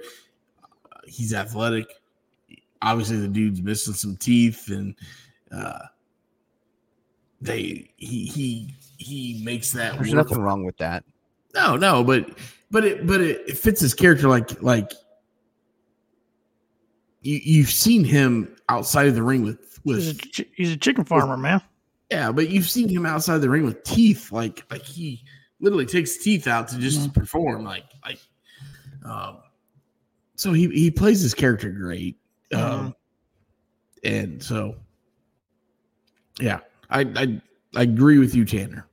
Uh, 0.64 0.99
he's 1.07 1.34
athletic. 1.34 1.88
Obviously, 2.84 3.18
the 3.18 3.27
dude's 3.27 3.61
missing 3.61 3.93
some 3.95 4.15
teeth, 4.15 4.69
and 4.69 4.95
uh, 5.52 5.80
they 7.41 7.91
he 7.98 8.26
he 8.26 8.73
he 8.98 9.41
makes 9.43 9.72
that 9.72 9.95
There's 9.95 10.14
work. 10.14 10.27
nothing 10.30 10.41
wrong 10.43 10.64
with 10.64 10.77
that. 10.77 11.03
No, 11.56 11.76
no, 11.76 12.03
but 12.03 12.30
but 12.69 12.85
it 12.85 13.06
but 13.07 13.19
it, 13.22 13.41
it 13.49 13.57
fits 13.57 13.81
his 13.81 13.93
character 13.95 14.30
like 14.30 14.61
like 14.61 14.91
you 17.22 17.39
you've 17.43 17.72
seen 17.72 18.03
him 18.06 18.56
outside 18.69 19.07
of 19.07 19.15
the 19.15 19.23
ring 19.23 19.43
with 19.43 19.57
He's 19.84 20.10
a, 20.10 20.14
with 20.14 20.48
he's 20.56 20.72
a 20.72 20.77
chicken 20.77 21.03
farmer, 21.06 21.35
man. 21.35 21.60
Yeah, 22.12 22.32
but 22.32 22.50
you've 22.50 22.70
seen 22.70 22.90
him 22.90 23.06
outside 23.06 23.40
the 23.40 23.50
ring 23.50 23.66
with 23.66 23.84
teeth 23.84 24.32
like 24.32 24.64
like 24.70 24.84
he 24.84 25.24
literally 25.60 25.86
takes 25.86 26.18
teeth 26.18 26.46
out 26.48 26.68
to 26.68 26.78
just 26.78 27.00
Mhm. 27.10 27.14
perform 27.14 27.64
like 27.64 27.86
like 28.06 28.20
um 29.06 29.38
so 30.36 30.52
he 30.54 30.68
he 30.70 30.92
plays 30.92 31.22
his 31.22 31.34
character 31.34 31.70
great 31.72 32.18
um 32.54 32.94
and 34.04 34.42
so 34.44 34.76
yeah 36.40 36.60
I 36.90 37.02
I 37.16 37.42
I 37.76 37.82
agree 37.84 38.18
with 38.20 38.36
you 38.36 38.44
Tanner 38.46 38.88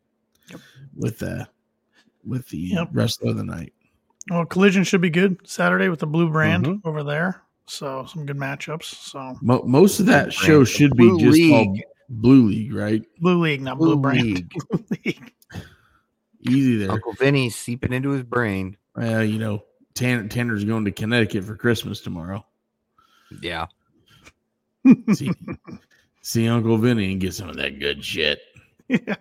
Yep. 0.50 0.60
with 0.96 1.22
uh 1.22 1.44
with 2.24 2.48
the 2.48 2.58
Yep. 2.58 2.88
rest 2.92 3.22
of 3.22 3.36
the 3.36 3.44
night 3.44 3.72
Well, 4.30 4.44
Collision 4.44 4.84
should 4.84 5.00
be 5.00 5.08
good 5.10 5.38
Saturday 5.44 5.88
with 5.88 6.00
the 6.00 6.06
blue 6.06 6.28
brand 6.30 6.66
Mhm. 6.66 6.80
over 6.84 7.02
there. 7.02 7.42
So 7.66 8.04
some 8.06 8.26
good 8.26 8.36
matchups. 8.36 8.84
So 8.84 9.38
Mo- 9.40 9.62
most 9.66 10.00
of 10.00 10.06
that 10.06 10.24
Blue 10.26 10.30
show 10.32 10.54
Brand. 10.58 10.68
should 10.68 10.96
be 10.96 11.08
Blue 11.08 11.18
just 11.20 11.32
League. 11.32 11.50
called 11.50 11.78
Blue 12.08 12.48
League 12.48 12.74
right 12.74 13.04
Blue 13.20 13.40
League, 13.42 13.60
not 13.60 13.78
Blue, 13.78 13.94
Blue 13.94 14.02
Brand. 14.02 14.22
League. 14.22 14.52
Blue 14.70 14.84
League. 15.04 15.34
easy 16.40 16.78
there 16.78 16.92
Uncle 16.92 17.12
Vinny's 17.12 17.56
seeping 17.56 17.92
into 17.92 18.10
his 18.10 18.22
brain. 18.22 18.76
well 18.96 19.24
you 19.24 19.38
know 19.38 19.64
Tanner 19.94 20.26
Tanner's 20.28 20.64
going 20.64 20.84
to 20.84 20.92
Connecticut 20.92 21.44
for 21.44 21.56
Christmas 21.56 22.00
tomorrow 22.00 22.44
Yeah. 23.42 23.66
see, 25.12 25.30
see 26.22 26.48
Uncle 26.48 26.78
Vinny 26.78 27.12
and 27.12 27.20
get 27.20 27.34
some 27.34 27.48
of 27.48 27.56
that 27.56 27.78
good 27.78 28.04
shit. 28.04 28.40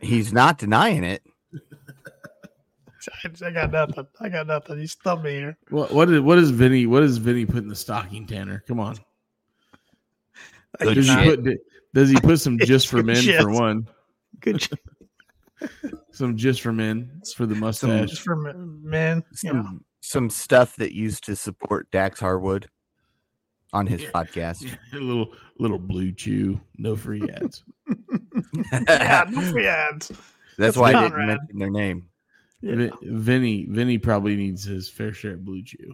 He's 0.02 0.32
not 0.32 0.58
denying 0.58 1.04
it. 1.04 1.24
I 3.44 3.52
got 3.52 3.72
nothing. 3.72 4.08
I 4.20 4.30
got 4.30 4.48
nothing. 4.48 4.80
He's 4.80 4.92
stumped 4.92 5.24
me 5.26 5.32
here. 5.32 5.58
What 5.70 5.94
what 5.94 6.10
is 6.10 6.22
what 6.22 6.38
is 6.38 6.52
Vinny? 6.52 6.86
What 6.86 7.02
does 7.02 7.18
Vinny 7.18 7.46
put 7.46 7.58
in 7.58 7.68
the 7.68 7.76
stocking, 7.76 8.28
Tanner? 8.28 8.64
Come 8.68 8.80
on. 8.80 8.98
I 10.80 10.86
Good 10.86 10.96
do 10.96 11.02
Does 11.02 11.58
he 11.94 12.14
not- 12.14 12.22
shit. 12.22 12.24
put 12.24 12.28
does 12.28 12.28
he 12.28 12.28
put 12.28 12.40
some 12.40 12.58
just 12.60 12.88
for 12.90 13.04
men 13.04 13.16
shit. 13.18 13.42
for 13.42 13.50
one? 13.52 13.88
Good 14.40 14.62
shit. 14.62 14.80
Some 16.12 16.38
just 16.38 16.62
for 16.62 16.72
men 16.72 17.10
It's 17.20 17.34
for 17.34 17.46
the 17.48 17.56
mustache. 17.56 18.10
Just 18.10 18.22
for 18.22 18.36
men. 18.36 18.80
men, 18.84 19.24
you 19.44 19.54
know. 19.54 19.64
Some, 19.64 19.86
some 20.02 20.30
stuff 20.30 20.76
that 20.78 20.94
used 20.94 21.24
to 21.26 21.36
support 21.36 21.90
Dax 21.92 22.20
Harwood 22.20 22.70
on 23.74 23.88
his 23.88 24.04
Yeah. 24.04 24.12
podcast. 24.12 24.66
a 24.94 24.98
little 24.98 25.34
little 25.60 25.80
BlueChew, 25.80 26.60
no 26.78 26.96
free 26.96 27.24
ads. 27.30 27.64
yeah, 28.88 29.26
no 29.30 29.42
free 29.52 29.68
ads. 29.68 30.08
That's 30.10 30.20
That's 30.58 30.78
why 30.78 30.90
I 30.90 30.94
didn't 30.94 31.10
Conrad. 31.12 31.28
mention 31.40 31.60
their 31.60 31.70
name. 31.72 32.10
Yeah, 32.62 32.90
Vinny 33.02 33.66
Vinny 33.70 33.98
probably 33.98 34.36
needs 34.36 34.64
his 34.64 34.90
fair 34.90 35.14
share 35.14 35.34
of 35.34 35.40
BlueChew 35.42 35.92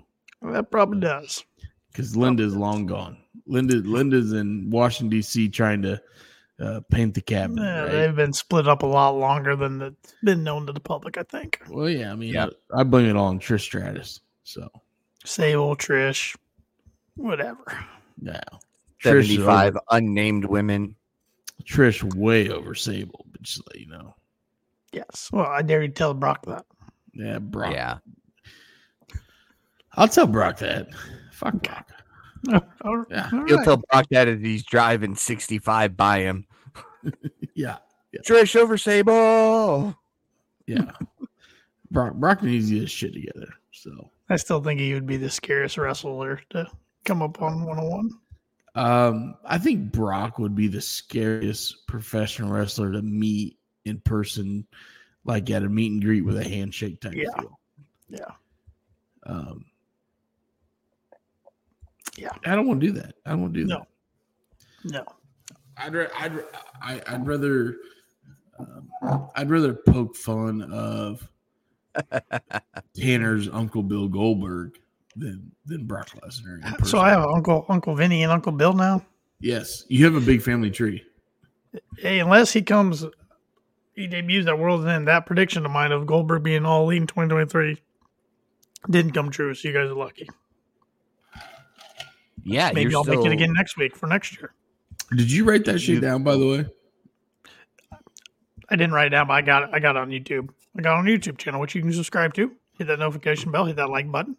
that 0.51 0.69
probably 0.71 0.99
does. 0.99 1.43
Because 1.93 2.17
Linda's 2.17 2.55
long 2.55 2.85
gone. 2.87 3.17
Linda 3.45 3.75
Linda's 3.75 4.33
in 4.33 4.69
Washington 4.69 5.09
D.C. 5.09 5.49
trying 5.49 5.81
to 5.83 6.01
uh, 6.59 6.79
paint 6.91 7.13
the 7.13 7.21
cabin. 7.21 7.57
Yeah, 7.57 7.81
right? 7.81 7.91
They've 7.91 8.15
been 8.15 8.33
split 8.33 8.67
up 8.67 8.83
a 8.83 8.87
lot 8.87 9.11
longer 9.11 9.55
than 9.55 9.81
it's 9.81 10.13
been 10.23 10.43
known 10.43 10.65
to 10.67 10.73
the 10.73 10.79
public, 10.79 11.17
I 11.17 11.23
think. 11.23 11.59
Well, 11.69 11.89
yeah, 11.89 12.11
I 12.11 12.15
mean, 12.15 12.33
Yeah. 12.33 12.47
I, 12.75 12.81
I 12.81 12.83
blame 12.83 13.07
it 13.09 13.15
all 13.15 13.27
on 13.27 13.39
Trish 13.39 13.61
Stratus. 13.61 14.21
So, 14.43 14.69
Sable, 15.25 15.75
Trish, 15.75 16.35
whatever. 17.15 17.85
yeah, 18.21 18.39
Trish, 19.03 19.19
is 19.21 19.27
75 19.29 19.69
over- 19.75 19.81
unnamed 19.91 20.45
women. 20.45 20.95
Trish 21.65 22.03
way 22.15 22.49
over 22.49 22.75
Sable, 22.75 23.25
but 23.31 23.41
just 23.41 23.61
let 23.67 23.79
you 23.79 23.87
know. 23.87 24.15
Yes. 24.91 25.29
Well, 25.31 25.45
I 25.45 25.61
dare 25.61 25.81
you 25.81 25.87
tell 25.89 26.13
Brock 26.13 26.45
that. 26.45 26.65
Yeah, 27.13 27.39
Brock. 27.39 27.73
Yeah. 27.73 27.97
I'll 29.93 30.07
tell 30.07 30.27
Brock 30.27 30.57
that. 30.59 30.87
Fuck 31.33 31.61
Brock. 31.63 31.89
All 32.81 33.05
Yeah. 33.09 33.29
all 33.33 33.45
He'll 33.47 33.57
right. 33.57 33.63
tell 33.65 33.77
Brock 33.91 34.05
that 34.11 34.27
as 34.27 34.39
he's 34.41 34.63
driving 34.63 35.15
65 35.15 35.97
by 35.97 36.19
him. 36.19 36.45
Yeah, 37.55 37.77
Trish 38.25 38.55
over 38.55 38.77
Sable. 38.77 39.95
yeah. 40.67 40.91
Brock, 41.91 42.13
Brock 42.15 42.41
needs 42.41 42.67
to 42.69 42.73
get 42.75 42.81
his 42.83 42.91
shit 42.91 43.13
together. 43.13 43.47
So, 43.71 44.09
I 44.29 44.37
still 44.37 44.61
think 44.63 44.79
he 44.79 44.93
would 44.93 45.05
be 45.05 45.17
the 45.17 45.29
scariest 45.29 45.77
wrestler 45.77 46.41
to 46.51 46.65
come 47.05 47.21
up 47.21 47.41
on 47.41 47.63
101. 47.65 48.09
um, 48.75 49.35
I 49.45 49.57
think 49.57 49.91
Brock 49.91 50.39
would 50.39 50.55
be 50.55 50.67
the 50.67 50.81
scariest 50.81 51.85
professional 51.87 52.51
wrestler 52.51 52.91
to 52.93 53.01
meet 53.01 53.57
in 53.85 53.99
person, 53.99 54.65
like 55.25 55.49
at 55.51 55.63
a 55.63 55.69
meet 55.69 55.91
and 55.91 56.01
greet 56.01 56.21
with 56.25 56.37
a 56.37 56.43
handshake 56.47 57.01
type 57.01 57.13
Yeah. 57.13 57.29
deal. 57.39 57.59
Yeah. 58.09 58.31
Um, 59.25 59.65
Yeah. 62.17 62.29
I 62.45 62.55
don't 62.55 62.67
want 62.67 62.81
to 62.81 62.87
do 62.87 62.93
that. 62.93 63.15
I 63.25 63.31
don't 63.31 63.41
want 63.41 63.53
to 63.55 63.59
do 63.61 63.65
No. 63.67 63.85
that. 64.83 64.91
No. 64.93 65.05
I'd 65.77 65.93
ra- 65.95 66.07
I'd 66.19 66.35
ra- 66.35 66.43
I, 66.81 67.01
I'd 67.07 67.25
rather 67.25 67.77
um, 68.59 68.89
I'd 69.35 69.49
rather 69.49 69.73
poke 69.73 70.15
fun 70.15 70.61
of 70.71 71.27
Tanner's 72.95 73.49
Uncle 73.49 73.81
Bill 73.83 74.07
Goldberg 74.07 74.77
than 75.15 75.51
than 75.65 75.85
Brock 75.85 76.09
Lesnar. 76.21 76.85
So. 76.85 76.99
I 76.99 77.09
have 77.09 77.23
Uncle 77.25 77.65
Uncle 77.69 77.95
Vinny 77.95 78.23
and 78.23 78.31
Uncle 78.31 78.51
Bill 78.51 78.73
now. 78.73 79.03
yes, 79.39 79.85
you 79.89 80.05
have 80.05 80.15
a 80.15 80.21
big 80.25 80.41
family 80.41 80.69
tree. 80.69 81.03
Hey, 81.97 82.19
unless 82.19 82.53
he 82.53 82.61
comes, 82.61 83.03
he 83.95 84.05
debuts 84.07 84.47
at 84.47 84.59
World's 84.59 84.85
End. 84.85 85.07
That 85.07 85.25
prediction 85.25 85.65
of 85.65 85.71
mine 85.71 85.91
of 85.91 86.05
Goldberg 86.05 86.43
being 86.43 86.65
all 86.65 86.83
elite 86.83 87.01
in 87.01 87.07
2023 87.07 87.81
didn't 88.91 89.11
come 89.13 89.31
true. 89.31 89.53
So 89.55 89.67
you 89.67 89.73
guys 89.73 89.89
are 89.89 89.95
lucky. 89.95 90.29
Yeah, 92.43 92.71
Maybe 92.73 92.91
you're 92.91 92.99
I'll 92.99 93.03
make 93.05 93.25
it 93.25 93.31
again 93.31 93.53
next 93.53 93.77
week 93.77 93.95
for 93.95 94.07
next 94.07 94.37
year. 94.37 94.53
Did 95.15 95.31
you 95.31 95.45
write 95.45 95.65
that 95.65 95.79
shit 95.79 95.95
You- 95.95 96.01
down? 96.01 96.23
By 96.23 96.35
the 96.35 96.45
way, 96.47 96.65
I 98.69 98.75
didn't 98.75 98.93
write 98.93 99.07
it 99.07 99.09
down, 99.11 99.27
but 99.27 99.33
I 99.33 99.41
got 99.41 99.63
it. 99.63 99.69
I 99.73 99.79
got 99.79 99.95
it 99.95 99.99
on 99.99 100.09
YouTube. 100.09 100.49
I 100.77 100.81
got 100.81 100.95
it 100.95 100.99
on 100.99 101.05
YouTube 101.05 101.37
channel, 101.37 101.59
which 101.61 101.75
you 101.75 101.81
can 101.81 101.93
subscribe 101.93 102.33
to. 102.35 102.51
Hit 102.77 102.87
that 102.87 102.99
notification 102.99 103.51
bell. 103.51 103.65
Hit 103.65 103.75
that 103.75 103.89
like 103.89 104.11
button. 104.11 104.35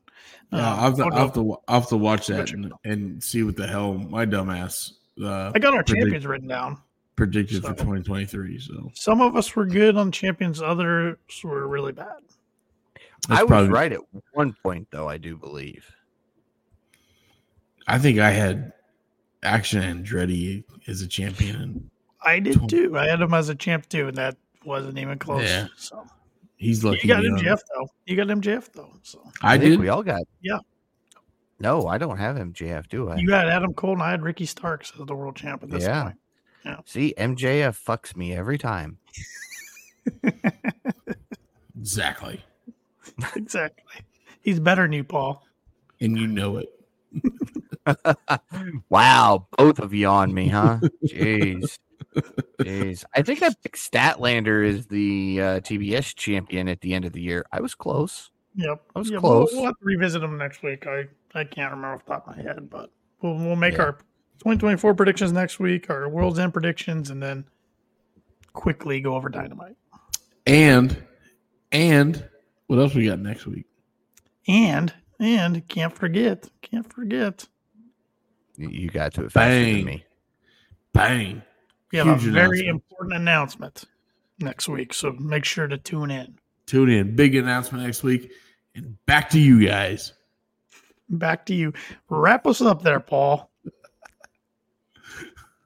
yeah, 0.53 0.59
Uh, 0.59 0.77
I'll, 0.77 0.81
have 0.83 0.97
to, 0.97 1.03
I'll 1.05 1.13
I'll, 1.13 1.19
have 1.27 1.35
to, 1.35 1.57
I'll 1.69 1.81
have 1.81 1.89
to 1.91 1.97
watch 1.97 2.27
that 2.27 2.51
and, 2.51 2.73
and 2.85 3.23
see 3.23 3.43
what 3.45 3.57
the 3.57 3.67
hell 3.67 3.95
my 3.95 4.27
dumbass. 4.27 4.93
Uh, 5.23 5.53
I 5.55 5.59
got 5.61 5.75
our 5.75 5.85
predict- 5.85 6.01
champions 6.01 6.27
written 6.27 6.49
down. 6.49 6.79
predicted 7.17 7.63
So- 7.63 7.69
for 7.69 7.75
2023. 7.75 8.59
So 8.59 8.91
Some 8.95 9.21
of 9.21 9.37
us 9.37 9.55
were 9.55 9.67
good 9.67 9.97
on 9.97 10.11
champions, 10.11 10.61
others 10.61 11.17
were 11.45 11.69
really 11.69 11.93
bad. 11.93 12.09
that's 13.29 13.41
I 13.41 13.43
was 13.45 13.49
probably- 13.49 13.71
right 13.71 13.93
at 13.93 14.01
one 14.33 14.55
point, 14.65 14.89
though. 14.91 15.09
I 15.09 15.19
do 15.19 15.37
believe. 15.37 15.87
I 17.87 17.99
think 17.99 18.19
I 18.19 18.31
had 18.31 18.73
Action 19.43 19.83
Andretti 19.83 20.65
as 20.89 21.03
a 21.03 21.07
champion. 21.07 21.57
And 21.57 21.91
I 22.23 22.39
did 22.41 22.69
too. 22.69 22.97
I 22.99 23.07
had 23.07 23.21
him 23.21 23.35
as 23.35 23.49
a 23.49 23.55
champ 23.55 23.89
too, 23.89 24.09
and 24.09 24.17
that 24.17 24.37
wasn't 24.65 24.99
even 24.99 25.19
close. 25.19 25.45
Yeah. 25.45 25.67
So 25.77 26.07
he's 26.57 26.83
lucky. 26.85 27.01
you 27.03 27.09
got 27.09 27.17
to 27.21 27.23
be 27.23 27.29
on- 27.29 27.39
MJF 27.39 27.61
though. 27.75 27.89
You 28.07 28.17
got 28.17 28.27
MJF 28.29 28.73
though. 28.73 28.93
So 29.03 29.23
I 29.43 29.59
think 29.59 29.73
did. 29.73 29.81
We 29.81 29.89
all 29.89 30.03
got. 30.03 30.23
Yeah. 30.43 30.59
No, 31.61 31.87
I 31.87 31.99
don't 31.99 32.19
have 32.19 32.37
MJF, 32.37 32.89
do 32.89 33.09
I? 33.11 33.17
you 33.17 33.29
got 33.29 33.49
Adam 33.49 33.73
Cole, 33.75 33.93
and 33.93 34.03
I 34.03 34.11
had 34.11 34.23
Ricky 34.23 34.45
Starks 34.45 34.93
as 34.99 35.07
the 35.07 35.15
world 35.15 35.37
champ 35.37 35.63
at 35.63 35.71
this 35.71 35.85
Yeah. 35.85 36.03
point. 36.03 36.17
See, 36.87 37.15
MJF 37.17 37.79
fucks 37.85 38.17
me 38.17 38.35
every 38.35 38.59
time. 38.59 38.99
Exactly. 41.79 42.43
Exactly. 43.37 43.85
He's 44.43 44.59
better 44.59 44.83
than 44.83 44.93
you, 44.93 45.05
Paul. 45.05 45.45
And 46.01 46.19
you 46.19 46.27
know 46.27 46.57
it. 46.59 46.69
wow, 48.89 49.47
both 49.57 49.79
of 49.79 49.93
you 49.93 50.07
on 50.07 50.33
me, 50.33 50.49
huh? 50.49 50.79
Jeez. 51.07 51.79
Jeez. 52.61 53.05
I 53.15 53.23
think 53.23 53.43
I 53.43 53.51
picked 53.63 53.77
Statlander 53.77 54.69
as 54.69 54.87
the 54.87 55.41
uh, 55.41 55.61
TBS 55.61 56.15
champion 56.15 56.69
at 56.69 56.81
the 56.81 56.95
end 56.95 57.05
of 57.05 57.13
the 57.13 57.21
year. 57.21 57.45
I 57.53 57.61
was 57.61 57.75
close. 57.75 58.31
Yep. 58.57 58.83
I 58.95 58.99
was 58.99 59.11
yeah, 59.11 59.19
close. 59.19 59.49
We'll, 59.53 59.63
we'll 59.63 59.67
have 59.67 59.79
to 59.79 59.85
revisit 59.85 60.23
him 60.23 60.39
next 60.39 60.63
week. 60.63 60.87
I, 60.87 61.07
I 61.35 61.45
can't 61.45 61.73
remember 61.73 61.95
off 61.95 62.05
the 62.05 62.13
top 62.13 62.29
of 62.29 62.37
my 62.37 62.43
head, 62.43 62.71
but 62.71 62.91
we'll, 63.21 63.35
we'll 63.35 63.57
make 63.57 63.75
Yeah. 63.75 63.83
our 63.83 63.93
2024 64.39 64.95
predictions 64.95 65.33
next 65.33 65.59
week, 65.59 65.91
our 65.91 66.09
World's 66.09 66.39
End 66.39 66.53
predictions, 66.53 67.11
and 67.11 67.23
then 67.23 67.45
quickly 68.53 69.01
go 69.01 69.17
over 69.17 69.29
Dynamite. 69.29 69.77
And 70.47 71.05
and 71.73 72.29
what 72.67 72.79
else 72.79 72.95
we 72.95 73.07
got 73.07 73.19
next 73.19 73.47
week? 73.47 73.67
And, 74.47 74.93
and 75.19 75.67
can't 75.69 75.93
forget, 75.93 76.49
can't 76.63 76.91
forget, 76.93 77.49
You- 78.57 78.69
You 78.71 78.89
got 78.91 79.15
to 79.15 79.25
it 79.25 79.33
faster 79.33 79.49
Bang. 79.51 79.75
than 79.77 79.85
me. 79.85 80.05
Bang. 80.93 81.43
we 81.93 81.99
have 81.99 82.09
a 82.27 82.31
very 82.31 82.67
important 82.67 83.15
announcement 83.15 83.85
next 84.39 84.69
week. 84.69 84.93
So 84.95 85.13
make 85.13 85.45
sure 85.45 85.67
to 85.67 85.79
tune 85.79 86.11
in. 86.11 86.39
Tune 86.67 86.89
in. 86.89 87.15
Big 87.17 87.35
announcement 87.35 87.85
next 87.85 88.03
week. 88.03 88.33
And 88.75 88.97
back 89.07 89.31
to 89.31 89.41
you 89.41 89.65
guys. 89.67 90.13
Back 91.09 91.47
to 91.47 91.55
you. 91.55 91.73
Wrap 92.09 92.47
us 92.47 92.61
up 92.61 92.83
there, 92.83 93.01
Paul. 93.01 93.51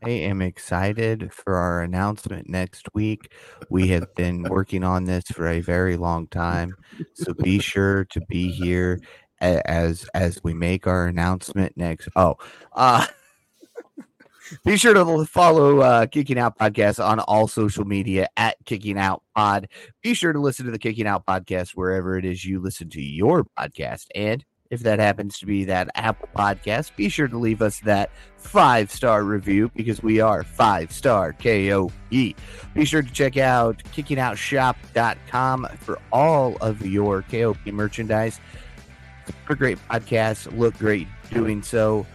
I 0.04 0.10
am 0.10 0.42
excited 0.42 1.32
for 1.32 1.54
our 1.56 1.82
announcement 1.82 2.48
next 2.48 2.86
week. 2.94 3.32
We 3.68 3.88
have 3.88 4.14
been 4.14 4.44
working 4.44 4.84
on 4.84 5.04
this 5.04 5.24
for 5.24 5.48
a 5.48 5.60
very 5.60 5.96
long 5.96 6.28
time, 6.28 6.76
so 7.14 7.34
be 7.34 7.58
sure 7.58 8.04
to 8.06 8.20
be 8.28 8.48
here 8.50 9.00
a- 9.02 9.06
as 9.40 10.08
as 10.14 10.42
we 10.42 10.54
make 10.54 10.86
our 10.86 11.06
announcement 11.06 11.76
next. 11.76 12.08
Oh, 12.16 12.36
uh, 12.72 13.06
be 14.64 14.76
sure 14.76 14.94
to 14.94 15.24
follow 15.26 15.80
uh, 15.80 16.06
Kicking 16.06 16.38
Out 16.38 16.58
Podcast 16.58 17.04
on 17.04 17.20
all 17.20 17.48
social 17.48 17.84
media 17.84 18.28
at 18.36 18.56
Kicking 18.64 18.98
Out 18.98 19.22
Pod. 19.34 19.68
Be 20.02 20.14
sure 20.14 20.32
to 20.32 20.40
listen 20.40 20.66
to 20.66 20.72
the 20.72 20.78
Kicking 20.78 21.06
Out 21.06 21.26
Podcast 21.26 21.70
wherever 21.70 22.16
it 22.16 22.24
is 22.24 22.44
you 22.44 22.60
listen 22.60 22.88
to 22.90 23.02
your 23.02 23.44
podcast, 23.58 24.06
and 24.14 24.44
if 24.70 24.80
that 24.80 24.98
happens 24.98 25.38
to 25.38 25.46
be 25.46 25.64
that 25.64 25.88
Apple 25.94 26.28
Podcast, 26.36 26.94
be 26.96 27.08
sure 27.08 27.28
to 27.28 27.38
leave 27.38 27.62
us 27.62 27.80
that 27.80 28.10
five 28.36 28.90
star 28.90 29.24
review 29.24 29.70
because 29.74 30.02
we 30.02 30.20
are 30.20 30.42
five 30.42 30.92
star 30.92 31.32
KOE. 31.32 31.90
Be 32.10 32.34
sure 32.84 33.02
to 33.02 33.12
check 33.12 33.36
out 33.36 33.82
kickingOutShop.com 33.94 35.68
for 35.80 35.98
all 36.12 36.56
of 36.60 36.86
your 36.86 37.22
KOP 37.22 37.66
merchandise. 37.66 38.40
A 39.48 39.54
great 39.54 39.78
podcast, 39.88 40.56
look 40.56 40.76
great 40.78 41.08
doing 41.30 41.62
so. 41.62 42.06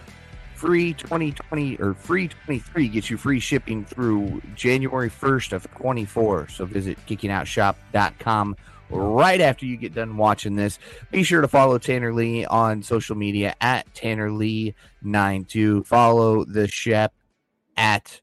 Free 0.55 0.93
2020 0.93 1.77
or 1.77 1.93
free 1.93 2.29
23 2.29 2.87
gets 2.87 3.09
you 3.09 3.17
free 3.17 3.39
shipping 3.39 3.83
through 3.83 4.41
January 4.55 5.09
1st 5.09 5.53
of 5.53 5.69
24. 5.75 6.47
So 6.49 6.65
visit 6.65 6.97
kickingOutShop.com 7.05 8.55
right 8.89 9.41
after 9.41 9.65
you 9.65 9.75
get 9.77 9.93
done 9.93 10.15
watching 10.15 10.55
this. 10.55 10.79
Be 11.11 11.23
sure 11.23 11.41
to 11.41 11.47
follow 11.47 11.77
Tanner 11.77 12.13
Lee 12.13 12.45
on 12.45 12.83
social 12.83 13.15
media 13.15 13.55
at 13.59 13.93
Tanner 13.93 14.31
Lee 14.31 14.75
92. 15.01 15.83
Follow 15.83 16.45
the 16.45 16.67
Shep 16.67 17.13
at 17.75 18.21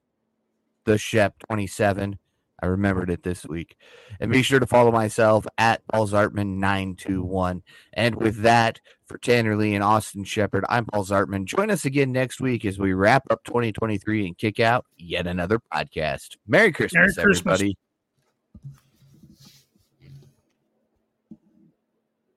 the 0.85 0.97
Shep 0.97 1.35
27. 1.49 2.19
I 2.63 2.67
remembered 2.67 3.11
it 3.11 3.23
this 3.23 3.47
week. 3.47 3.77
And 4.21 4.31
be 4.31 4.43
sure 4.43 4.61
to 4.61 4.67
follow 4.67 4.93
myself 4.93 5.47
at 5.59 5.83
Paul 5.89 6.09
Zartman 6.09 6.59
921. 6.59 7.63
And 7.93 8.15
with 8.17 8.43
that, 8.43 8.81
for 9.07 9.19
Tanner 9.19 9.57
Lee 9.57 9.75
and 9.75 9.83
Austin 9.83 10.25
Shepard, 10.25 10.65
I'm 10.69 10.85
Paul 10.87 11.05
Zartman. 11.05 11.45
Join 11.45 11.71
us 11.71 11.85
again 11.85 12.13
next 12.13 12.41
week 12.41 12.65
as 12.65 12.79
we 12.79 12.93
wrap 12.93 13.25
up 13.31 13.43
2023 13.45 14.27
and 14.27 14.39
kick 14.39 14.61
out 14.61 14.87
yet 14.97 15.27
another 15.27 15.59
podcast. 15.73 16.37
Merry 16.47 16.71
Christmas, 16.71 17.17
Merry 17.17 17.27
Christmas. 17.27 17.55
everybody. 17.55 17.77